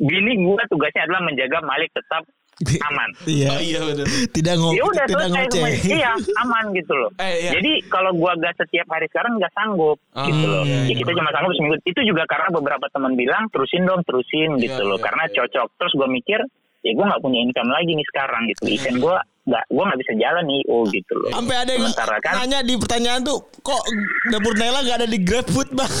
Bini 0.00 0.32
gua 0.40 0.62
tugasnya 0.68 1.04
adalah 1.08 1.20
menjaga 1.24 1.58
Malik 1.60 1.92
tetap 1.92 2.24
aman. 2.88 3.08
Iya. 3.24 3.48
Oh 3.50 3.60
iya 3.60 3.80
betul. 3.82 4.06
Tidak 4.30 4.54
ngomong, 4.56 4.76
Ya 4.76 4.84
udah 4.84 5.04
tidak 5.08 5.26
selesai 5.26 5.44
ngoceh. 5.48 5.72
Iya, 5.96 6.12
aman 6.38 6.64
gitu 6.72 6.92
loh. 6.92 7.10
Eh, 7.16 7.34
iya. 7.40 7.50
Jadi 7.56 7.72
kalau 7.88 8.10
gua 8.12 8.32
gas 8.36 8.56
setiap 8.56 8.86
hari 8.88 9.08
sekarang 9.08 9.40
nggak 9.40 9.52
sanggup 9.52 9.96
Ah, 10.12 10.28
gitu 10.28 10.44
loh. 10.44 10.62
iya, 10.64 10.84
Ya, 10.84 10.92
iya. 10.92 10.96
kita 11.00 11.10
cuma 11.14 11.30
sanggup 11.32 11.52
seminggu. 11.56 11.76
Itu 11.82 12.00
juga 12.04 12.22
karena 12.28 12.48
beberapa 12.52 12.86
teman 12.90 13.12
bilang 13.16 13.48
terusin 13.48 13.84
dong, 13.84 14.04
terusin 14.04 14.60
gitu 14.60 14.76
Iya, 14.76 14.88
loh. 14.88 14.98
iya, 15.00 15.04
karena 15.04 15.24
iya. 15.24 15.32
cocok. 15.40 15.68
Terus 15.80 15.92
gua 15.96 16.08
mikir, 16.08 16.40
ya 16.80 16.90
gua 16.92 17.04
nggak 17.08 17.22
punya 17.24 17.38
income 17.40 17.70
lagi 17.72 17.92
nih 17.96 18.06
sekarang 18.12 18.42
gitu. 18.48 18.62
Iya. 18.64 18.74
Event 18.76 18.98
gua 19.00 19.16
nggak, 19.48 19.64
gua 19.72 19.82
nggak 19.88 20.00
bisa 20.04 20.12
jalan 20.20 20.44
nih. 20.44 20.62
Oh 20.68 20.82
gitu 20.88 21.14
loh. 21.16 21.30
Sampai 21.32 21.56
ada 21.56 21.70
yang 21.72 21.84
Sementara 21.88 22.16
kan, 22.20 22.32
nanya 22.44 22.58
di 22.60 22.74
pertanyaan 22.76 23.20
tuh, 23.24 23.38
kok 23.64 23.82
dapur 24.28 24.52
Naila 24.56 24.80
gak 24.84 24.98
ada 25.04 25.08
di 25.08 25.18
GrabFood 25.20 25.68
bang? 25.72 25.92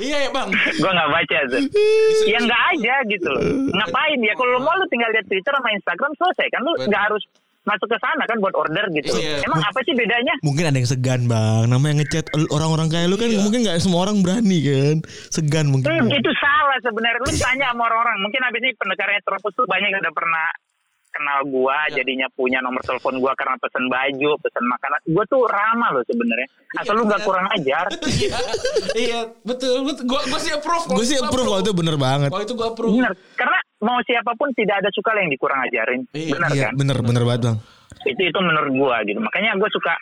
Iya 0.00 0.16
ya 0.24 0.30
bang. 0.32 0.48
gua 0.78 0.90
nggak 0.94 1.10
baca 1.10 1.38
tuh. 1.52 1.62
ya 2.32 2.38
nggak 2.40 2.62
aja 2.74 2.94
gitu 3.12 3.28
loh. 3.28 3.42
Ngapain 3.76 4.18
ya? 4.24 4.32
Kalau 4.38 4.50
lu 4.56 4.60
mau 4.64 4.74
lu 4.78 4.86
tinggal 4.88 5.10
lihat 5.12 5.26
Twitter 5.28 5.52
sama 5.52 5.68
Instagram 5.74 6.12
selesai 6.16 6.46
kan. 6.48 6.60
Lu 6.64 6.72
nggak 6.86 7.02
harus 7.10 7.22
masuk 7.62 7.86
ke 7.86 7.98
sana 8.02 8.24
kan 8.26 8.38
buat 8.42 8.54
order 8.58 8.84
gitu. 8.90 9.14
Iya. 9.14 9.46
Emang 9.46 9.62
apa 9.62 9.78
sih 9.86 9.94
bedanya? 9.94 10.34
mungkin 10.42 10.64
ada 10.66 10.76
yang 10.78 10.88
segan 10.88 11.30
bang. 11.30 11.70
Namanya 11.70 12.02
ngechat 12.02 12.26
orang-orang 12.50 12.90
kayak 12.90 13.06
lu 13.06 13.16
kan 13.18 13.30
mungkin 13.38 13.62
gak 13.62 13.78
semua 13.78 14.08
orang 14.08 14.18
berani 14.22 14.58
kan. 14.66 14.96
Segan 15.30 15.70
mungkin. 15.70 15.86
Hmm, 15.86 16.10
itu 16.10 16.30
salah 16.42 16.78
sebenarnya. 16.82 17.22
Lu 17.22 17.30
tanya 17.38 17.70
sama 17.70 17.82
orang-orang. 17.86 18.16
Mungkin 18.26 18.40
abis 18.42 18.60
ini 18.66 18.72
pendengarnya 18.74 19.20
terus 19.22 19.42
tuh 19.54 19.66
banyak 19.70 19.88
yang 19.94 20.02
udah 20.02 20.14
pernah 20.14 20.46
kenal 21.12 21.38
gua, 21.46 21.86
jadinya 21.92 22.26
punya 22.32 22.58
nomor 22.58 22.80
telepon 22.82 23.20
gua 23.20 23.36
karena 23.36 23.54
pesen 23.60 23.84
baju, 23.86 24.30
pesen 24.40 24.64
makanan. 24.66 24.98
Gua 25.12 25.24
tuh 25.28 25.44
ramah 25.46 25.90
loh 25.92 26.04
sebenarnya. 26.08 26.48
Asal 26.80 26.94
lu 26.96 27.04
nggak 27.06 27.22
kurang 27.22 27.46
ajar. 27.54 27.86
Iya, 28.12 28.38
iya 28.94 29.20
betul 29.42 29.82
betul. 29.88 30.04
Gua 30.08 30.20
gua 30.26 30.40
sih 30.40 30.52
approve. 30.52 30.84
Gue 30.94 31.06
sih 31.06 31.16
approve 31.18 31.48
kalau 31.48 31.60
itu 31.64 31.72
bener 31.74 31.96
banget. 31.96 32.28
Kalau 32.30 32.44
itu 32.44 32.54
gua 32.54 32.68
approve. 32.72 32.92
Bener. 32.92 33.12
Karena 33.34 33.58
mau 33.82 33.98
siapa 34.04 34.32
pun 34.36 34.48
tidak 34.54 34.84
ada 34.84 34.90
suka 34.94 35.10
yang 35.16 35.30
dikurang 35.32 35.58
ajarin. 35.66 36.00
Iya, 36.14 36.32
Bener 36.38 36.48
Iya 36.54 36.66
kan? 36.70 36.72
bener 36.78 36.96
bener 37.02 37.22
banget 37.26 37.40
bang. 37.50 37.56
Itu 38.06 38.22
itu 38.22 38.38
menurut 38.40 38.72
gua 38.78 38.96
gitu. 39.06 39.18
Makanya 39.18 39.58
gua 39.58 39.70
suka 39.70 39.94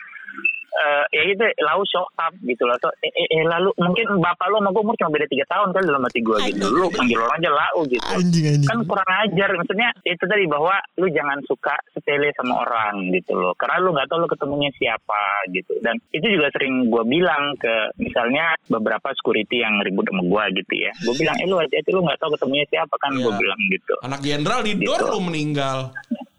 eh 0.71 1.03
ya 1.11 1.21
itu 1.27 1.43
lau 1.61 1.83
show 1.83 2.07
up 2.15 2.33
gitu 2.41 2.63
loh. 2.63 2.79
So, 2.79 2.87
eh, 2.99 3.11
eh, 3.11 3.27
eh, 3.27 3.43
lalu 3.43 3.75
mungkin 3.75 4.07
bapak 4.17 4.47
lu 4.47 4.57
sama 4.57 4.71
gua 4.71 4.81
umur 4.81 4.95
cuma 4.95 5.11
beda 5.11 5.27
tiga 5.27 5.45
tahun 5.47 5.69
kan 5.71 5.83
dalam 5.83 6.01
hati 6.01 6.19
gua 6.21 6.37
gitu. 6.41 6.65
Lu 6.67 6.87
panggil 6.87 7.19
orang 7.19 7.37
aja 7.37 7.51
lau 7.51 7.79
gitu. 7.85 8.05
Anjing 8.07 8.45
anjing. 8.47 8.69
kan 8.69 8.77
kurang 8.85 9.11
ajar 9.21 9.49
maksudnya 9.53 9.89
itu 10.03 10.23
tadi 10.23 10.43
bahwa 10.45 10.73
lu 10.95 11.07
jangan 11.07 11.37
suka 11.43 11.75
sepele 11.91 12.31
sama 12.33 12.61
orang 12.61 13.11
gitu 13.11 13.33
loh 13.33 13.51
karena 13.55 13.77
lu 13.79 13.91
nggak 13.91 14.07
tahu 14.07 14.19
lu 14.19 14.27
ketemunya 14.27 14.71
siapa 14.73 15.21
gitu 15.51 15.73
dan 15.79 15.95
itu 16.09 16.23
juga 16.25 16.47
sering 16.51 16.87
gue 16.87 17.03
bilang 17.03 17.53
ke 17.57 17.73
misalnya 17.97 18.55
beberapa 18.65 19.11
security 19.13 19.59
yang 19.59 19.79
ribut 19.81 20.07
sama 20.07 20.23
gue 20.23 20.43
gitu 20.57 20.73
ya 20.77 20.91
gue 20.97 21.15
bilang 21.15 21.35
eh 21.35 21.45
lu 21.45 21.57
hati-hati 21.57 21.89
lu 21.91 22.01
nggak 22.01 22.17
tahu 22.17 22.31
ketemunya 22.33 22.65
siapa 22.67 22.95
kan 22.97 23.11
Iya. 23.11 23.23
gue 23.23 23.33
bilang 23.37 23.61
gitu 23.67 23.93
Anak 24.01 24.19
jenderal 24.21 24.61
di 24.61 24.71
Gitu. 24.71 24.87
dor 24.87 25.01
lu 25.09 25.19
meninggal. 25.21 25.91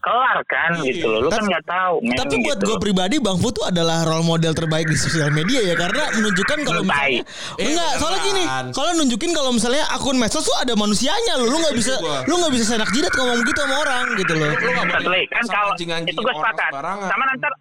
Kelar 0.03 0.39
kan 0.45 0.71
Iya. 0.77 0.93
gitu 0.93 1.07
loh 1.07 1.21
lu 1.21 1.29
kan 1.29 1.41
nggak 1.41 1.65
tahu 1.65 1.95
men, 2.01 2.17
Tapi 2.17 2.35
buat 2.41 2.59
gitu 2.59 2.65
gue 2.65 2.75
loh. 2.75 2.83
pribadi 2.83 3.17
Bang 3.17 3.39
Fu 3.39 3.49
tuh 3.49 3.65
adalah 3.65 4.03
role 4.03 4.23
model 4.23 4.51
terbaik 4.51 4.85
di 4.85 4.95
sosial 4.95 5.31
media 5.31 5.63
ya 5.63 5.75
karena 5.75 6.11
menunjukkan 6.13 6.59
kalau 6.61 6.83
misalnya 6.83 7.23
Eh, 7.55 7.65
enggak 7.65 7.91
soalnya 7.97 8.21
gini 8.21 8.43
beneran. 8.43 8.67
kalau 8.73 8.91
nunjukin 8.93 9.31
kalau 9.31 9.51
misalnya 9.51 9.85
akun 9.89 10.17
medsos 10.17 10.43
tuh 10.43 10.57
ada 10.57 10.75
manusianya 10.75 11.33
lu 11.37 11.47
lu 11.47 11.57
nggak 11.57 11.75
bisa 11.75 11.95
Gua. 11.97 12.19
lu 12.25 12.35
nggak 12.37 12.53
bisa 12.53 12.65
senak 12.69 12.91
jidat 12.91 13.13
ngomong 13.13 13.41
gitu 13.41 13.59
sama 13.59 13.77
orang 13.79 14.05
gitu 14.17 14.33
loh. 14.35 14.51
Lu 14.51 14.69
nggak 14.69 14.87
Satu 14.93 15.09
lagi, 15.09 15.25
kan 15.29 15.41
asal 15.41 15.55
kalau 15.55 15.73
itu 16.03 16.19
gue 16.19 16.27
orang 16.27 16.37
sepakat 16.37 16.73
sama 17.05 17.25
ntar 17.33 17.53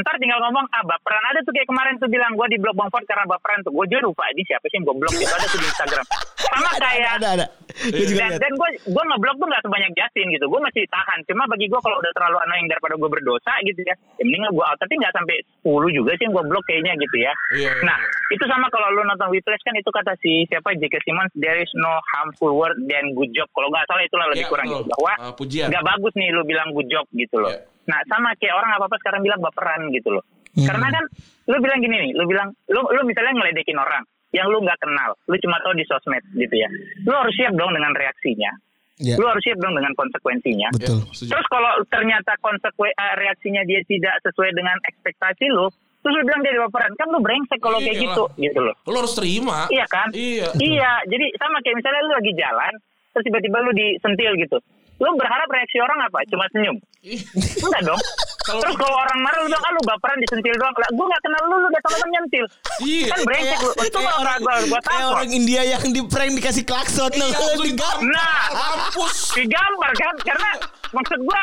ntar 0.00 0.14
tinggal 0.16 0.40
ngomong 0.40 0.66
ah 0.70 0.82
baperan 0.82 1.24
ada 1.28 1.40
tuh 1.40 1.52
kayak 1.52 1.68
kemarin 1.68 1.94
tuh 1.96 2.08
bilang 2.08 2.32
gue 2.34 2.46
di 2.48 2.58
blog 2.58 2.74
Bang 2.74 2.88
Ford 2.88 3.04
karena 3.04 3.24
baperan 3.24 3.60
tuh. 3.60 3.72
Gue 3.72 3.84
juga 3.86 4.08
lupa 4.08 4.24
ini 4.32 4.42
siapa 4.44 4.64
sih 4.66 4.76
yang 4.76 4.86
gue 4.86 4.96
blog 4.96 5.12
gitu 5.12 5.28
ada 5.28 5.46
tuh 5.46 5.60
di 5.60 5.68
Instagram. 5.68 6.04
Sama 6.40 6.68
Ada 6.70 6.78
kayak 6.82 7.10
ada 7.20 7.28
ada. 7.36 7.46
Juga 7.80 8.26
dan, 8.36 8.52
gue 8.52 8.68
gue 8.82 9.04
ngeblok 9.06 9.36
tuh 9.38 9.46
nggak 9.46 9.62
sebanyak 9.62 9.90
Justin 9.94 10.26
gitu. 10.34 10.44
Gue 10.46 10.60
masih 10.60 10.82
tahan. 10.90 11.18
Cuma 11.24 11.46
bagi 11.46 11.66
gue 11.68 11.80
kalau 11.80 11.96
udah 11.96 12.12
terlalu 12.12 12.36
annoying 12.42 12.66
daripada 12.66 12.94
gue 12.96 13.10
berdosa 13.10 13.52
gitu 13.62 13.80
ya 13.82 13.94
ya 14.18 14.22
mending 14.24 14.42
gue 14.50 14.64
out. 14.64 14.78
Tapi 14.80 14.92
nggak 14.98 15.14
sampai 15.14 15.36
10 15.62 15.96
juga 15.96 16.10
sih 16.18 16.24
yang 16.26 16.34
gue 16.34 16.44
blok 16.48 16.64
kayaknya 16.66 16.92
gitu 16.98 17.16
ya. 17.16 17.32
Iya, 17.54 17.70
iya. 17.70 17.72
nah 17.84 17.98
itu 18.30 18.44
sama 18.46 18.66
kalau 18.68 18.88
lu 18.90 19.02
nonton 19.04 19.30
Whiplash 19.30 19.62
kan 19.62 19.74
itu 19.74 19.90
kata 19.90 20.12
si 20.18 20.44
siapa? 20.46 20.72
J.K. 20.74 21.02
Simmons 21.02 21.32
there 21.36 21.58
is 21.58 21.70
no 21.76 21.92
harmful 22.14 22.54
word 22.54 22.78
than 22.86 23.12
good 23.14 23.30
job 23.30 23.46
kalau 23.52 23.68
nggak 23.68 23.84
salah 23.86 24.02
itulah 24.02 24.26
lebih 24.30 24.44
Iya, 24.46 24.50
kurang 24.50 24.66
gitu. 24.70 24.90
Bahwa 24.96 25.12
Ah, 25.20 25.32
pujian. 25.34 25.66
nggak 25.68 25.84
bagus 25.84 26.12
nih 26.16 26.28
lu 26.32 26.42
bilang 26.42 26.68
good 26.72 26.88
job 26.88 27.04
gitu 27.12 27.36
loh. 27.38 27.52
Iya. 27.52 27.62
Nah 27.90 28.00
sama 28.06 28.30
kayak 28.38 28.54
orang 28.54 28.70
apa 28.72 28.86
apa 28.86 28.96
sekarang 28.96 29.20
bilang 29.20 29.40
baperan 29.40 29.90
gitu 29.90 30.10
loh 30.10 30.22
Hmm. 30.50 30.66
karena 30.66 30.90
kan 30.90 31.04
lu 31.46 31.62
bilang 31.62 31.78
gini 31.78 31.94
nih 31.94 32.10
lu 32.10 32.26
bilang 32.26 32.50
lu 32.66 32.82
lu 32.82 33.06
misalnya 33.06 33.38
ngeledekin 33.38 33.78
orang 33.78 34.02
yang 34.30 34.46
lu 34.46 34.58
nggak 34.58 34.78
kenal 34.78 35.14
lu 35.24 35.38
cuma 35.38 35.62
tahu 35.62 35.74
di 35.74 35.86
sosmed 35.86 36.26
gitu 36.34 36.50
ya 36.52 36.66
lu 37.02 37.14
harus 37.14 37.30
siap 37.32 37.54
dong 37.54 37.70
dengan 37.70 37.94
reaksinya 37.94 38.50
Ya, 38.98 39.16
lu 39.16 39.24
harus 39.24 39.40
siap 39.40 39.56
dong 39.56 39.72
dengan 39.72 39.96
konsekuensinya. 39.96 40.76
betul. 40.76 41.00
Ya, 41.00 41.08
setuju. 41.16 41.30
Terus 41.32 41.46
kalau 41.48 41.72
ternyata 41.88 42.36
konsekuen 42.36 42.92
eh, 42.92 43.14
reaksinya 43.16 43.64
dia 43.64 43.80
tidak 43.88 44.12
sesuai 44.20 44.52
dengan 44.52 44.76
ekspektasi 44.84 45.48
lu, 45.48 45.72
terus 46.04 46.20
lu 46.20 46.28
bilang 46.28 46.44
dia 46.44 46.60
baperan, 46.60 46.92
kan 47.00 47.08
lu 47.08 47.16
brengsek 47.16 47.64
kalau 47.64 47.80
kayak 47.80 47.96
Iyalah. 47.96 48.04
gitu, 48.12 48.24
gitu 48.36 48.60
loh. 48.60 48.76
Lu 48.84 49.00
harus 49.00 49.16
terima. 49.16 49.64
Iya 49.72 49.86
kan? 49.88 50.12
Iya. 50.12 50.52
Iya, 50.52 50.90
jadi 51.08 51.26
sama 51.32 51.64
kayak 51.64 51.80
misalnya 51.80 52.00
lu 52.04 52.12
lagi 52.12 52.32
jalan, 52.36 52.72
terus 53.16 53.24
tiba-tiba 53.24 53.56
lu 53.64 53.72
disentil 53.72 54.32
gitu. 54.36 54.58
Lu 55.00 55.16
berharap 55.16 55.48
reaksi 55.48 55.80
orang 55.80 55.98
apa? 56.04 56.20
Cuma 56.28 56.44
senyum. 56.52 56.76
Ih, 57.00 57.24
Enggak 57.64 57.82
dong. 57.88 58.00
Terus 58.44 58.76
kalau 58.76 58.96
orang 59.00 59.18
marah 59.24 59.38
lu 59.40 59.48
bilang, 59.48 59.64
ah 59.64 59.72
lu 59.72 59.82
baperan 59.88 60.20
disentil 60.20 60.52
doang. 60.60 60.76
Lah, 60.76 60.90
gue 60.92 61.06
gak 61.08 61.22
kenal 61.24 61.42
lu, 61.48 61.56
lu 61.56 61.68
datang 61.72 61.92
datang 61.96 62.10
nyentil. 62.12 62.44
Iya. 62.84 63.06
Kan 63.08 63.20
brengsek 63.24 63.58
lu. 63.64 63.70
Itu 63.80 63.80
kayak 63.80 63.92
kalau 63.96 64.20
orang, 64.20 64.38
gua 64.44 64.54
gua 64.68 64.80
kayak 64.84 65.00
takut. 65.00 65.14
orang 65.16 65.30
India 65.32 65.60
yang 65.64 65.82
di 65.88 66.00
prank 66.04 66.32
dikasih 66.36 66.64
klakson 66.68 67.10
Iya, 67.16 67.24
nah, 67.24 67.28
gua 67.32 67.64
digambar. 67.64 67.96
Nah, 68.04 68.42
Mampus. 68.52 69.16
digambar 69.32 69.90
kan 69.96 70.14
karena 70.20 70.50
maksud 70.92 71.20
gua 71.24 71.40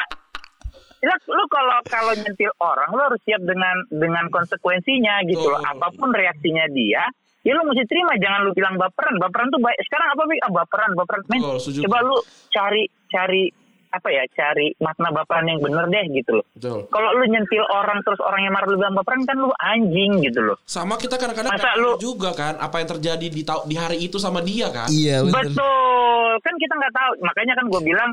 lu, 1.01 1.15
lu 1.33 1.43
kalau 1.49 1.77
kalau 1.85 2.13
nyentil 2.17 2.51
orang 2.61 2.89
lu 2.89 3.01
harus 3.01 3.21
siap 3.25 3.41
dengan 3.45 3.75
dengan 3.93 4.25
konsekuensinya 4.33 5.21
gitu 5.29 5.45
loh 5.45 5.61
apa 5.61 5.93
pun 5.93 6.09
reaksinya 6.09 6.65
dia 6.73 7.03
ya 7.45 7.51
lu 7.53 7.63
mesti 7.63 7.85
terima 7.85 8.17
jangan 8.17 8.43
lu 8.43 8.51
bilang 8.51 8.75
baperan 8.75 9.15
baperan 9.21 9.47
tuh 9.53 9.61
baik 9.61 9.77
sekarang 9.87 10.07
apa 10.11 10.21
Bi? 10.25 10.35
ah, 10.41 10.51
baperan 10.51 10.91
baperan 10.97 11.21
men 11.29 11.41
coba 11.61 11.97
lu 12.03 12.17
cari 12.49 12.83
cari 13.07 13.49
apa 13.87 14.11
ya 14.11 14.27
cari 14.29 14.75
makna 14.77 15.09
baperan 15.09 15.47
yang 15.47 15.63
bener 15.63 15.87
deh 15.87 16.05
gitu 16.11 16.37
loh 16.37 16.45
Betul. 16.53 16.91
kalau 16.91 17.09
lu 17.15 17.25
nyentil 17.25 17.63
orang 17.71 18.03
terus 18.03 18.19
orang 18.19 18.43
yang 18.43 18.51
marah 18.51 18.67
lu 18.67 18.75
bilang 18.75 18.93
baperan 18.93 19.23
kan 19.23 19.39
lu 19.39 19.47
anjing 19.57 20.19
gitu 20.21 20.43
loh 20.43 20.59
Sama 20.67 20.99
kita 20.99 21.15
kadang-kadang 21.15 21.55
Masa 21.55 21.71
lu- 21.79 21.95
juga 21.95 22.35
kan 22.35 22.59
apa 22.59 22.83
yang 22.83 22.89
terjadi 22.91 23.25
di 23.25 23.41
di 23.41 23.75
hari 23.75 23.97
itu 24.03 24.19
sama 24.19 24.43
dia 24.43 24.67
kan. 24.69 24.91
Iya 24.91 25.23
bener. 25.23 25.55
Betul, 25.55 26.29
kan 26.43 26.53
kita 26.53 26.73
nggak 26.75 26.93
tahu. 26.93 27.11
Makanya 27.23 27.53
kan 27.55 27.65
gue 27.65 27.81
bilang 27.81 28.11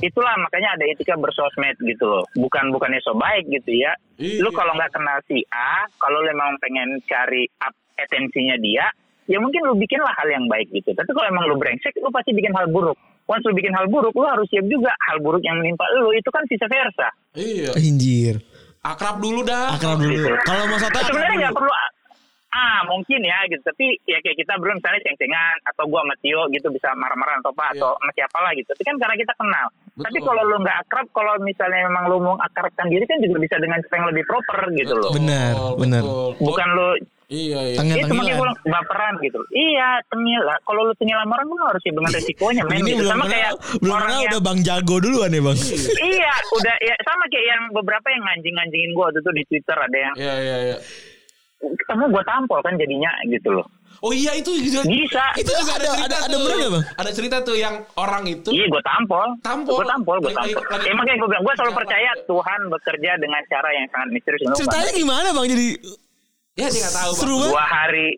itulah 0.00 0.32
makanya 0.40 0.80
ada 0.80 0.84
etika 0.88 1.14
bersosmed 1.14 1.76
gitu 1.78 2.04
loh. 2.08 2.24
Bukan 2.32 2.72
bukannya 2.72 2.98
so 3.04 3.12
baik 3.12 3.44
gitu 3.52 3.68
ya. 3.76 3.92
Iya. 4.16 4.40
Lu 4.40 4.50
kalau 4.50 4.72
nggak 4.72 4.96
kenal 4.96 5.20
si 5.28 5.44
A, 5.52 5.84
kalau 6.00 6.24
lu 6.24 6.32
memang 6.32 6.56
pengen 6.58 6.88
cari 7.04 7.44
up 7.60 7.76
atensinya 7.94 8.56
dia, 8.56 8.88
ya 9.28 9.36
mungkin 9.38 9.60
lu 9.62 9.76
bikinlah 9.76 10.16
hal 10.16 10.28
yang 10.32 10.48
baik 10.48 10.72
gitu. 10.72 10.90
Tapi 10.90 11.10
kalau 11.12 11.28
emang 11.28 11.44
lu 11.46 11.60
brengsek, 11.60 11.92
lu 12.00 12.08
pasti 12.08 12.32
bikin 12.32 12.56
hal 12.56 12.72
buruk. 12.72 12.96
Once 13.32 13.44
lu 13.48 13.56
bikin 13.56 13.72
hal 13.72 13.88
buruk, 13.88 14.12
lu 14.12 14.28
harus 14.28 14.44
siap 14.52 14.68
juga 14.68 14.92
hal 15.08 15.24
buruk 15.24 15.40
yang 15.40 15.56
menimpa 15.56 15.88
lu. 15.96 16.12
Itu 16.12 16.28
kan 16.28 16.44
vice 16.44 16.68
versa. 16.68 17.08
Iya. 17.32 17.72
Anjir. 17.72 18.34
Akrab 18.84 19.24
dulu 19.24 19.40
dah. 19.40 19.72
Akrab 19.72 20.04
dulu. 20.04 20.36
Kalau 20.44 20.68
mau 20.68 20.76
soto 20.76 21.00
Sebenarnya 21.00 21.48
nggak 21.48 21.56
perlu 21.56 21.72
ah 22.52 22.84
mungkin 22.84 23.24
ya 23.24 23.48
gitu 23.48 23.64
tapi 23.64 23.96
ya 24.04 24.20
kayak 24.20 24.36
kita 24.36 24.60
belum 24.60 24.76
misalnya 24.76 25.00
ceng-cengan 25.08 25.56
atau 25.72 25.88
gua 25.88 26.04
sama 26.04 26.14
Tio 26.20 26.44
gitu 26.52 26.68
bisa 26.68 26.92
marah-marah 26.92 27.40
atau 27.40 27.48
apa 27.56 27.64
atau 27.72 27.90
sama 27.96 28.12
siapa 28.12 28.38
lah 28.44 28.52
gitu 28.52 28.68
tapi 28.76 28.82
kan 28.84 28.96
karena 29.00 29.16
kita 29.16 29.32
kenal 29.40 29.66
Betul. 29.72 30.04
tapi 30.04 30.18
kalau 30.20 30.42
lu 30.44 30.56
nggak 30.60 30.78
akrab 30.84 31.06
kalau 31.16 31.34
misalnya 31.40 31.80
memang 31.88 32.04
lu 32.12 32.16
mau 32.20 32.36
akrabkan 32.36 32.92
diri 32.92 33.08
kan 33.08 33.24
juga 33.24 33.40
bisa 33.40 33.56
dengan 33.56 33.80
cara 33.88 33.94
yang 33.96 34.08
lebih 34.12 34.24
proper 34.28 34.60
gitu 34.76 34.94
loh 35.00 35.12
Benar, 35.16 35.54
benar. 35.80 36.02
betul. 36.04 36.44
bukan 36.44 36.68
lu 36.76 36.88
Iya, 37.32 37.58
iya. 37.64 37.76
Tengil 37.80 37.96
itu 37.96 38.04
makanya 38.04 38.34
tengilan. 38.36 38.52
gue 38.52 38.70
baperan 38.70 39.14
gitu 39.18 39.40
iya 39.50 39.88
tengil 40.06 40.42
lah 40.42 40.56
kalau 40.62 40.84
lu 40.84 40.94
tengil 40.94 41.16
sama 41.16 41.32
orang 41.32 41.46
lu 41.48 41.56
harus 41.64 41.80
siap 41.80 41.94
dengan 41.94 42.12
resikonya 42.12 42.62
men 42.62 42.76
Ini 42.76 42.84
gitu. 42.84 42.98
belum 42.98 43.10
sama 43.10 43.24
kenal, 43.24 43.32
kayak 43.32 43.52
belum 43.80 43.94
orang 43.94 44.10
yang 44.12 44.24
udah 44.28 44.40
Bang 44.42 44.58
Jago 44.60 44.96
duluan 44.98 45.30
ya 45.30 45.40
Bang. 45.40 45.58
iya 46.04 46.34
udah 46.52 46.74
ya 46.78 46.94
sama 47.00 47.24
kayak 47.26 47.46
yang 47.48 47.62
beberapa 47.72 48.06
yang 48.06 48.22
nganjing-nganjingin 48.22 48.90
gua 48.92 49.04
waktu 49.08 49.18
itu 49.18 49.30
di 49.32 49.42
Twitter 49.46 49.76
ada 49.78 49.98
yang 49.98 50.14
Iya, 50.14 50.34
iya, 50.38 50.56
iya. 50.62 50.76
ketemu 51.62 52.04
gua 52.08 52.22
tampol 52.22 52.60
kan 52.60 52.74
jadinya 52.76 53.10
gitu 53.26 53.50
loh 53.50 53.66
Oh 54.00 54.10
iya 54.10 54.34
itu 54.34 54.50
juga. 54.58 54.82
bisa 54.82 55.22
Itu 55.36 55.52
juga 55.52 55.72
ada, 55.72 55.84
Ada- 55.84 55.94
cerita 55.94 56.06
ada- 56.10 56.20
ada 56.20 56.34
tuh. 56.34 56.40
bener 56.42 56.56
nggak, 56.58 56.72
Bang? 56.74 56.84
Ada 56.96 57.10
cerita 57.12 57.36
tuh 57.40 57.54
yang 57.54 57.74
orang 57.94 58.22
itu 58.26 58.50
Iya, 58.50 58.66
gue 58.66 58.82
tampol. 58.82 59.28
Tampol? 59.40 59.78
Gue 59.78 59.86
tampol, 59.86 60.16
gue 60.18 60.32
tampol. 60.32 60.58
lagi- 60.66 60.82
Ya, 60.82 60.92
makanya 60.92 61.18
gue 61.22 61.28
bilang, 61.30 61.44
gue 61.44 61.54
selalu 61.54 61.72
percaya 61.76 62.10
Tuhan 62.24 62.60
bekerja 62.66 63.10
dengan 63.16 63.40
cara 63.46 63.68
yang 63.70 63.86
sangat 63.88 64.08
misterius. 64.10 64.42
Ceritanya 64.58 64.90
gimana 64.90 65.28
Bang 65.30 65.46
jadi 65.46 65.66
ya 66.54 66.66
dia 66.68 66.80
nggak 66.80 66.94
tahu. 66.94 67.10
Bang. 67.10 67.18
seru 67.18 67.34
banget. 67.34 67.48
Dua 67.48 67.64
hari, 67.64 68.08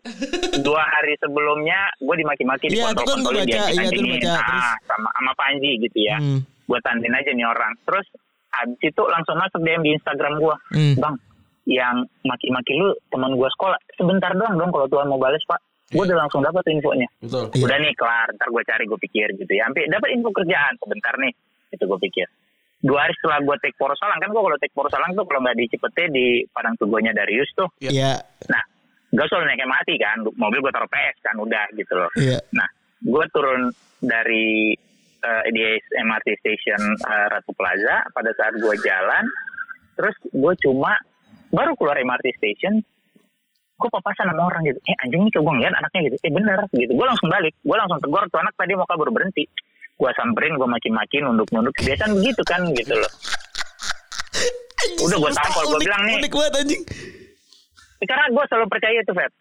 dua 0.61 0.83
hari 0.83 1.13
sebelumnya 1.17 1.79
gue 1.97 2.15
dimaki-maki 2.17 2.65
di 2.67 2.77
kan 2.77 2.91
kontrol 2.97 3.31
gua 3.31 3.41
baca, 3.41 3.47
iya, 3.47 3.63
itu 3.65 3.79
anjingin. 3.81 4.19
baca, 4.19 4.31
terus- 4.41 4.65
Ah, 4.65 4.75
sama 4.85 5.09
sama 5.09 5.31
Panji 5.33 5.71
gitu 5.79 5.97
ya. 5.99 6.17
Hmm. 6.17 6.39
Gue 6.65 6.79
tandin 6.81 7.13
aja 7.13 7.31
nih 7.31 7.45
orang. 7.45 7.71
Terus 7.81 8.05
habis 8.51 8.79
itu 8.81 9.01
langsung 9.05 9.35
masuk 9.35 9.59
DM 9.61 9.81
di 9.81 9.91
Instagram 9.93 10.33
gue, 10.37 10.55
Hmm. 10.71 10.95
bang, 10.97 11.15
yang 11.65 11.95
maki-maki 12.21 12.71
lu 12.73 12.91
teman 13.07 13.31
gue 13.31 13.49
sekolah. 13.51 13.77
Sebentar 13.93 14.31
doang 14.31 14.55
dong 14.55 14.69
kalau 14.69 14.87
Tuhan 14.87 15.07
mau 15.07 15.17
bales 15.17 15.41
pak. 15.43 15.59
Gue 15.87 16.01
Iya. 16.01 16.11
udah 16.11 16.17
langsung 16.25 16.41
dapat 16.41 16.65
infonya. 16.67 17.07
Betul. 17.19 17.45
Iya. 17.53 17.61
Udah 17.61 17.77
nih 17.77 17.93
kelar, 17.93 18.27
ntar 18.33 18.47
gue 18.49 18.63
cari 18.63 18.83
gue 18.83 18.99
pikir 18.99 19.27
gitu 19.35 19.51
ya. 19.51 19.63
Sampai 19.65 19.85
dapat 19.85 20.09
info 20.11 20.29
kerjaan 20.31 20.73
sebentar 20.75 21.13
nih, 21.15 21.33
itu 21.71 21.83
gue 21.83 21.99
pikir. 22.01 22.27
Dua 22.85 22.99
hari 23.01 23.13
setelah 23.17 23.41
gue 23.41 23.55
take 23.65 23.77
Porosalang 23.81 24.21
kan 24.21 24.29
gue 24.29 24.41
kalau 24.45 24.57
take 24.61 24.75
Porosalang 24.77 25.11
tuh 25.17 25.25
kalau 25.25 25.41
nggak 25.41 25.57
di 25.57 25.65
Cipete 25.73 26.03
di 26.13 26.25
Padang 26.53 26.77
Tugonya 26.77 27.17
Darius 27.17 27.49
tuh. 27.57 27.65
Iya. 27.81 28.21
Nah, 28.45 28.63
gue 29.09 29.25
selalu 29.25 29.45
naik 29.49 29.65
MRT 29.65 29.89
kan, 29.97 30.17
mobil 30.37 30.61
gue 30.61 30.69
taruh 30.69 30.91
PS 30.91 31.17
kan 31.25 31.35
udah 31.41 31.65
gitu 31.73 31.93
loh. 31.97 32.11
Iya. 32.13 32.37
Nah, 32.53 32.69
gue 33.01 33.25
turun 33.33 33.73
dari 34.05 34.77
eh, 35.25 35.45
di 35.49 35.61
MRT 35.81 36.27
station 36.45 36.81
eh, 36.93 37.27
Ratu 37.33 37.57
Plaza 37.57 38.05
pada 38.13 38.29
saat 38.37 38.53
gue 38.53 38.75
jalan, 38.85 39.25
terus 39.97 40.15
gue 40.29 40.53
cuma 40.61 40.93
baru 41.49 41.73
keluar 41.79 41.97
MRT 41.97 42.37
station, 42.37 42.85
gue 43.75 43.89
papasan 43.89 44.29
sama 44.29 44.45
orang 44.45 44.61
gitu, 44.67 44.79
eh 44.85 44.95
anjing 45.03 45.25
nih 45.25 45.31
gue 45.33 45.41
ngeliat 45.41 45.73
anaknya 45.73 46.01
gitu, 46.11 46.15
eh 46.21 46.31
bener 46.31 46.59
gitu, 46.69 46.91
gue 46.93 47.07
langsung 47.07 47.27
balik, 47.31 47.53
gue 47.63 47.77
langsung 47.77 47.99
tegur 48.03 48.23
tuh 48.29 48.39
anak 48.43 48.53
tadi 48.59 48.71
mau 48.75 48.87
kabur 48.87 49.09
berhenti, 49.09 49.47
gue 49.95 50.11
samperin, 50.19 50.59
gue 50.59 50.67
maki-maki, 50.67 51.23
nunduk-nunduk, 51.23 51.75
biasa 51.79 52.11
begitu 52.11 52.41
kan 52.43 52.61
gitu 52.75 52.93
loh. 52.95 53.11
Udah 55.01 55.17
gua 55.17 55.31
tampol, 55.33 55.63
gua 55.75 55.79
bilang 55.81 56.01
nih. 56.05 56.15
Unik 56.21 56.31
banget 56.33 56.53
anjing. 56.61 56.83
Karena 58.05 58.25
gue 58.29 58.43
selalu 58.51 58.67
percaya 58.69 58.97
itu, 59.01 59.13
Feb. 59.15 59.31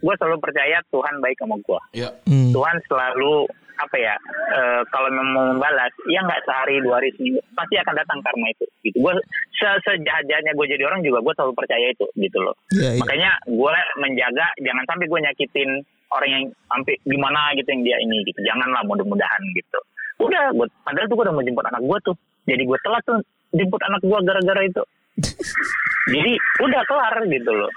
Gue 0.00 0.14
selalu 0.16 0.38
percaya 0.40 0.76
Tuhan 0.88 1.14
baik 1.20 1.38
sama 1.40 1.56
gue. 1.60 1.80
Iya. 2.00 2.10
Hmm. 2.24 2.50
Tuhan 2.52 2.76
selalu 2.88 3.48
apa 3.76 3.96
ya 4.00 4.16
eh, 4.56 4.80
kalau 4.88 5.12
memang 5.12 5.28
mau 5.36 5.44
membalas 5.52 5.92
ya 6.08 6.24
nggak 6.24 6.48
sehari 6.48 6.80
dua 6.80 6.96
hari 6.96 7.12
seminggu 7.12 7.44
pasti 7.52 7.76
akan 7.76 7.92
datang 7.92 8.24
karma 8.24 8.48
itu 8.48 8.64
gitu 8.80 9.04
gue 9.04 9.12
se 9.52 9.68
sejahat-jahatnya 9.84 10.56
gue 10.56 10.66
jadi 10.72 10.82
orang 10.88 11.04
juga 11.04 11.20
gue 11.20 11.34
selalu 11.36 11.52
percaya 11.52 11.86
itu 11.92 12.08
gitu 12.16 12.38
loh 12.40 12.56
Iya, 12.72 12.96
iya. 12.96 13.00
makanya 13.04 13.30
gue 13.44 13.72
menjaga 14.00 14.46
jangan 14.64 14.84
sampai 14.88 15.06
gue 15.12 15.20
nyakitin 15.28 15.70
orang 16.08 16.30
yang 16.32 16.44
sampai 16.72 16.94
gimana 17.04 17.40
gitu 17.52 17.68
yang 17.68 17.82
dia 17.84 17.96
ini 18.00 18.16
gitu 18.24 18.40
janganlah 18.48 18.80
mudah-mudahan 18.88 19.42
gitu 19.52 19.80
udah 20.22 20.44
gue 20.56 20.66
padahal 20.84 21.06
tuh 21.08 21.16
gue 21.16 21.24
udah 21.28 21.34
mau 21.34 21.44
jemput 21.44 21.66
anak 21.68 21.82
gue 21.84 21.98
tuh 22.04 22.16
jadi 22.48 22.62
gue 22.62 22.78
telat 22.80 23.02
tuh 23.04 23.18
jemput 23.52 23.82
anak 23.84 24.00
gue 24.00 24.18
gara-gara 24.24 24.62
itu 24.64 24.82
jadi 26.14 26.32
udah 26.62 26.82
kelar 26.88 27.14
gitu 27.28 27.50
loh 27.52 27.72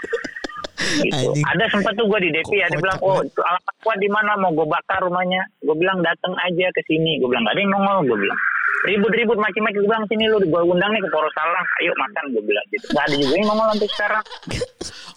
gitu. 1.03 1.35
Anjing. 1.35 1.45
Ada 1.45 1.63
sempat 1.69 1.93
tuh 1.95 2.07
gue 2.07 2.19
di 2.23 2.29
DP 2.33 2.51
ada 2.63 2.73
Kocak 2.73 2.81
bilang 2.81 2.99
oh 3.03 3.19
alamat 3.21 3.75
gua 3.83 3.95
di 3.99 4.09
mana 4.09 4.31
mau 4.39 4.51
gue 4.55 4.67
bakar 4.67 4.99
rumahnya. 5.05 5.41
Gue 5.61 5.75
bilang 5.77 6.01
datang 6.01 6.33
aja 6.39 6.67
ke 6.73 6.81
sini. 6.87 7.19
Gue 7.21 7.29
bilang 7.29 7.45
gak 7.45 7.55
ada 7.55 7.61
yang 7.61 7.71
nongol. 7.73 7.99
Gue 8.09 8.17
bilang 8.25 8.39
ribut-ribut 8.87 9.35
maki-maki 9.35 9.75
gue 9.81 9.87
bilang 9.89 10.07
sini 10.07 10.25
lu 10.31 10.39
gue 10.39 10.61
undang 10.63 10.91
nih 10.95 11.01
ke 11.03 11.09
Porosalang 11.11 11.65
ayo 11.83 11.91
makan 11.99 12.23
gue 12.31 12.43
bilang 12.47 12.65
gitu 12.71 12.85
gak 12.95 13.03
ada 13.11 13.15
juga 13.19 13.33
yang 13.35 13.47
nongol 13.51 13.67
sampai 13.75 13.89
sekarang 13.91 14.23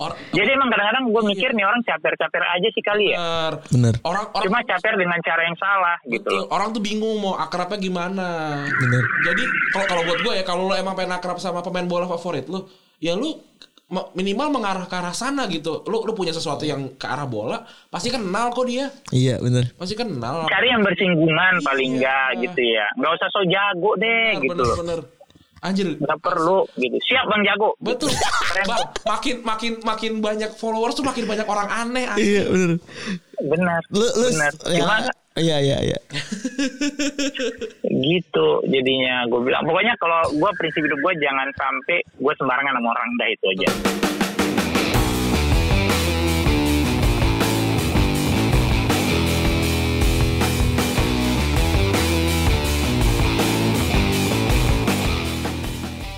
Or- 0.03 0.17
jadi 0.35 0.51
emang 0.59 0.69
kadang-kadang 0.73 1.05
gue 1.15 1.23
mikir 1.31 1.51
nih 1.55 1.65
orang 1.69 1.81
caper-caper 1.87 2.43
aja 2.43 2.69
sih 2.75 2.83
kali 2.83 3.05
ya 3.15 3.19
Bener. 3.23 3.53
Bener. 3.71 3.95
Orang 4.03 4.25
orang 4.35 4.45
cuma 4.47 4.61
caper 4.67 4.95
dengan 4.99 5.19
cara 5.23 5.43
yang 5.47 5.57
salah 5.59 5.97
gitu 6.07 6.27
Betul. 6.27 6.39
loh 6.43 6.47
Orang 6.51 6.69
tuh 6.75 6.83
bingung 6.83 7.19
mau 7.23 7.35
akrabnya 7.39 7.79
gimana. 7.79 8.29
Bener. 8.67 9.03
Jadi 9.27 9.43
kalau 9.75 9.87
kalau 9.89 10.03
buat 10.07 10.21
gue 10.23 10.33
ya 10.39 10.45
kalau 10.45 10.63
lo 10.71 10.75
emang 10.75 10.95
pengen 10.95 11.17
akrab 11.17 11.39
sama 11.39 11.63
pemain 11.63 11.87
bola 11.87 12.07
favorit 12.07 12.47
lu, 12.47 12.67
ya 12.99 13.15
lu 13.19 13.35
minimal 14.12 14.49
mengarah 14.51 14.84
ke 14.84 14.95
arah 14.95 15.12
sana 15.12 15.45
gitu. 15.47 15.84
Lu 15.84 16.01
lu 16.03 16.12
punya 16.12 16.30
sesuatu 16.30 16.62
yang 16.62 16.97
ke 16.97 17.05
arah 17.05 17.24
bola, 17.24 17.61
pasti 17.86 18.09
kenal 18.09 18.49
kok 18.51 18.64
dia. 18.64 18.88
Iya 19.09 19.36
bener. 19.36 19.68
Pasti 19.74 19.93
kenal. 19.93 20.49
cari 20.49 20.66
yang 20.66 20.80
bersinggungan 20.80 21.55
Iya. 21.55 21.64
paling 21.64 21.90
enggak 21.95 22.28
gitu 22.40 22.62
ya 22.62 22.86
nggak 22.95 23.12
usah 23.12 23.28
so 23.28 23.40
jago 23.45 23.90
deh 23.95 24.09
Bener, 24.32 24.43
gitu 24.43 24.53
bener, 24.55 24.64
loh 24.64 24.76
bener. 24.78 25.01
Anjir. 25.61 25.86
nggak 25.95 26.18
perlu 26.18 26.59
gitu 26.74 26.97
siap 27.05 27.24
bang 27.24 27.43
jago 27.45 27.70
Betul. 27.78 28.11
Bang, 28.62 28.82
makin 29.05 29.36
makin 29.43 29.72
makin 29.80 30.12
banyak 30.18 30.51
followers 30.53 30.93
tuh 30.93 31.03
makin 31.03 31.24
banyak 31.24 31.45
orang 31.45 31.68
aneh. 31.68 32.05
aneh. 32.05 32.18
Iya 32.18 32.43
bener. 32.47 32.70
benar 33.43 33.80
Lu 33.88 34.03
lu 34.03 34.26
benar 34.28 34.53
ya, 34.66 34.80
cuma 34.80 34.97
Iya 35.33 35.57
iya 35.64 35.78
iya. 35.80 35.99
gitu 38.05 38.49
jadinya 38.68 39.24
gue 39.33 39.41
bilang 39.41 39.64
pokoknya 39.64 39.97
kalau 39.97 40.20
gue 40.28 40.51
prinsip 40.61 40.85
hidup 40.85 41.01
gue 41.01 41.12
jangan 41.24 41.49
sampai 41.57 42.05
gue 42.05 42.33
sembarangan 42.37 42.76
sama 42.76 42.89
orang 42.93 43.09
dah 43.16 43.28
itu 43.33 43.47
aja 43.57 43.70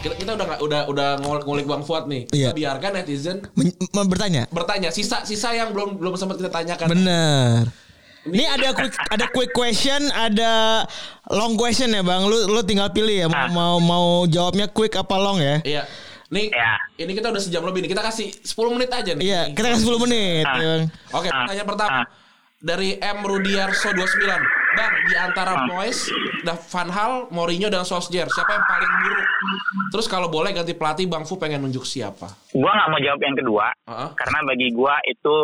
Kita, 0.02 0.14
kita 0.20 0.32
udah 0.36 0.46
udah 0.60 0.80
udah 0.90 1.08
ngulik, 1.22 1.44
ngulik 1.48 1.66
Bang 1.70 1.80
Fuad 1.86 2.04
nih. 2.10 2.28
Iya. 2.28 2.52
Kita 2.52 2.60
biarkan 2.60 2.90
netizen 2.98 3.36
Men- 3.56 3.78
men- 3.94 4.10
bertanya. 4.10 4.42
bertanya 4.52 4.90
sisa 4.92 5.24
sisa 5.24 5.56
yang 5.56 5.72
belum 5.72 5.96
belum 5.96 6.18
sempat 6.18 6.36
kita 6.36 6.50
tanyakan. 6.52 6.92
Bener. 6.92 7.83
Ini 8.24 8.44
ada 8.46 8.72
quick 8.72 8.94
ada 8.96 9.26
quick 9.28 9.52
question, 9.52 10.00
ada 10.10 10.84
long 11.28 11.54
question 11.54 11.88
ya 11.88 12.00
bang. 12.00 12.24
Lu 12.24 12.48
lu 12.48 12.60
tinggal 12.60 12.88
pilih 12.88 13.12
ya 13.14 13.26
mau 13.26 13.36
Ah. 13.38 13.48
mau, 13.48 13.74
mau 13.78 14.06
jawabnya 14.24 14.64
quick 14.66 14.94
apa 14.94 15.12
long 15.14 15.36
ya? 15.36 15.60
Iya. 15.60 15.84
Nih, 16.26 16.48
Ya. 16.48 16.74
ini 16.98 17.12
kita 17.12 17.28
udah 17.28 17.38
sejam 17.38 17.62
lebih 17.62 17.84
nih. 17.84 17.90
Kita 17.90 18.02
kasih 18.02 18.32
10 18.32 18.72
menit 18.72 18.88
aja 18.88 19.12
nih. 19.12 19.22
Iya 19.22 19.40
kita 19.50 19.66
kasih 19.70 19.84
10 19.84 20.00
menit. 20.00 20.42
Ah. 20.42 20.56
ya, 20.56 20.64
Bang. 20.66 20.82
Oke, 21.12 21.28
Ah, 21.28 21.34
pertanyaan 21.38 21.68
pertama. 21.68 22.00
ah. 22.00 22.06
Dari 22.58 22.96
M 22.96 23.18
Rudiarso 23.20 23.92
29. 23.92 24.40
Bang, 24.74 24.92
di 25.04 25.14
antara 25.14 25.52
Ah. 25.54 25.68
Moyes, 25.68 26.08
Da- 26.40 26.56
Van 26.56 26.88
Hal, 26.88 27.12
Mourinho 27.28 27.68
dan 27.68 27.84
Solskjaer, 27.84 28.26
siapa 28.26 28.50
yang 28.50 28.64
paling 28.64 28.92
buruk? 28.98 29.26
Terus 29.92 30.06
kalau 30.06 30.26
boleh 30.26 30.50
ganti 30.50 30.72
pelatih, 30.72 31.04
Bang 31.04 31.22
Fu 31.22 31.36
pengen 31.36 31.60
nunjuk 31.60 31.84
siapa? 31.84 32.26
gue 32.50 32.70
nggak 32.72 32.88
mau 32.88 32.98
jawab 32.98 33.20
yang 33.20 33.36
kedua 33.36 33.66
Heeh. 33.84 34.08
karena 34.16 34.38
bagi 34.42 34.68
gue 34.70 34.94
itu 35.06 35.34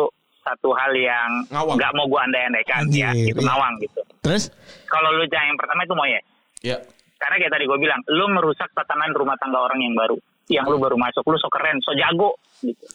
satu 0.41 0.73
hal 0.73 0.91
yang 0.93 1.29
Ngawang. 1.49 1.77
nggak 1.77 1.91
mau 1.93 2.05
gue 2.09 2.21
andai-andaikan 2.21 2.81
ya 2.89 3.09
Anjir, 3.13 3.29
itu 3.31 3.41
iya. 3.41 3.47
ngawang 3.47 3.73
gitu 3.81 4.01
Terus? 4.21 4.43
kalau 4.89 5.09
lu 5.13 5.25
yang 5.25 5.57
pertama 5.57 5.81
itu 5.85 5.93
mau 5.93 6.05
ya 6.05 6.21
Ya. 6.61 6.77
karena 7.17 7.35
kayak 7.41 7.53
tadi 7.57 7.65
gue 7.65 7.77
bilang 7.81 8.01
lu 8.09 8.25
merusak 8.29 8.69
tatanan 8.73 9.13
rumah 9.13 9.33
tangga 9.41 9.57
orang 9.61 9.81
yang 9.81 9.93
baru 9.97 10.17
yang 10.49 10.65
lu 10.67 10.77
baru 10.77 10.93
masuk 10.97 11.25
lu 11.25 11.37
so 11.37 11.49
keren 11.49 11.77
so 11.81 11.93
jago 11.93 12.37
gitu 12.63 12.85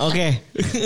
Oke. 0.00 0.26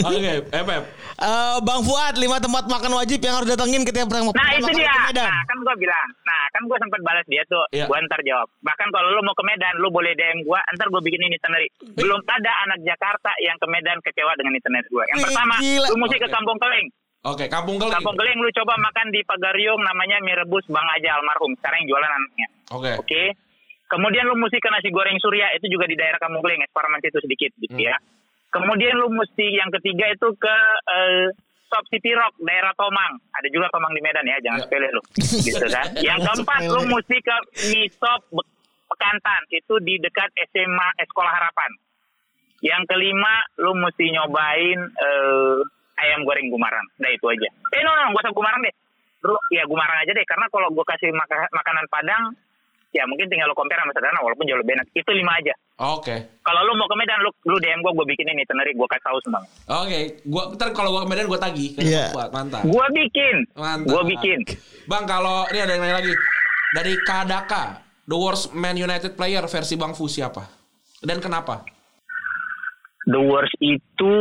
Oke, 0.02 0.32
eh 0.42 0.64
Pep. 0.64 0.82
Eh, 1.14 1.56
Bang 1.62 1.86
Fuad, 1.86 2.18
lima 2.18 2.42
tempat 2.42 2.66
makan 2.66 2.98
wajib 2.98 3.22
yang 3.22 3.38
harus 3.38 3.46
datengin 3.46 3.86
ketika 3.86 4.08
pertama 4.08 4.34
Nah 4.34 4.50
itu 4.56 4.66
dia. 4.72 4.90
ke. 5.12 5.22
Nah 5.22 5.42
kan 5.44 5.58
gue 5.60 5.74
bilang. 5.78 6.08
Nah 6.24 6.40
kan 6.50 6.62
gue 6.64 6.78
sempat 6.80 7.00
balas 7.04 7.26
dia 7.28 7.42
tuh. 7.46 7.62
Iya. 7.70 7.86
Gue 7.86 7.98
ntar 8.08 8.20
jawab. 8.24 8.48
Bahkan 8.64 8.88
kalau 8.90 9.08
lu 9.12 9.22
mau 9.22 9.36
ke 9.36 9.44
Medan, 9.46 9.74
lu 9.78 9.92
boleh 9.92 10.16
DM 10.16 10.42
gue. 10.42 10.60
Ntar 10.74 10.86
gue 10.90 11.02
bikin 11.04 11.22
ini 11.22 11.36
sendiri. 11.38 11.68
Belum 11.94 12.18
ada 12.24 12.52
anak 12.66 12.78
Jakarta 12.82 13.30
yang 13.38 13.54
ke 13.60 13.66
Medan 13.70 13.98
kecewa 14.02 14.32
dengan 14.34 14.58
internet 14.58 14.84
gue. 14.90 15.04
Yang 15.14 15.20
pertama, 15.30 15.54
gila. 15.60 15.86
lu 15.92 15.96
mesti 16.02 16.16
ke 16.18 16.26
Oke. 16.26 16.34
Kampung 16.34 16.58
Keling. 16.58 16.86
Oke, 17.24 17.44
Kampung 17.48 17.76
Keling. 17.78 17.94
Kampung 17.94 18.16
Keling 18.18 18.38
lu 18.42 18.50
coba 18.50 18.74
makan 18.76 19.06
di 19.08 19.20
Pagariung 19.22 19.80
namanya 19.80 20.16
mie 20.20 20.34
rebus 20.34 20.66
Bang 20.66 20.88
Aja 20.98 21.14
almarhum. 21.14 21.54
Sekarang 21.62 21.78
yang 21.84 21.88
jualan 21.94 22.10
anaknya. 22.10 22.46
Oke. 22.74 22.92
Oke. 22.98 23.22
Kemudian 23.86 24.24
lu 24.24 24.36
mesti 24.36 24.56
ke 24.56 24.68
nasi 24.68 24.88
goreng 24.88 25.16
Surya 25.16 25.52
itu 25.52 25.68
juga 25.68 25.84
di 25.84 25.94
daerah 25.94 26.16
Kampung 26.16 26.40
Keling, 26.40 26.62
Esparman 26.62 26.98
situ 26.98 27.18
sedikit 27.18 27.50
gitu 27.56 27.74
Hmm. 27.74 27.84
ya. 27.84 27.96
Kemudian 28.48 28.94
lu 28.94 29.10
mesti 29.10 29.46
yang 29.50 29.68
ketiga 29.70 30.08
itu 30.08 30.28
ke 30.34 30.56
eh, 30.88 31.26
Shop 31.66 31.84
City 31.88 32.12
Rock 32.12 32.38
daerah 32.40 32.70
Tomang. 32.72 33.18
Ada 33.32 33.48
juga 33.48 33.66
Tomang 33.68 33.90
di 33.90 34.00
Medan 34.00 34.22
ya, 34.22 34.38
jangan 34.40 34.58
Ya. 34.58 34.64
sepele 34.64 34.88
lu. 34.88 35.02
gitu 35.42 35.66
kan. 35.66 35.86
Yang 36.06 36.18
keempat 36.22 36.60
lu 36.66 36.80
mesti 36.88 37.16
ke 37.18 37.36
Be- 38.30 38.48
Bekantan 38.84 39.42
itu 39.50 39.74
di 39.80 39.98
dekat 39.98 40.30
SMA 40.46 40.88
eh, 40.96 41.06
Sekolah 41.06 41.32
Harapan. 41.32 41.70
Yang 42.60 42.82
kelima 42.86 43.32
lu 43.58 43.74
mesti 43.74 44.06
nyobain 44.08 44.78
eh, 44.80 45.58
ayam 45.96 46.22
goreng 46.22 46.46
Gumarang. 46.46 46.86
Nah 46.96 47.10
itu 47.10 47.26
aja. 47.26 47.48
Eh 47.70 47.82
no 47.82 47.90
no, 47.92 48.12
gak 48.12 48.22
usah 48.22 48.32
Gumarang 48.32 48.62
deh. 48.62 48.74
Lu 49.20 49.34
ya 49.50 49.66
Gumarang 49.66 49.98
aja 49.98 50.10
deh 50.10 50.22
karena 50.22 50.46
kalau 50.48 50.70
gua 50.70 50.86
kasih 50.86 51.10
maka- 51.10 51.50
makanan 51.50 51.86
Padang 51.88 52.24
ya 52.94 53.02
mungkin 53.10 53.26
tinggal 53.26 53.50
lu 53.50 53.58
compare 53.58 53.82
sama 53.82 53.90
Sederhana 53.90 54.22
walaupun 54.22 54.46
jauh 54.46 54.60
lebih 54.62 54.78
enak. 54.78 54.86
Itu 54.94 55.10
lima 55.10 55.34
aja. 55.34 55.54
Oke. 55.82 56.38
Kalau 56.46 56.60
lu 56.62 56.78
mau 56.78 56.86
ke 56.86 56.94
Medan 56.94 57.18
lu 57.26 57.30
lu 57.50 57.58
DM 57.58 57.82
gua 57.82 57.90
gua 57.90 58.06
bikinin 58.06 58.38
itinerary 58.38 58.72
gua 58.78 58.86
kasih 58.86 59.04
tahu 59.10 59.18
semuanya. 59.26 59.50
Oke, 59.82 59.98
gua 60.30 60.42
ntar 60.54 60.70
kalau 60.70 60.94
gua 60.94 61.02
ke 61.02 61.10
Medan 61.10 61.26
gua 61.26 61.42
tagih. 61.42 61.74
Iya. 61.74 62.14
Kuat, 62.14 62.30
mantap. 62.30 62.62
Gua 62.62 62.86
bikin. 62.94 63.36
Mantap. 63.58 63.90
Gua 63.90 64.02
bikin. 64.06 64.38
Bang, 64.86 65.04
kalau 65.10 65.50
ini 65.50 65.58
ada 65.58 65.74
yang 65.74 65.82
nanya 65.82 65.98
lagi. 65.98 66.14
Dari 66.74 66.94
Kadaka, 67.02 67.82
the 68.06 68.18
worst 68.18 68.54
Man 68.54 68.78
United 68.78 69.18
player 69.18 69.42
versi 69.50 69.74
Bang 69.74 69.94
Fu 69.98 70.06
siapa? 70.06 70.42
Dan 71.02 71.18
kenapa? 71.18 71.66
The 73.10 73.20
worst 73.20 73.54
itu 73.58 74.14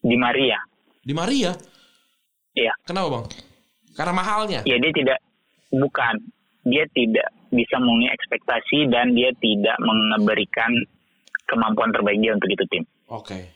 di 0.00 0.16
Maria. 0.16 0.58
Di 1.04 1.12
Maria. 1.12 1.52
Iya. 2.56 2.72
Kenapa, 2.88 3.08
Bang? 3.12 3.24
Karena 3.96 4.12
mahalnya. 4.12 4.60
Ya 4.68 4.76
dia 4.76 4.92
tidak 4.92 5.18
bukan 5.72 6.20
dia 6.66 6.84
tidak 6.90 7.30
bisa 7.48 7.78
memenuhi 7.78 8.10
ekspektasi 8.10 8.90
dan 8.90 9.14
dia 9.14 9.30
tidak 9.36 9.78
memberikan 9.78 10.70
kemampuan 11.46 11.90
terbaik 11.90 12.18
dia 12.18 12.34
untuk 12.34 12.50
itu 12.50 12.64
tim. 12.68 12.82
Oke. 13.06 13.54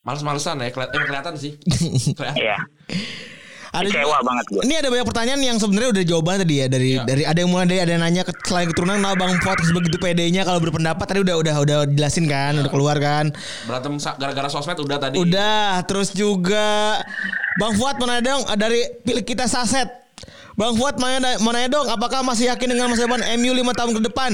Males-malesan 0.00 0.56
ya, 0.58 0.68
Keli- 0.68 0.90
emang 0.90 1.08
kelihatan 1.08 1.34
sih. 1.34 1.52
Iya. 2.36 2.56
Ada 3.74 3.90
Kecewa 3.90 4.06
juga- 4.14 4.22
banget. 4.22 4.44
Ini 4.62 4.74
ada 4.76 4.88
banyak 4.88 5.02
pertanyaan 5.04 5.40
yang 5.42 5.58
sebenarnya 5.58 5.90
udah 5.90 6.04
jawaban 6.06 6.38
tadi 6.38 6.54
ya 6.54 6.66
dari 6.70 6.88
Iya. 6.94 7.02
dari 7.02 7.22
ada 7.26 7.38
yang 7.42 7.50
mulai 7.50 7.66
dari 7.66 7.80
ada 7.82 7.90
yang 7.90 8.02
nanya 8.02 8.22
ke, 8.22 8.30
selain 8.40 8.70
keturunan 8.70 9.02
nah 9.02 9.18
Bang 9.18 9.34
Fuad 9.42 9.58
sebegitu 9.60 9.98
pedenya 9.98 10.46
kalau 10.46 10.62
berpendapat 10.62 11.02
tadi 11.02 11.20
udah 11.20 11.34
udah 11.34 11.54
udah 11.58 11.76
jelasin 11.90 12.24
kan, 12.24 12.54
udah 12.54 12.70
keluar 12.70 12.94
kan. 12.96 13.34
Berantem 13.66 13.98
gara-gara 13.98 14.46
sosmed 14.46 14.78
udah 14.78 14.96
tadi. 14.96 15.18
Udah, 15.18 15.82
terus 15.82 16.14
juga 16.14 17.02
Bang 17.58 17.74
Fuad 17.74 17.98
nanya 17.98 18.22
dong 18.22 18.46
dari 18.54 18.78
pilih 19.02 19.26
kita 19.26 19.44
saset. 19.44 20.03
Bang 20.54 20.78
Fuad 20.78 21.02
mau 21.02 21.10
nanya, 21.10 21.34
mau 21.42 21.50
nanya 21.50 21.66
dong 21.66 21.90
apakah 21.90 22.22
masih 22.22 22.46
yakin 22.46 22.70
dengan 22.70 22.86
masa 22.86 23.10
depan 23.10 23.22
MU 23.42 23.50
5 23.50 23.74
tahun 23.74 23.92
ke 23.98 24.02
depan? 24.06 24.32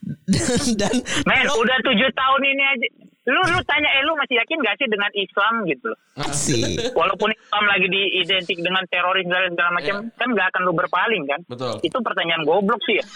dan, 0.32 0.60
dan 0.80 0.94
Men, 1.28 1.44
udah 1.52 1.76
tujuh 1.84 2.08
tahun 2.16 2.42
ini 2.48 2.64
aja. 2.64 2.88
Lu 3.30 3.40
lu 3.46 3.60
tanya 3.62 3.86
eh 3.94 4.02
lu 4.02 4.18
masih 4.18 4.36
yakin 4.36 4.58
gak 4.58 4.74
sih 4.74 4.88
dengan 4.90 5.10
Islam 5.14 5.52
gitu? 5.64 5.90
Asik. 6.18 6.90
Walaupun 6.92 7.30
Islam 7.30 7.64
lagi 7.64 7.86
diidentik 7.86 8.58
dengan 8.58 8.82
teroris 8.90 9.22
dan 9.24 9.54
segala 9.54 9.70
macam, 9.70 9.94
Iya. 10.02 10.18
kan 10.18 10.28
gak 10.34 10.46
akan 10.50 10.62
lu 10.66 10.72
berpaling 10.74 11.22
kan? 11.30 11.40
Betul. 11.46 11.74
Itu 11.80 11.98
pertanyaan 12.02 12.42
goblok 12.42 12.82
sih 12.84 12.98
ya. 12.98 13.04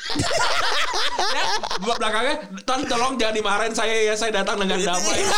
Ya, 1.15 1.47
buat 1.83 1.99
belakangnya, 1.99 2.37
Ton 2.67 2.83
tolong 2.87 3.15
jangan 3.15 3.35
dimarahin 3.35 3.71
saya 3.71 3.95
ya, 4.03 4.15
saya 4.15 4.35
datang 4.35 4.59
dengan 4.59 4.79
damai. 4.79 5.19
Kan. 5.23 5.31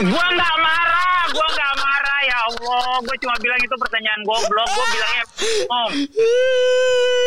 Gua 0.08 0.24
nggak 0.30 0.54
marah, 0.56 1.22
gua 1.30 1.46
nggak 1.46 1.74
marah 1.76 2.20
ya 2.24 2.36
Allah. 2.48 2.96
Gua 3.00 3.16
cuma 3.20 3.36
bilang 3.38 3.60
itu 3.60 3.76
pertanyaan 3.76 4.20
goblok. 4.24 4.68
Gua 4.68 4.86
bilangnya 4.88 5.24
om. 5.68 5.90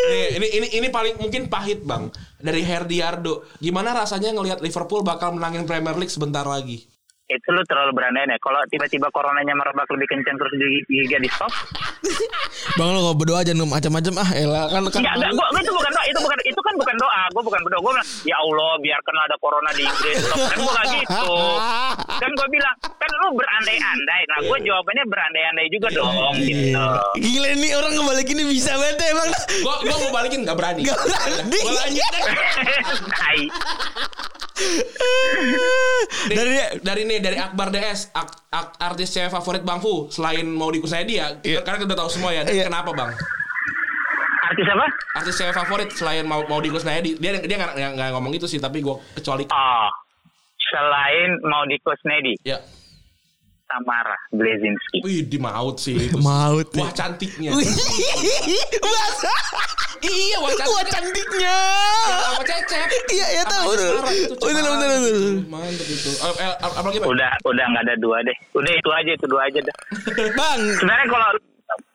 Nih, 0.04 0.28
ini 0.36 0.46
ini 0.50 0.66
ini 0.82 0.88
paling 0.90 1.14
mungkin 1.16 1.46
pahit 1.46 1.80
bang 1.82 2.10
dari 2.44 2.60
Herdiardo. 2.60 3.48
Gimana 3.56 3.96
rasanya 3.96 4.36
ngelihat 4.36 4.60
Liverpool 4.60 5.00
bakal 5.00 5.32
menangin 5.32 5.64
Premier 5.64 5.96
League 5.96 6.12
sebentar 6.12 6.44
lagi? 6.44 6.84
Itu 7.24 7.48
lu 7.56 7.64
terlalu 7.64 7.96
berandai 7.96 8.28
ya. 8.28 8.36
Kalau 8.36 8.60
tiba-tiba 8.68 9.08
coronanya 9.08 9.56
merebak 9.56 9.88
lebih 9.96 10.08
kencang 10.12 10.36
terus 10.36 10.52
di 10.60 10.68
Liga 10.92 11.16
di 11.16 11.28
stop. 11.32 11.48
Bang 12.78 12.92
lo 12.92 13.12
kok 13.12 13.16
berdoa 13.24 13.40
aja 13.40 13.52
macam-macam 13.56 14.14
ah 14.20 14.30
elah 14.36 14.68
kan 14.68 14.84
kan. 14.92 15.00
Enggak, 15.00 15.14
enggak, 15.16 15.32
gua, 15.32 15.46
gua 15.48 15.60
itu 15.64 15.72
bukan 15.72 15.90
doa, 15.92 16.04
itu 16.04 16.20
bukan 16.20 16.38
itu 16.44 16.60
kan 16.60 16.74
bukan 16.76 16.96
doa. 17.00 17.22
Gua 17.32 17.42
bukan 17.48 17.60
berdoa. 17.64 17.80
Gua 17.80 17.92
bilang, 17.96 18.08
ya 18.28 18.36
Allah, 18.36 18.72
biarkan 18.76 19.14
ada 19.24 19.36
corona 19.40 19.70
di 19.72 19.82
Inggris. 19.88 20.16
Stop. 20.20 20.36
Kan 20.36 20.58
gua 20.60 20.72
gak 20.76 20.86
gitu. 20.92 21.36
Kan 22.24 22.30
gua 22.38 22.46
bilang, 22.48 22.76
kan 22.80 23.10
lu 23.20 23.28
berandai-andai. 23.36 24.22
Nah, 24.30 24.38
gua 24.48 24.56
jawabannya 24.60 25.04
berandai-andai 25.08 25.66
juga 25.68 25.88
dong 25.92 26.36
gitu. 26.40 26.88
Gila 27.20 27.48
nih 27.58 27.70
orang 27.74 27.92
ngebalikinnya 27.96 28.44
bisa 28.48 28.72
banget 28.76 29.00
ya, 29.00 29.06
emang. 29.12 29.28
Gua 29.64 29.74
gua 29.82 29.96
mau 29.98 30.10
balikin 30.20 30.40
nggak 30.44 30.56
berani. 30.56 30.82
Gak 30.86 30.98
berani. 31.00 31.58
Gua 31.58 31.72
lanjut 31.84 32.12
Dari 36.30 36.52
dari 36.80 37.02
nih 37.04 37.18
dari 37.18 37.36
Akbar 37.36 37.68
DS 37.68 38.10
ak- 38.10 38.48
ak- 38.48 38.74
artis 38.78 39.10
cewek 39.10 39.28
favorit 39.28 39.60
Bang 39.60 39.78
Fu 39.78 40.06
selain 40.08 40.46
mau 40.46 40.70
Kusnedi 40.70 41.18
ya 41.18 41.34
karena 41.60 41.76
kita 41.76 41.88
udah 41.88 41.98
tahu 41.98 42.10
semua 42.10 42.30
ya 42.30 42.42
Iya. 42.44 42.64
kenapa 42.64 42.90
Bang 42.92 43.10
Artis 44.44 44.66
apa? 44.66 44.86
artis 45.16 45.34
cewek 45.34 45.52
favorit 45.52 45.88
selain 45.90 46.22
mau 46.22 46.44
mau 46.44 46.60
Kusnedi 46.60 47.16
dia 47.16 47.40
dia 47.40 47.56
nggak 47.56 47.72
nggak- 47.72 47.92
nggak 47.94 48.10
ngomong 48.12 48.32
itu 48.32 48.46
sih 48.46 48.56
tapi 48.56 48.78
gue 48.78 48.94
kecuali 49.14 49.44
Oh, 49.46 49.88
selain 50.62 51.30
mau 51.42 51.64
di 51.64 51.76
Kusnedi, 51.78 52.34
ya 52.40 52.58
Tamara 53.66 54.16
Blazinski. 54.30 54.98
wih 55.00 55.20
di 55.22 55.36
maut 55.36 55.76
sih 55.76 55.96
Maut 56.14 56.68
nih. 56.70 56.80
wah 56.80 56.90
cantiknya 56.90 57.50
Wih, 57.50 57.68
Bahasa. 58.76 59.32
iya 60.00 60.36
wah 60.36 60.50
cantik 60.50 60.70
Wah 60.70 60.84
cantiknya. 60.86 61.56
sama 62.06 62.42
cecep 62.42 62.88
Iya, 63.06 63.26
iya 63.30 63.42
tahu. 63.44 63.64
Itu, 63.66 63.84
Betul, 63.84 63.96
mantep 63.96 64.30
betul, 64.30 64.50
betul. 64.50 65.00
itu, 65.00 65.48
mantep 65.48 65.86
itu 65.86 66.10
Eh, 66.14 66.34
eh, 66.36 66.54
apalagi 66.60 66.98
Bang? 66.98 67.10
Udah, 67.10 67.30
udah 67.42 67.64
nggak 67.66 67.84
ada 67.84 67.94
dua 67.96 68.16
deh. 68.20 68.36
Udah 68.52 68.72
itu 68.72 68.90
aja, 68.90 69.10
itu 69.12 69.26
dua 69.26 69.42
aja 69.44 69.60
dah. 69.60 69.76
Bang, 70.38 70.60
Sebenarnya 70.74 71.06
kalau 71.08 71.28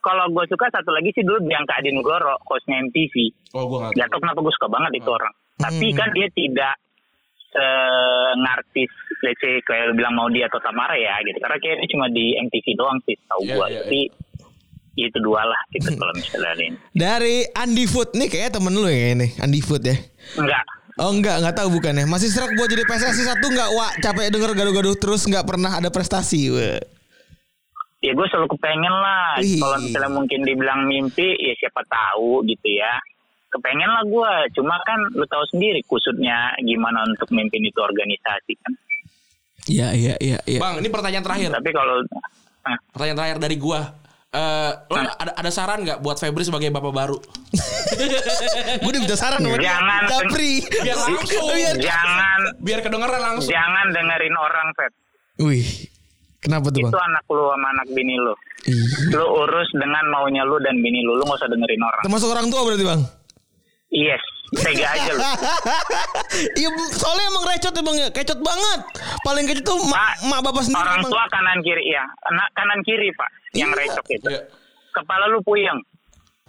kalau 0.01 0.25
gue 0.27 0.45
suka 0.47 0.65
satu 0.69 0.89
lagi 0.89 1.09
sih 1.11 1.21
dulu 1.21 1.37
Bianca 1.43 1.77
Adinugoro, 1.77 2.35
hostnya 2.43 2.81
MTV. 2.81 3.13
oh 3.53 3.63
gue 3.65 3.77
nggak 3.79 3.91
Gak 3.93 4.07
tahu 4.07 4.11
tau 4.11 4.21
kenapa 4.21 4.39
gue 4.41 4.53
suka 4.55 4.67
banget 4.69 4.91
itu 4.95 5.09
orang. 5.09 5.33
Tapi 5.59 5.85
Hmm. 5.85 5.97
kan 5.97 6.09
dia 6.11 6.27
tidak 6.31 6.73
eh, 7.51 8.29
ngartis, 8.35 8.91
let's 9.19 9.39
say 9.39 9.57
kayak 9.61 9.89
lu 9.89 9.95
bilang 9.95 10.13
mau 10.13 10.27
dia 10.27 10.45
atau 10.45 10.59
Tamara 10.59 10.93
ya 10.93 11.17
gitu. 11.21 11.37
Karena 11.37 11.57
kayaknya 11.57 11.87
cuma 11.89 12.05
di 12.07 12.37
MTV 12.37 12.65
doang 12.73 12.97
sih, 13.03 13.15
tahu 13.21 13.41
Iya, 13.41 13.53
gue. 13.53 13.65
iya, 13.65 13.79
Tapi 13.79 14.01
itu 14.99 15.17
dua 15.19 15.41
lah 15.41 15.61
gitu 15.71 15.95
kalau 15.95 16.11
misalnya 16.11 16.51
ini. 16.59 16.75
dari 16.91 17.47
Andi 17.49 17.85
Food 17.85 18.09
nih 18.13 18.27
kayaknya 18.27 18.51
temen 18.53 18.73
lu 18.73 18.85
ya 18.85 19.07
ini, 19.13 19.27
Andi 19.37 19.59
Food 19.59 19.83
ya. 19.83 19.95
Enggak. 20.35 20.63
Oh 20.97 21.09
enggak, 21.09 21.39
enggak 21.39 21.55
tahu 21.55 21.69
bukan 21.71 21.95
ya. 21.95 22.05
Masih 22.05 22.27
serak 22.27 22.51
buat 22.53 22.67
jadi 22.67 22.83
PSSI 22.83 23.23
satu 23.25 23.47
enggak, 23.47 23.71
Wak? 23.71 24.03
Capek 24.03 24.27
denger 24.27 24.51
gaduh-gaduh 24.51 24.99
terus 24.99 25.23
enggak 25.23 25.47
pernah 25.47 25.71
ada 25.73 25.87
prestasi. 25.87 26.51
Wah. 26.51 26.75
Ya 27.99 28.11
gue 28.11 28.27
selalu 28.27 28.47
kepengen 28.49 28.91
lah. 28.93 29.39
Kalau 29.39 29.77
misalnya 29.77 30.11
mungkin 30.13 30.39
dibilang 30.41 30.83
mimpi, 30.83 31.35
ya 31.35 31.55
siapa 31.55 31.83
tahu 31.83 32.43
gitu 32.43 32.67
ya. 32.69 32.95
Kepengen 33.49 33.89
lah 33.89 34.03
gue. 34.05 34.33
Cuma 34.57 34.77
kan 34.85 34.99
lu 35.13 35.25
tahu 35.25 35.43
sendiri 35.49 35.81
kusutnya 35.89 36.53
gimana 36.61 37.01
untuk 37.05 37.29
mimpin 37.33 37.65
itu 37.65 37.79
organisasi 37.81 38.53
kan. 38.61 38.73
Iya, 39.69 39.93
iya, 39.93 40.13
iya, 40.21 40.37
iya. 40.45 40.59
Bang 40.61 40.81
ini 40.81 40.89
pertanyaan 40.89 41.21
terakhir 41.21 41.53
Tapi 41.53 41.69
kalau 41.75 42.01
ah, 42.65 42.77
pertanyaan 42.89 43.17
terakhir 43.21 43.37
dari 43.37 43.57
gua 43.59 43.81
Eh, 44.29 44.71
lo 44.93 44.97
ada 45.01 45.33
ada 45.33 45.49
saran 45.49 45.81
nggak 45.81 46.05
buat 46.05 46.21
Febri 46.21 46.45
sebagai 46.45 46.69
bapak 46.69 46.93
baru? 46.93 47.17
Gue 48.85 48.89
udah 48.93 49.01
minta 49.01 49.17
saran 49.17 49.41
sama. 49.41 49.57
Jangan. 49.57 50.01
Japri. 50.05 50.61
Biar 50.69 50.97
langsung. 51.01 51.49
Biar 51.49 51.75
jangan 51.81 52.39
Biar 52.61 52.79
kedengeran 52.85 53.21
langsung. 53.25 53.49
jangan 53.49 53.89
dengerin 53.89 54.35
orang, 54.37 54.67
Feb. 54.77 54.93
Wih. 55.41 55.65
Kenapa 56.45 56.69
tuh, 56.69 56.77
Itu 56.77 56.93
Bang? 56.93 57.09
anak 57.09 57.25
lu 57.25 57.41
sama 57.41 57.67
anak 57.73 57.87
bini 57.89 58.15
lu. 58.21 58.33
Ih. 58.69 58.85
Lu 59.17 59.25
urus 59.43 59.69
dengan 59.73 60.05
maunya 60.13 60.45
lu 60.45 60.61
dan 60.61 60.77
bini 60.77 61.01
lu. 61.01 61.17
Lu 61.17 61.25
gak 61.25 61.41
usah 61.41 61.49
dengerin 61.49 61.81
orang. 61.81 62.03
Termasuk 62.05 62.29
orang 62.29 62.47
tua 62.53 62.61
berarti, 62.69 62.85
Bang? 62.85 63.01
Yes. 63.89 64.21
Tega 64.49 64.85
aja 64.87 65.11
lu. 65.13 65.21
Iya, 66.55 66.69
soalnya 66.91 67.25
emang 67.27 67.45
recot 67.45 67.69
ya, 67.69 67.81
Bang 67.81 67.97
ya. 67.97 68.09
Kecot 68.09 68.39
banget. 68.39 68.79
Paling 69.21 69.45
kecot 69.45 69.65
tuh 69.65 69.77
mak, 69.85 69.93
Pak, 69.93 70.13
mak 70.25 70.39
bapak 70.41 70.61
sendiri. 70.61 70.81
Orang 70.81 71.01
Bang. 71.01 71.11
tua 71.11 71.25
kanan 71.29 71.59
kiri 71.61 71.85
ya. 71.85 72.05
Anak 72.25 72.47
kanan 72.53 72.79
kiri, 72.81 73.09
Pak. 73.13 73.29
Yang 73.53 73.69
Iya. 73.69 73.79
recok 73.81 74.05
itu. 74.09 74.27
Iya. 74.29 74.41
Kepala 74.91 75.25
lu 75.29 75.39
puyeng. 75.41 75.79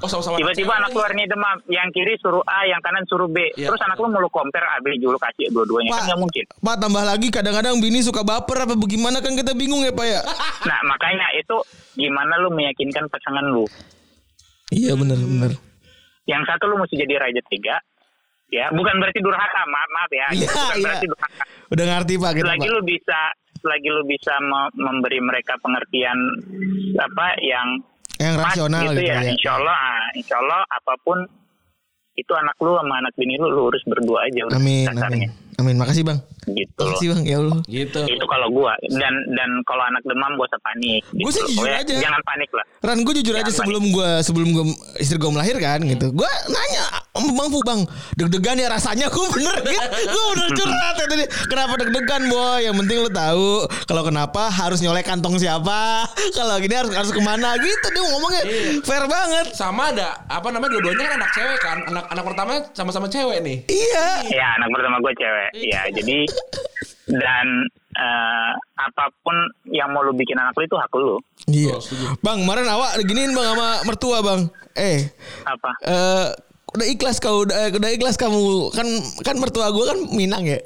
Oh 0.01 0.09
sama-sama. 0.09 0.41
Tiba-tiba 0.41 0.73
anak 0.75 0.97
luar 0.97 1.13
nih 1.13 1.29
demam, 1.29 1.61
yang 1.69 1.85
kiri 1.93 2.17
suruh 2.17 2.41
A, 2.43 2.65
yang 2.65 2.81
kanan 2.81 3.05
suruh 3.05 3.29
B. 3.29 3.37
Iya. 3.53 3.69
Terus 3.69 3.81
anak 3.85 4.01
lu 4.01 4.09
mau 4.09 4.17
lu 4.19 4.33
compare 4.33 4.65
A, 4.65 4.81
B, 4.81 4.97
lu 4.97 5.17
kasih 5.17 5.53
dua-duanya 5.53 5.93
kan 5.93 6.03
nggak 6.09 6.21
mungkin. 6.21 6.45
Pak 6.57 6.77
tambah 6.81 7.05
lagi 7.05 7.29
kadang-kadang 7.29 7.77
bini 7.79 8.01
suka 8.01 8.25
baper 8.25 8.65
apa 8.65 8.75
bagaimana 8.75 9.21
kan 9.21 9.37
kita 9.37 9.53
bingung 9.53 9.85
ya 9.85 9.93
Pak 9.93 10.07
ya. 10.09 10.21
Nah 10.65 10.81
makanya 10.89 11.29
itu 11.37 11.57
gimana 11.95 12.33
lu 12.41 12.49
meyakinkan 12.51 13.05
pasangan 13.09 13.45
lu. 13.47 13.69
iya 14.71 14.97
benar 14.97 15.21
benar. 15.21 15.53
Yang 16.25 16.43
satu 16.47 16.65
lu 16.67 16.77
mesti 16.77 16.95
jadi 16.97 17.15
raja 17.17 17.43
tiga, 17.47 17.77
ya 18.49 18.69
bukan 18.71 18.95
berarti 18.99 19.19
durhaka, 19.19 19.63
maaf, 19.67 19.89
maaf 19.91 20.11
ya, 20.11 20.27
Iya 20.33 20.47
bukan 20.47 20.77
iya. 20.77 20.85
berarti 20.85 21.07
durhaka. 21.07 21.43
Udah 21.71 21.85
ngerti 21.87 22.13
Pak 22.17 22.31
kita 22.33 22.45
Selagi 22.45 22.67
Pak. 22.67 22.75
lu 22.75 22.81
bisa, 22.83 23.21
selagi 23.61 23.89
lu 23.89 24.03
bisa 24.05 24.35
me- 24.41 24.75
memberi 24.75 25.19
mereka 25.19 25.53
pengertian 25.59 26.19
apa 26.97 27.27
yang 27.41 27.69
Yang 28.21 28.35
rasional 28.37 28.83
gitu, 28.85 29.01
gitu 29.01 29.03
ya, 29.09 29.17
ya. 29.23 29.31
insya 29.33 29.51
Allah, 29.57 29.77
ah, 29.77 30.07
insya 30.13 30.37
Allah 30.37 30.61
apa 30.67 30.93
pun 31.01 31.19
itu 32.13 32.33
anak 32.37 32.53
lu 32.61 32.77
sama 32.77 33.01
anak 33.01 33.15
bini 33.17 33.41
lu, 33.41 33.49
lu 33.49 33.73
urus 33.73 33.81
berdua 33.89 34.29
aja 34.29 34.45
udah 34.45 34.61
Amin 34.61 34.87
amin. 34.93 35.31
Amin 35.57 35.77
makasih 35.81 36.05
Bang. 36.05 36.21
Gitu 36.47 36.81
loh. 36.81 36.97
Bang 36.97 37.23
ya 37.23 37.37
Allah. 37.39 37.59
Gitu. 37.65 38.01
itu 38.07 38.25
kalau 38.25 38.49
gua 38.49 38.73
dan 38.89 39.15
dan 39.31 39.51
kalau 39.63 39.83
anak 39.83 40.03
demam 40.03 40.33
usah 40.37 40.61
panik 40.61 41.03
Gua 41.13 41.29
sih 41.29 41.41
loh. 41.41 41.49
jujur 41.49 41.61
Pokoknya 41.63 41.81
aja. 41.83 41.95
jangan 42.01 42.23
panik 42.25 42.51
lah 42.51 42.65
Ran 42.81 42.99
gue 43.01 43.15
jujur 43.15 43.35
aja 43.35 43.43
Jangan 43.43 43.59
sebelum 43.59 43.85
gue 43.91 44.09
sebelum 44.23 44.49
gue 44.51 44.65
istri 44.97 45.17
gue 45.17 45.29
melahirkan 45.29 45.79
gitu. 45.85 46.07
Gue 46.11 46.31
nanya 46.47 46.85
sama 47.11 47.31
Bang 47.35 47.49
Fu 47.49 47.61
Bang 47.61 47.81
deg-degan 48.15 48.57
ya 48.57 48.69
rasanya 48.69 49.07
gue 49.13 49.27
bener 49.31 49.57
gitu. 49.61 49.87
Gue 50.07 50.25
bener 50.33 50.49
curhat 50.59 50.95
ya 50.95 51.07
tadi. 51.07 51.25
Kenapa 51.47 51.73
deg-degan 51.77 52.23
boy? 52.27 52.59
Yang 52.63 52.77
penting 52.79 52.97
lu 52.99 53.11
tahu 53.11 53.51
kalau 53.85 54.03
kenapa 54.03 54.43
harus 54.49 54.81
nyolek 54.81 55.05
kantong 55.05 55.37
siapa. 55.37 56.09
Kalau 56.39 56.57
gini 56.57 56.73
harus 56.73 56.93
harus 56.93 57.11
ke 57.11 57.21
mana 57.21 57.53
gitu 57.55 57.87
dia 57.91 58.03
ngomongnya 58.07 58.43
Iya. 58.43 58.81
fair 58.81 59.05
banget. 59.05 59.53
Sama 59.53 59.91
ada 59.91 60.25
apa 60.25 60.49
namanya 60.49 60.73
dua-duanya 60.73 61.05
kan 61.05 61.17
anak 61.17 61.31
cewek 61.33 61.59
kan. 61.59 61.79
Anak 61.85 62.05
anak 62.09 62.25
pertama 62.25 62.51
sama-sama 62.73 63.07
cewek 63.07 63.39
nih. 63.41 63.57
Iya. 63.67 64.07
ya 64.31 64.47
anak 64.57 64.69
pertama 64.71 64.97
gue 64.99 65.13
cewek 65.13 65.51
ya 65.59 65.83
jadi 65.91 66.17
dan 67.11 67.47
eh, 67.97 68.53
apa 68.79 69.05
pun 69.23 69.35
yang 69.69 69.91
mau 69.91 70.03
lu 70.03 70.15
bikin 70.15 70.39
anak 70.39 70.55
lu 70.55 70.65
itu 70.65 70.77
hak 70.79 70.93
lu 70.95 71.17
Iya. 71.51 71.75
Bang, 72.23 72.47
kemarin 72.47 72.71
awak 72.71 73.01
giniin 73.03 73.35
Bang 73.35 73.47
sama 73.51 73.69
mertua 73.83 74.19
Bang. 74.23 74.41
Eh, 74.79 75.11
apa 75.43 75.71
eh 75.83 76.29
udah 76.71 76.87
ikhlas 76.87 77.19
kau 77.19 77.43
udah, 77.43 77.57
eh, 77.57 77.71
udah 77.71 77.91
ikhlas 77.91 78.15
kamu. 78.15 78.71
Kan 78.71 78.87
kan 79.21 79.37
mertua 79.37 79.71
gue 79.71 79.85
kan 79.85 79.99
Minang 80.11 80.47
ya? 80.47 80.59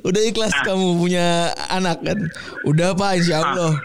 Udah 0.00 0.22
ikhlas 0.22 0.52
kamu 0.62 0.96
punya 0.96 1.26
anak 1.68 2.00
kan? 2.00 2.18
Udah 2.64 2.92
pak 2.92 3.20
insya 3.20 3.44
Allah. 3.44 3.76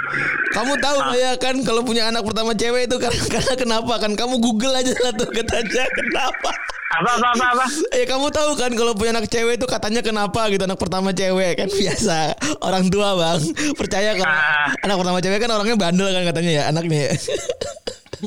Kamu 0.52 0.80
tahu 0.80 0.97
nggak 0.97 1.19
ya 1.19 1.31
kan 1.35 1.56
kalau 1.61 1.84
punya 1.84 2.07
anak 2.07 2.23
pertama 2.23 2.56
cewek 2.56 2.88
itu 2.88 2.95
karena, 2.95 3.23
karena 3.35 3.53
kenapa? 3.56 3.93
Kan 3.99 4.15
kamu 4.15 4.39
Google 4.39 4.72
aja 4.73 4.95
lah 5.03 5.11
tuh 5.11 5.27
katanya 5.27 5.84
kenapa? 5.99 6.52
Apa 6.95 7.11
apa 7.19 7.27
apa 7.35 7.45
apa? 7.60 7.65
Eh 7.91 8.07
kamu 8.07 8.31
tahu 8.31 8.56
kan 8.56 8.72
kalau 8.72 8.95
punya 8.95 9.11
anak 9.11 9.27
cewek 9.27 9.60
itu 9.60 9.68
katanya 9.68 9.99
kenapa 9.99 10.47
gitu 10.47 10.64
anak 10.64 10.80
pertama 10.80 11.11
cewek? 11.11 11.60
Kan 11.60 11.68
biasa 11.84 12.39
orang 12.64 12.88
tua 12.88 13.19
bang. 13.19 13.41
Percaya 13.76 14.15
kalau 14.15 14.31
Ah. 14.31 14.72
anak 14.80 14.95
pertama 15.03 15.19
cewek 15.19 15.39
kan 15.43 15.52
orangnya 15.52 15.76
bandel 15.76 16.07
kan 16.07 16.23
katanya 16.23 16.52
ya 16.56 16.64
anaknya 16.72 17.11
ya. 17.11 17.14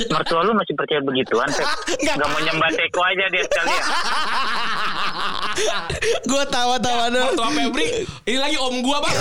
Mertua 0.07 0.41
lu 0.47 0.53
masih 0.55 0.75
percaya 0.79 1.01
begituan? 1.03 1.49
Nggak. 2.03 2.15
nggak 2.15 2.29
mau 2.31 2.41
nyembah 2.41 2.71
teko 2.79 3.01
aja 3.03 3.25
dia 3.35 3.43
sekalian 3.43 3.83
Gue 6.31 6.45
tawa-tawa 6.47 7.11
dong. 7.11 7.35
Mertua 7.35 7.51
Febri, 7.51 8.07
ini 8.31 8.39
lagi 8.39 8.55
om 8.55 8.79
gua 8.79 9.03
bang. 9.03 9.17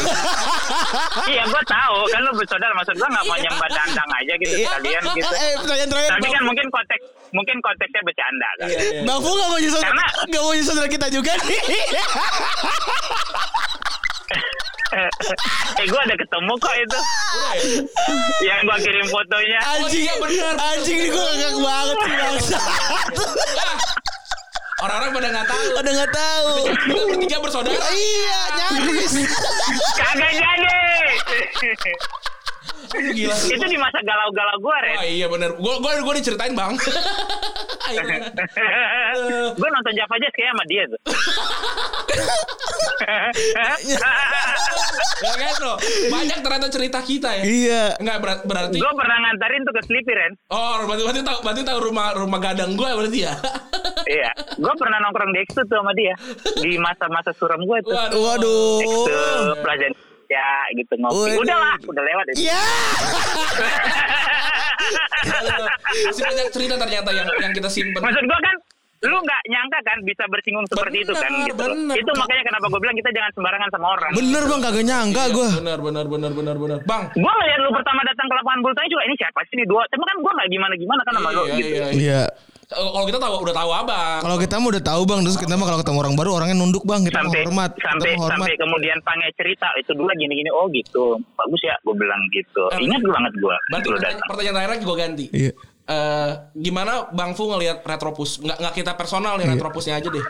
iya 1.34 1.44
gue 1.50 1.64
tahu 1.66 1.98
kan 2.14 2.20
lu 2.22 2.32
bersaudara 2.38 2.74
maksud 2.78 2.94
gue 2.94 3.10
nggak 3.10 3.26
mau 3.26 3.38
nyembah 3.38 3.70
dandang 3.74 4.10
aja 4.14 4.34
gitu 4.38 4.54
sekalian 4.62 5.02
gitu 5.18 5.30
Eh 5.34 5.54
pertanyaan 5.58 5.90
terakhir 5.90 6.10
tapi 6.14 6.28
kan 6.30 6.44
mungkin 6.46 6.66
konteks 6.70 7.04
mungkin 7.34 7.56
konteksnya 7.60 8.02
bercanda 8.06 8.50
kan 8.62 8.68
Bang 9.04 9.20
Fu 9.20 9.32
gak 9.36 9.50
mau 9.52 9.60
jadi 9.60 9.72
saudara, 9.74 10.06
gak 10.30 10.42
mau 10.42 10.54
jadi 10.54 10.66
saudara 10.66 10.88
kita 10.88 11.08
juga 11.12 11.32
nih. 11.44 11.62
Eh 14.96 15.86
gue 15.88 16.00
ada 16.00 16.16
ketemu 16.16 16.54
kok 16.64 16.76
itu 16.80 17.00
yang 18.48 18.60
gue 18.64 18.78
kirim 18.88 19.08
fotonya 19.12 19.60
Anjing, 19.76 20.04
iya, 20.08 20.14
bener. 20.16 20.56
anjing 20.56 20.98
ini 21.04 21.10
gue 21.12 21.24
ngakak 21.28 21.60
banget 21.60 21.98
sih 21.98 22.14
bangsa. 22.16 22.60
Orang-orang 24.78 25.10
pada 25.10 25.28
nggak 25.34 25.48
tahu. 25.50 25.66
Udah 25.74 25.94
gak 26.06 26.12
tahu. 26.14 26.54
Kita 26.70 27.02
bertiga 27.10 27.38
bersaudara. 27.42 27.82
Iya, 27.90 28.42
nyaris. 28.54 29.14
kagak 29.98 30.32
jadi 30.38 30.78
Gila. 32.88 33.36
itu 33.36 33.66
di 33.68 33.78
masa 33.78 34.00
galau-galau 34.00 34.58
gue 34.58 34.78
Ren 34.80 34.96
Wah 34.96 35.06
iya 35.06 35.28
bener. 35.28 35.50
Gue 35.56 35.76
gue 35.78 35.92
gue 36.00 36.14
diceritain 36.18 36.54
bang. 36.54 36.74
Gue 39.56 39.70
nonton 39.72 39.94
Java 39.96 40.16
Jazz 40.20 40.34
kayak 40.36 40.52
sama 40.52 40.64
dia 40.68 40.84
tuh 40.86 41.00
Ya 45.18 45.34
kan 45.34 45.56
lo. 45.60 45.74
Banyak 46.14 46.40
ternyata 46.46 46.68
cerita 46.70 47.00
kita 47.02 47.30
ya. 47.34 47.44
Iya. 47.44 47.84
Enggak 47.98 48.18
berat, 48.22 48.40
berarti. 48.46 48.78
gue 48.78 48.92
pernah 48.94 49.18
ngantarin 49.18 49.66
tuh 49.66 49.74
ke 49.74 49.82
Sleepy 49.88 50.14
Ren 50.14 50.34
Oh 50.52 50.86
berarti 50.86 51.04
berarti 51.04 51.22
tahu 51.26 51.40
berarti 51.42 51.62
tahu 51.66 51.80
rumah 51.82 52.14
rumah 52.14 52.40
gadang 52.40 52.76
gue 52.76 52.86
berarti 52.86 53.20
ya. 53.26 53.34
iya 54.08 54.32
gue 54.56 54.74
pernah 54.78 54.98
nongkrong 55.02 55.32
di 55.34 55.40
Extu 55.42 55.62
tuh 55.66 55.80
sama 55.82 55.92
dia 55.92 56.14
di 56.60 56.78
masa-masa 56.78 57.32
suram 57.34 57.60
gue 57.60 57.78
tuh 57.82 57.92
Waduh. 57.92 58.20
Waduh. 58.22 58.78
Extu 58.84 59.16
pelajaran 59.60 59.96
ya 60.28 60.48
gitu 60.74 60.94
ngopi 60.98 61.36
udah 61.38 61.58
lah 61.58 61.76
udah 61.82 62.04
lewat 62.04 62.26
itu 62.32 62.46
Iya. 62.46 62.62
Masih 66.08 66.24
banyak 66.24 66.48
cerita 66.52 66.76
ternyata 66.78 67.10
yang 67.12 67.28
yang 67.40 67.52
kita 67.52 67.68
simpen. 67.68 68.00
maksud 68.00 68.24
gue 68.24 68.40
kan 68.40 68.56
lu 68.98 69.14
nggak 69.14 69.42
nyangka 69.46 69.80
kan 69.86 69.98
bisa 70.02 70.26
bersinggung 70.26 70.66
seperti 70.66 71.06
itu 71.06 71.14
kan 71.14 71.30
Bener, 71.30 71.46
gitu 71.46 71.62
bener. 71.62 71.96
itu 72.02 72.12
makanya 72.18 72.44
kenapa 72.44 72.66
gue 72.66 72.80
bilang 72.82 72.98
kita 72.98 73.10
jangan 73.14 73.32
sembarangan 73.32 73.70
sama 73.70 73.88
orang 73.94 74.10
Bener 74.12 74.44
bang, 74.44 74.60
kagak 74.60 74.86
nyangka 74.90 75.22
Iya, 75.22 75.36
gue. 75.38 75.48
Benar 75.62 75.80
benar 75.80 76.06
benar 76.08 76.32
benar 76.34 76.56
benar. 76.58 76.78
Bang. 76.84 77.04
gue 77.14 77.32
ngeliat 77.32 77.60
lu 77.62 77.70
pertama 77.70 78.02
datang 78.02 78.26
ke 78.26 78.34
lapangan 78.34 78.60
bulu 78.60 78.74
juga 78.74 79.04
ini 79.06 79.16
siapa 79.16 79.40
sih 79.46 79.54
ini 79.54 79.66
dua 79.70 79.84
tapi 79.86 80.02
kan 80.02 80.18
gue 80.18 80.32
nggak 80.34 80.50
gimana 80.50 80.74
gimana 80.76 81.02
kan 81.06 81.14
sama 81.14 81.30
lu 81.30 81.44
Iya, 81.46 81.56
gitu 81.56 81.70
iya, 81.70 81.88
iya. 81.94 82.22
Kalau 82.68 83.08
kita 83.08 83.16
tahu 83.16 83.48
udah 83.48 83.56
tahu 83.56 83.72
abang. 83.72 84.20
Kalau 84.20 84.36
kita 84.36 84.60
mah 84.60 84.70
udah 84.70 84.84
tahu 84.84 85.02
bang, 85.08 85.20
terus 85.24 85.40
kita 85.40 85.56
mah 85.56 85.66
kalau 85.66 85.80
ketemu 85.80 85.98
orang 85.98 86.16
baru 86.16 86.30
orangnya 86.36 86.58
nunduk 86.58 86.84
bang, 86.84 87.00
kita 87.02 87.16
sampai 87.18 87.32
menghormat, 87.40 87.72
sampai 87.74 87.88
kita 87.96 88.12
menghormat. 88.12 88.32
sampai 88.36 88.54
kemudian 88.60 88.98
pange 89.02 89.28
cerita 89.34 89.68
itu 89.80 89.92
dua 89.96 90.12
gini 90.14 90.34
gini 90.36 90.50
oh 90.50 90.68
gitu 90.68 91.06
bagus 91.34 91.62
ya 91.64 91.76
gue 91.80 91.96
bilang 91.96 92.20
gitu 92.30 92.64
Eh, 92.70 92.84
ingat 92.84 93.00
banget 93.02 93.34
gue 93.34 93.56
Berarti 93.72 93.88
lu 93.88 93.96
pertanyaan, 93.96 94.20
pertanyaan 94.22 94.54
terakhir 94.54 94.72
lagi 94.74 94.84
gue 94.84 94.98
ganti. 95.00 95.26
Iya. 95.32 95.52
Eh, 95.88 96.32
gimana 96.60 96.92
Bang 97.10 97.32
Fu 97.32 97.48
ngelihat 97.48 97.80
Retropus? 97.82 98.44
Nggak 98.44 98.58
nggak 98.60 98.74
kita 98.76 98.92
personal 98.94 99.34
nih 99.36 99.48
Iya. 99.48 99.54
Retropusnya 99.56 99.96
aja 99.96 100.10
deh. 100.10 100.26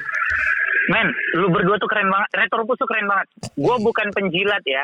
men 0.88 1.07
lu 1.35 1.49
berdua 1.49 1.76
tuh 1.76 1.89
keren 1.89 2.07
banget 2.07 2.30
retropus 2.38 2.77
tuh 2.77 2.88
keren 2.88 3.03
banget 3.03 3.27
gue 3.51 3.76
bukan 3.81 4.07
penjilat 4.14 4.64
ya 4.64 4.84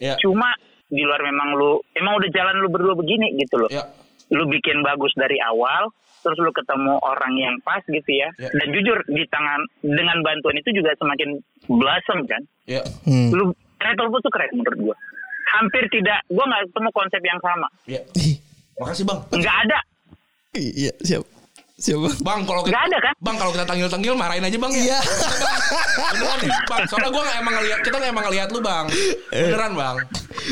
Ya. 0.00 0.14
cuma 0.16 0.48
di 0.86 1.02
luar 1.02 1.20
memang 1.20 1.52
lu 1.52 1.76
emang 1.92 2.16
udah 2.16 2.30
jalan 2.30 2.56
lu 2.56 2.70
berdua 2.70 2.94
begini 2.94 3.36
gitu 3.36 3.58
loh 3.58 3.68
Ya. 3.68 3.84
lu 4.30 4.48
bikin 4.48 4.80
bagus 4.80 5.12
dari 5.12 5.36
awal 5.42 5.92
terus 6.22 6.38
lu 6.38 6.50
ketemu 6.50 6.96
orang 6.98 7.34
yang 7.34 7.54
pas 7.60 7.82
gitu 7.82 8.06
ya 8.08 8.30
Ya. 8.36 8.48
dan 8.48 8.68
jujur 8.70 8.98
di 9.06 9.26
tangan 9.26 9.60
dengan 9.82 10.22
bantuan 10.22 10.54
itu 10.54 10.70
juga 10.72 10.94
semakin 10.96 11.36
blossom 11.66 12.22
kan 12.24 12.42
Ya. 12.64 12.80
Hmm. 13.02 13.30
lu 13.30 13.50
retropus 13.76 14.22
tuh 14.22 14.30
keren 14.30 14.50
menurut 14.52 14.78
gua 14.84 14.96
hampir 15.52 15.84
tidak 15.88 16.22
gua 16.26 16.46
nggak 16.46 16.70
ketemu 16.70 16.90
konsep 16.92 17.20
yang 17.20 17.40
sama. 17.40 17.68
Ih, 17.84 18.38
Makasih 18.74 19.04
Bang. 19.04 19.20
nggak 19.28 19.56
ada 19.62 19.78
Iya, 20.52 20.92
siap. 21.00 21.24
Siap 21.82 21.98
bang. 22.20 22.40
Kalau 22.44 22.62
kita 22.62 22.78
ada 22.80 22.98
kan 23.00 23.14
Bang 23.18 23.36
kalau 23.36 23.50
kita 23.50 23.64
tanggil-tanggil 23.64 24.14
marahin 24.14 24.38
aja 24.40 24.54
Bang 24.56 24.70
ya. 24.70 24.82
Iya. 24.84 24.98
Beneran 26.12 26.38
nih, 26.38 26.50
Bang. 26.64 26.82
Soalnya 26.86 27.10
gue 27.10 27.22
nggak 27.22 27.38
emang 27.38 27.54
ngeliat 27.56 27.78
kita 27.82 27.96
nggak 27.96 28.10
emang 28.10 28.24
ngeliat 28.24 28.48
lu 28.48 28.60
Bang. 28.60 28.86
Beneran 29.28 29.72
Bang. 29.74 29.96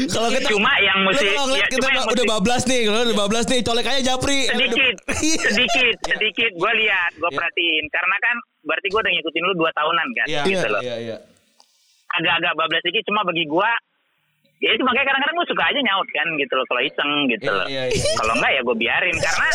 Kalau 0.07 0.29
kita 0.29 0.49
cuma 0.49 0.71
yang 0.81 0.99
mesti 1.01 1.27
kalau 1.29 1.47
ngeliat 1.47 1.63
ya, 1.63 1.69
kita 1.69 1.81
cuma 1.81 1.91
yang 1.93 2.05
udah 2.05 2.15
mesti- 2.19 2.33
bablas 2.33 2.63
nih, 2.65 2.81
kalau 2.85 2.99
udah 3.01 3.17
bablas 3.17 3.47
nih, 3.47 3.61
colek 3.61 3.87
aja 3.87 4.01
Japri. 4.05 4.39
sedikit 4.45 4.95
Iya. 5.21 5.39
sedikit 5.47 5.95
sedikit 6.05 6.51
gue 6.53 6.73
lihat 6.77 7.13
gue 7.15 7.31
perhatiin 7.31 7.85
karena 7.89 8.17
kan 8.19 8.37
berarti 8.61 8.87
gue 8.89 9.01
udah 9.01 9.13
ngikutin 9.13 9.43
lu 9.45 9.55
dua 9.57 9.71
tahunan 9.73 10.09
kan 10.13 10.27
Iya. 10.27 10.43
gitu 10.45 10.67
loh 10.67 10.81
Iya 10.81 10.97
iya. 11.01 11.17
agak-agak 12.11 12.53
bablas 12.55 12.81
sedikit 12.81 13.03
cuma 13.05 13.23
bagi 13.23 13.45
gue 13.45 13.71
ya 14.61 14.71
itu 14.71 14.83
makanya 14.83 15.07
kadang-kadang 15.09 15.37
gue 15.37 15.49
suka 15.49 15.65
aja 15.65 15.81
nyaut 15.81 16.09
kan 16.11 16.27
gitu 16.37 16.53
loh 16.53 16.65
kalau 16.65 16.83
iseng 16.83 17.11
gitu 17.27 17.43
Iya, 17.43 17.53
loh 17.55 17.67
iya, 17.67 17.83
iya. 17.89 18.13
kalau 18.15 18.33
enggak 18.35 18.51
ya 18.51 18.61
gue 18.61 18.77
biarin 18.77 19.17
karena 19.19 19.49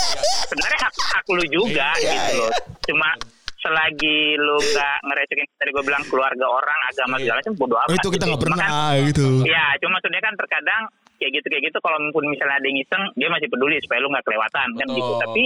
sebenarnya 0.43 0.79
hak 0.81 0.93
hak 1.11 1.25
lu 1.29 1.43
juga 1.47 1.87
Iya, 1.95 2.09
gitu 2.11 2.33
loh 2.39 2.51
cuma 2.83 3.09
selagi 3.55 4.17
lu 4.35 4.57
nggak 4.63 4.95
ngerecokin 5.01 5.47
tadi 5.55 5.69
gue 5.71 5.83
bilang 5.83 6.03
keluarga 6.05 6.45
orang 6.45 6.79
agama 6.85 7.15
segala 7.17 7.37
macam 7.41 7.53
bodo 7.55 7.75
amat 7.75 7.89
Oh, 7.89 7.95
itu 7.95 8.07
kita 8.07 8.15
gitu. 8.15 8.25
nggak 8.25 8.37
Cuma 8.37 8.45
pernah 8.45 8.57
kan- 8.59 9.01
gitu. 9.03 9.27
Ya, 9.43 9.65
cuma 9.77 9.91
maksudnya 9.95 10.21
kan 10.21 10.33
terkadang 10.35 10.81
kayak 11.15 11.31
gitu 11.33 11.47
kayak 11.47 11.63
gitu 11.63 11.77
kalau 11.79 11.97
pun 12.11 12.23
misalnya 12.25 12.55
ada 12.55 12.67
yang 12.67 12.77
iseng 12.77 13.03
dia 13.15 13.27
masih 13.27 13.47
peduli 13.47 13.77
supaya 13.79 13.99
lu 14.01 14.09
nggak 14.09 14.25
kelewatan 14.25 14.67
kan 14.71 14.87
gitu. 14.87 15.01
Betul. 15.07 15.21
Tapi 15.23 15.43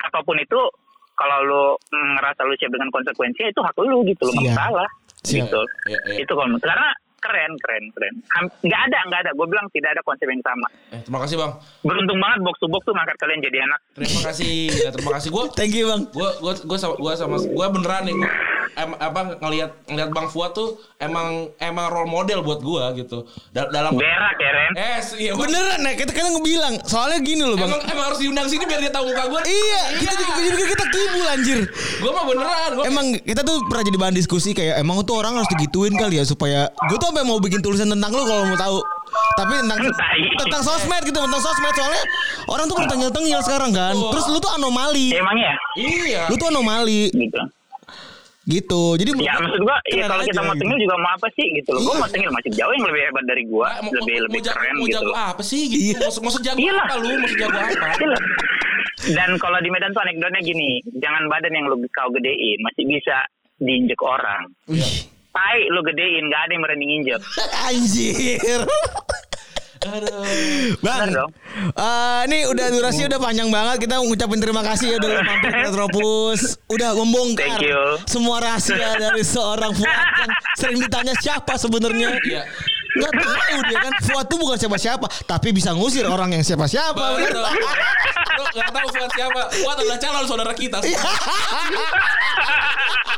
apa 0.00 0.18
pun 0.22 0.36
itu 0.36 0.60
kalau 1.14 1.38
lu 1.42 1.64
mm, 1.90 2.10
ngerasa 2.16 2.40
lu 2.44 2.54
siap 2.56 2.70
dengan 2.70 2.88
konsekuensinya 2.88 3.48
itu 3.48 3.60
hak 3.60 3.76
lu 3.76 3.98
gitu 4.06 4.22
lu 4.24 4.32
nggak 4.38 4.56
salah 4.56 4.88
gitu. 5.22 5.60
Iya, 5.84 5.98
iya. 6.06 6.16
Itu 6.24 6.32
kalau 6.32 6.48
karena 6.56 6.88
keren 7.20 7.52
keren 7.58 7.84
keren 7.90 8.14
nggak 8.60 8.80
ada 8.82 8.98
nggak 9.04 9.20
ada 9.20 9.30
gue 9.30 9.46
bilang 9.46 9.66
tidak 9.70 9.90
ada 9.92 10.02
konsep 10.02 10.24
yang 10.24 10.40
sama 10.40 10.68
Eh, 10.90 11.00
terima 11.00 11.20
kasih 11.20 11.36
bang. 11.36 11.52
beruntung 11.80 12.18
banget 12.18 12.40
box 12.40 12.56
to 12.56 12.66
box 12.66 12.82
tuh 12.82 12.92
ngangkat 12.92 13.16
kalian 13.16 13.40
jadi 13.40 13.58
anak 13.62 13.80
Terima 13.92 14.20
kasih. 14.24 14.54
Ya, 14.72 14.88
terima 14.90 15.10
kasih. 15.12 15.28
Gue 15.28 15.44
Thank 15.56 15.72
you 15.72 15.86
bang. 15.86 16.02
gue 16.08 16.30
gue 16.36 16.52
gue 16.60 16.78
sama 16.78 16.94
gue 16.94 17.12
sama 17.14 17.36
gue 17.38 17.66
beneran 17.70 18.02
nih 18.02 18.14
gua, 18.16 18.30
em, 18.72 18.90
apa 18.96 19.20
ngelihat 19.38 19.70
ngelihat 19.84 20.10
bang 20.10 20.26
Fuad 20.26 20.50
tuh 20.52 20.68
emang 20.96 21.28
emang 21.58 21.86
role 21.88 22.08
model 22.08 22.40
buat 22.40 22.58
gue 22.58 22.84
gitu 22.98 23.22
Da- 23.50 23.68
dalam 23.68 23.94
berak 23.94 24.36
ya 24.36 24.50
Ren 24.50 24.72
eh 24.74 24.98
iya 25.20 25.30
Beneran 25.32 25.80
ya 25.80 25.92
kita 25.94 26.10
kan 26.10 26.26
ngebilang 26.28 26.74
soalnya 26.82 27.18
gini 27.20 27.38
loh 27.40 27.54
bang. 27.54 27.68
emang 27.68 27.80
emang 27.84 28.04
harus 28.04 28.18
diundang 28.18 28.46
sini 28.46 28.64
biar 28.64 28.80
dia 28.80 28.90
tahu 28.90 29.06
muka 29.06 29.24
gue 29.28 29.40
Iya, 29.42 29.82
kita 29.98 30.12
juga 30.16 30.32
juga 30.40 30.64
kita 30.68 30.84
kibul 30.88 31.26
anjir. 31.28 31.58
gue 31.96 32.10
mah 32.10 32.24
beneran 32.24 32.70
gua 32.72 32.84
Emang 32.84 33.06
kita 33.20 33.42
tuh 33.42 33.62
pernah 33.64 33.84
jadi 33.84 33.98
bahan 34.00 34.14
diskusi 34.16 34.50
kayak 34.50 34.74
emang 34.76 35.02
tuh 35.02 35.16
orang 35.16 35.36
harus 35.36 35.50
digituin 35.50 35.94
kali 35.94 36.16
ya 36.16 36.24
supaya 36.24 36.60
gue 36.70 36.96
tuh 36.96 37.09
sampai 37.10 37.22
mau 37.22 37.36
bikin 37.36 37.58
tulisan 37.58 37.86
tentang 37.86 38.10
lu 38.10 38.22
kalau 38.22 38.46
mau 38.46 38.56
tahu. 38.56 38.78
Tapi 39.36 39.52
tentang 39.58 39.78
tentang 40.40 40.62
sosmed 40.62 41.02
gitu, 41.02 41.18
tentang 41.18 41.42
sosmed 41.42 41.74
soalnya 41.74 42.02
orang 42.46 42.64
tuh 42.66 42.76
tengil-tengil 42.80 43.40
sekarang 43.42 43.70
kan. 43.70 43.94
Terus 43.94 44.24
lu 44.26 44.38
tuh 44.38 44.52
anomali. 44.52 45.10
emang 45.12 45.34
ya 45.34 45.54
iya 45.76 46.22
Lu 46.26 46.34
tuh 46.34 46.48
anomali 46.48 47.10
gitu 47.10 47.40
gitu. 48.48 48.98
Jadi 48.98 49.14
ya 49.22 49.38
maksud 49.38 49.62
gua 49.62 49.78
ya 49.86 50.10
kalau 50.10 50.26
kita 50.26 50.32
aja 50.32 50.42
mau 50.42 50.54
gitu. 50.56 50.62
tengil 50.64 50.78
juga 50.80 50.96
mau 50.98 51.10
apa 51.14 51.28
sih 51.30 51.46
gitu 51.54 51.70
loh 51.70 51.80
gua 51.80 51.92
Iya. 51.92 52.00
mau 52.02 52.08
tengil 52.10 52.30
masih 52.34 52.50
jauh 52.50 52.72
yang 52.72 52.86
lebih 52.88 53.00
hebat 53.06 53.24
dari 53.28 53.42
gua 53.46 53.66
Ah, 53.68 53.78
mau, 53.78 53.92
lebih 53.94 54.00
mau, 54.10 54.24
lebih 54.26 54.40
mau 54.40 54.46
jago, 54.48 54.56
keren 54.58 54.74
mau 54.74 54.80
gitu 54.82 54.94
jago 54.96 55.06
loh 55.06 55.16
apa 55.20 55.42
sih 55.44 55.62
gitu 55.68 55.82
Iya. 55.86 55.98
mau, 56.00 56.10
mau 56.18 56.32
sejago 56.34 56.58
Iya 56.58 56.72
apa 56.74 56.94
lu 56.98 57.08
mau 57.14 57.28
sejago 57.30 57.58
apa 57.60 57.86
Gila. 57.94 58.18
Dan 59.00 59.30
kalau 59.38 59.58
di 59.62 59.68
Medan 59.70 59.90
tuh 59.94 60.02
anekdotnya 60.02 60.40
gini, 60.42 60.70
jangan 60.98 61.22
badan 61.24 61.52
yang 61.54 61.64
lu 61.64 61.76
kau 61.88 62.08
gedein 62.10 62.58
masih 62.60 62.84
bisa 62.84 63.16
diinjek 63.56 64.00
orang. 64.02 64.42
Iya. 64.66 64.88
Tai 65.30 65.58
lu 65.70 65.80
gedein, 65.86 66.26
gak 66.26 66.40
ada 66.46 66.52
yang 66.52 66.62
berani 66.66 66.84
nginjek. 66.90 67.20
Anjir. 67.70 68.60
Aduh. 69.80 70.76
Bang, 70.84 71.08
eh, 71.08 72.20
ini 72.28 72.44
udah 72.52 72.66
durasi 72.68 73.08
udah 73.08 73.16
panjang 73.16 73.48
banget. 73.48 73.88
Kita 73.88 73.96
ngucapin 74.04 74.36
terima 74.36 74.60
kasih 74.60 74.92
ya 74.92 74.96
udah 75.00 75.10
mampir 75.24 75.50
ke 75.56 75.60
Retropus. 75.72 76.60
Udah 76.68 76.92
membongkar 76.92 77.56
Thank 77.56 77.64
you. 77.64 77.80
semua 78.04 78.44
rahasia 78.44 79.00
dari 79.00 79.24
seorang 79.24 79.72
Fuad 79.72 80.08
yang 80.20 80.32
sering 80.60 80.78
ditanya 80.84 81.14
siapa 81.16 81.56
sebenarnya. 81.56 82.12
Iya. 82.20 82.44
Nggak 82.90 83.12
tahu 83.14 83.58
dia 83.64 83.78
kan 83.80 83.92
Fuad 84.02 84.26
tuh 84.26 84.38
bukan 84.38 84.56
siapa-siapa, 84.56 85.06
tapi 85.24 85.48
bisa 85.50 85.70
ngusir 85.70 86.04
orang 86.04 86.30
yang 86.30 86.42
siapa-siapa. 86.42 87.04
Betul. 87.16 87.38
bener. 87.38 87.78
Lu 88.30 88.44
gak 88.48 88.70
tahu 88.70 88.88
Fuad 88.90 89.10
siapa 89.12 89.40
Fuad 89.52 89.76
adalah 89.78 89.98
calon 89.98 90.24
saudara 90.24 90.52
kita 90.52 90.78
Iya. 90.80 90.98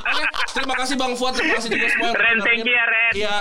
Oke, 0.03 0.25
terima 0.53 0.75
kasih 0.75 0.95
Bang 0.95 1.15
Fuad, 1.15 1.33
terima 1.33 1.57
kasih 1.57 1.71
juga 1.71 1.87
semua. 1.89 2.11
Ren, 2.13 2.39
thank 2.43 2.61
you 2.61 2.75
ya, 2.75 2.85
Ren. 2.85 3.13
Iya, 3.15 3.33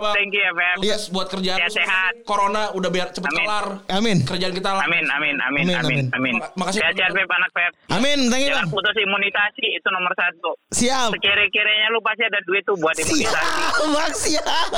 Bang. 0.00 0.14
thank 0.14 0.32
you 0.32 0.40
ya. 0.40 0.52
Sukses 0.74 1.02
buat 1.10 1.26
kerjaan. 1.28 1.58
Ya, 1.58 1.68
sehat. 1.68 2.12
Corona 2.22 2.70
udah 2.70 2.88
biar 2.88 3.10
cepet 3.10 3.28
Amin. 3.28 3.38
kelar. 3.42 3.66
Amin. 3.90 4.16
Kerjaan 4.22 4.52
kita 4.52 4.70
lah. 4.70 4.82
Amin, 4.86 5.04
amin, 5.06 5.36
amin, 5.38 5.64
Amin, 5.64 5.74
amin, 5.74 5.84
amin. 5.84 6.04
amin. 6.14 6.34
Mak- 6.38 6.54
makasih. 6.54 6.80
Sehat-sehat, 6.80 7.12
Feb, 7.12 7.28
anak 7.28 7.50
Feb. 7.50 7.72
Amin, 7.90 8.18
thank 8.30 8.42
you 8.42 8.52
Jangan 8.52 8.64
bang. 8.64 8.72
putus 8.72 8.94
imunisasi, 8.96 9.66
itu 9.74 9.88
nomor 9.90 10.12
satu. 10.14 10.50
Siap. 10.70 11.10
Sekere-kerenya 11.12 11.86
lu 11.90 12.00
pasti 12.00 12.22
ada 12.22 12.40
duit 12.42 12.62
tuh 12.62 12.76
buat 12.78 12.94
imunisasi. 12.94 13.26
Siap, 13.26 13.74
bang 13.90 14.12
siap. 14.14 14.68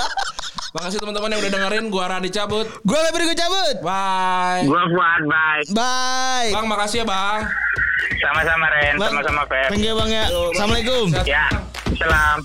Makasih 0.76 1.00
teman-teman 1.00 1.32
yang 1.32 1.40
udah 1.40 1.52
dengerin. 1.56 1.84
Gua 1.88 2.04
Radi 2.04 2.28
cabut. 2.28 2.68
Gue 2.84 3.00
lebih 3.08 3.32
gue 3.32 3.36
cabut. 3.36 3.76
Bye. 3.80 4.68
Gua 4.68 4.82
Fuad, 4.92 5.22
bye. 5.24 5.62
Bye. 5.72 6.50
Bang, 6.52 6.66
makasih 6.68 7.00
ya 7.00 7.06
Bang. 7.08 7.48
Sama-sama, 8.20 8.66
Ren. 8.68 8.94
Sama-sama, 9.00 9.42
Feb. 9.48 9.72
Thank 9.72 9.84
you 9.88 9.96
bang 9.96 10.10
ya. 10.12 10.24
Assalamualaikum. 10.28 11.06
Ya, 11.24 11.48
salam. 11.96 12.44